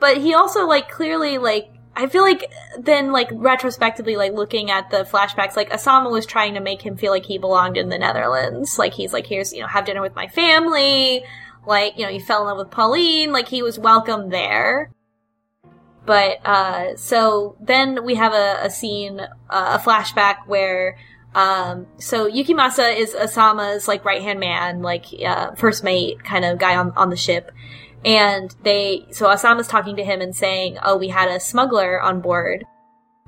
but 0.00 0.16
he 0.16 0.34
also 0.34 0.66
like 0.66 0.88
clearly 0.90 1.38
like 1.38 1.70
I 1.94 2.06
feel 2.06 2.22
like 2.22 2.50
then 2.78 3.12
like 3.12 3.28
retrospectively 3.32 4.16
like 4.16 4.32
looking 4.32 4.70
at 4.70 4.90
the 4.90 5.04
flashbacks 5.04 5.56
like 5.56 5.70
Asama 5.70 6.10
was 6.10 6.24
trying 6.24 6.54
to 6.54 6.60
make 6.60 6.82
him 6.82 6.96
feel 6.96 7.12
like 7.12 7.26
he 7.26 7.38
belonged 7.38 7.76
in 7.76 7.88
the 7.88 7.98
Netherlands. 7.98 8.78
Like 8.78 8.94
he's 8.94 9.12
like 9.12 9.26
here's 9.26 9.52
you 9.52 9.60
know 9.60 9.66
have 9.66 9.84
dinner 9.84 10.00
with 10.00 10.14
my 10.14 10.28
family. 10.28 11.24
Like 11.66 11.98
you 11.98 12.06
know 12.06 12.12
he 12.12 12.18
fell 12.18 12.40
in 12.42 12.46
love 12.46 12.58
with 12.58 12.70
Pauline. 12.70 13.32
Like 13.32 13.48
he 13.48 13.62
was 13.62 13.78
welcome 13.78 14.30
there. 14.30 14.92
But 16.06 16.44
uh 16.46 16.96
so 16.96 17.56
then 17.60 18.04
we 18.04 18.14
have 18.14 18.32
a, 18.32 18.60
a 18.62 18.70
scene 18.70 19.20
uh, 19.20 19.78
a 19.78 19.78
flashback 19.78 20.46
where 20.46 20.96
um 21.34 21.86
so 21.98 22.30
Yukimasa 22.30 22.96
is 22.96 23.14
Asama's 23.14 23.86
like 23.86 24.04
right 24.04 24.22
hand 24.22 24.40
man 24.40 24.80
like 24.80 25.06
uh 25.24 25.54
first 25.54 25.84
mate 25.84 26.24
kind 26.24 26.44
of 26.44 26.58
guy 26.58 26.76
on 26.76 26.92
on 26.92 27.10
the 27.10 27.16
ship 27.16 27.52
and 28.04 28.54
they 28.62 29.06
so 29.10 29.26
Asama's 29.28 29.68
talking 29.68 29.96
to 29.96 30.04
him 30.04 30.20
and 30.20 30.34
saying, 30.34 30.78
"Oh, 30.82 30.96
we 30.96 31.08
had 31.08 31.28
a 31.28 31.40
smuggler 31.40 32.00
on 32.00 32.20
board, 32.20 32.64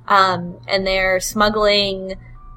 um, 0.08 0.58
and 0.68 0.86
they're 0.86 1.20
smuggling 1.20 2.14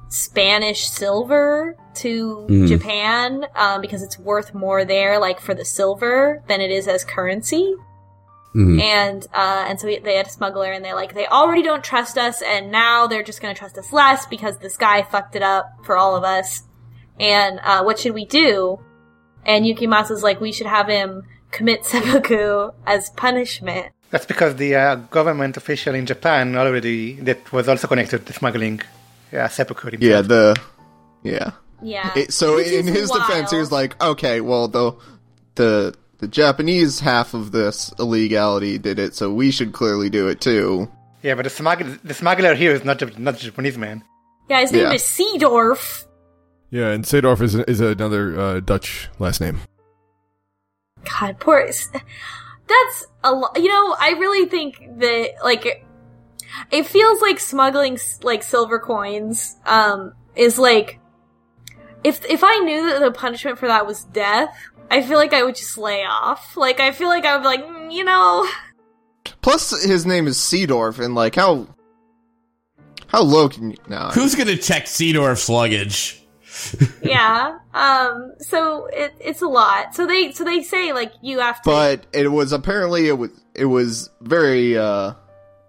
Spanish 0.09 0.88
silver 0.89 1.76
to 1.95 2.45
Mm. 2.49 2.68
Japan 2.68 3.45
um, 3.55 3.82
because 3.82 4.03
it's 4.03 4.20
worth 4.20 4.53
more 4.53 4.86
there, 4.86 5.20
like 5.20 5.39
for 5.39 5.53
the 5.53 5.66
silver, 5.66 6.43
than 6.47 6.61
it 6.61 6.72
is 6.72 6.88
as 6.88 7.03
currency." 7.03 7.76
Mhm. 8.55 8.82
And 8.82 9.28
uh, 9.34 9.66
and 9.68 9.80
so 9.80 9.88
they 9.88 10.16
had 10.16 10.28
a 10.28 10.30
smuggler, 10.30 10.72
and 10.72 10.86
they're 10.86 10.95
like, 10.95 11.13
they 11.13 11.28
already 11.28 11.61
don't 11.61 11.84
trust 11.84 12.18
us, 12.18 12.41
and 12.41 12.72
now 12.72 13.05
they're 13.07 13.24
just 13.24 13.41
going 13.41 13.53
to 13.53 13.59
trust 13.59 13.78
us 13.78 13.91
less 13.91 14.26
because 14.28 14.57
this 14.59 14.78
guy 14.78 15.01
fucked 15.01 15.36
it 15.36 15.41
up 15.41 15.66
for 15.84 15.97
all 15.97 16.16
of 16.16 16.24
us. 16.24 16.63
And 17.20 17.59
uh, 17.63 17.84
what 17.84 17.99
should 17.99 18.13
we 18.13 18.26
do? 18.26 18.80
And 19.45 19.66
Yukimasa's 19.66 20.24
like, 20.24 20.39
we 20.39 20.53
should 20.53 20.68
have 20.68 20.88
him 20.88 21.24
commit 21.58 21.86
seppuku 21.86 22.72
as 22.86 23.10
punishment. 23.12 23.88
That's 24.12 24.26
because 24.26 24.56
the 24.56 24.76
uh, 24.76 24.95
government 25.18 25.58
official 25.58 25.93
in 25.95 26.06
Japan 26.06 26.56
already 26.56 27.14
that 27.28 27.39
was 27.51 27.68
also 27.68 27.88
connected 27.88 28.26
to 28.26 28.34
smuggling 28.34 28.82
uh, 29.34 29.47
seppuku. 29.47 29.91
himself. 29.91 30.10
Yeah, 30.12 30.22
the 30.22 30.43
yeah. 31.24 31.51
Yeah. 31.82 32.12
It, 32.16 32.32
so 32.32 32.56
Which 32.56 32.68
in 32.68 32.88
is 32.88 32.95
his 32.95 33.10
defense, 33.12 33.51
he 33.51 33.58
was 33.58 33.72
like, 33.72 33.91
"Okay, 34.01 34.41
well 34.41 34.68
the 34.68 34.93
the 35.56 35.93
the 36.20 36.28
Japanese 36.28 36.99
half 37.01 37.34
of 37.34 37.51
this 37.51 37.93
illegality 37.99 38.78
did 38.78 38.97
it, 38.99 39.16
so 39.16 39.34
we 39.34 39.51
should 39.51 39.74
clearly 39.74 40.10
do 40.10 40.28
it 40.28 40.39
too." 40.39 40.88
yeah, 41.22 41.34
but 41.36 41.43
the 41.43 41.49
smuggler, 41.49 41.97
the 42.03 42.14
smuggler 42.14 42.53
here 42.56 42.72
is 42.72 42.84
not 42.86 43.01
not 43.20 43.36
a 43.36 43.39
Japanese 43.49 43.78
man. 43.78 44.03
yeah, 44.49 44.62
his 44.62 44.72
name 44.72 44.82
Yeah. 44.84 44.93
is 44.93 45.03
Seedorf. 45.03 46.06
Yeah, 46.72 46.91
and 46.95 47.03
Seedorf 47.03 47.41
is 47.41 47.56
is 47.56 47.80
another 47.82 48.39
uh, 48.39 48.60
Dutch 48.62 49.10
last 49.20 49.41
name. 49.41 49.60
God, 51.06 51.39
poor. 51.39 51.66
That's 51.66 53.08
a 53.24 53.32
lot. 53.32 53.58
You 53.58 53.68
know, 53.68 53.95
I 53.99 54.12
really 54.20 54.47
think 54.49 54.99
that 54.99 55.36
like 55.43 55.86
it 56.72 56.88
feels 56.88 57.22
like 57.22 57.39
smuggling 57.39 57.99
like 58.24 58.41
silver 58.43 58.80
coins 58.80 59.58
um 59.66 60.14
is 60.36 60.58
like 60.58 60.99
if 62.03 62.26
if 62.26 62.43
I 62.43 62.60
knew 62.60 62.89
that 62.89 63.01
the 63.01 63.12
punishment 63.12 63.58
for 63.60 63.68
that 63.68 63.86
was 63.86 64.03
death, 64.06 64.56
I 64.89 65.01
feel 65.01 65.18
like 65.18 65.34
I 65.34 65.43
would 65.43 65.56
just 65.56 65.78
lay 65.78 66.03
off. 66.03 66.58
Like 66.58 66.80
I 66.80 66.91
feel 66.91 67.08
like 67.08 67.26
I 67.26 67.36
would 67.36 67.41
be 67.43 67.47
like, 67.47 67.66
mm, 67.66 67.93
you 67.93 68.03
know, 68.03 68.47
Plus, 69.41 69.84
his 69.84 70.06
name 70.06 70.28
is 70.28 70.38
Seedorf, 70.38 71.03
and 71.03 71.16
like 71.16 71.36
how 71.36 71.68
how 73.08 73.22
low 73.22 73.49
can 73.49 73.72
you 73.72 73.78
now? 73.88 74.12
Who's 74.12 74.36
gonna 74.36 74.58
check 74.58 74.86
Seedorf's 74.86 75.49
luggage? 75.49 76.25
yeah. 77.01 77.58
Um. 77.74 78.34
So 78.39 78.88
it 78.88 79.14
it's 79.20 79.41
a 79.41 79.47
lot. 79.47 79.95
So 79.95 80.06
they 80.08 80.32
so 80.32 80.43
they 80.43 80.62
say 80.64 80.93
like 80.93 81.12
you 81.22 81.39
have 81.39 81.62
to. 81.64 81.70
But 81.70 82.06
it 82.14 82.28
was 82.30 82.51
apparently 82.51 83.08
it 83.08 83.18
was 83.18 83.32
it 83.53 83.66
was 83.66 84.10
very 84.22 84.78
uh 84.78 85.14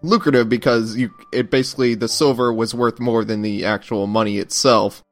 lucrative 0.02 0.48
because 0.48 0.96
you 0.96 1.10
it 1.32 1.50
basically 1.50 1.94
the 1.94 2.08
silver 2.08 2.52
was 2.52 2.74
worth 2.74 3.00
more 3.00 3.24
than 3.24 3.42
the 3.42 3.64
actual 3.64 4.06
money 4.06 4.38
itself. 4.38 5.02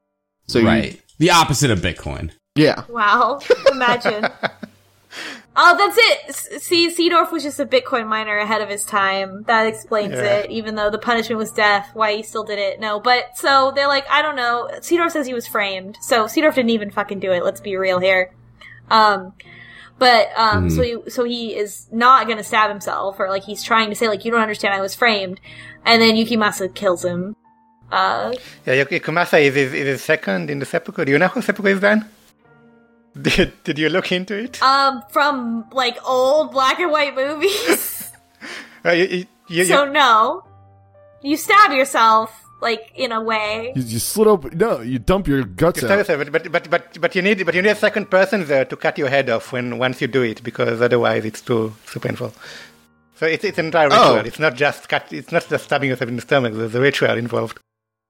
So 0.46 0.58
you- 0.60 0.66
right. 0.66 1.00
The 1.18 1.30
opposite 1.30 1.70
of 1.70 1.78
Bitcoin. 1.80 2.32
yeah. 2.56 2.84
Wow, 2.88 3.40
imagine. 3.70 4.26
oh, 5.56 5.76
that's 5.76 5.96
it. 6.50 6.62
See, 6.62 6.88
Seedorf 6.88 7.30
was 7.32 7.42
just 7.42 7.60
a 7.60 7.66
Bitcoin 7.66 8.08
miner 8.08 8.36
ahead 8.38 8.60
of 8.60 8.68
his 8.68 8.84
time. 8.84 9.44
That 9.44 9.66
explains 9.66 10.12
Yeah. 10.14 10.22
it. 10.38 10.50
Even 10.50 10.74
though 10.74 10.90
the 10.90 10.98
punishment 10.98 11.38
was 11.38 11.50
death, 11.52 11.90
why 11.94 12.16
he 12.16 12.22
still 12.22 12.44
did 12.44 12.58
it? 12.58 12.80
No, 12.80 13.00
but 13.00 13.36
so 13.36 13.72
they're 13.74 13.88
like, 13.88 14.04
I 14.10 14.22
don't 14.22 14.36
know. 14.36 14.68
Seedorf 14.80 15.10
says 15.12 15.26
he 15.26 15.34
was 15.34 15.46
framed, 15.46 15.98
so 16.00 16.24
Seedorf 16.24 16.54
didn't 16.54 16.70
even 16.70 16.90
fucking 16.90 17.20
do 17.20 17.32
it. 17.32 17.44
Let's 17.44 17.60
be 17.60 17.76
real 17.76 17.98
here. 18.00 18.32
Um, 18.90 19.32
but 19.98 20.28
um, 20.36 20.70
so 20.70 20.82
he, 20.82 20.96
so 21.08 21.24
he 21.24 21.54
is 21.56 21.86
not 21.92 22.26
gonna 22.26 22.42
stab 22.44 22.68
himself, 22.68 23.20
or 23.20 23.28
like 23.30 23.44
he's 23.44 23.62
trying 23.62 23.90
to 23.90 23.94
say 23.96 24.08
like 24.08 24.24
you 24.24 24.30
don't 24.32 24.40
understand, 24.42 24.74
I 24.74 24.80
was 24.80 24.94
framed, 24.94 25.40
and 25.84 26.02
then 26.02 26.16
Yukimasa 26.16 26.74
kills 26.74 27.04
him. 27.04 27.36
Uh, 27.92 28.34
Yeah, 28.66 28.82
Yukimasa 28.84 29.40
is, 29.40 29.54
is, 29.56 29.72
is 29.72 30.02
second 30.02 30.50
in 30.50 30.58
the 30.58 30.66
seppuku. 30.66 31.04
Do 31.04 31.12
you 31.12 31.18
know 31.18 31.28
who 31.28 31.40
seppuku 31.40 31.68
is 31.68 31.80
then? 31.80 32.08
Did, 33.20 33.52
did 33.62 33.78
you 33.78 33.88
look 33.88 34.10
into 34.10 34.34
it? 34.36 34.60
um, 34.62 35.02
from 35.10 35.66
like 35.72 35.96
old 36.04 36.50
black 36.52 36.80
and 36.80 36.90
white 36.90 37.14
movies. 37.14 37.92
Uh, 38.86 38.90
you, 38.90 39.04
you, 39.06 39.26
you, 39.48 39.64
So 39.64 39.86
no, 39.90 40.44
you 41.22 41.38
stab 41.38 41.72
yourself 41.72 42.44
like 42.60 42.92
in 42.94 43.12
a 43.12 43.22
way. 43.22 43.72
You, 43.74 43.82
you 43.82 43.98
slit 43.98 44.26
open. 44.26 44.58
No, 44.58 44.82
you 44.82 44.98
dump 44.98 45.26
your 45.26 45.42
guts 45.42 45.80
you 45.80 45.88
out. 45.88 45.98
yourself, 45.98 46.30
but, 46.30 46.52
but 46.52 46.70
but 46.70 47.00
but 47.00 47.14
you 47.14 47.22
need 47.22 47.46
but 47.46 47.54
you 47.54 47.62
need 47.62 47.70
a 47.70 47.74
second 47.76 48.10
person 48.10 48.44
there 48.44 48.66
to 48.66 48.76
cut 48.76 48.98
your 48.98 49.08
head 49.08 49.30
off 49.30 49.52
when 49.52 49.78
once 49.78 50.02
you 50.02 50.06
do 50.06 50.20
it 50.22 50.42
because 50.42 50.82
otherwise 50.82 51.24
it's 51.24 51.40
too 51.40 51.74
too 51.86 52.00
painful. 52.00 52.34
So 53.16 53.26
it's 53.26 53.44
it's 53.44 53.58
an 53.58 53.66
entire 53.66 53.88
ritual. 53.88 54.04
Oh. 54.04 54.16
It's 54.16 54.38
not 54.38 54.54
just 54.54 54.88
cut. 54.88 55.10
It's 55.12 55.32
not 55.32 55.48
just 55.48 55.64
stabbing 55.64 55.88
yourself 55.88 56.08
in 56.08 56.16
the 56.16 56.22
stomach. 56.22 56.52
There's 56.54 56.74
a 56.74 56.80
ritual 56.80 57.16
involved. 57.16 57.58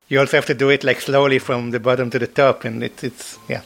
You 0.08 0.18
also 0.18 0.36
have 0.38 0.46
to 0.46 0.54
do 0.54 0.70
it 0.70 0.82
like 0.82 1.00
slowly 1.00 1.38
from 1.38 1.70
the 1.70 1.78
bottom 1.78 2.10
to 2.10 2.18
the 2.18 2.26
top, 2.26 2.64
and 2.64 2.82
it's 2.82 3.04
it's 3.04 3.38
yeah. 3.48 3.62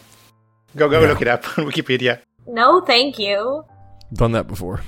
Go 0.78 0.88
go 0.88 1.00
Yeah. 1.02 1.08
look 1.08 1.20
it 1.22 1.28
up 1.28 1.58
on 1.58 1.66
Wikipedia. 1.66 2.20
No, 2.46 2.80
thank 2.80 3.18
you. 3.18 3.64
Done 4.14 4.32
that 4.32 4.46
before. 4.46 4.80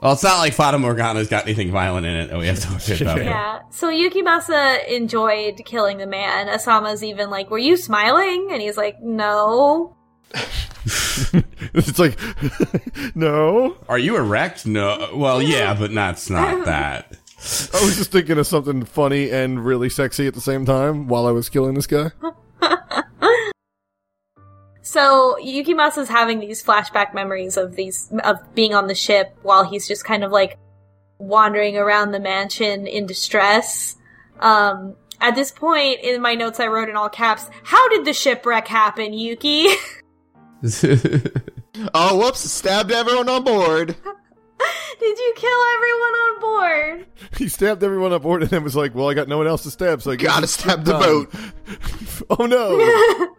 Well, 0.00 0.12
it's 0.12 0.22
not 0.22 0.38
like 0.38 0.52
Fata 0.52 0.78
Morgana's 0.78 1.28
got 1.28 1.44
anything 1.44 1.70
violent 1.72 2.04
in 2.04 2.14
it 2.14 2.26
that 2.28 2.38
we 2.38 2.46
have 2.48 2.60
to 2.60 2.68
worry 2.68 3.00
about. 3.00 3.24
Yeah. 3.24 3.60
So 3.70 3.90
Yukimasa 3.90 4.86
enjoyed 4.88 5.62
killing 5.64 5.96
the 5.96 6.06
man. 6.06 6.48
Asama's 6.48 7.02
even 7.02 7.30
like, 7.30 7.50
"Were 7.50 7.56
you 7.58 7.78
smiling?" 7.78 8.48
And 8.52 8.60
he's 8.60 8.76
like, 8.76 9.00
"No." 9.00 9.96
it's 11.72 11.98
like, 11.98 12.18
no. 13.16 13.76
Are 13.88 13.98
you 13.98 14.16
erect? 14.16 14.66
No. 14.66 15.10
Well, 15.14 15.40
yeah, 15.40 15.72
but 15.74 15.94
that's 15.94 16.28
not 16.28 16.64
that. 16.66 17.16
I 17.38 17.84
was 17.84 17.96
just 17.96 18.12
thinking 18.12 18.38
of 18.38 18.46
something 18.46 18.84
funny 18.84 19.30
and 19.30 19.64
really 19.64 19.88
sexy 19.88 20.26
at 20.26 20.34
the 20.34 20.40
same 20.40 20.66
time 20.66 21.06
while 21.08 21.26
I 21.26 21.30
was 21.30 21.48
killing 21.48 21.74
this 21.74 21.86
guy. 21.86 22.10
So 24.96 25.36
Yukimasa's 25.44 26.08
having 26.08 26.40
these 26.40 26.64
flashback 26.64 27.12
memories 27.12 27.58
of 27.58 27.76
these 27.76 28.10
of 28.24 28.38
being 28.54 28.72
on 28.72 28.86
the 28.86 28.94
ship 28.94 29.36
while 29.42 29.62
he's 29.62 29.86
just 29.86 30.06
kind 30.06 30.24
of 30.24 30.32
like 30.32 30.56
wandering 31.18 31.76
around 31.76 32.12
the 32.12 32.18
mansion 32.18 32.86
in 32.86 33.04
distress. 33.04 33.96
Um, 34.40 34.96
at 35.20 35.34
this 35.34 35.50
point 35.50 36.00
in 36.00 36.22
my 36.22 36.34
notes, 36.34 36.60
I 36.60 36.68
wrote 36.68 36.88
in 36.88 36.96
all 36.96 37.10
caps, 37.10 37.44
"How 37.62 37.86
did 37.90 38.06
the 38.06 38.14
shipwreck 38.14 38.66
happen, 38.68 39.12
Yuki?" 39.12 39.66
Oh, 41.92 42.16
whoops! 42.16 42.40
Stabbed 42.40 42.90
everyone 42.90 43.28
on 43.28 43.44
board. 43.44 43.88
did 44.98 45.18
you 45.18 45.34
kill 45.36 45.60
everyone 45.74 46.14
on 46.14 46.40
board? 46.40 47.06
He 47.36 47.48
stabbed 47.48 47.84
everyone 47.84 48.14
on 48.14 48.22
board 48.22 48.40
and 48.40 48.50
then 48.50 48.64
was 48.64 48.74
like, 48.74 48.94
well, 48.94 49.10
I 49.10 49.14
got 49.14 49.28
no 49.28 49.36
one 49.36 49.46
else 49.46 49.64
to 49.64 49.70
stab, 49.70 50.00
so 50.00 50.12
I 50.12 50.16
Gotta 50.16 50.46
stab 50.46 50.86
the 50.86 50.92
done." 50.92 51.02
boat. 51.02 51.34
oh 52.30 52.46
no! 52.46 53.34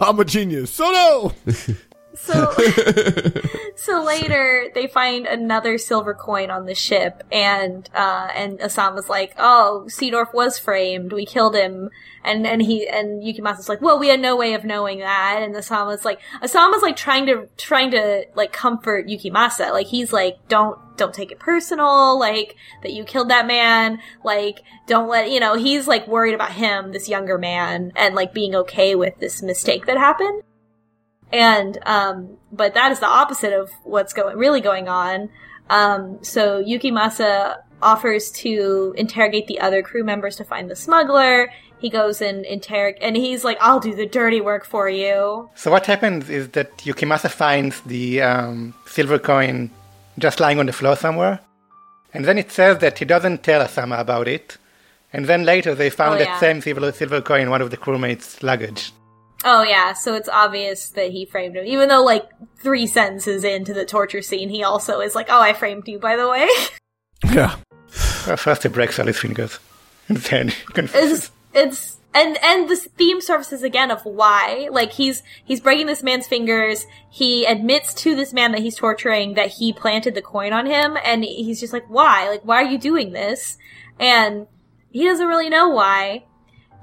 I'm 0.00 0.18
a 0.18 0.24
genius. 0.24 0.70
So 0.70 0.90
no! 0.90 1.32
So, 2.16 2.52
so 3.76 4.02
later 4.02 4.70
they 4.74 4.86
find 4.86 5.26
another 5.26 5.78
silver 5.78 6.14
coin 6.14 6.50
on 6.50 6.64
the 6.64 6.74
ship, 6.74 7.22
and 7.32 7.88
uh, 7.94 8.28
and 8.34 8.58
Asama's 8.60 9.08
like, 9.08 9.34
"Oh, 9.36 9.84
Seedorf 9.88 10.32
was 10.32 10.58
framed. 10.58 11.12
We 11.12 11.26
killed 11.26 11.54
him." 11.54 11.90
And 12.22 12.46
and 12.46 12.62
he 12.62 12.88
and 12.88 13.22
Yukimasa's 13.22 13.68
like, 13.68 13.82
"Well, 13.82 13.98
we 13.98 14.08
had 14.08 14.20
no 14.20 14.36
way 14.36 14.54
of 14.54 14.64
knowing 14.64 15.00
that." 15.00 15.40
And 15.42 15.54
Asama's 15.54 16.04
like, 16.04 16.20
Asama's 16.40 16.82
like 16.82 16.96
trying 16.96 17.26
to 17.26 17.48
trying 17.56 17.90
to 17.90 18.26
like 18.34 18.52
comfort 18.52 19.06
Yukimasa. 19.06 19.72
Like 19.72 19.88
he's 19.88 20.12
like, 20.12 20.38
"Don't 20.48 20.78
don't 20.96 21.14
take 21.14 21.32
it 21.32 21.38
personal. 21.38 22.18
Like 22.18 22.56
that 22.82 22.92
you 22.92 23.04
killed 23.04 23.30
that 23.30 23.46
man. 23.46 24.00
Like 24.24 24.60
don't 24.86 25.08
let 25.08 25.30
you 25.30 25.40
know." 25.40 25.56
He's 25.56 25.86
like 25.86 26.06
worried 26.08 26.34
about 26.34 26.52
him, 26.52 26.92
this 26.92 27.08
younger 27.08 27.38
man, 27.38 27.92
and 27.96 28.14
like 28.14 28.32
being 28.34 28.54
okay 28.54 28.94
with 28.94 29.18
this 29.18 29.42
mistake 29.42 29.86
that 29.86 29.96
happened. 29.96 30.42
And, 31.32 31.78
um, 31.84 32.36
but 32.52 32.74
that 32.74 32.92
is 32.92 33.00
the 33.00 33.06
opposite 33.06 33.52
of 33.52 33.70
what's 33.82 34.12
going, 34.12 34.36
really 34.36 34.60
going 34.60 34.88
on. 34.88 35.30
Um, 35.68 36.22
so 36.22 36.62
Yukimasa 36.62 37.56
offers 37.82 38.30
to 38.30 38.94
interrogate 38.96 39.48
the 39.48 39.58
other 39.60 39.82
crew 39.82 40.04
members 40.04 40.36
to 40.36 40.44
find 40.44 40.70
the 40.70 40.76
smuggler. 40.76 41.50
He 41.78 41.90
goes 41.90 42.22
and 42.22 42.44
interrogate, 42.44 43.02
and 43.02 43.16
he's 43.16 43.42
like, 43.42 43.58
I'll 43.60 43.80
do 43.80 43.94
the 43.94 44.06
dirty 44.06 44.40
work 44.40 44.64
for 44.64 44.88
you. 44.88 45.50
So 45.56 45.70
what 45.72 45.86
happens 45.86 46.30
is 46.30 46.50
that 46.50 46.76
Yukimasa 46.78 47.30
finds 47.30 47.80
the 47.80 48.22
um, 48.22 48.74
silver 48.86 49.18
coin 49.18 49.70
just 50.18 50.40
lying 50.40 50.58
on 50.58 50.66
the 50.66 50.72
floor 50.72 50.96
somewhere, 50.96 51.40
and 52.12 52.24
then 52.24 52.38
it 52.38 52.52
says 52.52 52.78
that 52.78 52.98
he 52.98 53.04
doesn't 53.04 53.42
tell 53.42 53.64
Asama 53.64 53.98
about 54.00 54.28
it, 54.28 54.56
and 55.12 55.26
then 55.26 55.44
later 55.44 55.74
they 55.74 55.90
found 55.90 56.16
Oh, 56.20 56.24
that 56.24 56.40
same 56.40 56.60
silver, 56.60 56.92
silver 56.92 57.20
coin 57.20 57.42
in 57.42 57.50
one 57.50 57.62
of 57.62 57.70
the 57.70 57.76
crewmates' 57.76 58.42
luggage. 58.42 58.92
Oh 59.44 59.62
yeah, 59.62 59.92
so 59.92 60.14
it's 60.14 60.28
obvious 60.28 60.88
that 60.90 61.10
he 61.10 61.26
framed 61.26 61.56
him. 61.56 61.66
Even 61.66 61.88
though 61.88 62.02
like 62.02 62.28
three 62.58 62.86
sentences 62.86 63.44
into 63.44 63.74
the 63.74 63.84
torture 63.84 64.22
scene, 64.22 64.48
he 64.48 64.62
also 64.62 65.00
is 65.00 65.14
like, 65.14 65.26
oh, 65.28 65.40
I 65.40 65.52
framed 65.52 65.86
you, 65.86 65.98
by 65.98 66.16
the 66.16 66.28
way. 66.28 66.48
Yeah. 67.24 67.56
Well, 68.26 68.36
first 68.36 68.62
he 68.62 68.68
breaks 68.70 68.98
all 68.98 69.06
his 69.06 69.18
fingers, 69.18 69.58
and 70.08 70.16
then 70.30 70.48
he 70.48 70.64
confesses. 70.72 71.12
it's 71.12 71.30
it's 71.54 71.93
and 72.14 72.38
and 72.42 72.68
this 72.68 72.86
theme 72.96 73.20
surfaces 73.20 73.62
again 73.62 73.90
of 73.90 74.04
why 74.04 74.68
like 74.70 74.92
he's 74.92 75.22
he's 75.44 75.60
breaking 75.60 75.86
this 75.86 76.02
man's 76.02 76.26
fingers 76.26 76.86
he 77.10 77.44
admits 77.44 77.92
to 77.92 78.14
this 78.14 78.32
man 78.32 78.52
that 78.52 78.60
he's 78.60 78.76
torturing 78.76 79.34
that 79.34 79.48
he 79.48 79.72
planted 79.72 80.14
the 80.14 80.22
coin 80.22 80.52
on 80.52 80.66
him 80.66 80.96
and 81.04 81.24
he's 81.24 81.60
just 81.60 81.72
like 81.72 81.84
why 81.88 82.28
like 82.28 82.44
why 82.44 82.62
are 82.62 82.70
you 82.70 82.78
doing 82.78 83.12
this 83.12 83.58
and 83.98 84.46
he 84.90 85.04
doesn't 85.04 85.26
really 85.26 85.50
know 85.50 85.68
why 85.68 86.24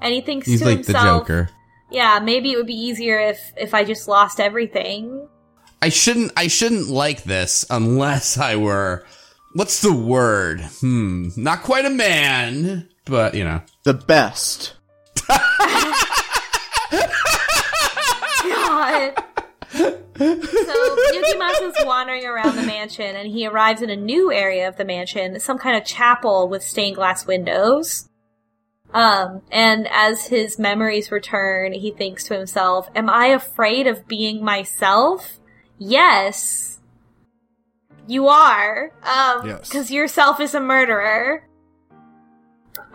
and 0.00 0.12
he 0.12 0.20
thinks 0.20 0.46
He's 0.46 0.60
to 0.60 0.66
like 0.66 0.82
the 0.82 0.92
himself 0.92 1.22
Joker. 1.22 1.50
yeah 1.90 2.20
maybe 2.22 2.52
it 2.52 2.56
would 2.56 2.66
be 2.66 2.74
easier 2.78 3.18
if 3.18 3.52
if 3.56 3.74
i 3.74 3.84
just 3.84 4.06
lost 4.08 4.38
everything 4.40 5.28
I 5.84 5.88
shouldn't 5.88 6.30
I 6.36 6.46
shouldn't 6.46 6.86
like 6.88 7.24
this 7.24 7.64
unless 7.68 8.38
I 8.38 8.54
were 8.54 9.04
what's 9.54 9.80
the 9.82 9.92
word? 9.92 10.60
Hmm. 10.80 11.30
Not 11.36 11.62
quite 11.64 11.84
a 11.84 11.90
man, 11.90 12.88
but 13.04 13.34
you 13.34 13.42
know. 13.42 13.62
The 13.82 13.94
best. 13.94 14.74
God. 18.44 19.14
so 19.72 20.96
Yukimasa's 21.12 21.84
wandering 21.86 22.26
around 22.26 22.56
the 22.56 22.62
mansion 22.62 23.16
and 23.16 23.28
he 23.28 23.46
arrives 23.46 23.82
in 23.82 23.90
a 23.90 23.96
new 23.96 24.32
area 24.32 24.68
of 24.68 24.76
the 24.76 24.84
mansion, 24.84 25.38
some 25.40 25.58
kind 25.58 25.76
of 25.76 25.84
chapel 25.84 26.48
with 26.48 26.62
stained 26.62 26.96
glass 26.96 27.26
windows. 27.26 28.08
Um, 28.92 29.40
and 29.50 29.88
as 29.90 30.26
his 30.26 30.58
memories 30.58 31.10
return, 31.10 31.72
he 31.72 31.92
thinks 31.92 32.24
to 32.24 32.36
himself, 32.36 32.90
Am 32.94 33.08
I 33.08 33.28
afraid 33.28 33.86
of 33.86 34.06
being 34.06 34.44
myself? 34.44 35.38
Yes. 35.78 36.78
You 38.06 38.28
are. 38.28 38.92
Um, 39.02 39.46
Yes. 39.46 39.70
cause 39.70 39.90
yourself 39.90 40.40
is 40.40 40.54
a 40.54 40.60
murderer. 40.60 41.48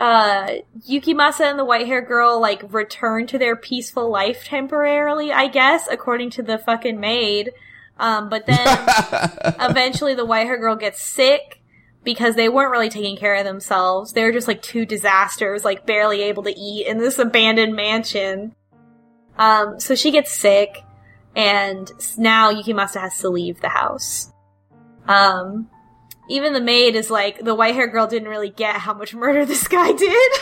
Uh, 0.00 0.58
Yukimasa 0.88 1.40
and 1.40 1.58
the 1.58 1.64
white 1.64 1.86
hair 1.86 2.00
girl, 2.00 2.40
like, 2.40 2.72
return 2.72 3.26
to 3.26 3.38
their 3.38 3.56
peaceful 3.56 4.10
life 4.10 4.44
temporarily, 4.44 5.32
I 5.32 5.48
guess, 5.48 5.88
according 5.90 6.30
to 6.30 6.42
the 6.42 6.58
fucking 6.58 7.00
maid. 7.00 7.52
Um, 7.98 8.28
but 8.28 8.46
then 8.46 8.58
eventually 9.60 10.14
the 10.14 10.24
white 10.24 10.46
hair 10.46 10.58
girl 10.58 10.76
gets 10.76 11.02
sick 11.02 11.60
because 12.04 12.36
they 12.36 12.48
weren't 12.48 12.70
really 12.70 12.88
taking 12.88 13.16
care 13.16 13.34
of 13.34 13.44
themselves. 13.44 14.12
They 14.12 14.22
were 14.22 14.32
just 14.32 14.48
like 14.48 14.62
two 14.62 14.86
disasters, 14.86 15.64
like 15.64 15.84
barely 15.84 16.22
able 16.22 16.44
to 16.44 16.56
eat 16.56 16.86
in 16.86 16.98
this 16.98 17.18
abandoned 17.18 17.74
mansion. 17.74 18.54
Um, 19.36 19.78
so 19.78 19.94
she 19.94 20.10
gets 20.10 20.32
sick, 20.32 20.82
and 21.36 21.90
now 22.16 22.52
Yukimasa 22.52 23.00
has 23.00 23.18
to 23.20 23.28
leave 23.28 23.60
the 23.60 23.68
house. 23.68 24.32
Um, 25.06 25.70
even 26.28 26.52
the 26.52 26.60
maid 26.60 26.94
is 26.94 27.10
like, 27.10 27.44
the 27.44 27.54
white 27.54 27.74
hair 27.74 27.88
girl 27.88 28.06
didn't 28.06 28.28
really 28.28 28.50
get 28.50 28.76
how 28.76 28.94
much 28.94 29.14
murder 29.14 29.44
this 29.44 29.66
guy 29.66 29.92
did. 29.92 30.32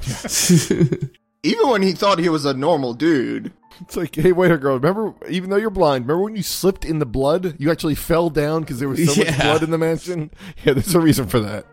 Even 1.42 1.68
when 1.68 1.82
he 1.82 1.92
thought 1.92 2.18
he 2.18 2.28
was 2.28 2.44
a 2.44 2.54
normal 2.54 2.94
dude. 2.94 3.52
It's 3.80 3.96
like, 3.96 4.14
hey, 4.16 4.32
wait 4.32 4.50
a 4.50 4.58
girl. 4.58 4.74
Remember, 4.74 5.14
even 5.30 5.50
though 5.50 5.56
you're 5.56 5.70
blind, 5.70 6.04
remember 6.04 6.24
when 6.24 6.36
you 6.36 6.42
slipped 6.42 6.84
in 6.84 6.98
the 6.98 7.06
blood? 7.06 7.54
You 7.58 7.70
actually 7.70 7.94
fell 7.94 8.28
down 8.28 8.62
because 8.62 8.80
there 8.80 8.88
was 8.88 9.04
so 9.06 9.14
much 9.14 9.38
blood 9.38 9.62
in 9.62 9.70
the 9.70 9.78
mansion? 9.78 10.30
Yeah, 10.64 10.72
there's 10.72 10.94
a 10.94 11.00
reason 11.00 11.28
for 11.28 11.38
that. 11.40 11.64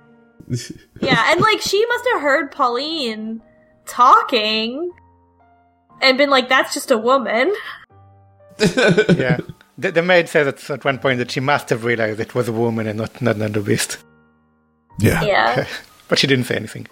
yeah, 1.01 1.31
and 1.31 1.41
like 1.41 1.61
she 1.61 1.84
must 1.88 2.07
have 2.13 2.22
heard 2.22 2.51
Pauline 2.51 3.41
talking 3.88 4.91
and 6.01 6.17
been 6.17 6.30
like, 6.30 6.47
that's 6.47 6.73
just 6.73 6.91
a 6.91 6.97
woman. 6.97 7.53
yeah. 8.59 9.39
The, 9.77 9.91
the 9.91 10.02
maid 10.02 10.30
says 10.30 10.47
at, 10.47 10.69
at 10.69 10.85
one 10.85 10.99
point 10.99 11.18
that 11.19 11.31
she 11.31 11.39
must 11.39 11.69
have 11.69 11.84
realized 11.84 12.19
it 12.19 12.34
was 12.35 12.47
a 12.47 12.53
woman 12.53 12.88
and 12.88 12.97
not, 12.97 13.22
not 13.22 13.35
another 13.35 13.61
beast. 13.61 13.97
Yeah. 14.99 15.23
Yeah. 15.23 15.68
But 16.07 16.19
she 16.19 16.27
didn't 16.27 16.45
say 16.45 16.56
anything. 16.56 16.88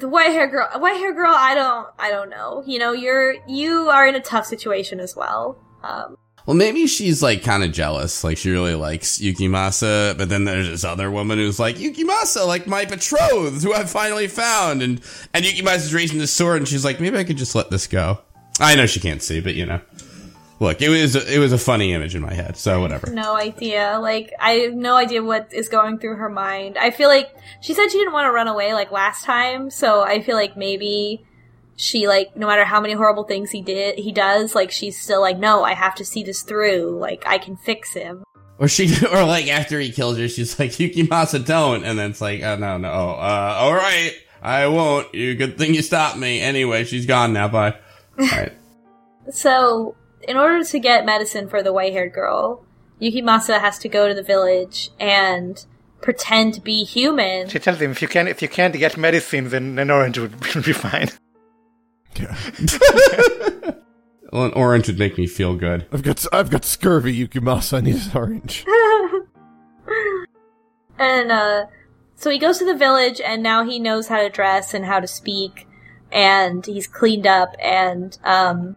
the 0.00 0.08
white 0.08 0.30
hair 0.32 0.48
girl 0.48 0.68
white 0.80 0.96
hair 0.96 1.12
girl 1.14 1.32
i 1.36 1.54
don't 1.54 1.86
i 2.00 2.10
don't 2.10 2.30
know 2.30 2.62
you 2.66 2.78
know 2.80 2.92
you're 2.92 3.34
you 3.48 3.88
are 3.88 4.06
in 4.06 4.14
a 4.16 4.20
tough 4.20 4.44
situation 4.46 4.98
as 5.00 5.14
well 5.16 5.56
um 5.84 6.16
Well, 6.46 6.56
maybe 6.56 6.86
she's 6.88 7.22
like 7.22 7.44
kind 7.44 7.62
of 7.62 7.70
jealous. 7.70 8.24
Like 8.24 8.38
she 8.38 8.50
really 8.50 8.74
likes 8.74 9.18
Yukimasa, 9.18 10.16
but 10.18 10.28
then 10.28 10.44
there's 10.44 10.68
this 10.68 10.84
other 10.84 11.10
woman 11.10 11.38
who's 11.38 11.60
like 11.60 11.76
Yukimasa, 11.76 12.46
like 12.46 12.66
my 12.66 12.84
betrothed, 12.86 13.62
who 13.62 13.72
I 13.74 13.84
finally 13.84 14.26
found, 14.26 14.82
and 14.82 15.00
and 15.34 15.44
Yukimasa's 15.44 15.94
raising 15.94 16.18
the 16.18 16.26
sword, 16.26 16.58
and 16.58 16.66
she's 16.68 16.84
like, 16.84 16.98
maybe 17.00 17.18
I 17.18 17.24
could 17.24 17.36
just 17.38 17.54
let 17.54 17.70
this 17.70 17.86
go. 17.86 18.18
I 18.58 18.74
know 18.74 18.86
she 18.86 19.00
can't 19.00 19.22
see, 19.22 19.40
but 19.40 19.54
you 19.54 19.64
know, 19.66 19.80
look, 20.60 20.80
it 20.80 20.88
was 20.88 21.16
it 21.16 21.38
was 21.38 21.52
a 21.52 21.58
funny 21.58 21.92
image 21.92 22.14
in 22.14 22.22
my 22.22 22.32
head, 22.32 22.56
so 22.56 22.80
whatever. 22.80 23.10
no 23.10 23.34
idea 23.34 23.98
like 24.00 24.32
i 24.38 24.52
have 24.52 24.74
no 24.74 24.94
idea 24.94 25.22
what 25.22 25.52
is 25.52 25.68
going 25.68 25.98
through 25.98 26.16
her 26.16 26.28
mind 26.28 26.76
i 26.78 26.90
feel 26.90 27.08
like 27.08 27.28
she 27.60 27.74
said 27.74 27.88
she 27.90 27.98
didn't 27.98 28.12
want 28.12 28.26
to 28.26 28.30
run 28.30 28.46
away 28.46 28.72
like 28.74 28.92
last 28.92 29.24
time 29.24 29.70
so 29.70 30.02
i 30.02 30.20
feel 30.22 30.36
like 30.36 30.56
maybe 30.56 31.24
she 31.76 32.06
like 32.06 32.36
no 32.36 32.46
matter 32.46 32.64
how 32.64 32.80
many 32.80 32.92
horrible 32.94 33.24
things 33.24 33.50
he 33.50 33.62
did 33.62 33.98
he 33.98 34.12
does 34.12 34.54
like 34.54 34.70
she's 34.70 35.00
still 35.00 35.20
like 35.20 35.38
no 35.38 35.64
i 35.64 35.72
have 35.74 35.94
to 35.94 36.04
see 36.04 36.22
this 36.22 36.42
through 36.42 36.98
like 36.98 37.22
i 37.26 37.38
can 37.38 37.56
fix 37.56 37.94
him 37.94 38.22
Or 38.58 38.68
she, 38.68 38.84
or 39.12 39.24
like 39.24 39.48
after 39.48 39.80
he 39.80 39.90
kills 39.90 40.18
her, 40.18 40.28
she's 40.28 40.58
like 40.58 40.72
Yukimasa, 40.72 41.42
don't, 41.44 41.82
and 41.82 41.98
then 41.98 42.10
it's 42.10 42.20
like, 42.20 42.42
oh 42.42 42.56
no, 42.56 42.76
no, 42.76 42.88
uh, 42.90 43.54
all 43.58 43.72
right, 43.72 44.12
I 44.42 44.66
won't. 44.66 45.14
You 45.14 45.34
good 45.34 45.56
thing 45.56 45.72
you 45.72 45.80
stopped 45.80 46.18
me. 46.18 46.40
Anyway, 46.42 46.84
she's 46.84 47.06
gone 47.06 47.32
now. 47.32 47.48
Bye. 47.48 47.76
All 48.18 48.26
right. 48.26 48.52
So, 49.32 49.94
in 50.26 50.36
order 50.36 50.64
to 50.64 50.78
get 50.78 51.04
medicine 51.04 51.48
for 51.48 51.62
the 51.62 51.72
white 51.72 51.92
haired 51.92 52.12
girl, 52.12 52.64
Yukimasa 53.00 53.60
has 53.60 53.78
to 53.78 53.88
go 53.88 54.08
to 54.08 54.14
the 54.14 54.22
village 54.22 54.90
and 54.98 55.64
pretend 56.00 56.54
to 56.54 56.60
be 56.60 56.84
human. 56.84 57.48
She 57.48 57.58
tells 57.58 57.80
him 57.80 57.90
if 57.90 58.02
you 58.02 58.08
can 58.08 58.28
if 58.28 58.42
you 58.42 58.48
can't 58.48 58.74
get 58.74 58.96
medicine, 58.96 59.48
then 59.48 59.78
an 59.78 59.90
orange 59.90 60.18
would, 60.18 60.32
would 60.54 60.64
be 60.64 60.72
fine. 60.72 61.08
Yeah. 62.16 62.36
Well, 64.32 64.44
an 64.44 64.52
orange 64.52 64.86
would 64.86 64.98
make 64.98 65.18
me 65.18 65.26
feel 65.26 65.56
good. 65.56 65.86
I've 65.92 66.02
got 66.02 66.24
I've 66.32 66.50
got 66.50 66.64
scurvy, 66.64 67.26
Yukimasa. 67.26 67.78
I 67.78 67.80
need 67.80 67.96
an 67.96 68.10
orange. 68.14 68.64
and 70.98 71.32
uh, 71.32 71.66
so 72.14 72.30
he 72.30 72.38
goes 72.38 72.58
to 72.58 72.64
the 72.64 72.76
village, 72.76 73.20
and 73.20 73.42
now 73.42 73.64
he 73.64 73.80
knows 73.80 74.06
how 74.06 74.22
to 74.22 74.28
dress 74.28 74.72
and 74.72 74.84
how 74.84 75.00
to 75.00 75.08
speak, 75.08 75.66
and 76.12 76.64
he's 76.64 76.86
cleaned 76.86 77.26
up, 77.26 77.56
and 77.60 78.16
um, 78.22 78.76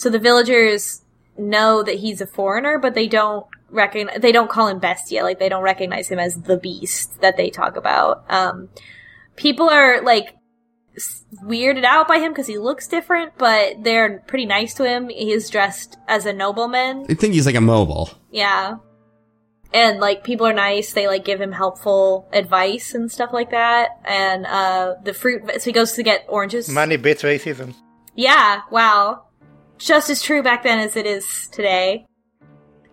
so 0.00 0.08
the 0.08 0.18
villagers 0.18 1.02
know 1.36 1.82
that 1.82 1.96
he's 1.96 2.22
a 2.22 2.26
foreigner, 2.26 2.78
but 2.78 2.94
they 2.94 3.06
don't 3.06 3.46
recognize. 3.68 4.18
They 4.18 4.32
don't 4.32 4.48
call 4.48 4.68
him 4.68 4.78
Bestia, 4.78 5.22
like 5.22 5.38
they 5.38 5.50
don't 5.50 5.62
recognize 5.62 6.08
him 6.08 6.18
as 6.18 6.40
the 6.40 6.56
beast 6.56 7.20
that 7.20 7.36
they 7.36 7.50
talk 7.50 7.76
about. 7.76 8.24
Um, 8.30 8.70
people 9.36 9.68
are 9.68 10.00
like 10.00 10.34
weirded 11.44 11.84
out 11.84 12.08
by 12.08 12.16
him 12.16 12.32
because 12.32 12.46
he 12.46 12.56
looks 12.56 12.88
different, 12.88 13.36
but 13.36 13.84
they're 13.84 14.20
pretty 14.26 14.46
nice 14.46 14.72
to 14.76 14.88
him. 14.88 15.10
He's 15.10 15.50
dressed 15.50 15.98
as 16.08 16.24
a 16.24 16.32
nobleman. 16.32 17.04
I 17.10 17.12
think 17.12 17.34
he's 17.34 17.44
like 17.44 17.54
a 17.54 17.60
mobile. 17.60 18.08
Yeah. 18.30 18.76
And 19.74 20.00
like 20.00 20.24
people 20.24 20.46
are 20.46 20.54
nice, 20.54 20.94
they 20.94 21.08
like 21.08 21.26
give 21.26 21.42
him 21.42 21.52
helpful 21.52 22.26
advice 22.32 22.94
and 22.94 23.12
stuff 23.12 23.34
like 23.34 23.50
that. 23.50 24.00
And 24.06 24.46
uh 24.46 24.94
the 25.04 25.12
fruit 25.12 25.42
so 25.58 25.60
he 25.60 25.72
goes 25.72 25.92
to 25.92 26.02
get 26.02 26.24
oranges. 26.26 26.70
Money 26.70 26.96
beats 26.96 27.22
racism. 27.22 27.74
Yeah, 28.14 28.62
wow. 28.70 29.26
Just 29.80 30.10
as 30.10 30.22
true 30.22 30.42
back 30.42 30.62
then 30.62 30.78
as 30.78 30.94
it 30.94 31.06
is 31.06 31.48
today. 31.50 32.06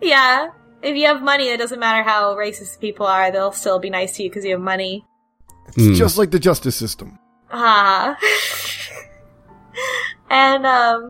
Yeah. 0.02 0.50
If 0.82 0.96
you 0.96 1.06
have 1.08 1.22
money, 1.22 1.50
it 1.50 1.58
doesn't 1.58 1.80
matter 1.80 2.02
how 2.02 2.36
racist 2.36 2.80
people 2.80 3.06
are, 3.06 3.32
they'll 3.32 3.52
still 3.52 3.80
be 3.80 3.90
nice 3.90 4.16
to 4.18 4.24
you 4.24 4.30
because 4.30 4.46
you 4.46 4.52
have 4.52 4.62
money. 4.62 5.06
It's 5.68 5.76
Hmm. 5.76 5.94
just 5.94 6.18
like 6.18 6.32
the 6.32 6.40
justice 6.40 6.76
system. 6.76 7.20
Ah. 7.52 8.18
and 10.30 10.66
um 10.66 11.10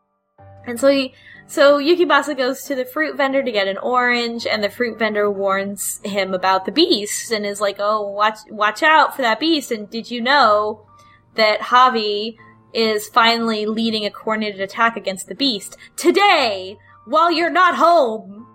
and 0.66 0.80
so 0.80 0.88
he 0.90 1.14
so 1.48 1.80
Yukimasa 1.80 2.36
goes 2.36 2.64
to 2.64 2.76
the 2.76 2.84
fruit 2.86 3.16
vendor 3.16 3.41
to 3.41 3.52
get 3.52 3.68
an 3.70 3.78
orange 3.78 4.45
and 4.45 4.62
the 4.64 4.70
fruit 4.70 4.99
vendor 4.99 5.32
warns 5.32 6.02
him 6.04 6.34
about 6.34 6.66
the 6.66 6.72
beast 6.74 7.32
and 7.32 7.45
is 7.45 7.62
like, 7.62 7.78
"Oh, 7.80 8.02
watch 8.10 8.40
watch 8.49 8.84
out 8.84 9.16
for 9.16 9.22
that 9.22 9.40
beast." 9.40 9.72
And 9.72 9.90
did 9.90 10.12
you 10.12 10.20
know 10.22 10.86
that 11.36 11.62
Javi 11.62 12.36
is 12.78 13.10
finally 13.10 13.66
leading 13.66 14.06
a 14.06 14.12
coordinated 14.12 14.62
attack 14.62 14.95
against 14.95 15.28
the 15.28 15.34
beast 15.34 15.76
today 15.95 16.78
while 17.06 17.32
you're 17.32 17.49
not 17.49 17.76
home? 17.76 18.45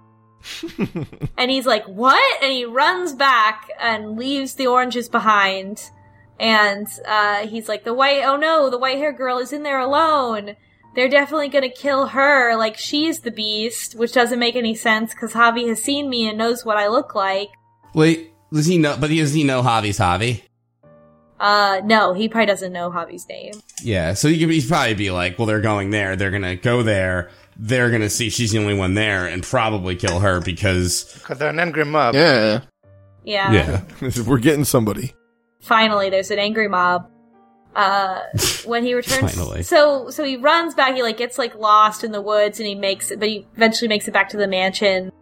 and 1.36 1.50
he's 1.50 1.66
like, 1.66 1.84
"What?" 1.86 2.42
And 2.42 2.52
he 2.52 2.64
runs 2.64 3.12
back 3.12 3.68
and 3.80 4.16
leaves 4.16 4.54
the 4.54 4.68
oranges 4.68 5.08
behind. 5.08 5.90
And 6.38 6.86
uh, 7.06 7.46
he's 7.48 7.68
like, 7.68 7.84
"The 7.84 7.94
white, 7.94 8.22
oh 8.24 8.36
no, 8.36 8.70
the 8.70 8.78
white 8.78 8.98
hair 8.98 9.12
girl 9.12 9.38
is 9.38 9.52
in 9.52 9.64
there 9.64 9.80
alone. 9.80 10.56
They're 10.94 11.08
definitely 11.08 11.48
gonna 11.48 11.68
kill 11.68 12.08
her. 12.08 12.56
Like 12.56 12.76
she's 12.76 13.20
the 13.20 13.30
beast, 13.30 13.96
which 13.96 14.12
doesn't 14.12 14.38
make 14.38 14.56
any 14.56 14.74
sense 14.74 15.14
because 15.14 15.32
Javi 15.32 15.68
has 15.68 15.82
seen 15.82 16.08
me 16.08 16.28
and 16.28 16.38
knows 16.38 16.64
what 16.64 16.76
I 16.76 16.88
look 16.88 17.14
like. 17.14 17.48
Wait, 17.94 18.32
does 18.52 18.66
he 18.66 18.78
know? 18.78 18.96
But 18.98 19.10
does 19.10 19.34
he 19.34 19.44
know 19.44 19.62
Javi's 19.62 19.98
Javi? 19.98 20.42
Uh, 21.42 21.80
no, 21.84 22.12
he 22.14 22.28
probably 22.28 22.46
doesn't 22.46 22.72
know 22.72 22.88
Javi's 22.90 23.26
name. 23.28 23.52
Yeah, 23.82 24.14
so 24.14 24.28
he 24.28 24.38
could 24.38 24.48
he'd 24.50 24.68
probably 24.68 24.94
be 24.94 25.10
like, 25.10 25.38
well, 25.38 25.46
they're 25.46 25.60
going 25.60 25.90
there. 25.90 26.14
They're 26.14 26.30
gonna 26.30 26.54
go 26.56 26.82
there. 26.84 27.30
They're 27.56 27.90
gonna 27.90 28.08
see 28.10 28.30
she's 28.30 28.52
the 28.52 28.58
only 28.60 28.74
one 28.74 28.94
there 28.94 29.26
and 29.26 29.42
probably 29.42 29.96
kill 29.96 30.20
her 30.20 30.40
because 30.40 31.12
Because 31.14 31.38
they're 31.38 31.50
an 31.50 31.58
angry 31.58 31.84
mob. 31.84 32.14
Yeah. 32.14 32.60
Yeah. 33.24 33.52
yeah, 34.00 34.10
We're 34.26 34.38
getting 34.38 34.64
somebody. 34.64 35.14
finally 35.60 36.10
there's 36.10 36.30
an 36.32 36.38
angry 36.40 36.66
mob 36.68 37.08
uh 37.76 38.20
when 38.64 38.84
he 38.84 38.94
returns 38.94 39.34
Finally. 39.34 39.62
so 39.62 40.10
so 40.10 40.24
he 40.24 40.36
runs 40.36 40.74
back 40.74 40.94
he 40.96 41.02
like 41.02 41.16
gets 41.18 41.38
like 41.38 41.54
lost 41.54 42.02
in 42.04 42.10
the 42.12 42.20
woods 42.20 42.58
and 42.58 42.66
he 42.66 42.74
makes 42.74 43.10
it 43.12 43.18
but 43.20 43.28
he 43.28 43.46
eventually 43.54 43.86
makes 43.88 44.08
it 44.08 44.12
back 44.12 44.28
to 44.30 44.36
the 44.36 44.48
mansion 44.48 45.12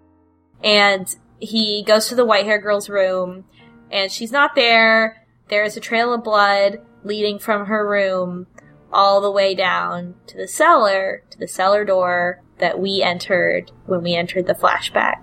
and 0.65 1.15
he 1.41 1.83
goes 1.87 2.09
to 2.09 2.15
the 2.15 2.25
white 2.25 2.45
hair 2.47 2.59
girl's 2.59 2.89
room 2.89 3.45
and 3.91 4.11
she's 4.11 4.33
not 4.33 4.55
there 4.55 5.20
there's 5.51 5.77
a 5.77 5.81
trail 5.81 6.15
of 6.15 6.25
blood 6.25 6.81
leading 7.05 7.39
from 7.39 7.67
her 7.67 7.87
room 7.89 8.47
all 8.93 9.21
the 9.21 9.31
way 9.31 9.55
down 9.55 10.15
to 10.27 10.37
the 10.37 10.49
cellar 10.49 11.23
to 11.31 11.39
the 11.39 11.49
cellar 11.49 11.85
door 11.85 12.43
that 12.59 12.79
we 12.79 13.03
entered 13.03 13.71
when 13.87 14.03
we 14.03 14.15
entered 14.15 14.47
the 14.47 14.55
flashback 14.55 15.23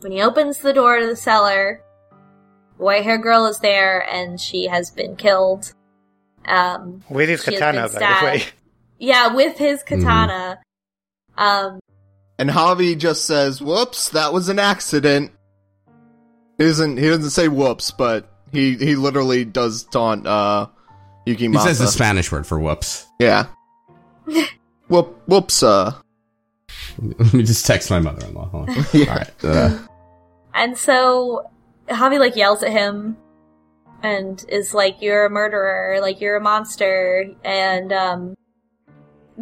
when 0.00 0.12
he 0.12 0.22
opens 0.22 0.58
the 0.58 0.72
door 0.72 0.98
to 0.98 1.06
the 1.06 1.16
cellar 1.16 1.82
white 2.80 3.04
hair 3.04 3.18
girl 3.18 3.46
is 3.46 3.58
there 3.60 4.00
and 4.10 4.40
she 4.40 4.66
has 4.66 4.90
been 4.90 5.14
killed. 5.16 5.74
Um, 6.46 7.04
With 7.10 7.28
his 7.28 7.42
katana, 7.42 7.88
by 7.88 7.98
the 7.98 8.24
way. 8.24 8.42
yeah, 8.98 9.34
with 9.34 9.58
his 9.58 9.82
katana. 9.82 10.58
Um, 11.36 11.78
And 12.38 12.48
Javi 12.50 12.96
just 12.98 13.26
says, 13.26 13.60
"Whoops, 13.60 14.08
that 14.10 14.32
was 14.32 14.48
an 14.48 14.58
accident." 14.58 15.32
He 16.56 16.64
doesn't 16.64 16.96
he 16.96 17.08
doesn't 17.08 17.30
say 17.30 17.48
whoops, 17.48 17.90
but 17.90 18.29
he 18.52 18.76
he 18.76 18.96
literally 18.96 19.44
does 19.44 19.84
taunt 19.84 20.26
uh 20.26 20.66
Yuki 21.26 21.48
he 21.48 21.58
says 21.58 21.78
the 21.78 21.86
Spanish 21.86 22.32
word 22.32 22.46
for 22.46 22.58
whoops. 22.58 23.06
Yeah. 23.18 23.46
Whoop 24.88 25.22
whoops 25.26 25.62
uh 25.62 25.94
Let 26.98 27.32
me 27.32 27.42
just 27.42 27.66
text 27.66 27.90
my 27.90 28.00
mother-in-law. 28.00 28.48
Hold 28.48 28.70
on. 28.70 28.76
All 28.94 29.06
right. 29.06 29.44
Uh, 29.44 29.78
and 30.54 30.76
so 30.76 31.50
Javi 31.88 32.18
like 32.18 32.36
yells 32.36 32.62
at 32.62 32.72
him 32.72 33.16
and 34.02 34.44
is 34.48 34.74
like, 34.74 35.02
"You're 35.02 35.26
a 35.26 35.30
murderer! 35.30 35.98
Like 36.00 36.20
you're 36.20 36.36
a 36.36 36.40
monster!" 36.40 37.26
And 37.44 37.92
um, 37.92 38.34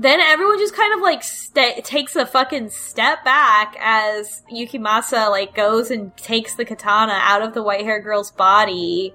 then 0.02 0.20
everyone 0.20 0.58
just 0.58 0.76
kind 0.76 0.94
of 0.94 1.00
like 1.00 1.22
sta 1.22 1.80
takes 1.82 2.14
a 2.14 2.24
fucking 2.24 2.70
step 2.70 3.24
back 3.24 3.76
as 3.80 4.42
Yukimasa 4.52 5.28
like 5.30 5.54
goes 5.54 5.90
and 5.90 6.16
takes 6.16 6.54
the 6.54 6.64
katana 6.64 7.18
out 7.20 7.42
of 7.42 7.52
the 7.52 7.62
white 7.62 7.84
hair 7.84 8.00
girl's 8.00 8.30
body 8.30 9.12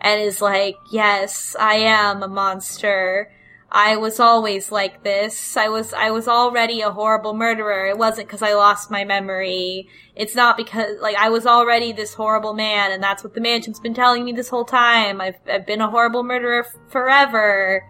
and 0.00 0.20
is 0.20 0.40
like, 0.42 0.76
"Yes, 0.90 1.56
I 1.58 1.76
am 1.76 2.22
a 2.22 2.28
monster. 2.28 3.30
I 3.70 3.96
was 3.96 4.20
always 4.20 4.70
like 4.70 5.02
this. 5.02 5.56
I 5.56 5.68
was 5.68 5.92
I 5.92 6.10
was 6.10 6.28
already 6.28 6.80
a 6.80 6.90
horrible 6.90 7.34
murderer. 7.34 7.86
It 7.86 7.98
wasn't 7.98 8.28
because 8.28 8.42
I 8.42 8.54
lost 8.54 8.90
my 8.90 9.04
memory. 9.04 9.88
It's 10.14 10.34
not 10.34 10.56
because 10.56 11.00
like 11.00 11.16
I 11.16 11.28
was 11.30 11.46
already 11.46 11.92
this 11.92 12.14
horrible 12.14 12.54
man, 12.54 12.92
and 12.92 13.02
that's 13.02 13.24
what 13.24 13.34
the 13.34 13.40
mansion's 13.40 13.80
been 13.80 13.94
telling 13.94 14.24
me 14.24 14.32
this 14.32 14.48
whole 14.48 14.64
time. 14.64 15.20
I've 15.20 15.36
I've 15.50 15.66
been 15.66 15.80
a 15.80 15.90
horrible 15.90 16.22
murderer 16.22 16.64
f- 16.64 16.76
forever. 16.88 17.84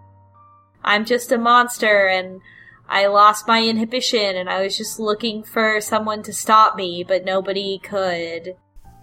I'm 0.87 1.05
just 1.05 1.31
a 1.31 1.37
monster, 1.37 2.07
and 2.07 2.41
I 2.87 3.07
lost 3.07 3.47
my 3.47 3.63
inhibition, 3.63 4.35
and 4.35 4.49
I 4.49 4.63
was 4.63 4.77
just 4.77 4.99
looking 4.99 5.43
for 5.43 5.81
someone 5.81 6.23
to 6.23 6.33
stop 6.33 6.75
me, 6.75 7.03
but 7.07 7.25
nobody 7.25 7.79
could." 7.79 8.55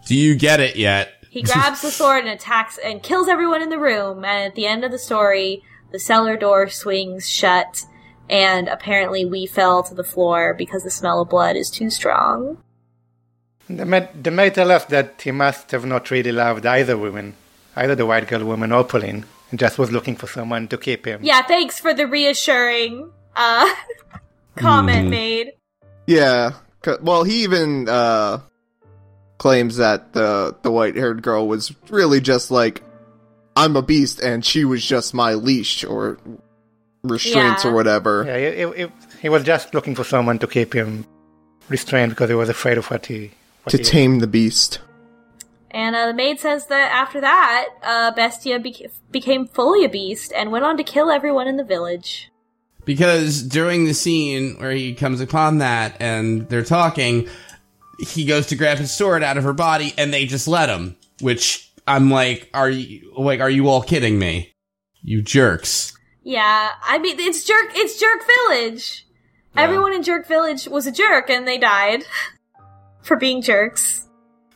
do 0.07 0.15
you 0.15 0.35
get 0.35 0.61
it 0.61 0.77
yet? 0.77 1.13
He 1.31 1.43
grabs 1.43 1.83
the 1.83 1.91
sword 1.91 2.25
and 2.25 2.29
attacks 2.29 2.79
and 2.79 3.03
kills 3.03 3.29
everyone 3.29 3.63
in 3.63 3.71
the 3.71 3.79
room. 3.79 4.25
And 4.25 4.45
at 4.45 4.55
the 4.55 4.67
end 4.67 4.85
of 4.85 4.93
the 4.93 4.99
story, 4.99 5.65
the 5.91 5.99
cellar 5.99 6.37
door 6.37 6.69
swings 6.69 7.29
shut, 7.29 7.83
and 8.31 8.69
apparently 8.69 9.25
we 9.25 9.47
fell 9.47 9.83
to 9.83 9.95
the 9.95 10.05
floor 10.05 10.55
because 10.55 10.85
the 10.85 10.91
smell 10.91 11.23
of 11.23 11.31
blood 11.31 11.57
is 11.57 11.71
too 11.71 11.91
strong. 11.91 12.59
The 13.69 13.85
maid, 13.85 14.09
the 14.23 14.31
maid 14.31 14.55
tell 14.55 14.71
us 14.71 14.85
that 14.87 15.23
he 15.23 15.31
must 15.31 15.71
have 15.71 15.87
not 15.87 16.11
really 16.11 16.33
loved 16.33 16.67
either 16.67 16.97
woman, 16.97 17.35
either 17.75 17.95
the 17.95 18.07
white 18.07 18.29
girl 18.29 18.45
woman 18.45 18.71
or 18.71 18.85
Pauline, 18.85 19.25
and 19.55 19.59
just 19.61 19.79
was 19.79 19.93
looking 19.93 20.17
for 20.17 20.27
someone 20.27 20.67
to 20.67 20.77
keep 20.77 21.07
him. 21.07 21.21
Yeah, 21.23 21.43
thanks 21.43 21.79
for 21.79 21.95
the 21.95 22.09
reassuring 22.09 23.09
uh, 23.37 23.73
comment 24.57 25.07
Mhm. 25.07 25.11
made. 25.11 25.53
Yeah. 26.09 26.55
Well, 27.01 27.23
he 27.23 27.45
even 27.45 27.89
uh 27.89 28.41
claims 29.39 29.77
that 29.77 30.13
the 30.13 30.57
the 30.63 30.73
white-haired 30.73 31.23
girl 31.23 31.47
was 31.47 31.73
really 31.89 32.21
just 32.21 32.51
like 32.51 32.83
I'm 33.55 33.77
a 33.77 33.83
beast 33.83 34.21
and 34.21 34.45
she 34.45 34.65
was 34.65 34.85
just 34.85 35.15
my 35.15 35.35
leash 35.35 35.85
or 35.85 36.19
restraints 37.05 37.63
Yeah. 37.65 37.71
or 37.71 37.75
whatever. 37.75 38.25
Yeah, 38.27 38.75
he, 38.75 38.83
he, 38.83 38.89
he 39.23 39.29
was 39.29 39.45
just 39.45 39.73
looking 39.73 39.95
for 39.95 40.03
someone 40.03 40.41
to 40.41 40.49
keep 40.49 40.75
him 40.75 41.07
restrained 41.69 42.11
because 42.11 42.29
he 42.29 42.35
was 42.35 42.49
afraid 42.49 42.77
of 42.77 42.91
what 42.91 43.07
he. 43.07 43.31
What 43.63 43.71
To 43.71 43.77
he 43.79 43.85
tame 43.85 44.19
the 44.19 44.27
beast. 44.27 44.81
And 45.75 45.97
uh, 45.97 46.07
the 46.07 46.15
maid 46.15 46.39
says 46.39 46.67
that 46.69 46.93
after 46.93 47.21
that, 47.21 47.69
uh, 47.83 48.13
Bestia 48.13 48.61
beca- 48.61 48.93
became 49.11 49.49
fully 49.49 49.85
a 49.85 49.89
beast 49.89 50.33
and 50.33 50.53
went 50.53 50.65
on 50.65 50.77
to 50.77 50.85
kill 50.85 51.11
everyone 51.11 51.49
in 51.49 51.57
the 51.57 51.65
village. 51.65 52.31
Because 52.85 53.43
during 53.43 53.85
the 53.85 53.93
scene 53.93 54.57
where 54.61 54.71
he 54.71 54.95
comes 54.95 55.21
upon 55.21 55.59
that 55.59 55.97
and 56.01 56.49
they're 56.49 56.63
talking, 56.63 57.29
he 57.99 58.25
goes 58.25 58.47
to 58.47 58.57
grab 58.57 58.79
his 58.79 58.93
sword 58.95 59.25
out 59.25 59.37
of 59.37 59.43
her 59.43 59.53
body 59.53 59.93
and 59.99 60.15
they 60.15 60.27
just 60.27 60.47
let 60.47 60.69
him. 60.69 60.97
Which 61.21 61.73
I'm 61.89 62.09
like, 62.09 62.49
are 62.55 62.71
you 62.71 63.13
like, 63.19 63.41
are 63.41 63.51
you 63.51 63.69
all 63.69 63.83
kidding 63.83 64.17
me? 64.17 64.53
You 65.03 65.23
jerks. 65.23 65.93
Yeah, 66.23 66.71
I 66.85 66.99
mean 66.99 67.19
it's 67.19 67.45
jerk. 67.45 67.71
It's 67.75 67.99
Jerk 67.99 68.21
Village. 68.49 69.07
Everyone 69.57 69.93
in 69.93 70.03
Jerk 70.03 70.27
Village 70.27 70.67
was 70.67 70.87
a 70.87 70.93
jerk, 70.93 71.31
and 71.31 71.47
they 71.47 71.59
died 71.59 72.05
for 73.03 73.17
being 73.17 73.43
jerks. 73.43 74.04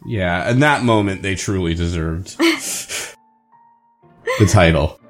Yeah, 0.07 0.51
in 0.51 0.61
that 0.61 0.83
moment 0.85 1.23
they 1.23 1.35
truly 1.35 1.75
deserved 1.75 2.39
the 2.39 3.15
title. 4.49 5.01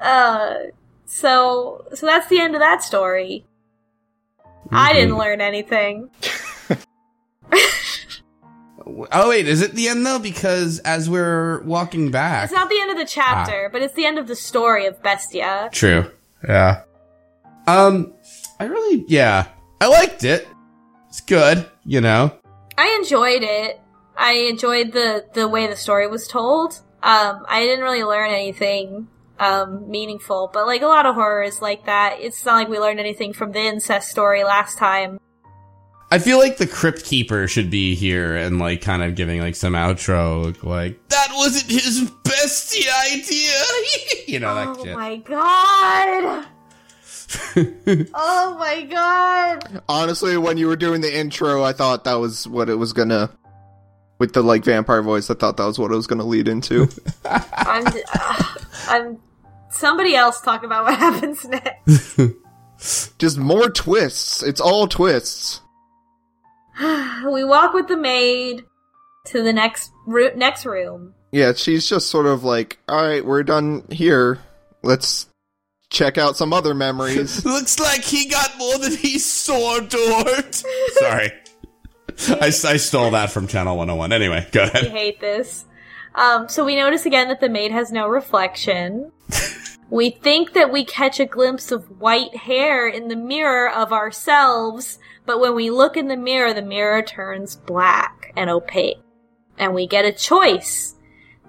Uh, 0.00 0.54
so 1.06 1.84
so 1.94 2.06
that's 2.06 2.28
the 2.28 2.40
end 2.40 2.54
of 2.54 2.60
that 2.60 2.82
story. 2.82 3.44
I 4.72 4.92
didn't 4.92 5.18
learn 5.18 5.40
anything. 5.40 6.10
Oh 9.12 9.28
wait, 9.28 9.46
is 9.46 9.62
it 9.62 9.72
the 9.72 9.88
end 9.88 10.04
though? 10.04 10.18
Because 10.18 10.80
as 10.80 11.08
we're 11.08 11.62
walking 11.62 12.10
back, 12.10 12.44
It's 12.44 12.52
not 12.52 12.68
the 12.68 12.80
end 12.80 12.90
of 12.90 12.96
the 12.96 13.04
chapter, 13.04 13.68
but 13.72 13.82
it's 13.82 13.94
the 13.94 14.04
end 14.04 14.18
of 14.18 14.26
the 14.26 14.34
story 14.34 14.86
of 14.86 15.00
Bestia. 15.02 15.68
True. 15.72 16.10
Yeah. 16.46 16.82
Um, 17.66 18.12
I 18.58 18.64
really, 18.64 19.04
yeah, 19.06 19.46
I 19.80 19.86
liked 19.86 20.24
it. 20.24 20.48
It's 21.08 21.20
good, 21.20 21.66
you 21.84 22.00
know. 22.00 22.32
I 22.76 22.96
enjoyed 23.00 23.42
it. 23.42 23.79
I 24.20 24.32
enjoyed 24.50 24.92
the 24.92 25.24
the 25.32 25.48
way 25.48 25.66
the 25.66 25.76
story 25.76 26.06
was 26.06 26.28
told. 26.28 26.74
Um, 27.02 27.46
I 27.48 27.60
didn't 27.60 27.82
really 27.82 28.04
learn 28.04 28.30
anything 28.30 29.08
um 29.38 29.90
meaningful, 29.90 30.50
but 30.52 30.66
like 30.66 30.82
a 30.82 30.86
lot 30.86 31.06
of 31.06 31.14
horrors 31.14 31.62
like 31.62 31.86
that, 31.86 32.18
it's 32.20 32.44
not 32.44 32.56
like 32.56 32.68
we 32.68 32.78
learned 32.78 33.00
anything 33.00 33.32
from 33.32 33.52
the 33.52 33.60
incest 33.60 34.10
story 34.10 34.44
last 34.44 34.76
time. 34.76 35.18
I 36.12 36.18
feel 36.18 36.38
like 36.38 36.58
the 36.58 36.66
Crypt 36.66 37.04
Keeper 37.04 37.48
should 37.48 37.70
be 37.70 37.94
here 37.94 38.36
and 38.36 38.58
like 38.58 38.82
kind 38.82 39.02
of 39.02 39.14
giving 39.14 39.40
like 39.40 39.56
some 39.56 39.72
outro, 39.72 40.62
like 40.62 41.00
that 41.08 41.28
wasn't 41.32 41.70
his 41.70 42.10
bestie 42.22 42.88
idea, 43.14 44.24
you 44.26 44.38
know 44.38 44.54
that 44.54 44.68
oh 44.68 44.84
shit. 44.84 44.96
my 44.96 45.16
god! 45.16 46.46
oh 48.14 48.56
my 48.58 48.82
god! 48.82 49.82
Honestly, 49.88 50.36
when 50.36 50.58
you 50.58 50.66
were 50.66 50.76
doing 50.76 51.00
the 51.00 51.16
intro, 51.16 51.62
I 51.62 51.72
thought 51.72 52.04
that 52.04 52.14
was 52.14 52.46
what 52.46 52.68
it 52.68 52.74
was 52.74 52.92
gonna. 52.92 53.30
With 54.20 54.34
the 54.34 54.42
like 54.42 54.64
vampire 54.64 55.02
voice, 55.02 55.30
I 55.30 55.34
thought 55.34 55.56
that 55.56 55.64
was 55.64 55.78
what 55.78 55.90
it 55.90 55.96
was 55.96 56.06
gonna 56.06 56.24
lead 56.26 56.46
into. 56.46 56.88
I'm 57.24 57.86
ugh, 57.86 58.66
I'm 58.86 59.18
somebody 59.70 60.14
else 60.14 60.40
talk 60.42 60.62
about 60.62 60.84
what 60.84 60.98
happens 60.98 61.44
next. 61.46 62.18
Just 63.18 63.38
more 63.38 63.70
twists. 63.70 64.42
It's 64.42 64.60
all 64.60 64.86
twists. 64.86 65.62
we 67.32 67.44
walk 67.44 67.74
with 67.74 67.88
the 67.88 67.96
maid 67.96 68.64
to 69.26 69.42
the 69.42 69.52
next 69.52 69.90
ro- 70.06 70.32
next 70.36 70.64
room. 70.66 71.14
Yeah, 71.32 71.52
she's 71.54 71.88
just 71.88 72.08
sort 72.08 72.26
of 72.26 72.44
like, 72.44 72.78
all 72.88 73.02
right, 73.02 73.24
we're 73.24 73.42
done 73.42 73.84
here. 73.90 74.40
Let's 74.82 75.28
check 75.90 76.18
out 76.18 76.36
some 76.36 76.52
other 76.52 76.74
memories. 76.74 77.44
Looks 77.44 77.78
like 77.78 78.02
he 78.02 78.28
got 78.28 78.56
more 78.58 78.78
than 78.78 78.96
he 78.96 79.18
saw, 79.18 79.80
Dort. 79.80 80.54
Sorry. 80.54 81.32
I, 82.28 82.46
I 82.46 82.76
stole 82.76 83.12
that 83.12 83.30
from 83.30 83.46
Channel 83.46 83.76
101. 83.76 84.12
Anyway, 84.12 84.46
go 84.52 84.62
I 84.62 84.66
ahead. 84.66 84.88
hate 84.88 85.20
this. 85.20 85.64
Um, 86.14 86.48
so 86.48 86.64
we 86.64 86.76
notice 86.76 87.06
again 87.06 87.28
that 87.28 87.40
the 87.40 87.48
maid 87.48 87.72
has 87.72 87.92
no 87.92 88.08
reflection. 88.08 89.12
we 89.90 90.10
think 90.10 90.52
that 90.52 90.70
we 90.70 90.84
catch 90.84 91.18
a 91.18 91.24
glimpse 91.24 91.72
of 91.72 92.00
white 92.00 92.36
hair 92.36 92.86
in 92.88 93.08
the 93.08 93.16
mirror 93.16 93.70
of 93.70 93.92
ourselves, 93.92 94.98
but 95.24 95.40
when 95.40 95.54
we 95.54 95.70
look 95.70 95.96
in 95.96 96.08
the 96.08 96.16
mirror, 96.16 96.52
the 96.52 96.62
mirror 96.62 97.02
turns 97.02 97.56
black 97.56 98.32
and 98.36 98.50
opaque. 98.50 98.98
And 99.56 99.74
we 99.74 99.86
get 99.86 100.04
a 100.04 100.12
choice 100.12 100.96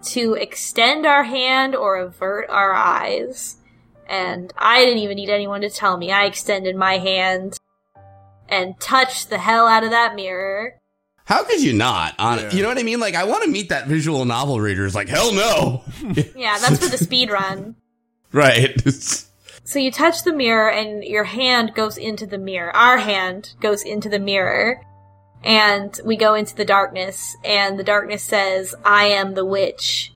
to 0.04 0.34
extend 0.36 1.06
our 1.06 1.24
hand 1.24 1.76
or 1.76 1.98
avert 1.98 2.50
our 2.50 2.74
eyes. 2.74 3.58
And 4.08 4.54
I 4.58 4.84
didn't 4.86 5.00
even 5.00 5.16
need 5.16 5.30
anyone 5.30 5.62
to 5.62 5.70
tell 5.70 5.98
me. 5.98 6.12
I 6.12 6.26
extended 6.26 6.76
my 6.76 6.98
hand 6.98 7.58
and 8.52 8.80
touch 8.80 9.28
the 9.28 9.38
hell 9.40 9.68
out 9.68 9.84
of 9.84 9.90
that 9.90 10.14
mirror. 10.14 10.76
How 11.26 11.44
could 11.44 11.62
you 11.62 11.74
not? 11.74 12.14
On 12.20 12.38
Yeah. 12.38 12.52
You 12.52 12.62
know 12.62 12.68
what 12.68 12.78
I 12.78 12.84
mean? 12.84 13.00
Like, 13.00 13.16
I 13.16 13.24
want 13.24 13.44
to 13.44 13.50
meet 13.50 13.70
that 13.70 13.88
visual 13.88 14.26
novel 14.26 14.60
reader. 14.60 14.86
It's 14.86 14.96
like, 14.96 15.08
hell 15.08 15.34
no. 15.34 15.84
Yeah, 16.36 16.58
that's 16.60 16.80
for 16.80 16.90
the 16.90 16.98
speed 16.98 17.32
run. 17.32 17.76
right. 18.34 18.76
So 19.64 19.80
you 19.80 19.92
touch 19.92 20.24
the 20.24 20.34
mirror 20.34 20.70
and 20.70 21.04
your 21.04 21.24
hand 21.24 21.74
goes 21.74 21.98
into 21.98 22.26
the 22.26 22.38
mirror. 22.38 22.76
Our 22.76 22.98
hand 22.98 23.54
goes 23.62 23.84
into 23.84 24.10
the 24.10 24.20
mirror. 24.20 24.82
And 25.44 26.00
we 26.04 26.18
go 26.18 26.34
into 26.36 26.56
the 26.56 26.66
darkness 26.66 27.36
and 27.44 27.80
the 27.80 27.84
darkness 27.84 28.24
says, 28.24 28.76
I 28.84 29.06
am 29.06 29.34
the 29.34 29.46
witch. 29.46 30.14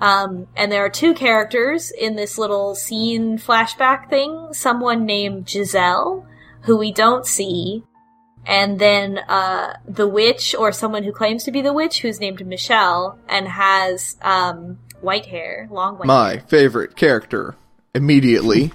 Um, 0.00 0.48
and 0.56 0.70
there 0.72 0.84
are 0.84 0.90
two 0.90 1.14
characters 1.14 1.90
in 1.90 2.16
this 2.16 2.38
little 2.38 2.74
scene 2.74 3.38
flashback 3.38 4.08
thing. 4.08 4.52
Someone 4.52 5.04
named 5.04 5.48
Giselle, 5.48 6.26
who 6.64 6.76
we 6.76 6.92
don't 6.92 7.26
see. 7.26 7.84
And 8.46 8.78
then, 8.78 9.18
uh, 9.18 9.74
the 9.88 10.06
witch 10.06 10.54
or 10.54 10.70
someone 10.70 11.02
who 11.02 11.12
claims 11.12 11.44
to 11.44 11.50
be 11.50 11.62
the 11.62 11.72
witch 11.72 12.02
who's 12.02 12.20
named 12.20 12.46
Michelle 12.46 13.18
and 13.28 13.48
has, 13.48 14.16
um, 14.20 14.78
white 15.00 15.26
hair, 15.26 15.68
long 15.70 15.96
white 15.96 16.06
My 16.06 16.30
hair. 16.30 16.44
favorite 16.48 16.96
character. 16.96 17.54
Immediately. 17.94 18.72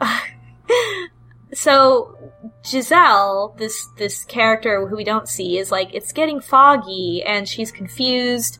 so 1.52 2.16
Giselle, 2.64 3.54
this 3.58 3.86
this 3.98 4.24
character 4.24 4.86
who 4.86 4.96
we 4.96 5.04
don't 5.04 5.28
see, 5.28 5.58
is 5.58 5.70
like 5.70 5.94
it's 5.94 6.12
getting 6.12 6.40
foggy 6.40 7.22
and 7.24 7.48
she's 7.48 7.70
confused. 7.70 8.58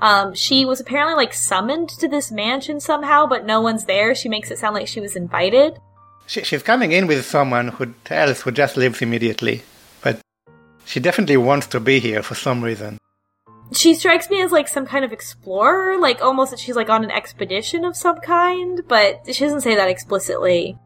Um, 0.00 0.34
she 0.34 0.64
was 0.64 0.80
apparently 0.80 1.14
like 1.14 1.32
summoned 1.32 1.88
to 1.90 2.08
this 2.08 2.30
mansion 2.30 2.80
somehow, 2.80 3.26
but 3.26 3.46
no 3.46 3.60
one's 3.60 3.84
there. 3.84 4.14
She 4.14 4.28
makes 4.28 4.50
it 4.50 4.58
sound 4.58 4.74
like 4.74 4.88
she 4.88 5.00
was 5.00 5.16
invited. 5.16 5.78
She, 6.26 6.42
she's 6.42 6.62
coming 6.62 6.92
in 6.92 7.06
with 7.06 7.24
someone 7.24 7.68
who 7.68 7.94
else 8.10 8.42
who 8.42 8.50
just 8.50 8.76
lives 8.76 9.00
immediately, 9.00 9.62
but 10.02 10.20
she 10.84 11.00
definitely 11.00 11.36
wants 11.36 11.66
to 11.68 11.80
be 11.80 12.00
here 12.00 12.22
for 12.22 12.34
some 12.34 12.62
reason. 12.62 12.98
She 13.72 13.94
strikes 13.94 14.30
me 14.30 14.42
as 14.42 14.52
like 14.52 14.68
some 14.68 14.86
kind 14.86 15.04
of 15.04 15.12
explorer, 15.12 15.98
like 15.98 16.22
almost 16.22 16.50
that 16.50 16.60
she's 16.60 16.76
like 16.76 16.88
on 16.88 17.04
an 17.04 17.10
expedition 17.10 17.84
of 17.84 17.96
some 17.96 18.18
kind, 18.20 18.82
but 18.86 19.22
she 19.32 19.44
doesn't 19.44 19.62
say 19.62 19.74
that 19.74 19.88
explicitly. 19.88 20.78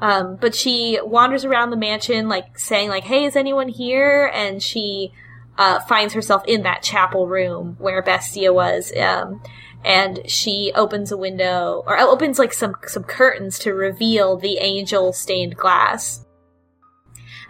Um, 0.00 0.36
but 0.40 0.54
she 0.54 0.98
wanders 1.00 1.44
around 1.44 1.70
the 1.70 1.76
mansion, 1.76 2.28
like 2.28 2.58
saying, 2.58 2.88
like, 2.88 3.04
"Hey, 3.04 3.24
is 3.24 3.36
anyone 3.36 3.68
here?" 3.68 4.28
And 4.34 4.60
she 4.60 5.12
uh, 5.56 5.78
finds 5.80 6.14
herself 6.14 6.42
in 6.46 6.64
that 6.64 6.82
chapel 6.82 7.28
room 7.28 7.76
where 7.78 8.02
Bestia 8.02 8.52
was. 8.52 8.92
Um, 8.96 9.40
and 9.84 10.20
she 10.30 10.72
opens 10.74 11.10
a 11.10 11.16
window, 11.16 11.82
or 11.86 11.98
opens 11.98 12.38
like 12.38 12.52
some 12.52 12.74
some 12.86 13.04
curtains 13.04 13.58
to 13.60 13.74
reveal 13.74 14.36
the 14.36 14.58
angel 14.58 15.12
stained 15.12 15.56
glass. 15.56 16.24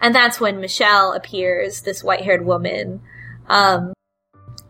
And 0.01 0.13
that's 0.13 0.39
when 0.39 0.59
Michelle 0.59 1.13
appears, 1.13 1.81
this 1.81 2.03
white 2.03 2.21
haired 2.21 2.45
woman. 2.45 3.01
Um, 3.47 3.93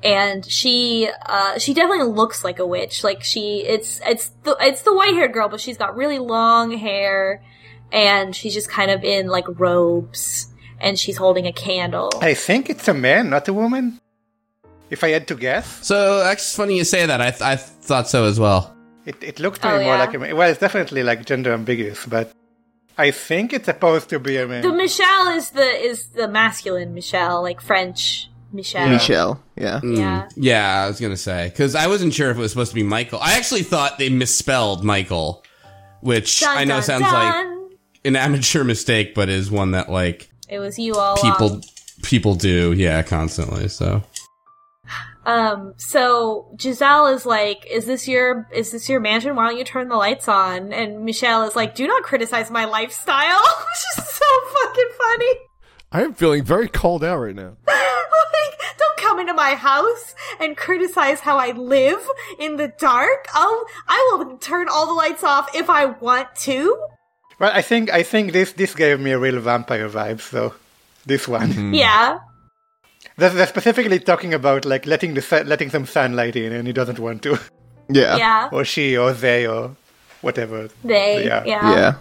and 0.03 0.45
she 0.45 1.10
uh 1.26 1.57
she 1.57 1.73
definitely 1.73 2.11
looks 2.11 2.44
like 2.44 2.60
a 2.60 2.68
witch 2.68 3.03
like 3.03 3.23
she 3.23 3.64
it's 3.65 4.02
it's 4.06 4.30
the 4.44 4.56
it's 4.60 4.81
the 4.81 4.94
white 4.94 5.14
haired 5.14 5.31
girl 5.31 5.48
but 5.48 5.61
she's 5.61 5.77
got 5.77 5.95
really 5.95 6.19
long 6.19 6.77
hair 6.77 7.41
and 7.91 8.35
she's 8.35 8.53
just 8.53 8.69
kind 8.69 8.91
of 8.91 9.03
in 9.03 9.27
like 9.27 9.45
robes 9.60 10.48
and 10.81 10.99
she's 10.99 11.18
holding 11.18 11.48
a 11.48 11.53
candle 11.53 12.11
I 12.22 12.34
think 12.34 12.69
it's 12.69 12.88
a 12.88 12.94
man, 12.94 13.30
not 13.30 13.48
a 13.48 13.53
woman. 13.53 13.99
If 14.94 15.03
I 15.03 15.10
had 15.10 15.26
to 15.28 15.36
guess, 15.36 15.65
so, 15.86 16.22
actually, 16.22 16.34
it's 16.48 16.56
funny 16.56 16.78
you 16.78 16.84
say 16.86 17.06
that. 17.06 17.20
I, 17.22 17.30
th- 17.32 17.41
I 17.41 17.56
thought 17.57 18.07
so 18.07 18.26
as 18.32 18.40
well. 18.40 18.61
it, 19.06 19.18
it 19.22 19.40
looks 19.40 19.60
to 19.60 19.68
Oh, 19.70 19.78
me 19.78 19.84
more 19.86 19.94
yeah? 19.95 19.99
like 20.06 20.14
a 20.14 20.20
man. 20.20 20.36
Well, 20.38 20.49
it's 20.49 20.60
definitely 20.60 21.03
like 21.03 21.26
gender 21.26 21.52
ambiguous, 21.53 22.06
but 22.06 22.32
I 22.98 23.11
think 23.11 23.53
it's 23.53 23.65
supposed 23.65 24.07
to 24.10 24.20
be 24.20 24.38
a 24.38 24.45
man. 24.48 24.61
the 24.61 24.72
michelle 24.72 25.28
is 25.40 25.49
the 25.60 25.70
is 25.91 25.99
the 26.20 26.28
masculine 26.28 26.94
michelle 26.94 27.41
like 27.41 27.60
french 27.60 28.30
michelle 28.52 28.88
Michelle. 28.90 29.34
Yeah. 29.56 29.80
Mm. 29.84 29.98
yeah 29.98 30.28
Yeah, 30.36 30.84
I 30.84 30.88
was 30.88 30.99
going 30.99 31.11
to 31.11 31.18
say. 31.18 31.49
Because 31.49 31.74
I 31.76 31.88
wasn't 31.88 32.14
sure 32.14 32.30
if 32.30 32.38
it 32.38 32.40
was 32.40 32.52
supposed 32.52 32.70
to 32.72 32.76
be 32.76 32.84
Michael. 32.84 33.20
I 33.20 33.34
actually 33.40 33.64
thought 33.64 33.98
they 33.98 34.10
misspelled 34.10 34.84
Michael, 34.84 35.44
which 36.02 36.41
Dun, 36.41 36.56
I 36.57 36.64
know 36.65 36.76
dun, 36.76 36.84
sounds 36.84 37.10
like 37.20 37.36
an 38.06 38.15
amateur 38.15 38.64
mistake, 38.64 39.15
but 39.15 39.28
is 39.30 39.49
one 39.49 39.72
that, 39.72 39.90
like, 39.90 40.30
it 40.49 40.60
was 40.60 40.78
you 40.78 40.94
all 40.94 41.15
people 41.18 41.48
along. 41.48 41.64
people 42.03 42.36
do 42.36 42.74
yeah 42.74 43.02
constantly 43.02 43.68
so 43.70 44.03
Um, 45.26 45.74
so 45.78 46.54
Giselle 46.60 47.08
is 47.08 47.26
like, 47.26 47.66
is 47.70 47.86
this 47.86 48.08
your, 48.08 48.48
is 48.54 48.72
this 48.72 48.90
your 48.90 49.00
mansion? 49.00 49.36
Why 49.36 49.48
don't 49.48 49.58
you 49.58 49.64
turn 49.64 49.88
the 49.90 49.95
lights 49.95 50.28
on? 50.28 50.74
And 50.74 51.06
Michelle 51.06 51.44
is 51.48 51.56
like, 51.56 51.76
do 51.76 51.88
not 51.88 52.04
criticize 52.04 52.52
my 52.52 52.66
lifestyle, 52.66 53.40
which 53.41 54.04
is 54.04 54.10
so 54.10 54.26
fucking 54.54 54.90
funny. 54.98 55.34
I 55.91 56.02
am 56.02 56.14
feeling 56.14 56.44
very 56.44 56.68
called 56.68 57.04
out 57.04 57.18
right 57.20 57.36
now. 57.36 57.56
like, 57.68 58.60
don't 58.78 58.98
come 58.98 59.20
into 59.20 59.34
my 59.34 59.54
house 59.56 60.16
and 60.40 60.58
criticize 60.58 61.20
how 61.20 61.38
I 61.38 61.52
live 61.52 62.02
in 62.40 62.58
the 62.58 62.74
dark. 62.80 63.28
I'll, 63.34 63.66
I 63.88 64.10
will 64.18 64.38
turn 64.38 64.68
all 64.70 64.88
the 64.88 64.94
lights 64.94 65.24
off 65.24 65.56
if 65.56 65.70
I 65.70 65.86
want 65.86 66.36
to. 66.41 66.78
well, 67.40 67.52
I 67.54 67.62
think 67.62 67.91
I 67.91 68.04
think 68.04 68.32
this 68.34 68.54
this 68.54 68.74
gave 68.76 69.00
me 69.00 69.12
a 69.12 69.20
real 69.20 69.40
vampire 69.40 69.88
vibe. 69.88 70.20
So 70.22 70.56
this 71.06 71.28
one, 71.28 71.74
Yeah. 71.74 72.20
They're, 73.18 73.30
they're 73.30 73.48
specifically 73.48 73.99
talking 73.99 74.34
about 74.34 74.65
like 74.65 74.85
letting 74.85 75.14
the 75.14 75.44
letting 75.45 75.69
some 75.69 75.85
sunlight 75.85 76.35
in, 76.35 76.52
and 76.53 76.68
he 76.68 76.73
doesn't 76.73 76.99
want 76.99 77.22
to, 77.23 77.40
Yeah. 77.90 78.18
Yeah. 78.18 78.49
or 78.52 78.65
she, 78.65 78.98
or 78.98 79.14
they, 79.14 79.45
or 79.48 79.76
whatever. 80.22 80.69
They, 80.84 81.26
Yeah. 81.26 81.44
yeah. 81.45 81.72
Yeah. 81.76 81.94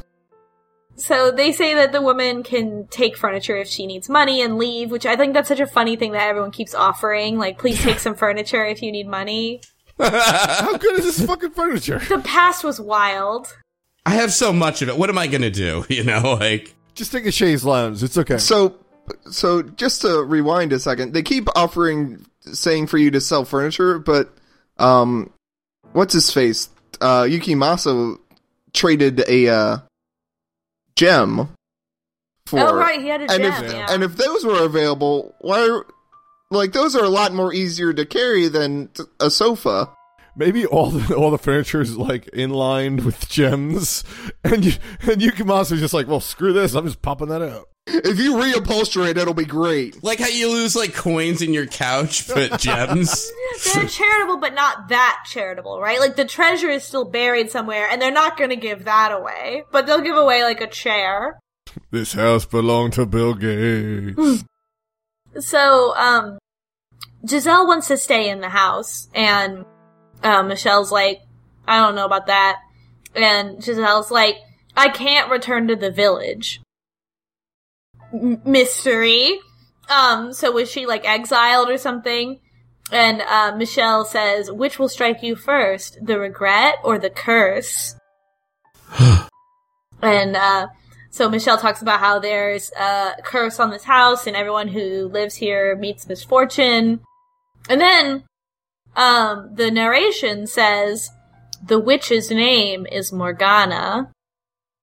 So 0.97 1.30
they 1.30 1.52
say 1.52 1.74
that 1.74 1.93
the 1.93 2.02
woman 2.02 2.43
can 2.43 2.86
take 2.89 3.16
furniture 3.16 3.56
if 3.56 3.66
she 3.66 3.86
needs 3.86 4.09
money 4.09 4.43
and 4.43 4.59
leave, 4.59 4.90
which 4.90 5.06
I 5.06 5.16
think 5.16 5.32
that's 5.32 5.48
such 5.48 5.59
a 5.60 5.66
funny 5.66 5.97
thing 5.97 6.12
that 6.12 6.28
everyone 6.28 6.51
keeps 6.51 6.74
offering. 6.74 7.39
Like, 7.39 7.59
please 7.59 7.80
take 7.82 7.98
some 7.98 8.14
furniture 8.14 8.64
if 8.64 8.82
you 8.82 8.93
need 8.93 9.09
money. 9.09 9.62
How 9.98 10.76
good 10.76 10.98
is 11.01 11.05
this 11.16 11.26
fucking 11.26 11.51
furniture? 11.52 11.98
The 11.98 12.18
past 12.18 12.62
was 12.64 12.80
wild. 12.80 13.56
i 14.05 14.10
have 14.10 14.32
so 14.32 14.52
much 14.52 14.82
of 14.82 14.89
it 14.89 14.97
what 14.97 15.09
am 15.09 15.16
i 15.18 15.26
gonna 15.28 15.51
do 15.51 15.84
you 15.89 16.02
know 16.02 16.36
like 16.40 16.74
Just 16.94 17.12
take 17.12 17.24
a 17.26 17.30
chaise 17.32 17.64
lounge. 17.64 18.02
It's 18.02 18.18
okay. 18.18 18.39
So, 18.39 18.76
so 19.31 19.62
just 19.62 20.03
to 20.03 20.23
rewind 20.23 20.73
a 20.73 20.79
second, 20.79 21.12
they 21.12 21.23
keep 21.23 21.49
offering, 21.57 22.24
saying 22.41 22.87
for 22.87 22.99
you 22.99 23.11
to 23.11 23.20
sell 23.20 23.45
furniture, 23.45 23.99
but 23.99 24.33
um, 24.79 25.33
what's 25.93 26.15
his 26.15 26.33
face? 26.33 26.69
Uh, 27.01 27.23
Yukimasa 27.23 28.19
traded 28.73 29.20
a 29.29 29.49
uh, 29.49 29.79
gem 30.97 31.49
for. 32.47 32.61
oh 32.61 32.74
right, 32.74 33.01
he 33.01 33.09
had 33.09 33.23
a 33.23 33.31
and 33.31 33.43
gem. 33.43 33.65
if 33.65 33.73
yeah. 33.73 33.87
and 33.91 34.03
if 34.03 34.16
those 34.16 34.45
were 34.45 34.62
available, 34.65 35.35
why? 35.41 35.83
Like 36.51 36.73
those 36.73 36.95
are 36.95 37.05
a 37.05 37.09
lot 37.09 37.33
more 37.33 37.53
easier 37.53 37.93
to 37.93 38.05
carry 38.05 38.49
than 38.49 38.89
t- 38.89 39.05
a 39.20 39.31
sofa. 39.31 39.91
Maybe 40.37 40.66
all 40.66 40.91
the 40.91 41.15
all 41.16 41.31
the 41.31 41.39
furniture 41.39 41.81
is 41.81 41.97
like 41.97 42.29
in 42.29 42.51
line 42.51 43.05
with 43.05 43.29
gems, 43.29 44.05
and 44.45 44.65
you 44.65 44.73
and 45.03 45.20
Yukimasa's 45.20 45.81
just 45.81 45.95
like, 45.95 46.07
well, 46.07 46.20
screw 46.20 46.53
this. 46.53 46.74
I'm 46.74 46.87
just 46.87 47.03
popping 47.03 47.29
that 47.29 47.43
out. 47.43 47.69
If 47.87 48.19
you 48.19 48.35
reupholster 48.35 49.09
it, 49.09 49.19
it'll 49.19 49.35
be 49.35 49.45
great. 49.45 50.03
Like 50.05 50.21
how 50.21 50.29
you 50.29 50.51
lose 50.51 50.77
like 50.77 50.95
coins 50.95 51.43
in 51.43 51.53
your 51.53 51.67
couch, 51.67 52.29
but 52.29 52.59
gems. 52.61 53.31
they're 53.75 53.87
charitable, 53.89 54.39
but 54.39 54.55
not 54.55 54.89
that 54.89 55.25
charitable, 55.29 55.81
right? 55.81 55.99
Like 55.99 56.17
the 56.17 56.25
treasure 56.25 56.71
is 56.71 56.85
still 56.85 57.05
buried 57.05 57.51
somewhere, 57.51 57.89
and 57.89 58.01
they're 58.01 58.13
not 58.13 58.37
going 58.37 58.51
to 58.51 58.57
give 58.57 58.85
that 58.85 59.11
away, 59.13 59.65
but 59.73 59.87
they'll 59.87 60.01
give 60.01 60.17
away 60.17 60.45
like 60.45 60.61
a 60.61 60.69
chair. 60.69 61.39
This 61.91 62.13
house 62.13 62.45
belonged 62.45 62.93
to 62.95 63.07
Bill 63.07 63.35
Gates. 63.35 64.45
So, 65.41 65.97
um, 65.97 66.39
Giselle 67.27 67.67
wants 67.67 67.89
to 67.89 67.97
stay 67.97 68.29
in 68.29 68.41
the 68.41 68.51
house, 68.51 69.09
and 69.15 69.65
uh, 70.23 70.43
Michelle's 70.43 70.93
like, 70.93 71.23
I 71.67 71.81
don't 71.81 71.95
know 71.95 72.05
about 72.05 72.27
that. 72.27 72.61
And 73.15 73.63
Giselle's 73.63 74.11
like, 74.11 74.37
I 74.77 74.89
can't 74.89 75.31
return 75.31 75.69
to 75.69 75.77
the 75.77 75.91
village. 75.91 76.61
M- 78.12 78.40
mystery. 78.44 79.39
Um, 79.89 80.32
so 80.32 80.52
was 80.52 80.70
she 80.70 80.86
like 80.86 81.05
exiled 81.05 81.68
or 81.68 81.78
something? 81.78 82.40
And 82.90 83.22
uh, 83.22 83.55
Michelle 83.56 84.05
says, 84.05 84.51
which 84.51 84.78
will 84.78 84.89
strike 84.89 85.22
you 85.22 85.34
first, 85.34 85.98
the 86.05 86.18
regret 86.18 86.76
or 86.84 86.98
the 86.98 87.10
curse? 87.10 87.97
and 90.02 90.36
uh, 90.36 90.68
so 91.10 91.28
Michelle 91.28 91.59
talks 91.59 91.80
about 91.80 92.01
how 92.01 92.18
there's 92.18 92.70
a 92.72 93.14
curse 93.24 93.59
on 93.59 93.70
this 93.70 93.84
house 93.84 94.26
and 94.26 94.36
everyone 94.36 94.68
who 94.68 95.09
lives 95.09 95.36
here 95.36 95.74
meets 95.76 96.09
misfortune. 96.09 97.01
And 97.68 97.80
then 97.80 98.24
um, 98.94 99.55
the 99.55 99.70
narration 99.70 100.47
says 100.47 101.10
the 101.64 101.78
witch's 101.78 102.30
name 102.30 102.86
is 102.90 103.12
Morgana, 103.12 104.12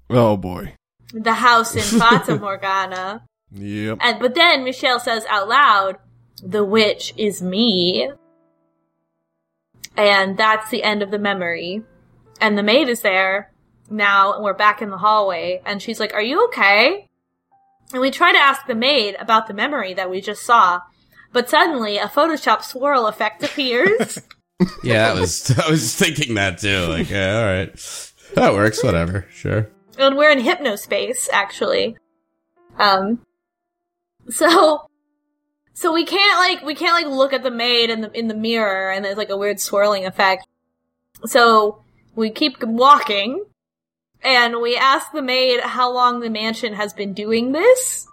Oh 0.10 0.38
boy. 0.38 0.74
The 1.14 1.34
house 1.34 1.76
in 1.76 1.82
Fata 2.00 2.38
Morgana. 2.38 3.24
Yep. 3.52 3.98
And 4.02 4.20
but 4.20 4.36
then 4.36 4.64
Michelle 4.64 5.00
says 5.00 5.26
out 5.30 5.48
loud, 5.48 5.98
"The 6.44 6.64
witch 6.64 7.14
is 7.18 7.42
me," 7.42 8.12
and 9.98 10.38
that's 10.38 10.70
the 10.70 10.84
end 10.84 11.02
of 11.02 11.12
the 11.12 11.20
memory. 11.20 11.84
And 12.42 12.58
the 12.58 12.64
maid 12.64 12.88
is 12.90 13.02
there 13.02 13.52
now, 13.90 14.34
and 14.34 14.44
we're 14.44 14.54
back 14.54 14.82
in 14.82 14.90
the 14.92 14.98
hallway, 14.98 15.62
and 15.66 15.82
she's 15.82 16.00
like, 16.00 16.14
"Are 16.14 16.22
you 16.22 16.46
okay?" 16.46 17.08
And 17.92 18.02
we 18.02 18.12
try 18.12 18.32
to 18.32 18.38
ask 18.38 18.68
the 18.68 18.76
maid 18.76 19.16
about 19.20 19.48
the 19.48 19.54
memory 19.54 19.96
that 19.96 20.12
we 20.12 20.22
just 20.22 20.44
saw, 20.44 20.82
but 21.34 21.50
suddenly 21.50 21.98
a 21.98 22.06
Photoshop 22.06 22.64
swirl 22.64 23.08
effect 23.08 23.44
appears. 23.44 24.20
Yeah, 24.84 25.14
that 25.14 25.22
was. 25.22 25.58
I 25.58 25.70
was 25.70 25.96
thinking 25.96 26.34
that 26.36 26.58
too. 26.58 26.86
Like, 26.88 27.10
yeah, 27.10 27.40
all 27.40 27.46
right, 27.46 28.12
that 28.36 28.54
works. 28.54 28.84
Whatever, 28.84 29.26
sure. 29.32 29.70
And 30.00 30.18
we're 30.18 30.32
in 30.32 30.40
hypnospace 30.40 31.30
actually. 31.32 31.98
Um 32.78 33.26
so 34.30 34.90
so 35.74 35.94
we 35.94 36.06
can't 36.06 36.40
like 36.40 36.66
we 36.66 36.76
can't 36.76 36.94
like 36.94 37.14
look 37.14 37.34
at 37.34 37.44
the 37.44 37.52
maid 37.52 37.90
in 37.90 38.02
the 38.02 38.12
in 38.18 38.28
the 38.28 38.36
mirror 38.36 38.92
and 38.92 39.04
there's 39.04 39.18
like 39.18 39.30
a 39.30 39.38
weird 39.38 39.60
swirling 39.60 40.06
effect. 40.06 40.48
So 41.26 41.84
we 42.16 42.30
keep 42.30 42.64
walking 42.64 43.46
and 44.24 44.62
we 44.62 44.76
ask 44.76 45.12
the 45.12 45.22
maid 45.22 45.62
how 45.62 45.92
long 45.92 46.20
the 46.20 46.30
mansion 46.30 46.74
has 46.74 46.94
been 46.94 47.14
doing 47.14 47.52
this. 47.52 48.08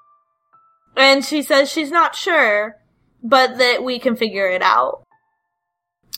And 0.96 1.24
she 1.24 1.42
says 1.42 1.70
she's 1.70 1.90
not 1.90 2.14
sure 2.14 2.76
but 3.22 3.58
that 3.58 3.82
we 3.82 3.98
can 3.98 4.14
figure 4.14 4.48
it 4.48 4.62
out. 4.62 5.02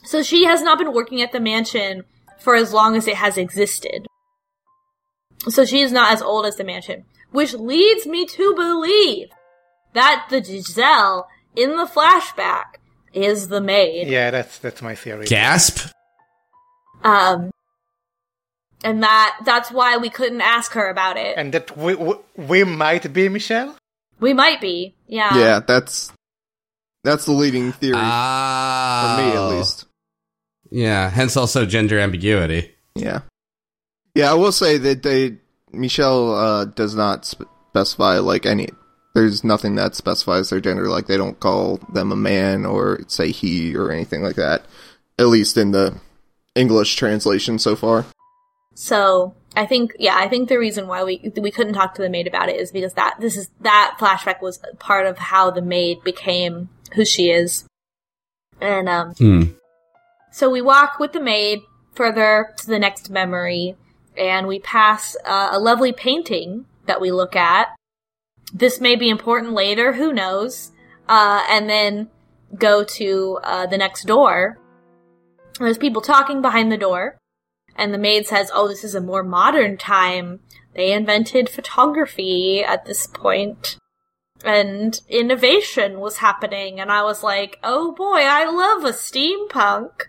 So 0.04 0.22
she 0.22 0.44
has 0.44 0.62
not 0.62 0.78
been 0.78 0.92
working 0.92 1.22
at 1.22 1.32
the 1.32 1.40
mansion 1.40 2.04
for 2.38 2.54
as 2.54 2.72
long 2.72 2.96
as 2.96 3.06
it 3.06 3.16
has 3.16 3.36
existed 3.36 4.06
so 5.48 5.64
she 5.64 5.80
is 5.80 5.92
not 5.92 6.12
as 6.12 6.22
old 6.22 6.46
as 6.46 6.56
the 6.56 6.64
mansion, 6.64 7.04
which 7.30 7.54
leads 7.54 8.06
me 8.06 8.26
to 8.26 8.54
believe 8.54 9.28
that 9.94 10.26
the 10.30 10.42
Giselle 10.42 11.28
in 11.56 11.76
the 11.76 11.84
flashback 11.86 12.76
is 13.12 13.48
the 13.48 13.60
maid. 13.60 14.08
Yeah, 14.08 14.30
that's 14.30 14.58
that's 14.58 14.82
my 14.82 14.94
theory. 14.94 15.26
Gasp. 15.26 15.90
Um, 17.04 17.50
and 18.84 19.02
that 19.02 19.38
that's 19.44 19.70
why 19.70 19.96
we 19.96 20.10
couldn't 20.10 20.40
ask 20.40 20.72
her 20.72 20.88
about 20.88 21.16
it. 21.16 21.36
And 21.36 21.52
that 21.54 21.76
we, 21.76 21.94
we 21.94 22.14
we 22.36 22.64
might 22.64 23.12
be 23.12 23.28
Michelle. 23.28 23.76
we 24.20 24.32
might 24.34 24.60
be, 24.60 24.94
yeah. 25.06 25.36
yeah, 25.38 25.60
that's 25.60 26.12
that's 27.04 27.24
the 27.24 27.32
leading 27.32 27.72
theory 27.72 27.96
Ah, 27.96 29.14
for 29.16 29.22
me, 29.22 29.36
at 29.36 29.58
least. 29.58 29.86
Yeah. 30.70 31.08
Hence, 31.08 31.36
also 31.36 31.64
gender 31.64 31.98
ambiguity. 31.98 32.74
Yeah, 32.94 33.20
yeah. 34.14 34.30
I 34.30 34.34
will 34.34 34.52
say 34.52 34.78
that 34.78 35.02
they 35.02 35.38
Michelle 35.72 36.34
uh, 36.34 36.64
does 36.66 36.94
not 36.94 37.24
specify 37.24 38.18
like 38.18 38.46
any. 38.46 38.68
There's 39.14 39.42
nothing 39.42 39.74
that 39.76 39.94
specifies 39.94 40.50
their 40.50 40.60
gender. 40.60 40.88
Like 40.88 41.06
they 41.06 41.16
don't 41.16 41.40
call 41.40 41.78
them 41.92 42.12
a 42.12 42.16
man 42.16 42.64
or 42.64 43.00
say 43.08 43.30
he 43.30 43.74
or 43.74 43.90
anything 43.90 44.22
like 44.22 44.36
that. 44.36 44.62
At 45.18 45.26
least 45.26 45.56
in 45.56 45.72
the 45.72 45.98
English 46.54 46.96
translation 46.96 47.58
so 47.58 47.74
far. 47.74 48.04
So 48.74 49.34
I 49.56 49.66
think, 49.66 49.94
yeah, 49.98 50.16
I 50.16 50.28
think 50.28 50.48
the 50.48 50.58
reason 50.58 50.86
why 50.86 51.02
we 51.02 51.32
we 51.36 51.50
couldn't 51.50 51.74
talk 51.74 51.94
to 51.94 52.02
the 52.02 52.08
maid 52.08 52.28
about 52.28 52.48
it 52.48 52.60
is 52.60 52.70
because 52.70 52.94
that 52.94 53.16
this 53.18 53.36
is 53.36 53.50
that 53.60 53.96
flashback 53.98 54.40
was 54.40 54.60
part 54.78 55.06
of 55.06 55.18
how 55.18 55.50
the 55.50 55.62
maid 55.62 56.04
became 56.04 56.68
who 56.94 57.04
she 57.04 57.30
is, 57.30 57.64
and 58.60 58.88
um, 58.88 59.14
Hmm. 59.14 59.42
So 60.30 60.48
we 60.48 60.60
walk 60.60 60.98
with 61.00 61.12
the 61.12 61.20
maid 61.20 61.60
further 61.94 62.54
to 62.58 62.66
the 62.66 62.78
next 62.78 63.10
memory, 63.10 63.76
and 64.18 64.46
we 64.46 64.58
pass 64.58 65.16
uh, 65.24 65.50
a 65.52 65.58
lovely 65.58 65.92
painting 65.92 66.66
that 66.86 67.00
we 67.00 67.10
look 67.10 67.36
at. 67.36 67.68
This 68.52 68.80
may 68.80 68.96
be 68.96 69.08
important 69.08 69.52
later, 69.52 69.92
who 69.92 70.12
knows? 70.12 70.72
Uh, 71.08 71.44
and 71.48 71.68
then 71.68 72.08
go 72.56 72.84
to 72.84 73.38
uh, 73.42 73.66
the 73.66 73.78
next 73.78 74.04
door. 74.04 74.58
There's 75.58 75.78
people 75.78 76.02
talking 76.02 76.40
behind 76.40 76.70
the 76.70 76.78
door, 76.78 77.18
and 77.76 77.92
the 77.92 77.98
maid 77.98 78.26
says, 78.26 78.50
"Oh, 78.54 78.68
this 78.68 78.84
is 78.84 78.94
a 78.94 79.00
more 79.00 79.22
modern 79.22 79.76
time. 79.76 80.40
They 80.74 80.92
invented 80.92 81.48
photography 81.48 82.62
at 82.62 82.84
this. 82.84 83.08
And 84.44 85.00
innovation 85.08 85.98
was 85.98 86.18
happening, 86.18 86.78
and 86.78 86.92
I 86.92 87.02
was 87.02 87.22
like, 87.22 87.58
"Oh 87.64 87.92
boy, 87.92 88.20
I 88.20 88.44
love 88.48 88.84
a 88.84 88.92
steampunk." 88.92 90.08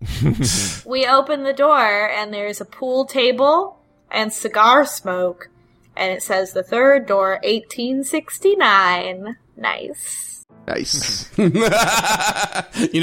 we 0.86 1.06
open 1.06 1.42
the 1.44 1.52
door 1.52 2.08
and 2.10 2.32
there's 2.32 2.60
a 2.60 2.64
pool 2.64 3.04
table 3.04 3.78
and 4.10 4.32
cigar 4.32 4.84
smoke 4.86 5.50
and 5.96 6.12
it 6.12 6.22
says 6.22 6.52
the 6.52 6.62
third 6.62 7.06
door 7.06 7.38
1869 7.42 9.36
nice 9.56 10.26
Nice. 10.66 11.26
you 11.38 11.48
know, 11.50 11.68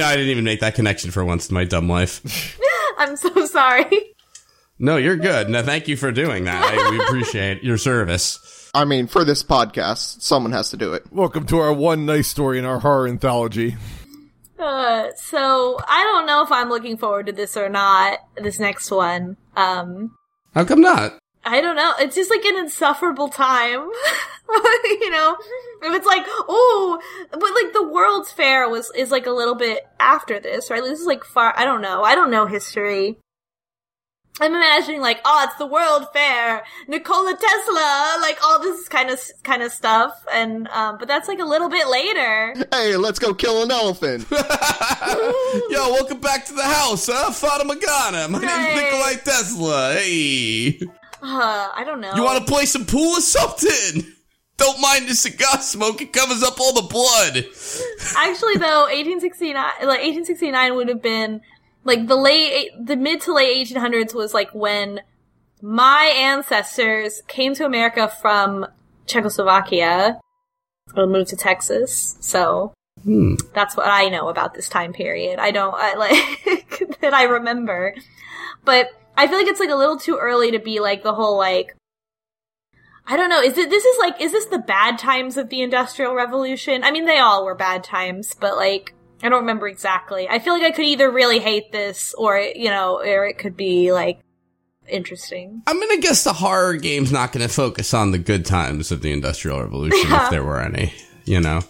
I 0.06 0.16
didn't 0.16 0.30
even 0.30 0.46
make 0.46 0.62
that 0.62 0.76
connection 0.76 1.12
for 1.12 1.26
once 1.26 1.50
in 1.50 1.54
my 1.54 1.66
dumb 1.66 1.90
life. 1.90 2.58
i'm 2.98 3.16
so 3.18 3.46
sorry 3.46 4.16
No, 4.80 4.98
you're 4.98 5.18
good. 5.18 5.50
No, 5.50 5.64
thank 5.64 5.88
you 5.88 5.98
for 5.98 6.12
doing 6.12 6.44
that. 6.46 6.64
I, 6.64 6.92
we 6.92 7.00
appreciate 7.00 7.64
your 7.64 7.78
service. 7.78 8.70
I 8.76 8.86
mean, 8.86 9.08
for 9.08 9.26
this 9.26 9.42
podcast, 9.44 10.22
someone 10.22 10.52
has 10.52 10.70
to 10.70 10.78
do 10.78 10.94
it. 10.94 11.12
Welcome 11.12 11.48
to 11.48 11.58
our 11.58 11.74
one 11.74 12.06
nice 12.06 12.28
story 12.28 12.60
in 12.60 12.66
our 12.66 12.80
horror 12.80 13.08
anthology. 13.08 13.76
Uh, 14.60 15.10
so 15.16 15.78
i 15.88 16.04
don't 16.04 16.26
know 16.26 16.44
if 16.44 16.52
i'm 16.52 16.70
looking 16.70 16.98
forward 16.98 17.26
to 17.28 17.32
this 17.32 17.56
or 17.56 17.70
not 17.70 18.20
this 18.36 18.60
next 18.60 18.90
one 18.92 19.38
um 19.56 20.12
How 20.54 20.64
come 20.66 20.82
not? 20.82 21.20
I 21.46 21.62
don't 21.62 21.78
know. 21.78 21.94
It's 22.00 22.16
just 22.16 22.30
like 22.30 22.44
an 22.44 22.58
insufferable 22.58 23.30
time. 23.30 23.80
you 24.84 25.10
know? 25.10 25.38
If 25.82 25.96
it's 25.96 26.06
like, 26.06 26.24
oh, 26.28 27.00
but 27.32 27.40
like 27.42 27.72
the 27.74 27.88
World's 27.88 28.32
Fair 28.32 28.68
was, 28.68 28.92
is 28.96 29.12
like 29.12 29.28
a 29.28 29.32
little 29.32 29.56
bit 29.56 29.88
after 30.00 30.40
this, 30.40 30.70
right? 30.70 30.84
This 30.84 31.00
is 31.00 31.06
like 31.06 31.24
far, 31.24 31.54
I 31.56 31.64
don't 31.64 31.82
know. 31.82 32.04
I 32.04 32.16
don't 32.16 32.32
know 32.32 32.48
history. 32.48 33.18
I'm 34.40 34.54
imagining 34.54 35.02
like, 35.02 35.20
oh, 35.26 35.46
it's 35.48 35.56
the 35.58 35.66
World 35.66 36.06
Fair, 36.14 36.64
Nikola 36.88 37.36
Tesla, 37.36 38.18
like 38.22 38.38
all 38.44 38.60
this 38.62 38.88
kind 38.88 39.10
of, 39.10 39.20
kind 39.44 39.64
of 39.64 39.72
stuff. 39.72 40.24
And, 40.32 40.68
um, 40.68 40.98
but 41.00 41.08
that's 41.08 41.28
like 41.28 41.40
a 41.40 41.46
little 41.46 41.70
bit 41.70 41.88
later. 41.88 42.54
Hey, 42.72 42.96
let's 42.98 43.18
go 43.20 43.34
kill 43.34 43.64
an 43.64 43.72
elephant. 43.72 44.28
Yo, 44.32 45.90
welcome 45.92 46.20
back 46.20 46.46
to 46.46 46.54
the 46.54 46.64
house, 46.64 47.08
huh? 47.12 47.32
Fata 47.32 47.66
Morgana. 47.66 48.28
My 48.28 48.40
name's 48.40 48.52
Hey. 48.54 48.76
Nikolai 48.76 49.14
Tesla. 49.24 49.94
Hey. 49.94 50.80
Uh, 51.22 51.70
I 51.76 51.84
don't 51.84 52.00
know. 52.02 52.14
You 52.16 52.24
want 52.24 52.46
to 52.46 52.52
play 52.52 52.66
some 52.66 52.86
pool 52.86 53.18
or 53.18 53.22
something? 53.22 54.04
Don't 54.58 54.80
mind 54.82 55.08
the 55.08 55.14
cigar 55.14 55.60
smoke; 55.62 56.02
it 56.02 56.12
covers 56.14 56.42
up 56.42 56.60
all 56.60 56.74
the 56.74 56.82
blood. 56.82 57.46
Actually, 58.16 58.56
though, 58.58 58.86
1869, 58.90 59.54
like 59.82 60.02
1869 60.02 60.76
would 60.76 60.90
have 60.90 61.02
been 61.02 61.42
like 61.88 62.06
the 62.08 62.18
late, 62.18 62.72
the 62.78 62.98
mid 62.98 63.22
to 63.22 63.34
late 63.34 63.66
1800s 63.68 64.14
was 64.14 64.34
like 64.34 64.54
when 64.54 65.00
my 65.62 66.12
ancestors 66.14 67.22
came 67.28 67.56
to 67.56 67.66
America 67.66 68.10
from 68.22 68.68
Czechoslovakia 69.06 70.20
and 70.96 71.12
moved 71.12 71.30
to 71.30 71.38
Texas. 71.38 72.18
So 72.20 72.74
hmm. 73.04 73.36
that's 73.54 73.78
what 73.78 73.88
I 73.88 74.10
know 74.10 74.28
about 74.28 74.54
this 74.54 74.68
time 74.68 74.92
period. 74.92 75.40
I 75.40 75.52
don't 75.52 75.74
I 75.76 75.94
like 75.96 77.00
that 77.00 77.14
I 77.14 77.24
remember, 77.24 77.96
but 78.66 78.90
I 79.16 79.28
feel 79.28 79.38
like 79.38 79.48
it's 79.48 79.62
like 79.62 79.70
a 79.70 79.76
little 79.76 79.98
too 79.98 80.18
early 80.18 80.52
to 80.52 80.60
be 80.60 80.82
like 80.82 81.04
the 81.04 81.14
whole 81.14 81.38
like. 81.38 81.74
I 83.10 83.16
don't 83.16 83.30
know. 83.30 83.42
Is 83.42 83.58
it 83.58 83.70
this 83.70 83.86
is 83.86 83.98
like 83.98 84.20
is 84.20 84.34
this 84.34 84.48
the 84.48 84.60
bad 84.60 85.00
times 85.00 85.38
of 85.38 85.48
the 85.48 85.62
Industrial 85.62 86.14
Revolution? 86.14 86.84
I 86.84 86.92
mean, 86.92 87.06
they 87.06 87.20
all 87.20 87.46
were 87.46 87.56
bad 87.56 87.82
times, 87.82 88.36
but 88.38 88.58
like 88.58 88.94
I 89.24 89.30
don't 89.30 89.42
remember 89.42 89.68
exactly. 89.68 90.28
I 90.30 90.40
feel 90.40 90.54
like 90.54 90.64
I 90.64 90.72
could 90.72 90.86
either 90.86 91.10
really 91.10 91.40
hate 91.40 91.72
this 91.72 92.14
or 92.18 92.38
you 92.40 92.70
know, 92.70 93.00
or 93.00 93.26
it 93.26 93.38
could 93.38 93.58
be 93.58 93.92
like 93.92 94.20
interesting. 94.88 95.62
I'm 95.68 95.80
gonna 95.80 96.00
guess 96.02 96.24
the 96.24 96.34
horror 96.34 96.76
game's 96.76 97.12
not 97.12 97.32
gonna 97.32 97.48
focus 97.50 97.94
on 97.94 98.12
the 98.12 98.18
good 98.18 98.46
times 98.46 98.92
of 98.92 99.02
the 99.02 99.12
Industrial 99.12 99.60
Revolution, 99.62 100.10
Yeah. 100.10 100.26
if 100.26 100.32
there 100.32 100.44
were 100.44 100.62
any. 100.62 100.94
You 101.26 101.42
know, 101.42 101.62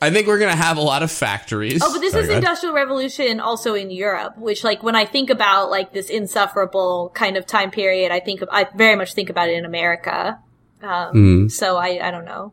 I 0.00 0.10
think 0.10 0.26
we're 0.26 0.38
gonna 0.38 0.56
have 0.56 0.78
a 0.78 0.82
lot 0.82 1.02
of 1.02 1.10
factories. 1.10 1.82
Oh, 1.84 1.92
but 1.92 2.00
this 2.00 2.12
Sorry, 2.12 2.24
is. 2.24 2.30
Industrial 2.30 2.74
Revolution 2.74 3.40
also 3.40 3.74
in 3.74 3.90
Europe, 3.90 4.38
which 4.38 4.64
like 4.64 4.82
when 4.82 4.96
I 4.96 5.04
think 5.04 5.28
about 5.28 5.70
like 5.70 5.92
this 5.92 6.08
insufferable 6.08 7.10
kind 7.14 7.36
of 7.36 7.46
time 7.46 7.70
period, 7.70 8.10
I 8.10 8.20
think 8.20 8.40
of, 8.40 8.48
I 8.50 8.66
very 8.74 8.96
much 8.96 9.12
think 9.12 9.28
about 9.28 9.48
it 9.50 9.54
in 9.58 9.64
America. 9.66 10.38
Um, 10.82 11.14
Mhm. 11.14 11.50
So 11.50 11.76
I 11.76 12.00
I 12.08 12.10
don't 12.10 12.24
know. 12.24 12.52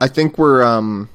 I 0.00 0.08
think 0.08 0.36
we're 0.36 0.64
um 0.64 1.08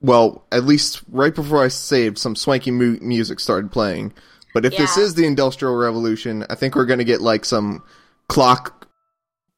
well, 0.00 0.44
at 0.52 0.64
least 0.64 1.02
right 1.10 1.34
before 1.34 1.64
I 1.64 1.68
saved, 1.68 2.18
some 2.18 2.36
swanky 2.36 2.70
mu- 2.70 2.98
music 3.00 3.40
started 3.40 3.70
playing. 3.72 4.12
But 4.54 4.64
if 4.64 4.76
this 4.76 4.96
is 4.96 5.14
the 5.14 5.26
Industrial 5.26 5.74
Revolution, 5.76 6.44
I 6.50 6.54
think 6.54 6.74
we're 6.74 6.86
gonna 6.86 7.04
get 7.04 7.20
like 7.20 7.44
some 7.44 7.82
clock 8.28 8.86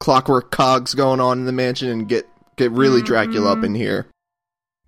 clockwork 0.01 0.51
cogs 0.51 0.95
going 0.95 1.21
on 1.21 1.39
in 1.39 1.45
the 1.45 1.53
mansion 1.53 1.89
and 1.89 2.09
get 2.09 2.27
get 2.57 2.71
really 2.73 3.03
Dracula 3.03 3.53
up 3.53 3.65
in 3.65 3.75
here. 3.75 4.07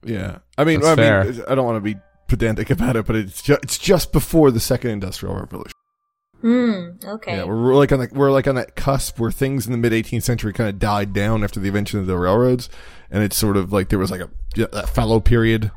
Yeah, 0.05 0.39
I 0.59 0.65
mean, 0.65 0.81
That's 0.81 0.99
I 0.99 1.03
fair. 1.03 1.25
mean, 1.25 1.43
I 1.49 1.55
don't 1.55 1.65
want 1.65 1.77
to 1.77 1.81
be 1.81 1.99
pedantic 2.29 2.71
about 2.71 2.97
it, 2.97 3.07
but 3.07 3.15
it's 3.17 3.43
just 3.43 3.63
it's 3.63 3.79
just 3.79 4.13
before 4.13 4.51
the 4.51 4.61
second 4.61 4.91
industrial 4.91 5.35
revolution. 5.37 5.73
Hmm. 6.41 6.91
Okay. 7.05 7.37
Yeah, 7.37 7.45
we're, 7.45 7.63
we're 7.63 7.75
like 7.77 7.93
on 7.93 8.01
the, 8.01 8.09
we're 8.13 8.33
like 8.33 8.49
on 8.49 8.57
that 8.57 8.75
cusp 8.75 9.21
where 9.21 9.31
things 9.31 9.65
in 9.67 9.73
the 9.73 9.79
mid 9.79 9.93
18th 9.93 10.25
century 10.25 10.53
kind 10.53 10.69
of 10.69 10.81
died 10.81 11.13
down 11.13 11.45
after 11.45 11.61
the 11.61 11.69
invention 11.69 12.01
of 12.01 12.07
the 12.07 12.19
railroads, 12.19 12.69
and 13.13 13.23
it's 13.23 13.37
sort 13.37 13.57
of 13.57 13.73
like 13.73 13.91
there 13.91 13.99
was 13.99 14.11
like 14.11 14.23
a 14.23 14.31
yeah, 14.57 14.67
that 14.73 14.89
fallow 14.89 15.21
period, 15.21 15.71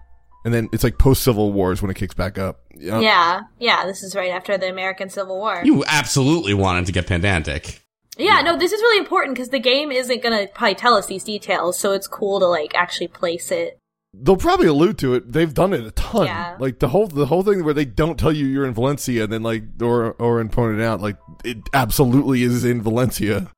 and 0.43 0.53
then 0.53 0.69
it's 0.71 0.83
like 0.83 0.97
post 0.97 1.21
Civil 1.21 1.51
Wars 1.51 1.81
when 1.81 1.91
it 1.91 1.95
kicks 1.95 2.15
back 2.15 2.39
up. 2.39 2.61
You 2.75 2.91
know? 2.91 2.99
yeah. 3.01 3.41
Yeah. 3.59 3.85
This 3.85 4.01
is 4.01 4.15
right 4.15 4.31
after 4.31 4.57
the 4.57 4.69
American 4.69 5.09
Civil 5.09 5.37
War. 5.37 5.61
You 5.63 5.83
absolutely 5.85 6.53
wanted 6.53 6.87
to 6.87 6.91
get 6.91 7.07
pedantic. 7.07 7.81
yeah. 8.17 8.41
No, 8.41 8.57
this 8.57 8.71
is 8.71 8.81
really 8.81 8.99
important 8.99 9.35
because 9.35 9.49
the 9.49 9.59
game 9.59 9.91
isn't 9.91 10.23
gonna 10.23 10.47
probably 10.53 10.75
tell 10.75 10.95
us 10.95 11.05
these 11.05 11.23
details, 11.23 11.77
so 11.77 11.91
it's 11.91 12.07
cool 12.07 12.39
to 12.39 12.47
like 12.47 12.73
actually 12.73 13.09
place 13.09 13.51
it. 13.51 13.77
They'll 14.17 14.37
probably 14.37 14.67
allude 14.67 14.97
to 14.99 15.13
it. 15.15 15.29
They've 15.33 15.53
done 15.53 15.73
it 15.73 15.85
a 15.85 15.91
ton. 15.91 16.27
Yeah. 16.27 16.55
Like 16.57 16.79
the 16.79 16.87
whole 16.87 17.07
the 17.07 17.25
whole 17.25 17.43
thing 17.43 17.65
where 17.65 17.73
they 17.73 17.83
don't 17.83 18.17
tell 18.17 18.31
you 18.31 18.45
you're 18.45 18.65
in 18.65 18.73
Valencia, 18.73 19.25
and 19.25 19.33
then 19.33 19.43
like 19.43 19.63
or 19.81 20.13
Oren 20.13 20.47
pointed 20.47 20.81
out, 20.81 21.01
like 21.01 21.17
it 21.43 21.57
absolutely 21.73 22.43
is 22.43 22.63
in 22.63 22.81
Valencia. 22.81 23.51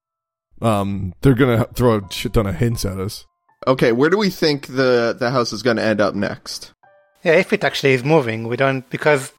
Um, 0.60 1.14
they're 1.22 1.36
gonna 1.36 1.66
throw 1.76 1.98
a 1.98 2.12
shit 2.12 2.34
ton 2.34 2.48
of 2.48 2.56
hints 2.56 2.86
at 2.86 2.99
us. 2.99 3.26
Okay, 3.68 3.91
where 3.91 4.10
do 4.10 4.18
we 4.18 4.30
think 4.30 4.68
the 4.68 5.15
the 5.18 5.30
house 5.30 5.52
is 5.52 5.61
gonna 5.61 5.81
end 5.81 6.02
up 6.02 6.15
next? 6.15 6.72
Yeah, 7.23 7.34
if 7.34 7.52
it 7.52 7.64
actually 7.64 7.94
is 7.94 8.03
moving, 8.03 8.48
we 8.48 8.56
don't 8.56 8.89
because 8.89 9.34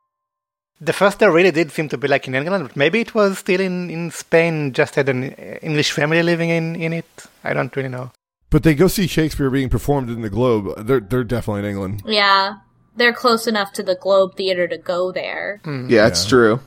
the 0.81 0.93
first 0.93 1.19
there 1.19 1.33
really 1.33 1.51
did 1.51 1.73
seem 1.73 1.89
to 1.89 1.99
be 1.99 2.09
like 2.09 2.29
in 2.29 2.35
England, 2.35 2.69
but 2.69 2.77
maybe 2.77 3.01
it 3.01 3.15
was 3.15 3.39
still 3.39 3.61
in, 3.61 3.91
in 3.91 4.11
Spain. 4.11 4.73
Just 4.73 4.95
had 4.95 5.09
an 5.09 5.33
English 5.63 5.91
family 5.93 6.23
living 6.23 6.51
in, 6.51 6.77
in 6.77 6.93
it. 6.93 7.07
I 7.43 7.55
don't 7.55 7.75
really 7.75 7.89
know. 7.89 8.13
But 8.51 8.63
they 8.63 8.75
go 8.75 8.89
see 8.89 9.07
Shakespeare 9.07 9.51
being 9.51 9.69
performed 9.69 10.11
in 10.11 10.23
the 10.23 10.31
Globe. 10.31 10.87
They're 10.87 11.01
they're 11.01 11.25
definitely 11.25 11.61
in 11.61 11.71
England. 11.71 12.03
Yeah. 12.07 12.57
They're 12.97 13.13
close 13.13 13.47
enough 13.47 13.73
to 13.75 13.83
the 13.83 13.95
Globe 13.95 14.37
Theater 14.37 14.67
to 14.69 14.77
go 14.77 15.13
there. 15.13 15.61
Hmm. 15.65 15.89
Yeah, 15.89 16.07
it's 16.09 16.27
true. 16.27 16.61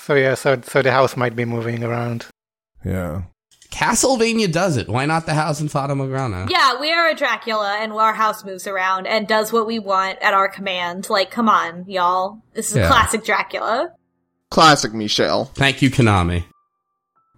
So 0.00 0.14
yeah, 0.14 0.34
so 0.34 0.60
so 0.62 0.82
the 0.82 0.92
house 0.92 1.16
might 1.16 1.36
be 1.36 1.44
moving 1.44 1.84
around. 1.84 2.26
Yeah. 2.84 3.22
Castlevania 3.70 4.50
does 4.50 4.76
it. 4.76 4.88
Why 4.88 5.06
not 5.06 5.26
the 5.26 5.34
house 5.34 5.60
in 5.60 5.68
Fata 5.68 5.94
Morgana? 5.94 6.46
Yeah, 6.50 6.80
we 6.80 6.92
are 6.92 7.08
a 7.08 7.14
Dracula 7.14 7.76
and 7.80 7.92
our 7.92 8.12
house 8.14 8.44
moves 8.44 8.66
around 8.66 9.06
and 9.06 9.26
does 9.28 9.52
what 9.52 9.66
we 9.66 9.78
want 9.78 10.18
at 10.20 10.34
our 10.34 10.48
command. 10.48 11.08
Like, 11.08 11.30
come 11.30 11.48
on, 11.48 11.84
y'all. 11.88 12.42
This 12.54 12.70
is 12.70 12.76
Yeah. 12.78 12.84
a 12.84 12.88
classic 12.88 13.24
Dracula. 13.24 13.92
Classic 14.50 14.92
Michelle. 14.92 15.44
Thank 15.54 15.82
you, 15.82 15.90
Konami. 15.90 16.44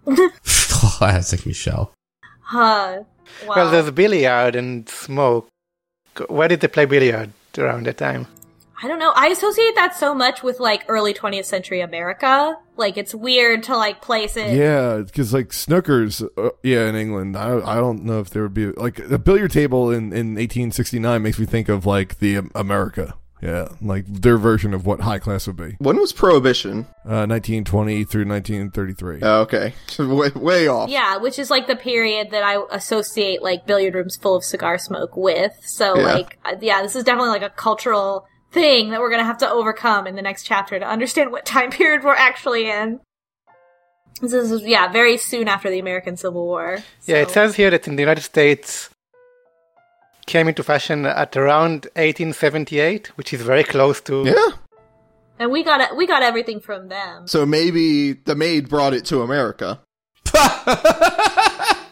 Classic 0.43 1.45
Michelle. 1.45 1.93
Huh. 2.41 3.03
Wow. 3.45 3.55
Well, 3.55 3.71
there's 3.71 3.91
billiard 3.91 4.55
and 4.55 4.87
smoke. 4.89 5.47
Where 6.27 6.47
did 6.47 6.61
they 6.61 6.67
play 6.67 6.85
billiard 6.85 7.31
around 7.57 7.85
that 7.85 7.97
time? 7.97 8.27
I 8.81 8.87
don't 8.87 8.99
know. 8.99 9.13
I 9.15 9.27
associate 9.27 9.75
that 9.75 9.95
so 9.95 10.13
much 10.13 10.43
with 10.43 10.59
like 10.59 10.83
early 10.87 11.13
20th 11.13 11.45
century 11.45 11.79
America. 11.81 12.57
Like 12.75 12.97
it's 12.97 13.13
weird 13.13 13.63
to 13.63 13.77
like 13.77 14.01
place 14.01 14.35
it. 14.35 14.55
Yeah, 14.55 14.97
because 15.05 15.33
like 15.33 15.49
snookers, 15.49 16.27
uh, 16.37 16.49
yeah, 16.63 16.87
in 16.89 16.95
England, 16.95 17.37
I 17.37 17.59
I 17.59 17.75
don't 17.75 18.03
know 18.03 18.19
if 18.19 18.29
there 18.31 18.41
would 18.43 18.53
be 18.53 18.67
like 18.71 18.99
a 18.99 19.19
billiard 19.19 19.51
table 19.51 19.91
in 19.91 20.05
in 20.13 20.35
1869 20.35 21.21
makes 21.21 21.37
me 21.39 21.45
think 21.45 21.69
of 21.69 21.85
like 21.85 22.17
the 22.19 22.37
um, 22.37 22.51
America, 22.55 23.13
yeah, 23.43 23.67
like 23.81 24.05
their 24.07 24.37
version 24.37 24.73
of 24.73 24.85
what 24.87 25.01
high 25.01 25.19
class 25.19 25.45
would 25.45 25.55
be. 25.55 25.75
When 25.79 25.97
was 25.97 26.11
Prohibition? 26.13 26.87
Uh, 27.05 27.27
1920 27.29 28.05
through 28.05 28.25
1933. 28.25 29.19
Oh, 29.21 29.41
okay, 29.41 29.73
way, 29.99 30.29
way 30.29 30.67
off. 30.67 30.89
Yeah, 30.89 31.17
which 31.17 31.37
is 31.37 31.49
like 31.51 31.67
the 31.67 31.75
period 31.75 32.31
that 32.31 32.43
I 32.43 32.57
associate 32.71 33.43
like 33.43 33.67
billiard 33.67 33.93
rooms 33.93 34.15
full 34.15 34.35
of 34.35 34.43
cigar 34.43 34.77
smoke 34.79 35.15
with. 35.15 35.53
So 35.65 35.95
Yeah. 35.97 36.13
like, 36.13 36.39
uh, 36.43 36.55
yeah, 36.59 36.81
this 36.81 36.95
is 36.95 37.03
definitely 37.03 37.29
like 37.31 37.43
a 37.43 37.49
cultural 37.49 38.25
thing 38.53 38.91
that 38.91 38.99
we're 39.01 39.09
gonna 39.09 39.25
have 39.25 39.39
to 39.39 39.49
overcome 39.49 40.07
in 40.07 40.15
the 40.15 40.21
next 40.21 40.43
chapter 40.43 40.79
to 40.79 40.85
understand 40.85 41.31
what 41.31 41.45
time 41.45 41.71
period 41.79 42.03
we're 42.03 42.15
actually 42.15 42.69
in. 42.69 42.99
This 44.21 44.33
is 44.33 44.63
yeah, 44.63 44.91
very 44.91 45.17
soon 45.17 45.47
after 45.47 45.69
the 45.69 45.79
American 45.79 46.15
Civil 46.15 46.45
War. 46.45 46.77
Yeah, 47.05 47.17
it 47.17 47.31
says 47.31 47.55
here 47.55 47.71
that 47.71 47.87
in 47.87 47.95
the 47.95 48.01
United 48.01 48.21
States 48.21 48.89
came 50.27 50.47
into 50.47 50.63
fashion 50.63 51.05
at 51.05 51.35
around 51.35 51.87
1878, 51.95 53.17
which 53.17 53.33
is 53.33 53.41
very 53.41 53.63
close 53.63 53.99
to. 54.01 54.23
Yeah. 54.23 54.57
and 55.39 55.51
we 55.51 55.63
got 55.63 55.81
it. 55.81 55.97
We 55.97 56.07
got 56.07 56.23
everything 56.23 56.61
from 56.61 56.87
them. 56.87 57.27
So 57.27 57.45
maybe 57.45 58.13
the 58.13 58.35
maid 58.35 58.69
brought 58.69 58.93
it 58.93 59.03
to 59.05 59.23
America. 59.23 59.81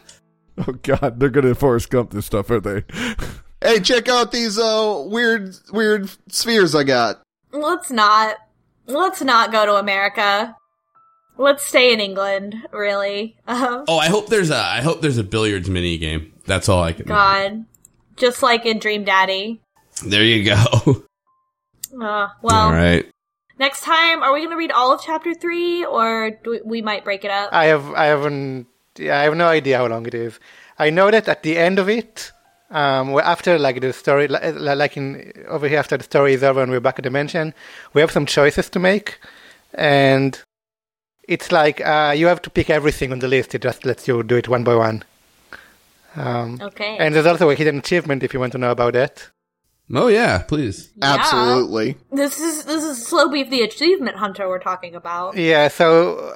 Oh 0.68 0.74
God, 0.84 1.20
they're 1.20 1.30
gonna 1.30 1.56
Forrest 1.56 1.90
Gump 1.90 2.12
this 2.12 2.26
stuff, 2.26 2.52
aren't 2.52 2.64
they? 2.64 2.84
Hey, 3.62 3.80
check 3.80 4.10
out 4.10 4.32
these 4.32 4.58
uh 4.58 5.04
weird 5.06 5.56
weird 5.72 6.10
spheres 6.32 6.74
I 6.76 6.84
got. 6.84 7.22
Let's 7.52 7.92
not. 7.92 8.38
Let's 8.88 9.22
not 9.22 9.52
go 9.52 9.66
to 9.66 9.76
America. 9.76 10.56
Let's 11.38 11.64
stay 11.66 11.94
in 11.94 12.00
England. 12.00 12.56
Really. 12.72 13.38
Um, 13.48 13.86
Oh, 13.88 13.98
I 13.98 14.08
hope 14.08 14.28
there's 14.28 14.50
a 14.50 14.58
I 14.58 14.82
hope 14.82 15.02
there's 15.02 15.18
a 15.18 15.24
billiards 15.24 15.70
mini 15.70 15.98
game. 15.98 16.34
That's 16.46 16.70
all 16.70 16.82
I 16.84 16.94
can. 16.94 17.06
God. 17.06 17.66
Just 18.18 18.42
like 18.44 18.66
in 18.66 18.80
Dream 18.80 19.04
Daddy. 19.04 19.62
There 20.06 20.24
you 20.24 20.44
go. 20.46 21.04
Uh, 21.94 22.30
well, 22.42 22.68
all 22.68 22.72
right. 22.72 23.06
next 23.60 23.82
time, 23.82 24.24
are 24.24 24.32
we 24.32 24.40
going 24.40 24.52
to 24.52 24.56
read 24.56 24.72
all 24.72 24.94
of 24.94 25.02
chapter 25.04 25.34
three, 25.34 25.84
or 25.84 26.32
do 26.42 26.52
we, 26.52 26.62
we 26.64 26.82
might 26.82 27.04
break 27.04 27.26
it 27.26 27.30
up? 27.32 27.50
I 27.52 27.66
have 27.66 27.92
I 27.92 28.06
haven't 28.06 28.68
yeah, 28.98 29.20
I 29.20 29.24
have 29.24 29.36
no 29.36 29.48
idea 29.48 29.76
how 29.78 29.88
long 29.88 30.06
it 30.06 30.14
is. 30.14 30.40
I 30.80 30.90
know 30.90 31.12
that 31.12 31.28
at 31.28 31.44
the 31.44 31.58
end 31.58 31.80
of 31.80 31.90
it, 31.90 32.32
um, 32.72 33.12
we're 33.12 33.22
after 33.22 33.60
like 33.60 33.80
the 33.82 33.94
story, 33.94 34.28
li- 34.28 34.52
li- 34.52 34.76
like 34.76 34.98
in 34.98 35.32
over 35.48 35.68
here 35.68 35.80
after 35.80 35.98
the 35.98 36.04
story 36.04 36.34
is 36.34 36.44
over 36.44 36.62
and 36.64 36.72
we're 36.72 36.80
back 36.80 36.98
at 37.00 37.04
the 37.04 37.10
mansion, 37.12 37.54
we 37.94 38.02
have 38.02 38.12
some 38.12 38.26
choices 38.26 38.70
to 38.72 38.80
make, 38.80 39.20
and 39.74 40.42
it's 41.28 41.52
like 41.52 41.82
uh, 41.82 42.14
you 42.16 42.28
have 42.28 42.42
to 42.42 42.50
pick 42.50 42.70
everything 42.70 43.12
on 43.12 43.20
the 43.20 43.28
list. 43.28 43.54
It 43.56 43.62
just 43.62 43.86
lets 43.86 44.08
you 44.08 44.24
do 44.24 44.36
it 44.38 44.48
one 44.48 44.64
by 44.64 44.76
one. 44.76 45.04
Um, 46.16 46.60
Okay. 46.62 46.98
And 47.00 47.16
there's 47.16 47.26
also 47.26 47.50
a 47.50 47.56
hidden 47.56 47.78
achievement 47.80 48.24
if 48.24 48.34
you 48.34 48.40
want 48.40 48.52
to 48.54 48.58
know 48.58 48.72
about 48.72 48.94
that. 48.94 49.30
Oh 49.94 50.08
yeah, 50.08 50.40
please. 50.40 50.90
Yeah. 50.96 51.16
Absolutely. 51.20 51.98
This 52.12 52.40
is 52.40 52.64
this 52.66 52.84
is 52.84 53.06
Slow 53.06 53.30
Beef 53.30 53.50
the 53.50 53.62
Achievement 53.62 54.16
Hunter 54.18 54.48
we're 54.48 54.60
talking 54.60 54.96
about. 54.96 55.36
Yeah, 55.38 55.68
so 55.68 56.34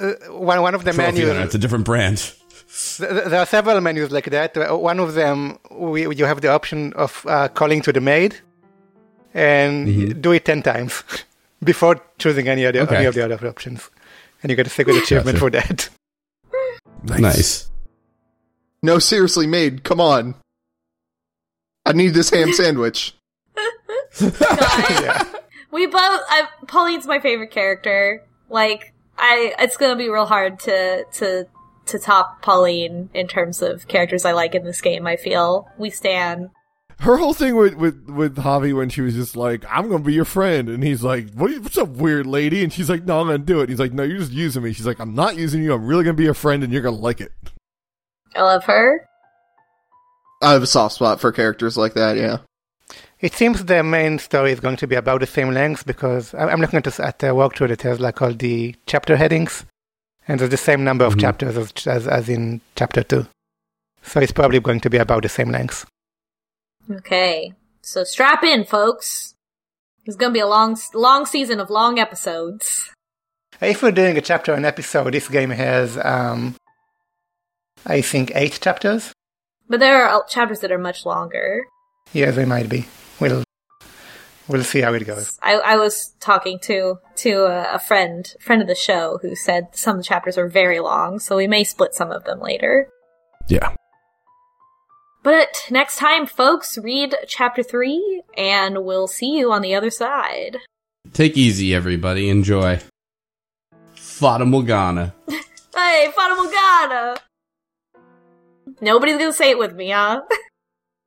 uh, 0.00 0.12
one 0.32 0.60
one 0.62 0.74
of 0.74 0.84
the 0.84 0.92
Trophy 0.92 1.12
menus. 1.12 1.28
hunter, 1.28 1.42
It's 1.44 1.54
a 1.54 1.58
different 1.58 1.84
brand. 1.84 2.32
Th- 2.74 3.08
th- 3.10 3.24
There 3.30 3.38
are 3.40 3.46
several 3.46 3.80
menus 3.80 4.10
like 4.10 4.30
that. 4.30 4.56
One 4.80 4.98
of 5.00 5.14
them, 5.14 5.58
we, 5.70 6.08
you 6.14 6.24
have 6.24 6.40
the 6.40 6.48
option 6.48 6.92
of 6.94 7.24
uh, 7.28 7.48
calling 7.48 7.82
to 7.82 7.92
the 7.92 8.00
maid 8.00 8.36
and 9.32 9.86
Mm-hmm. 9.88 10.20
do 10.20 10.32
it 10.32 10.44
10 10.44 10.62
times 10.62 11.02
before 11.62 12.00
choosing 12.18 12.48
any, 12.48 12.66
other, 12.66 12.80
Okay. 12.80 12.96
any 12.96 13.06
of 13.06 13.14
the 13.14 13.24
other 13.24 13.46
options. 13.48 13.90
And 14.42 14.50
you 14.50 14.56
get 14.56 14.66
a 14.66 14.70
secret 14.70 14.96
achievement 14.96 15.38
Gotcha. 15.38 15.40
for 15.40 15.50
that. 15.50 15.88
Nice. 17.20 17.70
No, 18.82 18.98
seriously, 18.98 19.46
maid, 19.46 19.84
come 19.84 20.00
on. 20.00 20.34
I 21.84 21.92
need 21.92 22.14
this 22.14 22.30
ham 22.30 22.52
sandwich. 22.54 23.14
yeah. 24.20 25.22
We 25.70 25.86
both. 25.86 26.20
I, 26.28 26.48
Pauline's 26.66 27.06
my 27.06 27.20
favorite 27.20 27.50
character. 27.50 28.22
Like, 28.48 28.94
I. 29.18 29.54
It's 29.58 29.76
gonna 29.76 29.96
be 29.96 30.08
real 30.08 30.24
hard 30.26 30.58
to 30.60 31.04
to 31.14 31.46
to 31.86 31.98
top 31.98 32.42
Pauline 32.42 33.10
in 33.14 33.26
terms 33.28 33.62
of 33.62 33.88
characters 33.88 34.24
I 34.24 34.32
like 34.32 34.54
in 34.54 34.64
this 34.64 34.80
game. 34.80 35.06
I 35.06 35.16
feel 35.16 35.68
we 35.78 35.90
stand. 35.90 36.50
Her 37.00 37.16
whole 37.16 37.34
thing 37.34 37.56
with 37.56 37.74
with 37.74 38.08
with 38.08 38.36
Javi 38.36 38.74
when 38.74 38.88
she 38.88 39.00
was 39.00 39.14
just 39.14 39.36
like, 39.36 39.64
"I'm 39.68 39.88
gonna 39.88 40.02
be 40.04 40.14
your 40.14 40.24
friend," 40.24 40.68
and 40.68 40.82
he's 40.84 41.02
like, 41.02 41.32
what, 41.34 41.50
"What's 41.60 41.76
up, 41.76 41.88
weird 41.88 42.26
lady?" 42.26 42.62
And 42.62 42.72
she's 42.72 42.88
like, 42.88 43.04
"No, 43.04 43.20
I'm 43.20 43.26
gonna 43.26 43.38
do 43.38 43.58
it." 43.58 43.62
And 43.62 43.70
he's 43.70 43.80
like, 43.80 43.92
"No, 43.92 44.04
you're 44.04 44.18
just 44.18 44.32
using 44.32 44.62
me." 44.62 44.72
She's 44.72 44.86
like, 44.86 45.00
"I'm 45.00 45.14
not 45.14 45.36
using 45.36 45.62
you. 45.62 45.74
I'm 45.74 45.86
really 45.86 46.04
gonna 46.04 46.14
be 46.14 46.24
your 46.24 46.34
friend, 46.34 46.62
and 46.62 46.72
you're 46.72 46.82
gonna 46.82 46.96
like 46.96 47.20
it." 47.20 47.32
I 48.36 48.42
love 48.42 48.64
her. 48.64 49.08
I 50.40 50.52
have 50.52 50.62
a 50.62 50.66
soft 50.66 50.94
spot 50.96 51.20
for 51.20 51.32
characters 51.32 51.76
like 51.76 51.94
that, 51.94 52.16
yeah. 52.16 52.38
It 53.20 53.32
seems 53.32 53.64
the 53.64 53.82
main 53.82 54.18
story 54.18 54.52
is 54.52 54.60
going 54.60 54.76
to 54.76 54.86
be 54.86 54.96
about 54.96 55.20
the 55.20 55.26
same 55.26 55.50
length 55.52 55.86
because 55.86 56.34
I- 56.34 56.48
I'm 56.48 56.60
looking 56.60 56.76
at, 56.76 56.84
this, 56.84 57.00
at 57.00 57.18
the 57.20 57.28
walkthrough 57.28 57.68
that 57.68 57.82
has 57.82 57.98
like 57.98 58.20
all 58.20 58.34
the 58.34 58.74
chapter 58.86 59.16
headings, 59.16 59.64
and 60.28 60.40
there's 60.40 60.50
the 60.50 60.56
same 60.56 60.84
number 60.84 61.04
of 61.04 61.14
Mhm. 61.14 61.20
chapters 61.20 61.56
as, 61.56 61.86
as 61.86 62.06
as 62.08 62.28
in 62.28 62.60
chapter 62.76 63.02
two. 63.02 63.26
So 64.02 64.20
it's 64.20 64.32
probably 64.32 64.60
going 64.60 64.80
to 64.80 64.90
be 64.90 64.98
about 64.98 65.22
the 65.22 65.28
same 65.28 65.50
length. 65.50 65.86
Okay, 66.90 67.54
so 67.82 68.04
strap 68.04 68.44
in, 68.44 68.64
folks. 68.64 69.34
It's 70.04 70.16
gonna 70.16 70.32
be 70.32 70.40
a 70.40 70.46
long, 70.46 70.76
long 70.92 71.24
season 71.24 71.60
of 71.60 71.70
long 71.70 71.98
episodes. 71.98 72.90
If 73.60 73.82
we're 73.82 73.92
doing 73.92 74.18
a 74.18 74.20
chapter 74.20 74.52
an 74.52 74.64
episode, 74.66 75.14
this 75.14 75.28
game 75.28 75.50
has, 75.50 75.96
um, 76.04 76.56
I 77.86 78.02
think, 78.02 78.32
eight 78.34 78.58
chapters. 78.60 79.12
But 79.68 79.80
there 79.80 80.06
are 80.06 80.24
chapters 80.28 80.60
that 80.60 80.70
are 80.72 80.78
much 80.78 81.06
longer. 81.06 81.62
Yeah, 82.12 82.32
they 82.32 82.44
might 82.44 82.68
be. 82.68 82.86
We'll 84.48 84.58
we'll 84.58 84.64
see 84.64 84.80
how 84.80 84.92
it 84.92 85.06
goes. 85.06 85.38
I, 85.42 85.54
I 85.54 85.76
was 85.76 86.14
talking 86.20 86.58
to 86.60 86.98
to 87.16 87.30
a, 87.46 87.74
a 87.74 87.78
friend, 87.78 88.32
friend 88.40 88.60
of 88.60 88.68
the 88.68 88.74
show, 88.74 89.18
who 89.22 89.34
said 89.34 89.68
some 89.72 89.96
of 89.96 90.02
the 90.02 90.06
chapters 90.06 90.36
are 90.36 90.48
very 90.48 90.80
long, 90.80 91.18
so 91.18 91.36
we 91.36 91.46
may 91.46 91.64
split 91.64 91.94
some 91.94 92.10
of 92.10 92.24
them 92.24 92.40
later. 92.40 92.88
Yeah. 93.48 93.74
But 95.22 95.66
next 95.70 95.96
time, 95.96 96.26
folks, 96.26 96.76
read 96.76 97.14
chapter 97.26 97.62
three, 97.62 98.22
and 98.36 98.84
we'll 98.84 99.06
see 99.08 99.38
you 99.38 99.52
on 99.52 99.62
the 99.62 99.74
other 99.74 99.90
side. 99.90 100.58
Take 101.12 101.36
easy, 101.36 101.74
everybody. 101.74 102.28
Enjoy. 102.28 102.80
Fata 103.94 104.44
Morgana. 104.44 105.14
Hey, 105.76 106.08
Fata 106.14 106.36
Morgana! 106.36 107.16
Nobody's 108.80 109.18
gonna 109.18 109.32
say 109.32 109.50
it 109.50 109.58
with 109.58 109.74
me, 109.74 109.90
huh? 109.90 110.22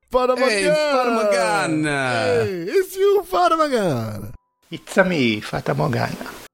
Fata 0.10 0.36
Hey, 0.38 0.64
Fata 0.70 1.12
Morgana. 1.12 2.10
Hey, 2.24 2.64
it's 2.64 2.96
you, 2.96 3.24
Fata 3.24 3.58
Morgana. 3.58 4.34
It's 4.72 4.98
a 4.98 5.04
me, 5.04 5.42
Fata 5.42 5.74
Morgana. 5.74 6.47